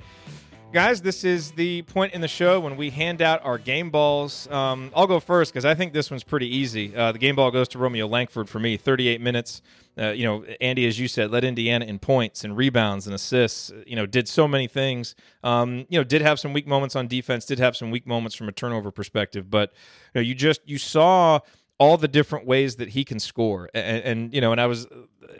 Guys, 0.76 1.02
this 1.02 1.24
is 1.24 1.52
the 1.52 1.84
point 1.84 2.12
in 2.12 2.20
the 2.20 2.28
show 2.28 2.60
when 2.60 2.76
we 2.76 2.90
hand 2.90 3.22
out 3.22 3.40
our 3.46 3.58
game 3.58 3.90
balls. 3.90 4.46
Um, 4.52 4.92
I'll 4.94 5.08
go 5.08 5.22
first 5.22 5.54
because 5.54 5.64
I 5.64 5.74
think 5.74 5.94
this 5.94 6.12
one's 6.12 6.26
pretty 6.26 6.54
easy. 6.54 6.94
Uh, 6.94 7.14
the 7.14 7.18
game 7.18 7.38
ball 7.38 7.50
goes 7.50 7.70
to 7.70 7.78
Romeo 7.78 8.08
Langford 8.08 8.50
for 8.50 8.60
me. 8.60 8.76
38 8.76 9.22
minutes. 9.22 9.62
Uh, 9.98 10.10
you 10.10 10.26
know, 10.26 10.44
Andy, 10.60 10.86
as 10.86 11.00
you 11.00 11.08
said, 11.08 11.32
led 11.32 11.46
Indiana 11.46 11.86
in 11.86 11.98
points 11.98 12.44
and 12.44 12.58
rebounds 12.58 13.08
and 13.08 13.16
assists. 13.16 13.72
You 13.88 13.96
know, 13.96 14.06
did 14.06 14.28
so 14.28 14.50
many 14.50 14.68
things. 14.68 15.16
Um, 15.46 15.86
you 15.88 15.98
know, 15.98 16.04
did 16.04 16.22
have 16.22 16.42
some 16.42 16.52
weak 16.52 16.68
moments 16.68 16.98
on 16.98 17.08
defense. 17.08 17.46
Did 17.46 17.60
have 17.60 17.78
some 17.78 17.90
weak 17.90 18.06
moments 18.06 18.36
from 18.36 18.50
a 18.50 18.52
turnover 18.52 18.92
perspective. 18.92 19.50
But 19.50 19.72
you 20.14 20.20
know, 20.20 20.28
you 20.28 20.36
just 20.36 20.60
you 20.66 20.78
saw 20.78 21.40
all 21.78 21.98
the 21.98 22.08
different 22.08 22.46
ways 22.46 22.78
that 22.78 22.90
he 22.90 23.04
can 23.04 23.20
score. 23.20 23.70
And, 23.74 24.04
and, 24.04 24.34
you 24.34 24.42
know, 24.42 24.52
and 24.52 24.62
I 24.62 24.66
was 24.66 24.88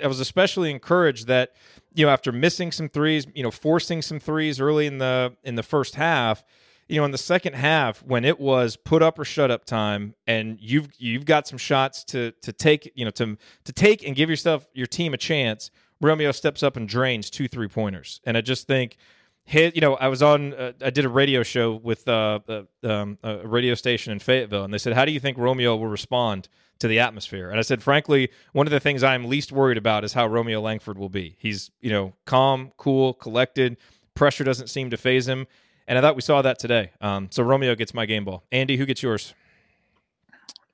I 0.04 0.08
was 0.08 0.20
especially 0.20 0.72
encouraged 0.72 1.28
that 1.28 1.54
you 1.96 2.06
know 2.06 2.12
after 2.12 2.32
missing 2.32 2.72
some 2.72 2.90
threes, 2.90 3.26
you 3.34 3.44
know, 3.44 3.52
forcing 3.52 4.02
some 4.02 4.20
threes 4.20 4.60
early 4.60 4.86
in 4.86 4.98
the 4.98 5.36
in 5.44 5.56
the 5.56 5.64
first 5.64 5.96
half, 5.96 6.44
you 6.88 7.00
know, 7.00 7.06
in 7.06 7.12
the 7.12 7.18
second 7.18 7.54
half 7.54 8.04
when 8.04 8.26
it 8.26 8.40
was 8.40 8.76
put 8.76 9.02
up 9.02 9.18
or 9.18 9.26
shut 9.26 9.50
up 9.50 9.66
time, 9.66 10.14
and 10.28 10.58
you've 10.60 10.90
you've 10.98 11.26
got 11.26 11.48
some 11.48 11.58
shots 11.58 12.04
to 12.06 12.32
to 12.42 12.52
take, 12.52 12.92
you 12.96 13.06
know, 13.06 13.12
to 13.12 13.38
to 13.64 13.74
take 13.74 14.06
and 14.06 14.16
give 14.16 14.30
yourself 14.30 14.68
your 14.74 14.88
team 14.88 15.14
a 15.14 15.18
chance. 15.18 15.72
Romeo 16.02 16.32
steps 16.32 16.62
up 16.62 16.76
and 16.76 16.88
drains 16.88 17.30
two 17.30 17.48
three 17.48 17.68
pointers, 17.68 18.20
and 18.26 18.38
I 18.38 18.42
just 18.42 18.68
think 18.68 18.98
hit 19.46 19.76
you 19.76 19.82
know 19.82 19.96
i 19.96 20.08
was 20.08 20.22
on 20.22 20.54
uh, 20.56 20.72
i 20.82 20.90
did 20.90 21.06
a 21.06 21.10
radio 21.10 21.44
show 21.44 21.76
with 21.76 22.08
uh, 22.08 22.40
uh, 22.50 22.64
um, 22.84 23.18
a 23.24 23.48
radio 23.48 23.76
station 23.76 24.12
in 24.12 24.20
fayetteville 24.20 24.64
and 24.64 24.74
they 24.74 24.78
said 24.78 24.94
how 24.94 25.06
do 25.06 25.12
you 25.12 25.20
think 25.20 25.38
romeo 25.38 25.76
will 25.76 25.88
respond 25.88 26.50
to 26.80 26.88
the 26.88 27.00
atmosphere 27.00 27.50
and 27.50 27.60
i 27.60 27.62
said 27.62 27.82
frankly 27.82 28.30
one 28.54 28.66
of 28.66 28.72
the 28.72 28.80
things 28.80 29.04
i'm 29.04 29.26
least 29.26 29.52
worried 29.52 29.78
about 29.78 30.04
is 30.04 30.14
how 30.14 30.26
romeo 30.26 30.60
langford 30.60 30.98
will 30.98 31.10
be 31.10 31.36
he's 31.40 31.70
you 31.80 31.92
know 31.92 32.14
calm 32.26 32.72
cool 32.78 33.14
collected 33.14 33.78
pressure 34.16 34.44
doesn't 34.44 34.68
seem 34.68 34.90
to 34.90 34.98
phase 34.98 35.28
him 35.28 35.46
and 35.88 35.98
i 35.98 36.02
thought 36.02 36.16
we 36.16 36.22
saw 36.22 36.42
that 36.42 36.58
today 36.58 36.92
um, 37.02 37.28
so 37.32 37.44
romeo 37.44 37.76
gets 37.76 37.94
my 37.94 38.06
game 38.06 38.26
ball 38.26 38.44
andy 38.52 38.78
who 38.78 38.86
gets 38.86 39.04
yours 39.04 39.34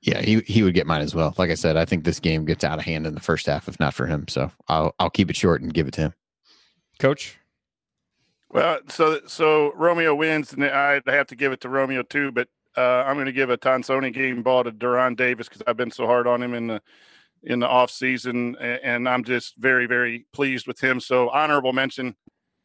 yeah, 0.04 0.20
he 0.20 0.40
he 0.40 0.64
would 0.64 0.74
get 0.74 0.84
mine 0.84 1.00
as 1.00 1.14
well. 1.14 1.32
Like 1.38 1.52
I 1.52 1.54
said, 1.54 1.76
I 1.76 1.84
think 1.84 2.02
this 2.02 2.18
game 2.18 2.44
gets 2.44 2.64
out 2.64 2.80
of 2.80 2.84
hand 2.84 3.06
in 3.06 3.14
the 3.14 3.20
first 3.20 3.46
half, 3.46 3.68
if 3.68 3.78
not 3.78 3.94
for 3.94 4.06
him. 4.06 4.26
So 4.26 4.50
I'll 4.66 4.92
I'll 4.98 5.10
keep 5.10 5.30
it 5.30 5.36
short 5.36 5.62
and 5.62 5.72
give 5.72 5.86
it 5.86 5.94
to 5.94 6.00
him. 6.00 6.14
Coach. 6.98 7.38
Well, 8.52 8.80
so 8.88 9.20
so 9.26 9.72
Romeo 9.74 10.14
wins, 10.14 10.52
and 10.52 10.64
I 10.64 11.00
have 11.06 11.26
to 11.28 11.36
give 11.36 11.52
it 11.52 11.62
to 11.62 11.68
Romeo 11.68 12.02
too. 12.02 12.30
But 12.30 12.48
uh, 12.76 13.02
I'm 13.06 13.16
going 13.16 13.26
to 13.26 13.32
give 13.32 13.50
a 13.50 13.56
Tonsoni 13.56 14.12
game 14.12 14.42
ball 14.42 14.64
to 14.64 14.70
De'Ron 14.70 15.16
Davis 15.16 15.48
because 15.48 15.62
I've 15.66 15.76
been 15.76 15.90
so 15.90 16.06
hard 16.06 16.26
on 16.26 16.42
him 16.42 16.54
in 16.54 16.66
the 16.66 16.82
in 17.42 17.58
the 17.58 17.68
off 17.68 17.90
season, 17.90 18.56
and 18.56 19.08
I'm 19.08 19.24
just 19.24 19.56
very, 19.56 19.86
very 19.86 20.26
pleased 20.32 20.66
with 20.66 20.78
him. 20.78 21.00
So 21.00 21.28
honorable 21.30 21.72
mention, 21.72 22.14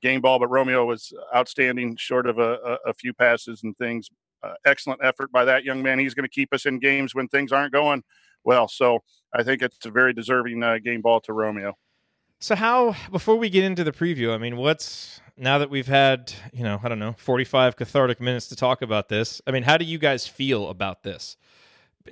game 0.01 0.21
ball, 0.21 0.37
but 0.39 0.49
Romeo 0.49 0.85
was 0.85 1.13
outstanding, 1.35 1.95
short 1.95 2.27
of 2.27 2.37
a, 2.37 2.59
a, 2.63 2.89
a 2.89 2.93
few 2.93 3.13
passes 3.13 3.63
and 3.63 3.75
things. 3.77 4.09
Uh, 4.43 4.53
excellent 4.65 4.99
effort 5.03 5.31
by 5.31 5.45
that 5.45 5.63
young 5.63 5.81
man. 5.81 5.97
He's 5.97 6.13
going 6.13 6.25
to 6.25 6.29
keep 6.29 6.53
us 6.53 6.67
in 6.67 6.77
games 6.77 7.15
when 7.15 7.27
things 7.27 7.51
aren't 7.51 7.73
going 7.73 8.03
well. 8.43 8.67
So 8.67 8.99
I 9.33 9.41
think 9.41 9.63
it's 9.63 9.85
a 9.85 9.89
very 9.89 10.13
deserving 10.13 10.61
uh, 10.61 10.77
game 10.77 11.01
ball 11.01 11.21
to 11.21 11.33
Romeo. 11.33 11.73
So 12.39 12.55
how 12.55 12.95
before 13.11 13.35
we 13.35 13.49
get 13.49 13.63
into 13.63 13.83
the 13.83 13.91
preview, 13.91 14.31
I 14.31 14.37
mean, 14.37 14.57
what's 14.57 15.21
now 15.37 15.59
that 15.59 15.69
we've 15.69 15.87
had, 15.87 16.33
you 16.51 16.63
know, 16.63 16.79
I 16.83 16.89
don't 16.89 16.99
know, 16.99 17.15
45 17.17 17.75
cathartic 17.75 18.19
minutes 18.19 18.47
to 18.47 18.55
talk 18.55 18.81
about 18.81 19.09
this. 19.09 19.41
I 19.45 19.51
mean, 19.51 19.63
how 19.63 19.77
do 19.77 19.85
you 19.85 19.97
guys 19.97 20.27
feel 20.27 20.69
about 20.69 21.03
this? 21.03 21.37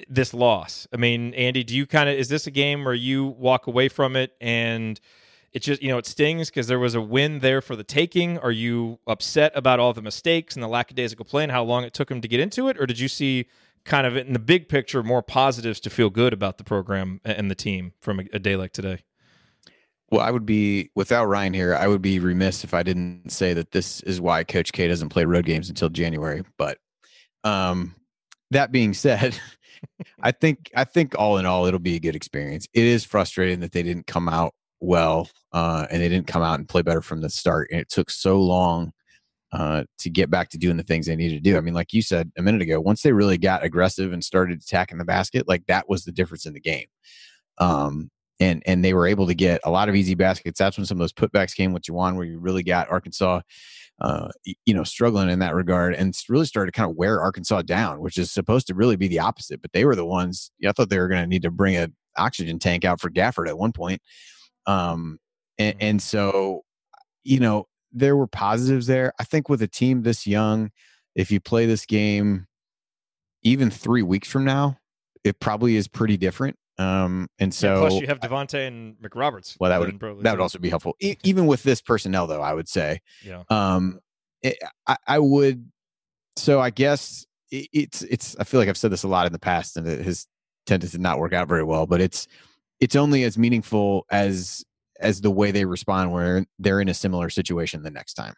This 0.08 0.34
loss. 0.34 0.88
I 0.94 0.98
mean, 0.98 1.34
Andy, 1.34 1.64
do 1.64 1.76
you 1.76 1.88
kind 1.88 2.10
of 2.10 2.16
is 2.16 2.30
this 2.30 2.48
a 2.48 2.52
game 2.52 2.84
where 2.84 2.94
you 2.94 3.26
walk 3.26 3.68
away 3.68 3.90
from 3.90 4.16
it 4.16 4.36
and 4.40 5.00
it 5.54 5.62
just, 5.62 5.82
you 5.82 5.88
know, 5.88 5.98
it 5.98 6.06
stings 6.06 6.50
because 6.50 6.68
there 6.68 6.80
was 6.80 6.96
a 6.96 7.02
win 7.02 7.40
there 7.40 7.62
for 7.62 7.76
the 7.76 7.84
taking? 7.84 8.38
Are 8.40 8.52
you 8.52 9.00
upset 9.08 9.54
about 9.56 9.80
all 9.80 9.94
the 9.94 10.02
mistakes 10.02 10.56
and 10.56 10.62
the 10.62 10.68
lackadaisical 10.68 11.26
play 11.26 11.44
and 11.44 11.52
how 11.52 11.64
long 11.64 11.84
it 11.84 11.94
took 11.94 12.12
him 12.12 12.22
to 12.22 12.28
get 12.28 12.40
into 12.40 12.68
it 12.68 12.80
or 12.80 12.86
did 12.86 13.00
you 13.00 13.08
see 13.08 13.48
kind 13.86 14.06
of 14.06 14.18
in 14.18 14.34
the 14.34 14.40
big 14.40 14.68
picture 14.68 15.02
more 15.02 15.22
positives 15.22 15.80
to 15.80 15.90
feel 15.90 16.10
good 16.10 16.34
about 16.34 16.58
the 16.58 16.64
program 16.64 17.22
and 17.24 17.50
the 17.50 17.56
team 17.56 17.94
from 18.02 18.20
a, 18.20 18.26
a 18.34 18.40
day 18.40 18.56
like 18.56 18.74
today? 18.74 19.04
Well, 20.12 20.22
I 20.22 20.30
would 20.30 20.46
be 20.46 20.92
without 20.96 21.26
Ryan 21.26 21.54
here. 21.54 21.76
I 21.76 21.88
would 21.88 22.02
be 22.02 22.20
remiss 22.20 22.64
if 22.64 22.74
I 22.74 22.84
didn't 22.84 23.32
say 23.32 23.54
that 23.54 23.72
this 23.72 24.02
is 24.02 24.22
why 24.22 24.44
Coach 24.44 24.72
K 24.72 24.88
doesn't 24.88 25.10
play 25.10 25.26
road 25.26 25.46
games 25.46 25.70
until 25.70 25.90
January. 25.90 26.44
But 26.58 26.78
um, 27.44 27.96
that 28.52 28.72
being 28.72 28.94
said, 28.94 29.40
I 30.22 30.32
think 30.32 30.70
I 30.76 30.84
think 30.84 31.18
all 31.18 31.38
in 31.38 31.46
all, 31.46 31.66
it'll 31.66 31.80
be 31.80 31.96
a 31.96 32.00
good 32.00 32.16
experience. 32.16 32.68
It 32.74 32.84
is 32.84 33.04
frustrating 33.04 33.62
that 33.62 33.72
they 33.72 33.84
didn't 33.84 34.08
come 34.08 34.30
out 34.30 34.54
well 34.80 35.30
uh, 35.52 35.88
and 35.90 36.02
they 36.02 36.10
didn't 36.10 36.28
come 36.28 36.44
out 36.44 36.60
and 36.60 36.70
play 36.70 36.84
better 36.84 37.02
from 37.02 37.22
the 37.22 37.30
start, 37.30 37.70
and 37.72 37.80
it 37.80 37.90
took 37.90 38.10
so 38.12 38.40
long 38.40 38.92
uh, 39.52 39.86
to 40.00 40.10
get 40.10 40.30
back 40.30 40.50
to 40.50 40.58
doing 40.58 40.78
the 40.78 40.84
things 40.84 41.06
they 41.06 41.16
needed 41.16 41.36
to 41.36 41.50
do. 41.50 41.58
I 41.58 41.62
mean, 41.62 41.74
like 41.74 41.94
you 41.94 42.02
said 42.02 42.32
a 42.38 42.42
minute 42.42 42.62
ago, 42.62 42.80
once 42.80 43.02
they 43.02 43.14
really 43.14 43.38
got 43.38 43.64
aggressive 43.64 44.12
and 44.12 44.24
started 44.24 44.62
attacking 44.62 44.98
the 44.98 45.06
basket, 45.06 45.48
like 45.48 45.66
that 45.68 45.90
was 45.90 46.04
the 46.04 46.12
difference 46.12 46.46
in 46.46 46.54
the 46.54 46.60
game. 46.60 46.88
Um, 47.58 48.12
and 48.40 48.62
and 48.66 48.84
they 48.84 48.94
were 48.94 49.08
able 49.08 49.28
to 49.28 49.36
get 49.36 49.62
a 49.64 49.72
lot 49.72 49.90
of 49.90 49.96
easy 49.96 50.16
baskets. 50.16 50.60
That's 50.60 50.78
when 50.78 50.86
some 50.86 50.98
of 50.98 51.00
those 51.00 51.14
putbacks 51.14 51.56
came 51.56 51.74
with 51.74 51.84
Juwan, 51.84 52.16
where 52.16 52.26
you 52.26 52.40
really 52.40 52.64
got 52.64 52.90
Arkansas, 52.90 53.42
uh, 54.02 54.30
you 54.66 54.74
know, 54.74 54.84
struggling 54.84 55.30
in 55.30 55.40
that 55.40 55.56
regard, 55.56 55.94
and 55.94 56.16
really 56.30 56.46
started 56.46 56.74
to 56.74 56.78
kind 56.78 56.90
of 56.90 56.98
wear 56.98 57.22
Arkansas 57.22 57.62
down, 57.62 58.02
which 58.02 58.18
is 58.18 58.32
supposed 58.32 58.68
to 58.68 58.76
really 58.76 58.96
be 58.96 59.08
the 59.08 59.20
opposite. 59.20 59.62
But 59.62 59.72
they 59.74 59.86
were 59.86 59.96
the 59.96 60.06
ones. 60.06 60.52
Yeah, 60.60 60.70
I 60.70 60.74
thought 60.74 60.90
they 60.90 61.00
were 61.00 61.08
going 61.08 61.24
to 61.24 61.28
need 61.28 61.44
to 61.44 61.52
bring 61.52 61.76
an 61.76 61.96
oxygen 62.18 62.60
tank 62.60 62.86
out 62.86 63.00
for 63.00 63.10
Gafford 63.10 63.48
at 63.48 63.58
one 63.58 63.72
point. 63.72 64.02
Um, 64.66 65.20
and, 65.58 65.76
mm-hmm. 65.76 65.86
and 65.88 66.02
so, 66.02 66.64
you 67.24 67.40
know, 67.40 67.68
there 67.92 68.16
were 68.16 68.28
positives 68.28 68.88
there. 68.88 69.14
I 69.20 69.24
think 69.24 69.50
with 69.50 69.62
a 69.62 69.68
team 69.68 70.04
this 70.04 70.28
young, 70.28 70.72
if 71.16 71.32
you 71.32 71.40
play 71.40 71.66
this 71.66 71.86
game 71.86 72.48
even 73.44 73.70
three 73.70 74.02
weeks 74.02 74.30
from 74.30 74.44
now, 74.44 74.78
it 75.24 75.40
probably 75.40 75.76
is 75.76 75.88
pretty 75.88 76.18
different. 76.18 76.58
Um, 76.78 77.30
and 77.40 77.54
so 77.54 77.82
plus 77.82 78.02
you 78.02 78.08
have 78.08 78.20
Devonte 78.20 78.68
and 78.68 78.96
McRoberts. 78.98 79.58
Well, 79.60 79.70
that 79.70 79.80
would 79.80 80.24
that 80.24 80.32
would 80.32 80.42
also 80.42 80.60
be 80.60 80.70
helpful. 80.70 80.96
E- 81.00 81.16
even 81.24 81.48
with 81.48 81.64
this 81.64 81.82
personnel, 81.82 82.28
though, 82.28 82.42
I 82.42 82.54
would 82.54 82.68
say, 82.68 83.02
yeah. 83.24 83.44
Um, 83.50 84.00
it, 84.42 84.58
I, 84.86 84.98
I, 85.08 85.20
would. 85.20 85.70
So 86.36 86.60
I 86.60 86.70
guess 86.70 87.26
it, 87.50 87.70
it's 87.72 88.02
it's. 88.04 88.36
I 88.38 88.44
feel 88.44 88.60
like 88.60 88.68
I've 88.68 88.78
said 88.78 88.92
this 88.92 89.04
a 89.04 89.08
lot 89.08 89.26
in 89.26 89.34
the 89.34 89.40
past, 89.40 89.78
and 89.78 89.88
it 89.88 90.06
has 90.06 90.28
tended 90.66 90.92
to 90.92 90.98
not 90.98 91.20
work 91.20 91.34
out 91.34 91.48
very 91.48 91.64
well. 91.64 91.86
But 91.86 92.02
it's 92.02 92.28
it's 92.80 92.96
only 92.96 93.24
as 93.24 93.38
meaningful 93.38 94.06
as 94.12 94.64
as 95.00 95.22
the 95.22 95.32
way 95.32 95.52
they 95.52 95.66
respond 95.66 96.12
where 96.12 96.46
they're 96.60 96.82
in 96.82 96.90
a 96.90 96.94
similar 96.94 97.30
situation 97.30 97.84
the 97.84 97.92
next 97.92 98.16
time. 98.16 98.34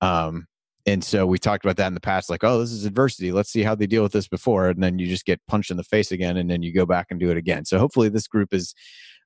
Um, 0.00 0.46
and 0.86 1.02
so 1.02 1.26
we 1.26 1.38
talked 1.38 1.64
about 1.64 1.76
that 1.76 1.86
in 1.86 1.94
the 1.94 2.00
past, 2.00 2.28
like, 2.28 2.44
oh, 2.44 2.60
this 2.60 2.70
is 2.70 2.84
adversity. 2.84 3.32
Let's 3.32 3.50
see 3.50 3.62
how 3.62 3.74
they 3.74 3.86
deal 3.86 4.02
with 4.02 4.12
this 4.12 4.28
before. 4.28 4.68
And 4.68 4.82
then 4.82 4.98
you 4.98 5.06
just 5.06 5.24
get 5.24 5.40
punched 5.48 5.70
in 5.70 5.78
the 5.78 5.84
face 5.84 6.12
again, 6.12 6.36
and 6.36 6.50
then 6.50 6.62
you 6.62 6.74
go 6.74 6.84
back 6.84 7.06
and 7.10 7.18
do 7.18 7.30
it 7.30 7.38
again. 7.38 7.64
So 7.64 7.78
hopefully 7.78 8.10
this 8.10 8.26
group 8.26 8.52
is 8.52 8.74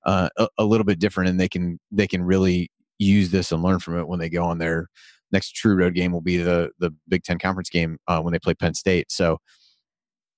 uh, 0.06 0.28
a, 0.36 0.48
a, 0.59 0.64
little 0.64 0.84
bit 0.84 1.00
different, 1.00 1.30
and 1.30 1.40
they 1.40 1.48
can 1.48 1.80
they 1.90 2.06
can 2.06 2.22
really 2.22 2.70
use 2.98 3.30
this 3.30 3.50
and 3.50 3.62
learn 3.62 3.80
from 3.80 3.98
it 3.98 4.06
when 4.06 4.20
they 4.20 4.28
go 4.28 4.44
on 4.44 4.59
their 4.59 4.86
next 5.32 5.56
true 5.56 5.74
road 5.74 5.94
game. 5.94 6.12
Will 6.12 6.20
be 6.20 6.36
the 6.36 6.70
the 6.78 6.94
Big 7.09 7.24
Ten 7.24 7.38
conference 7.38 7.70
game 7.70 7.98
uh, 8.06 8.20
when 8.20 8.32
they 8.32 8.38
play 8.38 8.54
Penn 8.54 8.74
State. 8.74 9.11
So, 9.11 9.38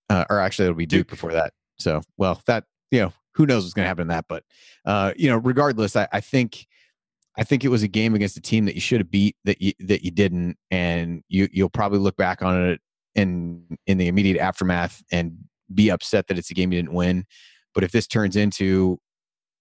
uh, 0.09 0.25
or 0.31 0.41
actually, 0.41 0.66
it'll 0.66 0.77
be 0.77 0.87
Duke, 0.87 1.01
Duke 1.01 1.11
before 1.11 1.33
that. 1.33 1.53
So, 1.79 2.01
well, 2.16 2.41
that 2.47 2.64
you 2.91 3.01
know, 3.01 3.12
who 3.35 3.45
knows 3.45 3.64
what's 3.64 3.75
going 3.75 3.85
to 3.85 3.89
happen 3.89 4.03
in 4.03 4.09
that, 4.09 4.25
but 4.27 4.43
uh, 4.87 5.12
you 5.16 5.29
know, 5.29 5.37
regardless, 5.37 5.97
I, 5.97 6.09
I 6.12 6.21
think 6.21 6.66
I 7.41 7.43
think 7.43 7.64
it 7.64 7.68
was 7.68 7.82
a 7.82 7.88
game 7.88 8.14
against 8.14 8.36
a 8.36 8.41
team 8.41 8.66
that 8.66 8.74
you 8.74 8.82
should 8.82 9.01
have 9.01 9.11
beat 9.11 9.34
that 9.45 9.62
you 9.62 9.72
that 9.80 10.05
you 10.05 10.11
didn't, 10.11 10.59
and 10.70 11.24
you 11.28 11.49
you'll 11.51 11.70
probably 11.70 11.99
look 11.99 12.16
back 12.16 12.43
on 12.43 12.66
it 12.66 12.80
in 13.14 13.78
in 13.86 13.97
the 13.97 14.09
immediate 14.09 14.38
aftermath 14.38 15.03
and 15.11 15.38
be 15.74 15.91
upset 15.91 16.26
that 16.26 16.38
it's 16.38 16.51
a 16.51 16.55
game 16.55 16.70
you 16.70 16.78
didn't 16.78 16.93
win. 16.93 17.24
But 17.74 17.82
if 17.82 17.93
this 17.93 18.07
turns 18.07 18.36
into 18.36 19.01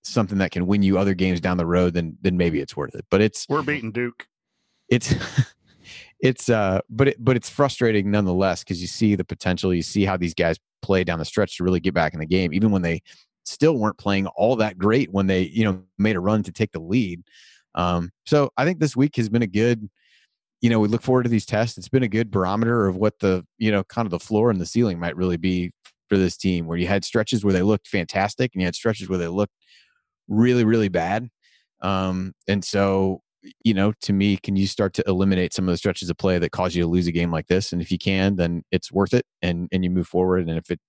something 0.04 0.40
that 0.40 0.52
can 0.52 0.68
win 0.68 0.84
you 0.84 0.98
other 0.98 1.14
games 1.14 1.40
down 1.40 1.56
the 1.56 1.66
road, 1.66 1.94
then 1.94 2.18
then 2.22 2.36
maybe 2.36 2.60
it's 2.60 2.76
worth 2.76 2.96
it. 2.96 3.06
But 3.10 3.22
it's 3.22 3.46
we're 3.48 3.62
beating 3.62 3.94
Duke. 3.94 4.28
It's 4.90 5.16
it's 6.20 6.50
uh 6.50 6.82
but 6.90 7.08
it 7.08 7.24
but 7.24 7.38
it's 7.38 7.50
frustrating 7.50 8.12
nonetheless 8.12 8.62
because 8.62 8.82
you 8.82 8.88
see 8.88 9.16
the 9.16 9.24
potential, 9.24 9.74
you 9.74 9.84
see 9.84 10.04
how 10.04 10.18
these 10.18 10.34
guys 10.34 10.60
play 10.82 11.06
down 11.06 11.20
the 11.20 11.26
stretch 11.26 11.56
to 11.58 11.64
really 11.64 11.80
get 11.80 11.94
back 11.94 12.14
in 12.14 12.20
the 12.20 12.26
game, 12.26 12.54
even 12.54 12.72
when 12.72 12.82
they 12.82 13.02
still 13.46 13.78
weren't 13.78 13.98
playing 13.98 14.28
all 14.28 14.58
that 14.58 14.78
great 14.78 15.12
when 15.12 15.28
they 15.28 15.44
you 15.44 15.64
know 15.64 15.82
made 15.98 16.18
a 16.18 16.20
run 16.20 16.44
to 16.44 16.52
take 16.52 16.74
the 16.74 16.80
lead. 16.82 17.24
Um, 17.76 18.10
so 18.26 18.50
I 18.58 18.66
think 18.66 18.80
this 18.80 18.96
week 18.96 19.16
has 19.18 19.30
been 19.30 19.44
a 19.44 19.48
good, 19.48 19.90
you 20.62 20.70
know, 20.70 20.80
we 20.80 20.88
look 20.88 21.04
forward 21.04 21.24
to 21.24 21.30
these 21.30 21.46
tests. 21.46 21.78
It's 21.78 21.90
been 21.90 22.04
a 22.04 22.08
good 22.08 22.32
barometer 22.32 22.88
of 22.88 22.96
what 22.96 23.20
the, 23.20 23.46
you 23.58 23.72
know, 23.72 23.84
kind 23.84 24.06
of 24.06 24.12
the 24.12 24.20
floor 24.20 24.50
and 24.50 24.60
the 24.60 24.66
ceiling 24.66 25.00
might 25.00 25.16
really 25.16 25.38
be 25.38 25.72
for 26.10 26.18
this 26.18 26.36
team, 26.36 26.66
where 26.66 26.78
you 26.78 26.88
had 26.88 27.06
stretches 27.06 27.46
where 27.46 27.54
they 27.54 27.62
looked 27.62 27.88
fantastic 27.88 28.52
and 28.54 28.62
you 28.62 28.66
had 28.66 28.76
stretches 28.76 29.08
where 29.08 29.20
they 29.20 29.28
looked 29.28 29.54
really, 30.28 30.64
really 30.64 30.90
bad. 30.90 31.30
Um, 31.82 32.34
and 32.48 32.66
so, 32.66 33.22
you 33.64 33.74
know, 33.74 33.94
to 34.02 34.12
me, 34.12 34.36
can 34.36 34.56
you 34.56 34.68
start 34.68 34.94
to 34.96 35.04
eliminate 35.08 35.54
some 35.54 35.70
of 35.70 35.74
the 35.74 35.78
stretches 35.78 36.10
of 36.10 36.18
play 36.18 36.40
that 36.40 36.52
cause 36.52 36.76
you 36.76 36.84
to 36.84 36.90
lose 36.90 37.08
a 37.08 37.12
game 37.12 37.32
like 37.32 37.48
this? 37.48 37.72
And 37.72 37.82
if 37.82 37.92
you 37.92 37.98
can, 37.98 38.36
then 38.36 38.64
it's 38.72 38.92
worth 38.92 39.14
it 39.14 39.26
and, 39.42 39.70
and 39.72 39.84
you 39.84 39.90
move 39.90 40.08
forward. 40.08 40.50
And 40.50 40.58
if 40.58 40.70
it, 40.72 40.80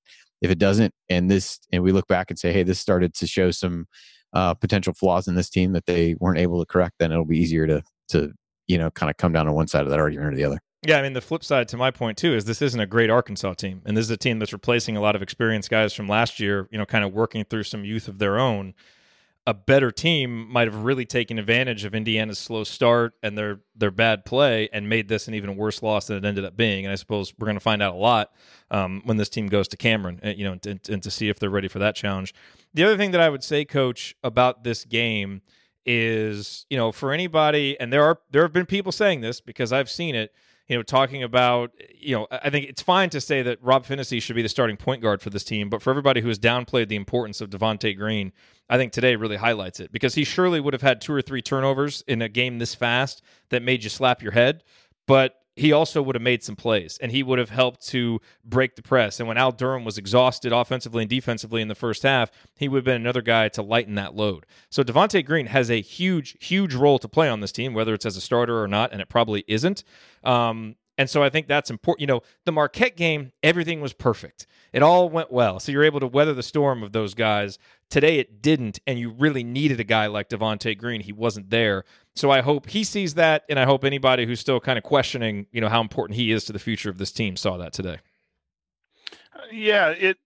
if 0.40 0.50
it 0.50 0.58
doesn't, 0.58 0.92
and 1.08 1.30
this, 1.30 1.60
and 1.70 1.82
we 1.82 1.92
look 1.92 2.08
back 2.08 2.30
and 2.30 2.38
say, 2.38 2.52
hey, 2.52 2.62
this 2.62 2.80
started 2.80 3.14
to 3.14 3.26
show 3.26 3.50
some, 3.50 3.86
uh, 4.32 4.54
potential 4.54 4.92
flaws 4.92 5.28
in 5.28 5.34
this 5.34 5.50
team 5.50 5.72
that 5.72 5.86
they 5.86 6.14
weren't 6.18 6.38
able 6.38 6.60
to 6.60 6.66
correct, 6.66 6.96
then 6.98 7.12
it'll 7.12 7.24
be 7.24 7.38
easier 7.38 7.66
to 7.66 7.82
to 8.08 8.32
you 8.66 8.78
know 8.78 8.90
kind 8.90 9.10
of 9.10 9.16
come 9.16 9.32
down 9.32 9.48
on 9.48 9.54
one 9.54 9.68
side 9.68 9.82
of 9.82 9.90
that 9.90 9.98
argument 9.98 10.32
or 10.32 10.36
the 10.36 10.44
other. 10.44 10.60
Yeah, 10.86 10.98
I 10.98 11.02
mean 11.02 11.12
the 11.12 11.20
flip 11.20 11.44
side 11.44 11.68
to 11.68 11.76
my 11.76 11.90
point 11.90 12.16
too 12.16 12.34
is 12.34 12.44
this 12.44 12.62
isn't 12.62 12.80
a 12.80 12.86
great 12.86 13.10
Arkansas 13.10 13.54
team, 13.54 13.82
and 13.84 13.96
this 13.96 14.04
is 14.04 14.10
a 14.10 14.16
team 14.16 14.38
that's 14.38 14.52
replacing 14.52 14.96
a 14.96 15.00
lot 15.00 15.14
of 15.14 15.22
experienced 15.22 15.70
guys 15.70 15.92
from 15.92 16.08
last 16.08 16.40
year. 16.40 16.68
You 16.70 16.78
know, 16.78 16.86
kind 16.86 17.04
of 17.04 17.12
working 17.12 17.44
through 17.44 17.64
some 17.64 17.84
youth 17.84 18.08
of 18.08 18.18
their 18.18 18.38
own. 18.38 18.74
A 19.46 19.54
better 19.54 19.90
team 19.90 20.50
might 20.52 20.68
have 20.68 20.84
really 20.84 21.06
taken 21.06 21.38
advantage 21.38 21.84
of 21.84 21.94
Indiana's 21.94 22.38
slow 22.38 22.62
start 22.62 23.14
and 23.22 23.36
their 23.36 23.60
their 23.74 23.90
bad 23.90 24.24
play, 24.24 24.68
and 24.72 24.88
made 24.88 25.08
this 25.08 25.28
an 25.28 25.34
even 25.34 25.56
worse 25.56 25.82
loss 25.82 26.06
than 26.06 26.18
it 26.18 26.24
ended 26.24 26.44
up 26.44 26.56
being. 26.56 26.84
And 26.84 26.92
I 26.92 26.96
suppose 26.96 27.32
we're 27.38 27.46
going 27.46 27.56
to 27.56 27.60
find 27.60 27.82
out 27.82 27.94
a 27.94 27.98
lot 27.98 28.32
um, 28.70 29.00
when 29.04 29.16
this 29.16 29.30
team 29.30 29.48
goes 29.48 29.66
to 29.68 29.76
Cameron, 29.76 30.20
uh, 30.22 30.28
you 30.28 30.44
know, 30.44 30.52
and, 30.52 30.80
and 30.88 31.02
to 31.02 31.10
see 31.10 31.28
if 31.28 31.38
they're 31.38 31.50
ready 31.50 31.68
for 31.68 31.78
that 31.78 31.96
challenge. 31.96 32.34
The 32.74 32.84
other 32.84 32.96
thing 32.96 33.12
that 33.12 33.20
I 33.20 33.28
would 33.28 33.42
say, 33.42 33.64
Coach, 33.64 34.14
about 34.22 34.62
this 34.62 34.84
game 34.84 35.40
is, 35.86 36.66
you 36.68 36.76
know, 36.76 36.92
for 36.92 37.10
anybody, 37.10 37.80
and 37.80 37.92
there 37.92 38.04
are 38.04 38.20
there 38.30 38.42
have 38.42 38.52
been 38.52 38.66
people 38.66 38.92
saying 38.92 39.22
this 39.22 39.40
because 39.40 39.72
I've 39.72 39.90
seen 39.90 40.14
it. 40.14 40.32
You 40.68 40.76
know, 40.76 40.84
talking 40.84 41.24
about, 41.24 41.72
you 41.98 42.14
know, 42.14 42.28
I 42.30 42.48
think 42.48 42.66
it's 42.66 42.80
fine 42.80 43.10
to 43.10 43.20
say 43.20 43.42
that 43.42 43.58
Rob 43.60 43.84
Phinisee 43.84 44.22
should 44.22 44.36
be 44.36 44.42
the 44.42 44.48
starting 44.48 44.76
point 44.76 45.02
guard 45.02 45.20
for 45.20 45.28
this 45.28 45.42
team, 45.42 45.68
but 45.68 45.82
for 45.82 45.90
everybody 45.90 46.20
who 46.20 46.28
has 46.28 46.38
downplayed 46.38 46.86
the 46.86 46.94
importance 46.94 47.40
of 47.40 47.50
Devonte 47.50 47.96
Green, 47.96 48.32
I 48.70 48.76
think 48.76 48.92
today 48.92 49.16
really 49.16 49.36
highlights 49.36 49.80
it 49.80 49.90
because 49.90 50.14
he 50.14 50.22
surely 50.22 50.60
would 50.60 50.74
have 50.74 50.80
had 50.80 51.00
two 51.00 51.12
or 51.12 51.20
three 51.20 51.42
turnovers 51.42 52.04
in 52.06 52.22
a 52.22 52.28
game 52.28 52.58
this 52.58 52.74
fast 52.74 53.20
that 53.50 53.62
made 53.62 53.82
you 53.82 53.90
slap 53.90 54.22
your 54.22 54.32
head. 54.32 54.62
But 55.08 55.34
he 55.56 55.72
also 55.72 56.00
would 56.00 56.14
have 56.14 56.22
made 56.22 56.44
some 56.44 56.54
plays 56.54 56.96
and 57.02 57.10
he 57.10 57.24
would 57.24 57.40
have 57.40 57.50
helped 57.50 57.84
to 57.88 58.20
break 58.44 58.76
the 58.76 58.82
press. 58.82 59.18
And 59.18 59.26
when 59.28 59.36
Al 59.36 59.50
Durham 59.50 59.84
was 59.84 59.98
exhausted 59.98 60.52
offensively 60.52 61.02
and 61.02 61.10
defensively 61.10 61.60
in 61.60 61.66
the 61.66 61.74
first 61.74 62.04
half, 62.04 62.30
he 62.56 62.68
would 62.68 62.78
have 62.78 62.84
been 62.84 62.94
another 63.00 63.22
guy 63.22 63.48
to 63.50 63.62
lighten 63.62 63.96
that 63.96 64.14
load. 64.14 64.46
So 64.70 64.84
Devonte 64.84 65.26
Green 65.26 65.46
has 65.46 65.68
a 65.68 65.80
huge, 65.80 66.36
huge 66.40 66.72
role 66.72 67.00
to 67.00 67.08
play 67.08 67.28
on 67.28 67.40
this 67.40 67.52
team, 67.52 67.74
whether 67.74 67.92
it's 67.92 68.06
as 68.06 68.16
a 68.16 68.20
starter 68.20 68.62
or 68.62 68.68
not, 68.68 68.92
and 68.92 69.02
it 69.02 69.08
probably 69.08 69.44
isn't. 69.48 69.82
Um, 70.22 70.76
and 70.96 71.08
so 71.08 71.22
I 71.22 71.30
think 71.30 71.48
that's 71.48 71.70
important. 71.70 72.02
You 72.02 72.06
know, 72.06 72.20
the 72.44 72.52
Marquette 72.52 72.94
game, 72.96 73.32
everything 73.42 73.80
was 73.80 73.94
perfect. 73.94 74.46
It 74.72 74.82
all 74.82 75.08
went 75.08 75.32
well. 75.32 75.58
So 75.58 75.72
you're 75.72 75.82
able 75.82 76.00
to 76.00 76.06
weather 76.06 76.34
the 76.34 76.42
storm 76.42 76.82
of 76.82 76.92
those 76.92 77.14
guys. 77.14 77.58
Today 77.90 78.18
it 78.18 78.40
didn't, 78.40 78.78
and 78.86 78.98
you 78.98 79.10
really 79.10 79.42
needed 79.42 79.80
a 79.80 79.84
guy 79.84 80.06
like 80.06 80.28
Devonte 80.28 80.78
Green. 80.78 81.00
He 81.00 81.12
wasn't 81.12 81.50
there. 81.50 81.84
So 82.14 82.30
I 82.30 82.40
hope 82.40 82.68
he 82.68 82.84
sees 82.84 83.14
that, 83.14 83.44
and 83.48 83.58
I 83.58 83.64
hope 83.64 83.84
anybody 83.84 84.26
who's 84.26 84.40
still 84.40 84.60
kind 84.60 84.78
of 84.78 84.84
questioning, 84.84 85.46
you 85.50 85.60
know, 85.60 85.68
how 85.68 85.80
important 85.80 86.16
he 86.16 86.30
is 86.30 86.44
to 86.44 86.52
the 86.52 86.58
future 86.58 86.88
of 86.88 86.98
this 86.98 87.12
team 87.12 87.36
saw 87.36 87.56
that 87.56 87.72
today. 87.72 87.98
Yeah, 89.52 89.88
it 89.88 90.18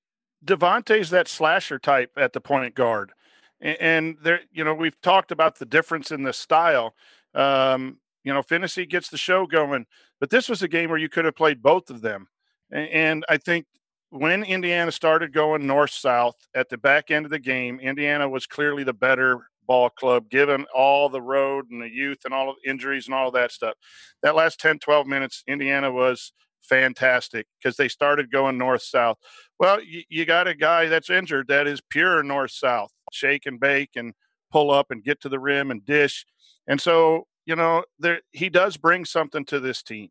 Devonte's 0.44 1.10
that 1.10 1.26
slasher 1.26 1.78
type 1.78 2.12
at 2.16 2.32
the 2.34 2.40
point 2.40 2.74
guard. 2.74 3.12
And, 3.60 4.18
there, 4.22 4.40
you 4.52 4.62
know, 4.62 4.74
we've 4.74 5.00
talked 5.00 5.32
about 5.32 5.58
the 5.58 5.64
difference 5.64 6.10
in 6.10 6.22
the 6.22 6.34
style. 6.34 6.94
Um, 7.34 7.98
you 8.22 8.32
know, 8.32 8.42
Phinisee 8.42 8.88
gets 8.88 9.08
the 9.08 9.16
show 9.16 9.46
going, 9.46 9.86
but 10.20 10.28
this 10.28 10.48
was 10.50 10.62
a 10.62 10.68
game 10.68 10.90
where 10.90 10.98
you 10.98 11.08
could 11.08 11.24
have 11.24 11.36
played 11.36 11.62
both 11.62 11.88
of 11.88 12.02
them. 12.02 12.28
And 12.70 13.24
I 13.28 13.38
think 13.38 13.66
when 14.14 14.44
Indiana 14.44 14.92
started 14.92 15.32
going 15.32 15.66
north 15.66 15.90
south 15.90 16.36
at 16.54 16.68
the 16.68 16.78
back 16.78 17.10
end 17.10 17.24
of 17.24 17.32
the 17.32 17.38
game, 17.40 17.80
Indiana 17.80 18.28
was 18.28 18.46
clearly 18.46 18.84
the 18.84 18.92
better 18.92 19.48
ball 19.66 19.90
club, 19.90 20.30
given 20.30 20.66
all 20.72 21.08
the 21.08 21.20
road 21.20 21.64
and 21.68 21.82
the 21.82 21.92
youth 21.92 22.18
and 22.24 22.32
all 22.32 22.48
of 22.48 22.54
the 22.62 22.70
injuries 22.70 23.06
and 23.06 23.14
all 23.14 23.26
of 23.26 23.34
that 23.34 23.50
stuff. 23.50 23.74
That 24.22 24.36
last 24.36 24.60
10, 24.60 24.78
12 24.78 25.08
minutes, 25.08 25.42
Indiana 25.48 25.90
was 25.90 26.32
fantastic 26.62 27.48
because 27.58 27.76
they 27.76 27.88
started 27.88 28.30
going 28.30 28.56
north 28.56 28.82
south. 28.82 29.18
Well, 29.58 29.82
you, 29.82 30.04
you, 30.08 30.24
got 30.24 30.46
a 30.46 30.54
guy 30.54 30.86
that's 30.86 31.10
injured 31.10 31.48
that 31.48 31.66
is 31.66 31.80
pure 31.80 32.22
north 32.22 32.52
south, 32.52 32.92
shake 33.10 33.46
and 33.46 33.58
bake 33.58 33.90
and 33.96 34.14
pull 34.52 34.70
up 34.70 34.92
and 34.92 35.02
get 35.02 35.20
to 35.22 35.28
the 35.28 35.40
rim 35.40 35.72
and 35.72 35.84
dish. 35.84 36.24
And 36.68 36.80
so, 36.80 37.26
you 37.46 37.56
know, 37.56 37.82
there 37.98 38.20
he 38.30 38.48
does 38.48 38.76
bring 38.76 39.06
something 39.06 39.44
to 39.46 39.58
this 39.58 39.82
team. 39.82 40.10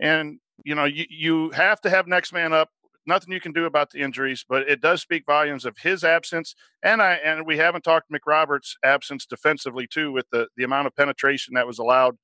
And, 0.00 0.40
you 0.64 0.74
know, 0.74 0.86
you, 0.86 1.04
you 1.08 1.50
have 1.50 1.80
to 1.82 1.90
have 1.90 2.08
next 2.08 2.32
man 2.32 2.52
up 2.52 2.70
nothing 3.06 3.32
you 3.32 3.40
can 3.40 3.52
do 3.52 3.66
about 3.66 3.90
the 3.90 4.00
injuries, 4.00 4.44
but 4.48 4.68
it 4.68 4.80
does 4.80 5.02
speak 5.02 5.24
volumes 5.26 5.64
of 5.64 5.78
his 5.78 6.04
absence. 6.04 6.54
And 6.82 7.02
I 7.02 7.14
and 7.14 7.46
we 7.46 7.56
haven't 7.56 7.82
talked 7.82 8.10
McRoberts' 8.10 8.74
absence 8.82 9.26
defensively 9.26 9.86
too, 9.86 10.12
with 10.12 10.26
the 10.30 10.48
the 10.56 10.64
amount 10.64 10.86
of 10.86 10.96
penetration 10.96 11.54
that 11.54 11.66
was 11.66 11.78
allowed 11.78 12.16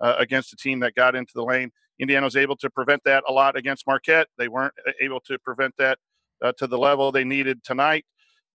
uh, 0.00 0.14
against 0.18 0.52
a 0.52 0.56
team 0.56 0.80
that 0.80 0.94
got 0.94 1.14
into 1.14 1.32
the 1.34 1.44
lane. 1.44 1.70
Indiana 1.98 2.24
was 2.24 2.36
able 2.36 2.56
to 2.56 2.70
prevent 2.70 3.02
that 3.04 3.22
a 3.28 3.32
lot 3.32 3.56
against 3.56 3.86
Marquette. 3.86 4.28
They 4.36 4.48
weren't 4.48 4.74
uh, 4.86 4.92
able 5.00 5.20
to 5.20 5.38
prevent 5.38 5.74
that 5.78 5.98
uh, 6.42 6.52
to 6.58 6.66
the 6.66 6.78
level 6.78 7.12
they 7.12 7.24
needed 7.24 7.62
tonight. 7.62 8.04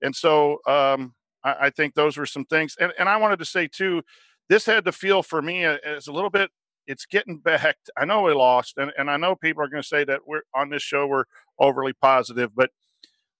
And 0.01 0.15
so 0.15 0.59
um, 0.67 1.13
I, 1.43 1.55
I, 1.61 1.69
think 1.69 1.93
those 1.93 2.17
were 2.17 2.25
some 2.25 2.45
things. 2.45 2.75
And, 2.79 2.93
and 2.99 3.07
I 3.07 3.17
wanted 3.17 3.39
to 3.39 3.45
say 3.45 3.67
too, 3.67 4.03
this 4.49 4.65
had 4.65 4.85
to 4.85 4.91
feel 4.91 5.23
for 5.23 5.41
me 5.41 5.63
as 5.63 6.07
a 6.07 6.11
little 6.11 6.29
bit 6.29 6.51
it's 6.89 7.05
getting 7.05 7.37
back. 7.37 7.77
I 7.97 8.03
know 8.03 8.23
we 8.23 8.33
lost, 8.33 8.73
and, 8.77 8.91
and 8.97 9.09
I 9.09 9.15
know 9.15 9.35
people 9.35 9.63
are 9.63 9.69
going 9.69 9.83
to 9.83 9.87
say 9.87 10.03
that 10.03 10.21
we're 10.27 10.41
on 10.53 10.69
this 10.69 10.81
show 10.81 11.07
we're 11.07 11.25
overly 11.57 11.93
positive, 11.93 12.51
but 12.53 12.71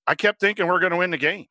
I 0.07 0.15
kept 0.15 0.39
thinking 0.39 0.67
we're 0.67 0.79
going 0.79 0.91
to 0.91 0.97
win 0.97 1.11
the 1.11 1.17
game. 1.17 1.47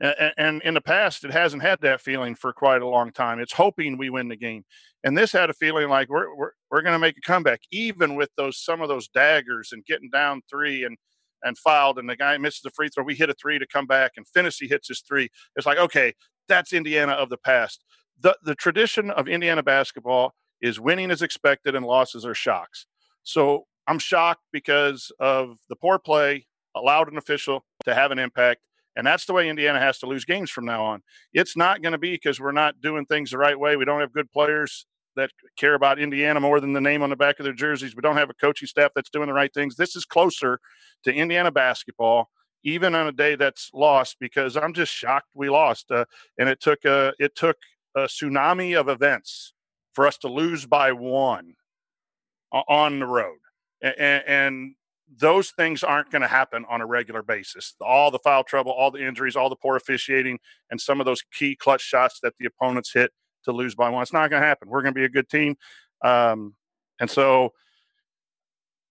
And, 0.00 0.62
in 0.62 0.74
the 0.74 0.80
past, 0.80 1.24
it 1.24 1.32
hasn't 1.32 1.62
had 1.62 1.80
that 1.80 2.00
feeling 2.00 2.36
for 2.36 2.52
quite 2.52 2.82
a 2.82 2.86
long 2.86 3.10
time. 3.10 3.40
It's 3.40 3.54
hoping 3.54 3.98
we 3.98 4.10
win 4.10 4.28
the 4.28 4.36
game, 4.36 4.64
and 5.02 5.18
this 5.18 5.32
had 5.32 5.50
a 5.50 5.54
feeling 5.54 5.88
like 5.88 6.08
we're 6.08 6.32
we're, 6.36 6.52
we're 6.70 6.82
going 6.82 6.92
to 6.92 7.00
make 7.00 7.18
a 7.18 7.20
comeback, 7.20 7.62
even 7.72 8.14
with 8.14 8.30
those 8.36 8.62
some 8.62 8.80
of 8.80 8.88
those 8.88 9.08
daggers 9.08 9.70
and 9.72 9.84
getting 9.84 10.08
down 10.10 10.42
three 10.48 10.84
and 10.84 10.98
and 11.42 11.58
fouled, 11.58 11.98
and 11.98 12.08
the 12.08 12.14
guy 12.14 12.38
misses 12.38 12.60
the 12.60 12.70
free 12.70 12.88
throw. 12.88 13.02
We 13.02 13.16
hit 13.16 13.28
a 13.28 13.34
three 13.34 13.58
to 13.58 13.66
come 13.66 13.86
back, 13.86 14.12
and 14.16 14.24
Phinisee 14.24 14.68
hits 14.68 14.86
his 14.86 15.00
three. 15.00 15.30
It's 15.56 15.66
like 15.66 15.78
okay, 15.78 16.14
that's 16.46 16.72
Indiana 16.72 17.12
of 17.12 17.28
the 17.28 17.36
past. 17.36 17.82
The 18.20 18.36
the 18.44 18.54
tradition 18.54 19.10
of 19.10 19.26
Indiana 19.26 19.64
basketball 19.64 20.32
is 20.60 20.80
winning 20.80 21.10
as 21.10 21.22
expected 21.22 21.74
and 21.74 21.86
losses 21.86 22.24
are 22.24 22.34
shocks. 22.34 22.86
So 23.22 23.66
I'm 23.86 23.98
shocked 23.98 24.42
because 24.52 25.10
of 25.18 25.56
the 25.68 25.76
poor 25.76 25.98
play, 25.98 26.46
allowed 26.74 27.10
an 27.10 27.18
official 27.18 27.64
to 27.84 27.94
have 27.94 28.10
an 28.10 28.18
impact. 28.18 28.60
And 28.96 29.06
that's 29.06 29.26
the 29.26 29.32
way 29.32 29.48
Indiana 29.48 29.78
has 29.78 29.98
to 30.00 30.06
lose 30.06 30.24
games 30.24 30.50
from 30.50 30.64
now 30.64 30.84
on. 30.84 31.02
It's 31.32 31.56
not 31.56 31.82
going 31.82 31.92
to 31.92 31.98
be 31.98 32.12
because 32.12 32.40
we're 32.40 32.52
not 32.52 32.80
doing 32.80 33.06
things 33.06 33.30
the 33.30 33.38
right 33.38 33.58
way. 33.58 33.76
We 33.76 33.84
don't 33.84 34.00
have 34.00 34.12
good 34.12 34.30
players 34.32 34.86
that 35.16 35.30
care 35.56 35.74
about 35.74 35.98
Indiana 35.98 36.40
more 36.40 36.60
than 36.60 36.72
the 36.72 36.80
name 36.80 37.02
on 37.02 37.10
the 37.10 37.16
back 37.16 37.38
of 37.38 37.44
their 37.44 37.52
jerseys. 37.52 37.94
We 37.94 38.02
don't 38.02 38.16
have 38.16 38.30
a 38.30 38.34
coaching 38.34 38.66
staff 38.66 38.90
that's 38.94 39.10
doing 39.10 39.28
the 39.28 39.34
right 39.34 39.52
things. 39.52 39.76
This 39.76 39.94
is 39.94 40.04
closer 40.04 40.58
to 41.04 41.12
Indiana 41.12 41.50
basketball, 41.50 42.30
even 42.64 42.94
on 42.94 43.06
a 43.06 43.12
day 43.12 43.34
that's 43.34 43.70
lost, 43.72 44.16
because 44.20 44.56
I'm 44.56 44.72
just 44.72 44.92
shocked 44.92 45.28
we 45.34 45.48
lost. 45.48 45.90
Uh, 45.90 46.04
and 46.38 46.48
it 46.48 46.60
took 46.60 46.84
a 46.84 47.12
it 47.18 47.34
took 47.34 47.56
a 47.96 48.02
tsunami 48.02 48.78
of 48.78 48.88
events 48.88 49.52
for 49.98 50.06
us 50.06 50.16
to 50.16 50.28
lose 50.28 50.64
by 50.64 50.92
one 50.92 51.54
on 52.52 53.00
the 53.00 53.04
road. 53.04 53.38
And, 53.82 54.22
and 54.28 54.74
those 55.18 55.50
things 55.50 55.82
aren't 55.82 56.12
going 56.12 56.22
to 56.22 56.28
happen 56.28 56.64
on 56.70 56.80
a 56.80 56.86
regular 56.86 57.20
basis. 57.20 57.74
All 57.80 58.12
the 58.12 58.20
foul 58.20 58.44
trouble, 58.44 58.70
all 58.70 58.92
the 58.92 59.04
injuries, 59.04 59.34
all 59.34 59.48
the 59.48 59.56
poor 59.56 59.74
officiating, 59.74 60.38
and 60.70 60.80
some 60.80 61.00
of 61.00 61.04
those 61.04 61.24
key 61.36 61.56
clutch 61.56 61.80
shots 61.80 62.20
that 62.22 62.34
the 62.38 62.46
opponents 62.46 62.92
hit 62.94 63.10
to 63.46 63.50
lose 63.50 63.74
by 63.74 63.88
one. 63.88 64.00
It's 64.00 64.12
not 64.12 64.30
going 64.30 64.40
to 64.40 64.46
happen. 64.46 64.68
We're 64.68 64.82
going 64.82 64.94
to 64.94 65.00
be 65.00 65.04
a 65.04 65.08
good 65.08 65.28
team. 65.28 65.56
Um, 66.04 66.54
and 67.00 67.10
so 67.10 67.54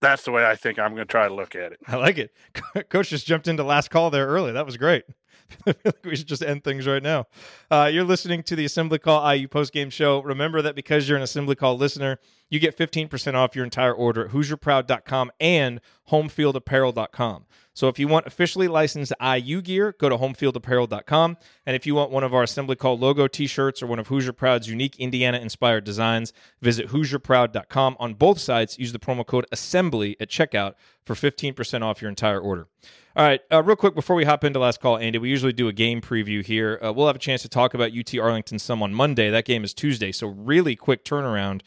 that's 0.01 0.23
the 0.23 0.31
way 0.31 0.45
I 0.45 0.57
think 0.57 0.77
I'm 0.77 0.93
going 0.93 1.07
to 1.07 1.09
try 1.09 1.29
to 1.29 1.33
look 1.33 1.55
at 1.55 1.71
it. 1.71 1.79
I 1.87 1.95
like 1.95 2.17
it. 2.17 2.31
Coach 2.89 3.11
just 3.11 3.25
jumped 3.25 3.47
into 3.47 3.63
last 3.63 3.91
call 3.91 4.09
there 4.09 4.27
early. 4.27 4.51
That 4.51 4.65
was 4.65 4.75
great. 4.75 5.05
we 6.03 6.15
should 6.15 6.27
just 6.27 6.43
end 6.43 6.63
things 6.63 6.87
right 6.87 7.03
now. 7.03 7.25
Uh, 7.69 7.89
you're 7.91 8.03
listening 8.03 8.43
to 8.43 8.55
the 8.55 8.65
Assembly 8.65 8.99
Call 8.99 9.33
IU 9.33 9.47
post 9.47 9.73
game 9.73 9.89
show. 9.89 10.21
Remember 10.21 10.61
that 10.61 10.75
because 10.75 11.07
you're 11.07 11.17
an 11.17 11.23
Assembly 11.23 11.55
Call 11.55 11.77
listener, 11.77 12.19
you 12.49 12.59
get 12.59 12.77
15% 12.77 13.33
off 13.33 13.55
your 13.55 13.65
entire 13.65 13.93
order 13.93 14.25
at 14.25 14.31
HoosierProud.com 14.31 15.31
and 15.39 15.81
HomefieldApparel.com. 16.11 17.45
So 17.73 17.89
if 17.89 17.99
you 17.99 18.07
want 18.07 18.25
officially 18.25 18.67
licensed 18.67 19.13
IU 19.21 19.61
gear, 19.61 19.93
go 19.99 20.09
to 20.09 20.17
HomefieldApparel.com. 20.17 21.37
And 21.65 21.75
if 21.75 21.85
you 21.85 21.93
want 21.93 22.09
one 22.09 22.23
of 22.23 22.33
our 22.33 22.41
Assembly 22.41 22.75
Call 22.75 22.97
logo 22.97 23.27
T-shirts 23.27 23.83
or 23.83 23.87
one 23.87 23.99
of 23.99 24.07
Hoosier 24.07 24.33
Proud's 24.33 24.67
unique 24.67 24.95
Indiana-inspired 24.97 25.83
designs, 25.83 26.33
visit 26.59 26.87
HoosierProud.com. 26.87 27.97
On 27.99 28.15
both 28.15 28.39
sites, 28.39 28.79
use 28.79 28.93
the 28.93 28.99
promo 28.99 29.23
code 29.23 29.45
Assembly 29.51 30.17
at 30.19 30.29
checkout 30.29 30.73
for 31.07 31.15
15% 31.15 31.81
off 31.81 32.01
your 32.01 32.09
entire 32.09 32.39
order. 32.39 32.67
All 33.15 33.25
right, 33.25 33.41
uh, 33.51 33.63
real 33.63 33.75
quick 33.75 33.95
before 33.95 34.15
we 34.15 34.25
hop 34.25 34.43
into 34.43 34.59
last 34.59 34.79
call, 34.79 34.97
Andy, 34.97 35.17
we 35.17 35.29
usually 35.29 35.53
do 35.53 35.67
a 35.67 35.73
game 35.73 36.01
preview 36.01 36.45
here. 36.45 36.79
Uh, 36.83 36.93
we'll 36.93 37.07
have 37.07 37.15
a 37.15 37.19
chance 37.19 37.41
to 37.41 37.49
talk 37.49 37.73
about 37.73 37.91
UT 37.97 38.15
Arlington 38.19 38.59
some 38.59 38.83
on 38.83 38.93
Monday. 38.93 39.31
That 39.31 39.45
game 39.45 39.63
is 39.63 39.73
Tuesday, 39.73 40.11
so 40.11 40.27
really 40.27 40.75
quick 40.75 41.03
turnaround. 41.03 41.61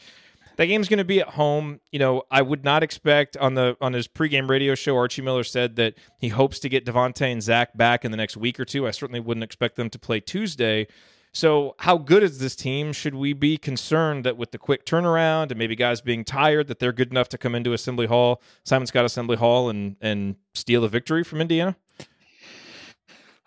That 0.57 0.67
game's 0.67 0.89
going 0.89 0.99
to 0.99 1.05
be 1.05 1.21
at 1.21 1.29
home. 1.31 1.81
You 1.91 1.99
know, 1.99 2.23
I 2.31 2.43
would 2.43 2.63
not 2.63 2.83
expect 2.85 3.37
on 3.39 3.55
the 3.55 3.77
on 3.81 3.95
his 3.95 4.07
pregame 4.07 4.49
radio 4.49 4.75
show. 4.77 4.95
Archie 4.97 5.23
Miller 5.23 5.43
said 5.43 5.77
that 5.77 5.95
he 6.19 6.29
hopes 6.29 6.61
to 6.61 6.69
get 6.69 6.85
Devonte 6.85 7.33
and 7.33 7.43
Zach 7.43 7.77
back 7.77 8.05
in 8.05 8.11
the 8.11 8.17
next 8.17 8.37
week 8.37 8.61
or 8.61 8.65
two. 8.65 8.87
I 8.87 8.91
certainly 8.93 9.21
wouldn't 9.21 9.43
expect 9.43 9.77
them 9.77 9.91
to 9.91 9.99
play 9.99 10.21
Tuesday. 10.21 10.87
So, 11.33 11.77
how 11.79 11.97
good 11.97 12.25
is 12.25 12.39
this 12.39 12.57
team? 12.57 12.93
Should 12.93 13.15
we 13.15 13.33
be 13.33 13.57
concerned 13.57 14.25
that 14.25 14.37
with 14.37 14.51
the 14.51 14.59
quick 14.59 14.85
turnaround 14.85 15.51
and 15.51 15.57
maybe 15.57 15.77
guys 15.77 16.01
being 16.01 16.25
tired, 16.25 16.67
that 16.67 16.81
they're 16.81 16.93
good 16.93 17.13
enough 17.13 17.29
to 17.29 17.39
come 17.39 17.55
into 17.55 17.73
Assembly 17.73 18.07
Hall, 18.07 18.43
Simon 18.65 18.89
Skjodt 18.89 19.05
Assembly 19.05 19.37
Hall, 19.37 19.71
and 19.71 19.97
and 20.01 20.35
steal 20.55 20.83
a 20.85 20.89
victory 20.89 21.23
from 21.23 21.41
Indiana? 21.41 21.77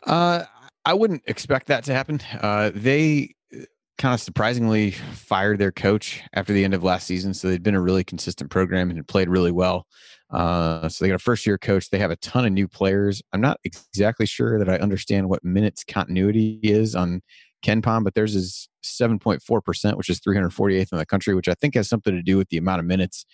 Uh, 0.06 0.44
I 0.86 0.94
wouldn't 0.94 1.24
expect 1.28 1.68
that 1.68 1.84
to 1.86 1.94
happen. 1.94 2.22
Uh, 2.40 2.72
they 2.74 3.36
uh, 3.54 3.64
kind 3.98 4.14
of 4.14 4.22
surprisingly 4.22 4.92
fired 4.92 5.60
their 5.60 5.72
coach 5.72 6.22
after 6.34 6.54
the 6.54 6.64
end 6.64 6.74
of 6.74 6.84
last 6.84 7.06
season, 7.06 7.34
so 7.34 7.50
they'd 7.50 7.64
been 7.64 7.76
a 7.76 7.82
really 7.82 8.06
consistent 8.06 8.50
program 8.50 8.92
and 8.92 8.98
had 8.98 9.08
played 9.10 9.28
really 9.28 9.52
well. 9.52 9.88
Uh, 10.30 10.90
so 10.90 11.04
they 11.04 11.10
got 11.10 11.16
a 11.16 11.20
first 11.20 11.46
year 11.46 11.58
coach. 11.58 11.90
They 11.90 12.00
have 12.00 12.12
a 12.12 12.16
ton 12.18 12.46
of 12.46 12.54
new 12.54 12.68
players. 12.68 13.22
I'm 13.34 13.42
not 13.42 13.60
exactly 13.66 14.26
sure 14.26 14.58
that 14.58 14.70
I 14.70 14.78
understand 14.78 15.30
what 15.30 15.44
minutes 15.44 15.84
continuity 15.84 16.60
is 16.64 16.96
on 16.96 17.22
KenPom, 17.64 18.04
but 18.04 18.14
theirs 18.14 18.36
is 18.36 18.68
7.4%, 18.84 19.98
which 19.98 20.10
is 20.10 20.20
348th 20.20 20.92
in 20.92 20.98
the 20.98 21.06
country, 21.06 21.34
which 21.34 21.48
I 21.48 21.54
think 21.54 21.76
has 21.76 21.88
something 21.90 22.14
to 22.14 22.22
do 22.22 22.38
with 22.38 22.50
the 22.50 22.58
amount 22.58 22.80
of 22.80 22.86
minutes 22.86 23.26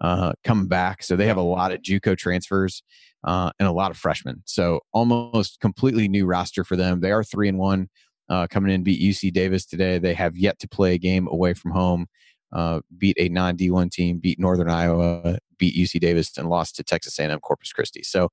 uh, 0.00 0.32
coming 0.42 0.68
back. 0.68 1.02
So 1.02 1.16
they 1.16 1.26
have 1.26 1.36
a 1.36 1.42
lot 1.42 1.72
of 1.72 1.82
JUCO 1.82 2.16
transfers 2.16 2.82
uh, 3.24 3.50
and 3.58 3.68
a 3.68 3.72
lot 3.72 3.90
of 3.90 3.96
freshmen. 3.96 4.42
So 4.44 4.80
almost 4.92 5.60
completely 5.60 6.08
new 6.08 6.26
roster 6.26 6.64
for 6.64 6.76
them. 6.76 7.00
They 7.00 7.12
are 7.12 7.24
three 7.24 7.48
and 7.48 7.58
one 7.58 7.88
uh, 8.28 8.46
coming 8.48 8.72
in, 8.72 8.82
beat 8.82 9.00
UC 9.00 9.32
Davis 9.32 9.66
today. 9.66 9.98
They 9.98 10.14
have 10.14 10.36
yet 10.36 10.58
to 10.60 10.68
play 10.68 10.94
a 10.94 10.98
game 10.98 11.28
away 11.28 11.54
from 11.54 11.72
home. 11.72 12.06
Uh, 12.52 12.80
beat 12.98 13.16
a 13.18 13.28
non 13.28 13.56
D1 13.56 13.90
team, 13.90 14.18
beat 14.20 14.38
Northern 14.38 14.70
Iowa, 14.70 15.38
beat 15.58 15.74
UC 15.74 15.98
Davis, 15.98 16.36
and 16.38 16.48
lost 16.48 16.76
to 16.76 16.84
Texas 16.84 17.18
A&M 17.18 17.40
Corpus 17.40 17.72
Christi. 17.72 18.04
So, 18.04 18.28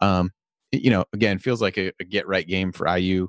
um, 0.00 0.32
you 0.72 0.90
know, 0.90 1.04
again, 1.12 1.38
feels 1.38 1.62
like 1.62 1.78
a, 1.78 1.92
a 2.00 2.04
get 2.04 2.26
right 2.26 2.46
game 2.46 2.72
for 2.72 2.88
IU. 2.88 3.28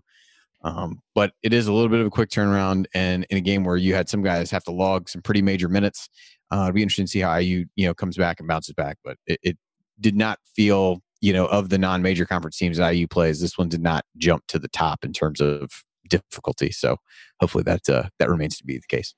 Um, 0.63 1.01
but 1.15 1.33
it 1.41 1.53
is 1.53 1.67
a 1.67 1.73
little 1.73 1.89
bit 1.89 1.99
of 1.99 2.07
a 2.07 2.11
quick 2.11 2.29
turnaround, 2.29 2.85
and 2.93 3.25
in 3.29 3.37
a 3.37 3.41
game 3.41 3.63
where 3.63 3.77
you 3.77 3.95
had 3.95 4.09
some 4.09 4.21
guys 4.21 4.51
have 4.51 4.63
to 4.65 4.71
log 4.71 5.09
some 5.09 5.21
pretty 5.21 5.41
major 5.41 5.67
minutes, 5.67 6.09
uh, 6.51 6.63
it'd 6.63 6.75
be 6.75 6.81
interesting 6.81 7.05
to 7.05 7.11
see 7.11 7.19
how 7.19 7.35
IU 7.35 7.65
you 7.75 7.87
know 7.87 7.93
comes 7.93 8.17
back 8.17 8.39
and 8.39 8.47
bounces 8.47 8.73
back. 8.73 8.97
But 9.03 9.17
it, 9.25 9.39
it 9.41 9.57
did 9.99 10.15
not 10.15 10.39
feel 10.55 11.01
you 11.19 11.33
know 11.33 11.47
of 11.47 11.69
the 11.69 11.77
non-major 11.77 12.25
conference 12.25 12.57
teams 12.57 12.77
that 12.77 12.91
IU 12.91 13.07
plays, 13.07 13.41
this 13.41 13.57
one 13.57 13.69
did 13.69 13.81
not 13.81 14.05
jump 14.17 14.45
to 14.47 14.59
the 14.59 14.67
top 14.67 15.03
in 15.03 15.13
terms 15.13 15.41
of 15.41 15.71
difficulty. 16.07 16.71
So 16.71 16.97
hopefully 17.39 17.63
that 17.63 17.89
uh, 17.89 18.03
that 18.19 18.29
remains 18.29 18.57
to 18.57 18.63
be 18.63 18.75
the 18.75 18.87
case. 18.87 19.15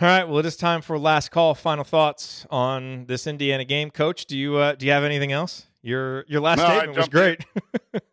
All 0.00 0.08
right. 0.08 0.24
Well, 0.26 0.38
it 0.38 0.46
is 0.46 0.56
time 0.56 0.80
for 0.80 0.98
last 0.98 1.30
call. 1.30 1.54
Final 1.54 1.84
thoughts 1.84 2.46
on 2.48 3.04
this 3.04 3.26
Indiana 3.26 3.66
game, 3.66 3.90
Coach. 3.90 4.24
Do 4.24 4.38
you 4.38 4.56
uh, 4.56 4.74
do 4.74 4.86
you 4.86 4.92
have 4.92 5.04
anything 5.04 5.32
else? 5.32 5.66
Your 5.82 6.24
your 6.28 6.40
last 6.40 6.58
no, 6.58 6.66
statement 6.66 6.98
was 6.98 7.08
great. 7.08 7.44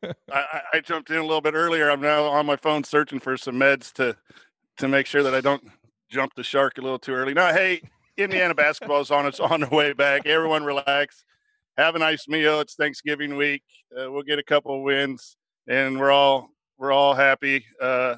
I, 0.31 0.61
I, 0.73 0.79
jumped 0.79 1.09
in 1.09 1.17
a 1.17 1.21
little 1.21 1.41
bit 1.41 1.53
earlier. 1.53 1.89
I'm 1.89 1.99
now 1.99 2.25
on 2.25 2.45
my 2.45 2.55
phone 2.55 2.85
searching 2.85 3.19
for 3.19 3.35
some 3.35 3.55
meds 3.55 3.91
to 3.93 4.15
to 4.77 4.87
make 4.87 5.05
sure 5.05 5.21
that 5.23 5.35
I 5.35 5.41
don't 5.41 5.69
jump 6.09 6.35
the 6.35 6.43
shark 6.43 6.77
a 6.77 6.81
little 6.81 6.99
too 6.99 7.13
early. 7.13 7.33
No, 7.33 7.47
hey, 7.47 7.81
Indiana 8.15 8.55
basketball 8.55 9.01
is 9.01 9.11
on 9.11 9.25
its 9.25 9.39
on 9.41 9.61
the 9.61 9.67
way 9.67 9.91
back. 9.91 10.25
Everyone 10.25 10.63
relax. 10.63 11.25
have 11.77 11.95
a 11.95 11.99
nice 11.99 12.27
meal. 12.27 12.61
It's 12.61 12.75
Thanksgiving 12.75 13.35
week. 13.35 13.63
Uh, 13.91 14.11
we'll 14.11 14.23
get 14.23 14.39
a 14.39 14.43
couple 14.43 14.75
of 14.75 14.81
wins, 14.83 15.35
and 15.67 15.99
we're 15.99 16.11
all 16.11 16.49
we're 16.77 16.93
all 16.93 17.15
happy 17.15 17.65
uh, 17.81 18.15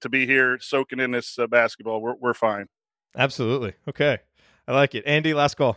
to 0.00 0.08
be 0.08 0.24
here 0.24 0.58
soaking 0.58 1.00
in 1.00 1.10
this 1.10 1.38
uh, 1.38 1.46
basketball. 1.46 2.00
We're 2.00 2.16
we're 2.18 2.34
fine. 2.34 2.68
Absolutely. 3.14 3.74
Okay, 3.88 4.18
I 4.66 4.72
like 4.72 4.94
it. 4.94 5.04
Andy, 5.06 5.34
last 5.34 5.56
call. 5.56 5.76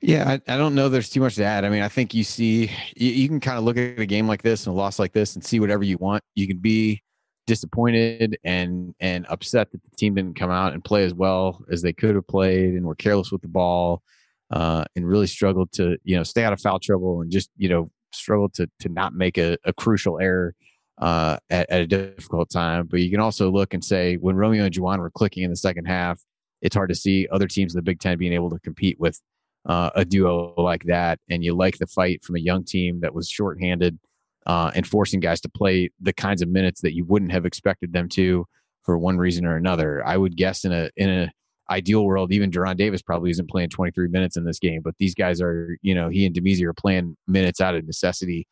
Yeah, 0.00 0.28
I, 0.28 0.54
I, 0.54 0.56
don't 0.56 0.76
know. 0.76 0.88
There's 0.88 1.10
too 1.10 1.20
much 1.20 1.34
to 1.36 1.44
add. 1.44 1.64
I 1.64 1.70
mean, 1.70 1.82
I 1.82 1.88
think 1.88 2.14
you 2.14 2.22
see, 2.22 2.70
you, 2.94 3.10
you 3.10 3.28
can 3.28 3.40
kind 3.40 3.58
of 3.58 3.64
look 3.64 3.76
at 3.76 3.98
a 3.98 4.06
game 4.06 4.28
like 4.28 4.42
this 4.42 4.64
and 4.66 4.74
a 4.74 4.78
loss 4.78 5.00
like 5.00 5.12
this 5.12 5.34
and 5.34 5.44
see 5.44 5.58
whatever 5.58 5.82
you 5.82 5.98
want. 5.98 6.22
You 6.36 6.46
can 6.46 6.58
be 6.58 7.02
disappointed 7.48 8.38
and 8.44 8.94
and 9.00 9.26
upset 9.28 9.72
that 9.72 9.82
the 9.82 9.96
team 9.96 10.14
didn't 10.14 10.36
come 10.38 10.50
out 10.50 10.74
and 10.74 10.84
play 10.84 11.02
as 11.02 11.14
well 11.14 11.64
as 11.72 11.82
they 11.82 11.92
could 11.92 12.14
have 12.14 12.26
played 12.28 12.74
and 12.74 12.84
were 12.84 12.94
careless 12.94 13.32
with 13.32 13.40
the 13.40 13.48
ball 13.48 14.02
uh, 14.50 14.84
and 14.94 15.08
really 15.08 15.26
struggled 15.26 15.72
to 15.72 15.96
you 16.04 16.14
know 16.14 16.22
stay 16.22 16.44
out 16.44 16.52
of 16.52 16.60
foul 16.60 16.78
trouble 16.78 17.22
and 17.22 17.30
just 17.30 17.50
you 17.56 17.68
know 17.68 17.90
struggled 18.12 18.54
to 18.54 18.68
to 18.78 18.88
not 18.88 19.14
make 19.14 19.38
a, 19.38 19.56
a 19.64 19.72
crucial 19.72 20.20
error 20.20 20.54
uh, 20.98 21.38
at, 21.50 21.68
at, 21.70 21.80
a 21.80 21.86
difficult 21.86 22.50
time. 22.50 22.86
But 22.86 23.00
you 23.00 23.10
can 23.10 23.20
also 23.20 23.50
look 23.50 23.74
and 23.74 23.84
say 23.84 24.16
when 24.16 24.36
Romeo 24.36 24.64
and 24.64 24.74
Juwan 24.74 24.98
were 24.98 25.10
clicking 25.10 25.44
in 25.44 25.50
the 25.50 25.56
second 25.56 25.86
half, 25.86 26.20
it's 26.60 26.74
hard 26.74 26.88
to 26.88 26.94
see 26.94 27.28
other 27.30 27.46
teams 27.46 27.74
in 27.74 27.78
the 27.78 27.82
Big 27.82 28.00
Ten 28.00 28.18
being 28.18 28.32
able 28.32 28.50
to 28.50 28.58
compete 28.60 28.98
with 28.98 29.20
uh, 29.68 29.90
a 29.94 30.04
duo 30.04 30.54
like 30.56 30.84
that. 30.84 31.20
And 31.30 31.44
you 31.44 31.54
like 31.54 31.78
the 31.78 31.86
fight 31.86 32.24
from 32.24 32.36
a 32.36 32.40
young 32.40 32.64
team 32.64 33.00
that 33.00 33.14
was 33.14 33.28
shorthanded 33.28 33.98
uh, 34.46 34.70
and 34.74 34.86
forcing 34.86 35.20
guys 35.20 35.40
to 35.42 35.48
play 35.48 35.90
the 36.00 36.12
kinds 36.12 36.42
of 36.42 36.48
minutes 36.48 36.80
that 36.80 36.94
you 36.94 37.04
wouldn't 37.04 37.32
have 37.32 37.44
expected 37.44 37.92
them 37.92 38.08
to 38.08 38.46
for 38.82 38.98
one 38.98 39.18
reason 39.18 39.44
or 39.44 39.56
another. 39.56 40.04
I 40.06 40.16
would 40.16 40.36
guess 40.36 40.64
in 40.64 40.72
a 40.72 40.90
in 40.96 41.10
a 41.10 41.30
ideal 41.70 42.04
world, 42.04 42.32
even 42.32 42.50
De'Ron 42.50 42.76
Davis 42.76 43.02
probably 43.02 43.30
isn't 43.30 43.50
playing 43.50 43.68
23 43.68 44.08
minutes 44.08 44.38
in 44.38 44.44
this 44.44 44.58
game, 44.58 44.80
but 44.82 44.94
these 44.98 45.14
guys 45.14 45.42
are, 45.42 45.76
you 45.82 45.94
know, 45.94 46.08
he 46.08 46.24
and 46.24 46.34
Damezi 46.34 46.62
are 46.62 46.72
playing 46.72 47.14
minutes 47.26 47.60
out 47.60 47.74
of 47.74 47.84
necessity 47.84 48.46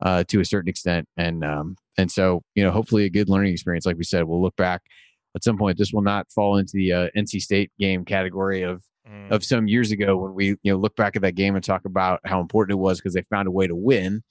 uh, 0.00 0.24
to 0.28 0.40
a 0.40 0.44
certain 0.44 0.70
extent, 0.70 1.06
and 1.16 1.44
um, 1.44 1.76
and 1.98 2.10
so 2.10 2.42
you 2.54 2.64
know, 2.64 2.70
hopefully 2.70 3.04
a 3.04 3.10
good 3.10 3.28
learning 3.28 3.52
experience. 3.52 3.86
Like 3.86 3.98
we 3.98 4.04
said, 4.04 4.24
we'll 4.24 4.42
look 4.42 4.56
back 4.56 4.80
at 5.36 5.44
some 5.44 5.58
point. 5.58 5.78
This 5.78 5.92
will 5.92 6.02
not 6.02 6.26
fall 6.32 6.56
into 6.56 6.72
the 6.74 6.92
uh, 6.92 7.08
NC 7.16 7.40
State 7.40 7.70
game 7.78 8.04
category 8.04 8.62
of 8.62 8.82
mm. 9.12 9.30
of 9.30 9.44
some 9.44 9.68
years 9.68 9.90
ago 9.90 10.16
when 10.16 10.34
we 10.34 10.48
you 10.62 10.72
know 10.72 10.76
look 10.76 10.96
back 10.96 11.16
at 11.16 11.22
that 11.22 11.34
game 11.34 11.54
and 11.54 11.64
talk 11.64 11.84
about 11.84 12.20
how 12.24 12.40
important 12.40 12.76
it 12.76 12.80
was 12.80 12.98
because 12.98 13.14
they 13.14 13.22
found 13.22 13.48
a 13.48 13.52
way 13.52 13.66
to 13.66 13.76
win. 13.76 14.22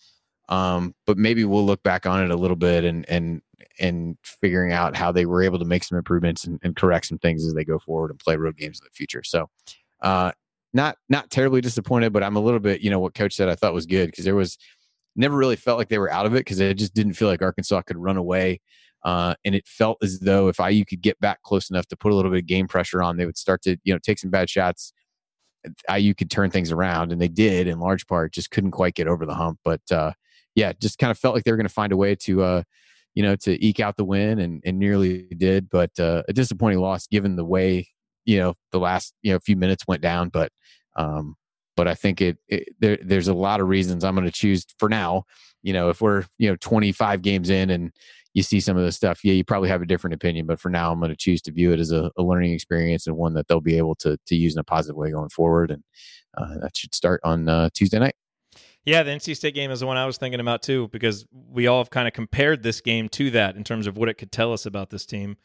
Um, 0.49 0.95
but 1.05 1.17
maybe 1.17 1.45
we'll 1.45 1.65
look 1.65 1.81
back 1.83 2.05
on 2.05 2.23
it 2.23 2.31
a 2.31 2.35
little 2.35 2.57
bit 2.57 2.83
and 2.83 3.07
and 3.09 3.41
and 3.79 4.17
figuring 4.23 4.73
out 4.73 4.95
how 4.95 5.11
they 5.11 5.25
were 5.25 5.43
able 5.43 5.59
to 5.59 5.65
make 5.65 5.83
some 5.83 5.97
improvements 5.97 6.45
and, 6.45 6.59
and 6.63 6.75
correct 6.75 7.07
some 7.07 7.17
things 7.19 7.45
as 7.45 7.53
they 7.53 7.63
go 7.63 7.79
forward 7.79 8.11
and 8.11 8.19
play 8.19 8.35
road 8.35 8.57
games 8.57 8.79
in 8.79 8.85
the 8.85 8.93
future. 8.93 9.23
So, 9.23 9.49
uh, 10.01 10.31
not 10.73 10.97
not 11.09 11.29
terribly 11.29 11.61
disappointed, 11.61 12.13
but 12.13 12.23
I'm 12.23 12.35
a 12.35 12.41
little 12.41 12.59
bit, 12.59 12.81
you 12.81 12.89
know, 12.89 12.99
what 12.99 13.13
coach 13.13 13.33
said 13.33 13.49
I 13.49 13.55
thought 13.55 13.73
was 13.73 13.85
good 13.85 14.07
because 14.07 14.25
there 14.25 14.35
was 14.35 14.57
never 15.15 15.35
really 15.35 15.55
felt 15.55 15.77
like 15.77 15.89
they 15.89 15.99
were 15.99 16.11
out 16.11 16.25
of 16.25 16.33
it 16.33 16.39
because 16.39 16.59
it 16.59 16.75
just 16.75 16.93
didn't 16.93 17.13
feel 17.13 17.27
like 17.27 17.41
Arkansas 17.41 17.81
could 17.81 17.97
run 17.97 18.17
away. 18.17 18.61
Uh, 19.03 19.35
and 19.43 19.55
it 19.55 19.67
felt 19.67 19.97
as 20.03 20.19
though 20.19 20.47
if 20.47 20.59
IU 20.59 20.85
could 20.85 21.01
get 21.01 21.19
back 21.19 21.41
close 21.41 21.69
enough 21.69 21.87
to 21.87 21.97
put 21.97 22.11
a 22.11 22.15
little 22.15 22.31
bit 22.31 22.41
of 22.41 22.45
game 22.45 22.67
pressure 22.67 23.01
on, 23.01 23.17
they 23.17 23.25
would 23.25 23.37
start 23.37 23.61
to, 23.63 23.77
you 23.83 23.93
know, 23.93 23.99
take 24.01 24.19
some 24.19 24.29
bad 24.29 24.49
shots. 24.49 24.93
IU 25.93 26.13
could 26.13 26.31
turn 26.31 26.49
things 26.49 26.71
around, 26.71 27.11
and 27.11 27.21
they 27.21 27.27
did 27.27 27.67
in 27.67 27.79
large 27.79 28.07
part. 28.07 28.33
Just 28.33 28.51
couldn't 28.51 28.71
quite 28.71 28.95
get 28.95 29.07
over 29.07 29.25
the 29.25 29.35
hump. 29.35 29.59
But 29.63 29.81
uh, 29.91 30.11
yeah, 30.55 30.73
just 30.79 30.97
kind 30.97 31.11
of 31.11 31.17
felt 31.17 31.35
like 31.35 31.43
they 31.43 31.51
were 31.51 31.57
going 31.57 31.67
to 31.67 31.73
find 31.73 31.91
a 31.91 31.97
way 31.97 32.15
to, 32.15 32.41
uh, 32.41 32.63
you 33.13 33.21
know, 33.23 33.35
to 33.37 33.63
eke 33.63 33.79
out 33.79 33.97
the 33.97 34.05
win, 34.05 34.39
and, 34.39 34.61
and 34.65 34.79
nearly 34.79 35.27
did. 35.37 35.69
But 35.69 35.91
uh, 35.99 36.23
a 36.27 36.33
disappointing 36.33 36.79
loss 36.79 37.07
given 37.07 37.35
the 37.35 37.45
way 37.45 37.87
you 38.25 38.37
know 38.37 38.53
the 38.71 38.79
last 38.79 39.13
you 39.21 39.33
know 39.33 39.39
few 39.39 39.55
minutes 39.55 39.87
went 39.87 40.01
down. 40.01 40.29
But 40.29 40.51
um, 40.95 41.35
but 41.75 41.87
I 41.87 41.95
think 41.95 42.21
it, 42.21 42.37
it 42.47 42.69
there, 42.79 42.97
there's 43.01 43.27
a 43.27 43.33
lot 43.33 43.61
of 43.61 43.67
reasons 43.67 44.03
I'm 44.03 44.15
going 44.15 44.25
to 44.25 44.31
choose 44.31 44.65
for 44.77 44.89
now. 44.89 45.23
You 45.63 45.73
know, 45.73 45.89
if 45.89 46.01
we're 46.01 46.25
you 46.37 46.49
know 46.49 46.55
25 46.57 47.21
games 47.21 47.49
in 47.49 47.69
and 47.69 47.91
you 48.33 48.43
see 48.43 48.59
some 48.59 48.77
of 48.77 48.83
this 48.83 48.95
stuff, 48.95 49.23
yeah, 49.23 49.33
you 49.33 49.43
probably 49.43 49.69
have 49.69 49.81
a 49.81 49.85
different 49.85 50.13
opinion. 50.13 50.45
But 50.45 50.59
for 50.59 50.69
now, 50.69 50.91
I'm 50.91 50.99
going 50.99 51.09
to 51.11 51.17
choose 51.17 51.41
to 51.43 51.51
view 51.51 51.73
it 51.73 51.79
as 51.79 51.91
a, 51.91 52.11
a, 52.17 52.23
learning 52.23 52.53
experience 52.53 53.07
and 53.07 53.17
one 53.17 53.33
that 53.33 53.47
they'll 53.47 53.61
be 53.61 53.77
able 53.77 53.95
to 53.95 54.17
to 54.25 54.35
use 54.35 54.55
in 54.55 54.59
a 54.59 54.63
positive 54.63 54.95
way 54.95 55.11
going 55.11 55.29
forward. 55.29 55.71
And 55.71 55.83
uh, 56.37 56.59
that 56.61 56.75
should 56.75 56.95
start 56.95 57.21
on 57.23 57.49
uh, 57.49 57.69
Tuesday 57.73 57.99
night. 57.99 58.15
Yeah, 58.85 59.03
the 59.03 59.11
NC 59.11 59.35
State 59.35 59.53
game 59.53 59.69
is 59.69 59.81
the 59.81 59.85
one 59.85 59.97
I 59.97 60.05
was 60.07 60.17
thinking 60.17 60.39
about 60.39 60.63
too, 60.63 60.87
because 60.87 61.25
we 61.31 61.67
all 61.67 61.79
have 61.79 61.91
kind 61.91 62.07
of 62.07 62.13
compared 62.13 62.63
this 62.63 62.81
game 62.81 63.09
to 63.09 63.29
that 63.31 63.55
in 63.55 63.63
terms 63.63 63.85
of 63.85 63.95
what 63.95 64.09
it 64.09 64.15
could 64.15 64.31
tell 64.31 64.53
us 64.53 64.65
about 64.65 64.89
this 64.89 65.05
team. 65.05 65.37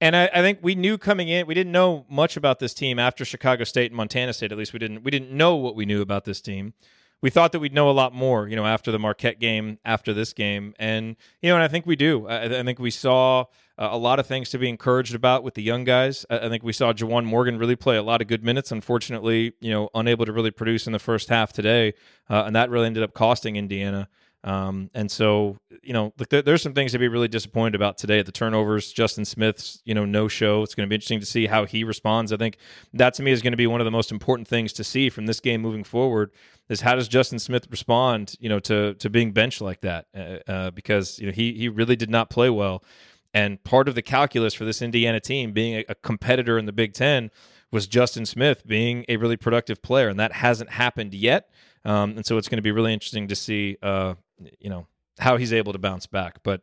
And 0.00 0.16
I, 0.16 0.30
I, 0.34 0.40
think 0.40 0.58
we 0.62 0.74
knew 0.74 0.98
coming 0.98 1.28
in, 1.28 1.46
we 1.46 1.54
didn't 1.54 1.72
know 1.72 2.04
much 2.08 2.36
about 2.36 2.58
this 2.58 2.74
team 2.74 2.98
after 2.98 3.24
Chicago 3.24 3.64
State 3.64 3.90
and 3.90 3.96
Montana 3.96 4.32
State. 4.32 4.50
At 4.50 4.58
least 4.58 4.72
we 4.72 4.78
didn't 4.78 5.04
we 5.04 5.10
didn't 5.10 5.30
know 5.30 5.56
what 5.56 5.76
we 5.76 5.84
knew 5.84 6.00
about 6.00 6.24
this 6.24 6.40
team. 6.40 6.74
We 7.22 7.30
thought 7.30 7.52
that 7.52 7.60
we'd 7.60 7.72
know 7.72 7.88
a 7.88 7.92
lot 7.92 8.12
more, 8.12 8.48
you 8.48 8.56
know, 8.56 8.66
after 8.66 8.92
the 8.92 8.98
Marquette 8.98 9.40
game, 9.40 9.78
after 9.84 10.12
this 10.12 10.32
game, 10.32 10.74
and 10.78 11.16
you 11.40 11.48
know, 11.48 11.54
and 11.54 11.64
I 11.64 11.68
think 11.68 11.86
we 11.86 11.96
do. 11.96 12.26
I, 12.26 12.60
I 12.60 12.62
think 12.62 12.78
we 12.78 12.90
saw 12.90 13.44
uh, 13.78 13.88
a 13.90 13.98
lot 13.98 14.18
of 14.18 14.26
things 14.26 14.50
to 14.50 14.58
be 14.58 14.68
encouraged 14.68 15.14
about 15.14 15.42
with 15.42 15.54
the 15.54 15.62
young 15.62 15.84
guys. 15.84 16.24
I, 16.30 16.48
think 16.48 16.62
we 16.62 16.72
saw 16.72 16.92
Juwan 16.92 17.24
Morgan 17.24 17.58
really 17.58 17.76
play 17.76 17.96
a 17.96 18.02
lot 18.02 18.20
of 18.20 18.28
good 18.28 18.44
minutes. 18.44 18.70
Unfortunately, 18.70 19.54
you 19.60 19.70
know, 19.70 19.88
unable 19.94 20.26
to 20.26 20.32
really 20.32 20.50
produce 20.50 20.86
in 20.86 20.92
the 20.92 20.98
first 20.98 21.28
half 21.28 21.52
today, 21.52 21.94
uh, 22.30 22.44
and 22.46 22.54
that 22.54 22.70
really 22.70 22.86
ended 22.86 23.02
up 23.02 23.14
costing 23.14 23.56
Indiana. 23.56 24.08
Um, 24.44 24.90
and 24.92 25.10
so, 25.10 25.56
you 25.82 25.94
know, 25.94 26.12
look, 26.18 26.28
there, 26.28 26.42
there's 26.42 26.60
some 26.60 26.74
things 26.74 26.92
to 26.92 26.98
be 26.98 27.08
really 27.08 27.28
disappointed 27.28 27.74
about 27.74 27.96
today. 27.96 28.18
At 28.18 28.26
the 28.26 28.32
turnovers, 28.32 28.92
Justin 28.92 29.24
Smith's, 29.24 29.80
you 29.86 29.94
know, 29.94 30.04
no 30.04 30.28
show. 30.28 30.62
It's 30.62 30.74
going 30.74 30.86
to 30.86 30.90
be 30.90 30.94
interesting 30.94 31.20
to 31.20 31.26
see 31.26 31.46
how 31.46 31.64
he 31.64 31.82
responds. 31.82 32.30
I 32.30 32.36
think 32.36 32.58
that 32.92 33.14
to 33.14 33.22
me 33.22 33.32
is 33.32 33.40
going 33.40 33.54
to 33.54 33.56
be 33.56 33.66
one 33.66 33.80
of 33.80 33.86
the 33.86 33.90
most 33.90 34.12
important 34.12 34.46
things 34.46 34.74
to 34.74 34.84
see 34.84 35.08
from 35.08 35.24
this 35.24 35.40
game 35.40 35.62
moving 35.62 35.82
forward. 35.82 36.30
Is 36.68 36.82
how 36.82 36.94
does 36.94 37.08
Justin 37.08 37.38
Smith 37.38 37.66
respond, 37.70 38.36
you 38.38 38.48
know, 38.48 38.60
to 38.60 38.94
to 38.94 39.10
being 39.10 39.32
benched 39.32 39.60
like 39.60 39.80
that? 39.80 40.06
Uh, 40.14 40.50
uh 40.50 40.70
because 40.70 41.18
you 41.18 41.26
know 41.26 41.32
he 41.32 41.52
he 41.54 41.68
really 41.68 41.96
did 41.96 42.10
not 42.10 42.30
play 42.30 42.50
well. 42.50 42.84
And 43.32 43.62
part 43.64 43.88
of 43.88 43.94
the 43.94 44.02
calculus 44.02 44.54
for 44.54 44.64
this 44.64 44.80
Indiana 44.80 45.20
team 45.20 45.52
being 45.52 45.76
a, 45.76 45.84
a 45.90 45.94
competitor 45.96 46.58
in 46.58 46.66
the 46.66 46.72
Big 46.72 46.92
Ten 46.92 47.30
was 47.70 47.86
Justin 47.86 48.24
Smith 48.24 48.66
being 48.66 49.04
a 49.08 49.16
really 49.16 49.36
productive 49.36 49.82
player, 49.82 50.08
and 50.08 50.20
that 50.20 50.32
hasn't 50.32 50.70
happened 50.70 51.12
yet. 51.12 51.50
Um, 51.84 52.12
and 52.16 52.24
so 52.24 52.38
it's 52.38 52.48
going 52.48 52.58
to 52.58 52.62
be 52.62 52.70
really 52.70 52.92
interesting 52.92 53.28
to 53.28 53.36
see, 53.36 53.76
uh, 53.82 54.14
you 54.60 54.70
know, 54.70 54.86
how 55.18 55.36
he's 55.36 55.52
able 55.52 55.72
to 55.72 55.78
bounce 55.78 56.06
back. 56.06 56.42
But 56.42 56.62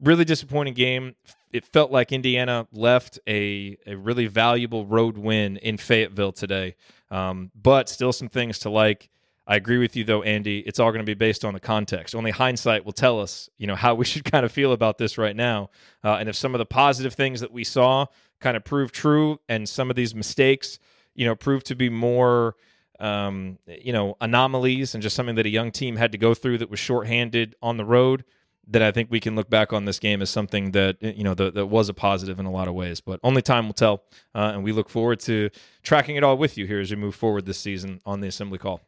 really 0.00 0.24
disappointing 0.24 0.74
game. 0.74 1.14
It 1.52 1.64
felt 1.64 1.90
like 1.90 2.12
Indiana 2.12 2.66
left 2.72 3.18
a, 3.26 3.78
a 3.86 3.94
really 3.94 4.26
valuable 4.26 4.84
road 4.84 5.16
win 5.16 5.56
in 5.58 5.78
Fayetteville 5.78 6.32
today, 6.32 6.76
um, 7.10 7.50
but 7.60 7.88
still 7.88 8.12
some 8.12 8.28
things 8.28 8.58
to 8.60 8.70
like. 8.70 9.08
I 9.46 9.54
agree 9.56 9.78
with 9.78 9.94
you 9.94 10.04
though, 10.04 10.22
Andy. 10.22 10.58
It's 10.58 10.80
all 10.80 10.90
going 10.90 11.04
to 11.04 11.06
be 11.06 11.14
based 11.14 11.44
on 11.44 11.54
the 11.54 11.60
context. 11.60 12.14
Only 12.14 12.32
hindsight 12.32 12.84
will 12.84 12.92
tell 12.92 13.20
us, 13.20 13.48
you 13.58 13.66
know, 13.66 13.76
how 13.76 13.94
we 13.94 14.04
should 14.06 14.24
kind 14.24 14.44
of 14.44 14.52
feel 14.52 14.72
about 14.72 14.98
this 14.98 15.18
right 15.18 15.36
now. 15.36 15.70
Uh, 16.04 16.16
and 16.16 16.28
if 16.28 16.36
some 16.36 16.54
of 16.54 16.58
the 16.58 16.66
positive 16.66 17.14
things 17.14 17.40
that 17.40 17.52
we 17.52 17.64
saw 17.64 18.06
kind 18.40 18.56
of 18.56 18.64
prove 18.64 18.92
true, 18.92 19.38
and 19.48 19.68
some 19.68 19.88
of 19.88 19.96
these 19.96 20.14
mistakes, 20.14 20.78
you 21.14 21.24
know, 21.24 21.34
prove 21.34 21.64
to 21.64 21.74
be 21.74 21.88
more, 21.88 22.56
um, 23.00 23.58
you 23.66 23.92
know, 23.92 24.16
anomalies 24.20 24.94
and 24.94 25.02
just 25.02 25.16
something 25.16 25.36
that 25.36 25.46
a 25.46 25.50
young 25.50 25.70
team 25.70 25.96
had 25.96 26.12
to 26.12 26.18
go 26.18 26.34
through 26.34 26.58
that 26.58 26.70
was 26.70 26.80
shorthanded 26.80 27.54
on 27.60 27.76
the 27.76 27.84
road, 27.84 28.24
That 28.68 28.82
I 28.82 28.90
think 28.90 29.10
we 29.10 29.20
can 29.20 29.36
look 29.36 29.48
back 29.48 29.72
on 29.72 29.84
this 29.84 29.98
game 30.00 30.20
as 30.22 30.30
something 30.30 30.72
that 30.72 30.96
you 31.00 31.22
know 31.22 31.34
that, 31.34 31.54
that 31.54 31.66
was 31.66 31.88
a 31.88 31.94
positive 31.94 32.40
in 32.40 32.46
a 32.46 32.50
lot 32.50 32.68
of 32.68 32.74
ways. 32.74 33.00
But 33.00 33.20
only 33.22 33.42
time 33.42 33.66
will 33.66 33.74
tell, 33.74 34.02
uh, 34.34 34.52
and 34.54 34.64
we 34.64 34.72
look 34.72 34.88
forward 34.88 35.20
to 35.20 35.50
tracking 35.82 36.16
it 36.16 36.24
all 36.24 36.36
with 36.36 36.58
you 36.58 36.66
here 36.66 36.80
as 36.80 36.90
we 36.90 36.96
move 36.96 37.14
forward 37.14 37.46
this 37.46 37.58
season 37.58 38.00
on 38.04 38.20
the 38.20 38.28
Assembly 38.28 38.58
Call. 38.58 38.80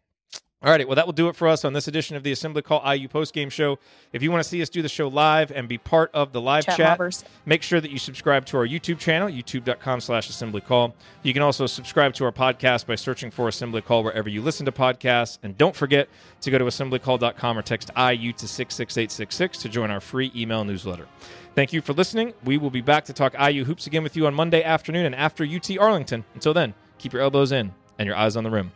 All 0.61 0.72
right, 0.72 0.88
well, 0.88 0.96
that 0.96 1.06
will 1.06 1.12
do 1.12 1.28
it 1.28 1.36
for 1.36 1.46
us 1.46 1.64
on 1.64 1.72
this 1.72 1.86
edition 1.86 2.16
of 2.16 2.24
the 2.24 2.32
Assembly 2.32 2.62
Call 2.62 2.82
IU 2.92 3.06
Post 3.06 3.32
Game 3.32 3.48
Show. 3.48 3.78
If 4.12 4.24
you 4.24 4.32
want 4.32 4.42
to 4.42 4.48
see 4.48 4.61
us 4.61 4.68
do 4.68 4.82
the 4.82 4.88
show 4.88 5.06
live 5.06 5.52
and 5.52 5.68
be 5.68 5.78
part 5.78 6.11
of 6.12 6.32
the 6.32 6.40
live 6.40 6.66
chat, 6.66 6.76
chat 6.76 7.24
make 7.46 7.62
sure 7.62 7.80
that 7.80 7.92
you 7.92 7.98
subscribe 8.00 8.44
to 8.46 8.56
our 8.56 8.66
YouTube 8.66 8.98
channel, 8.98 9.28
youtube.com 9.28 10.00
slash 10.00 10.28
assembly 10.28 10.61
call. 10.61 10.96
You 11.22 11.32
can 11.32 11.42
also 11.42 11.66
subscribe 11.66 12.12
to 12.14 12.24
our 12.24 12.32
podcast 12.32 12.86
by 12.86 12.96
searching 12.96 13.30
for 13.30 13.46
Assembly 13.46 13.82
Call 13.82 14.02
wherever 14.02 14.28
you 14.28 14.42
listen 14.42 14.66
to 14.66 14.72
podcasts. 14.72 15.38
And 15.44 15.56
don't 15.56 15.76
forget 15.76 16.09
to 16.40 16.50
go 16.50 16.59
to 16.59 16.64
assemblycall.com 16.64 17.56
or 17.56 17.62
text 17.62 17.92
IU 17.96 18.32
to 18.32 18.48
66866 18.48 19.59
to 19.59 19.68
join 19.68 19.92
our 19.92 20.00
free 20.00 20.32
email 20.34 20.64
newsletter. 20.64 21.06
Thank 21.54 21.72
you 21.72 21.80
for 21.80 21.92
listening. 21.92 22.34
We 22.42 22.59
will 22.59 22.70
be 22.70 22.80
back 22.80 23.04
to 23.04 23.12
talk 23.12 23.36
IU 23.38 23.62
Hoops 23.62 23.86
again 23.86 24.02
with 24.02 24.16
you 24.16 24.26
on 24.26 24.34
Monday 24.34 24.64
afternoon 24.64 25.06
and 25.06 25.14
after 25.14 25.44
UT 25.44 25.78
Arlington. 25.78 26.24
Until 26.34 26.52
then, 26.52 26.74
keep 26.98 27.12
your 27.12 27.22
elbows 27.22 27.52
in 27.52 27.72
and 27.96 28.09
your 28.09 28.16
eyes 28.16 28.34
on 28.34 28.42
the 28.42 28.50
rim. 28.50 28.72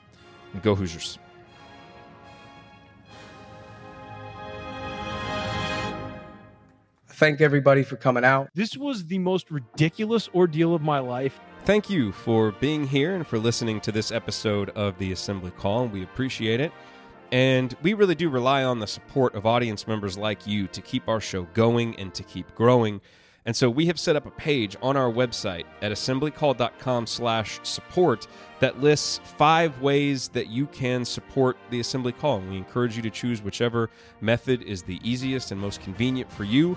And 0.53 0.63
go 0.63 0.77
Hoosiers. 0.77 1.19
Thank 7.23 7.41
everybody 7.41 7.85
for 7.85 7.95
coming 7.95 8.25
out. 8.25 8.51
This 8.53 8.77
was 8.77 9.07
the 9.07 9.19
most 9.21 9.53
ridiculous 9.53 10.29
ordeal 10.35 10.75
of 10.75 10.83
my 10.83 10.99
life. 10.99 11.39
Thank 11.65 11.89
you 11.89 12.11
for 12.11 12.51
being 12.51 12.85
here 12.85 13.15
and 13.15 13.25
for 13.25 13.39
listening 13.39 13.81
to 13.83 13.93
this 13.93 14.11
episode 14.11 14.71
of 14.71 14.99
the 14.99 15.13
Assembly 15.13 15.53
Call. 15.53 15.87
We 15.87 16.03
appreciate 16.03 16.61
it. 16.61 16.73
And 17.31 17.77
we 17.81 17.95
really 17.95 18.17
do 18.17 18.29
rely 18.29 18.65
on 18.65 18.81
the 18.81 18.89
support 18.89 19.37
of 19.37 19.47
audience 19.47 19.87
members 19.87 20.19
like 20.19 20.49
you 20.49 20.67
to 20.67 20.81
keep 20.81 21.09
our 21.09 21.21
show 21.21 21.45
going 21.55 21.95
and 21.95 22.13
to 22.13 22.25
keep 22.25 22.53
growing. 22.57 23.01
And 23.47 23.55
so 23.55 23.71
we 23.71 23.87
have 23.87 24.01
set 24.01 24.17
up 24.17 24.27
a 24.27 24.31
page 24.33 24.77
on 24.83 24.97
our 24.97 25.11
website 25.11 25.65
at 25.81 25.93
assemblycall.com 25.93 27.07
slash 27.07 27.61
support 27.63 28.27
that 28.59 28.81
lists 28.81 29.21
five 29.37 29.81
ways 29.81 30.29
that 30.29 30.49
you 30.49 30.67
can 30.67 31.05
support 31.05 31.57
the 31.71 31.79
assembly 31.79 32.13
call. 32.13 32.39
And 32.39 32.51
we 32.51 32.57
encourage 32.57 32.97
you 32.97 33.03
to 33.03 33.11
choose 33.11 33.43
whichever 33.43 33.91
method 34.21 34.63
is 34.63 34.83
the 34.83 35.01
easiest 35.09 35.53
and 35.53 35.61
most 35.61 35.81
convenient 35.83 36.33
for 36.33 36.43
you. 36.43 36.77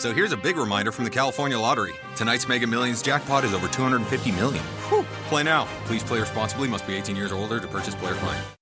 So 0.00 0.14
here's 0.14 0.32
a 0.32 0.36
big 0.38 0.56
reminder 0.56 0.92
from 0.92 1.04
the 1.04 1.10
California 1.10 1.58
Lottery. 1.58 1.92
Tonight's 2.16 2.48
Mega 2.48 2.66
Millions 2.66 3.02
jackpot 3.02 3.44
is 3.44 3.52
over 3.52 3.68
250 3.68 4.32
million. 4.32 4.64
Whew. 4.88 5.04
Play 5.28 5.42
now. 5.42 5.68
Please 5.84 6.02
play 6.02 6.18
responsibly. 6.18 6.68
Must 6.68 6.86
be 6.86 6.94
18 6.94 7.14
years 7.14 7.32
or 7.32 7.34
older 7.36 7.60
to 7.60 7.68
purchase 7.68 7.94
player 7.94 8.14
client. 8.14 8.59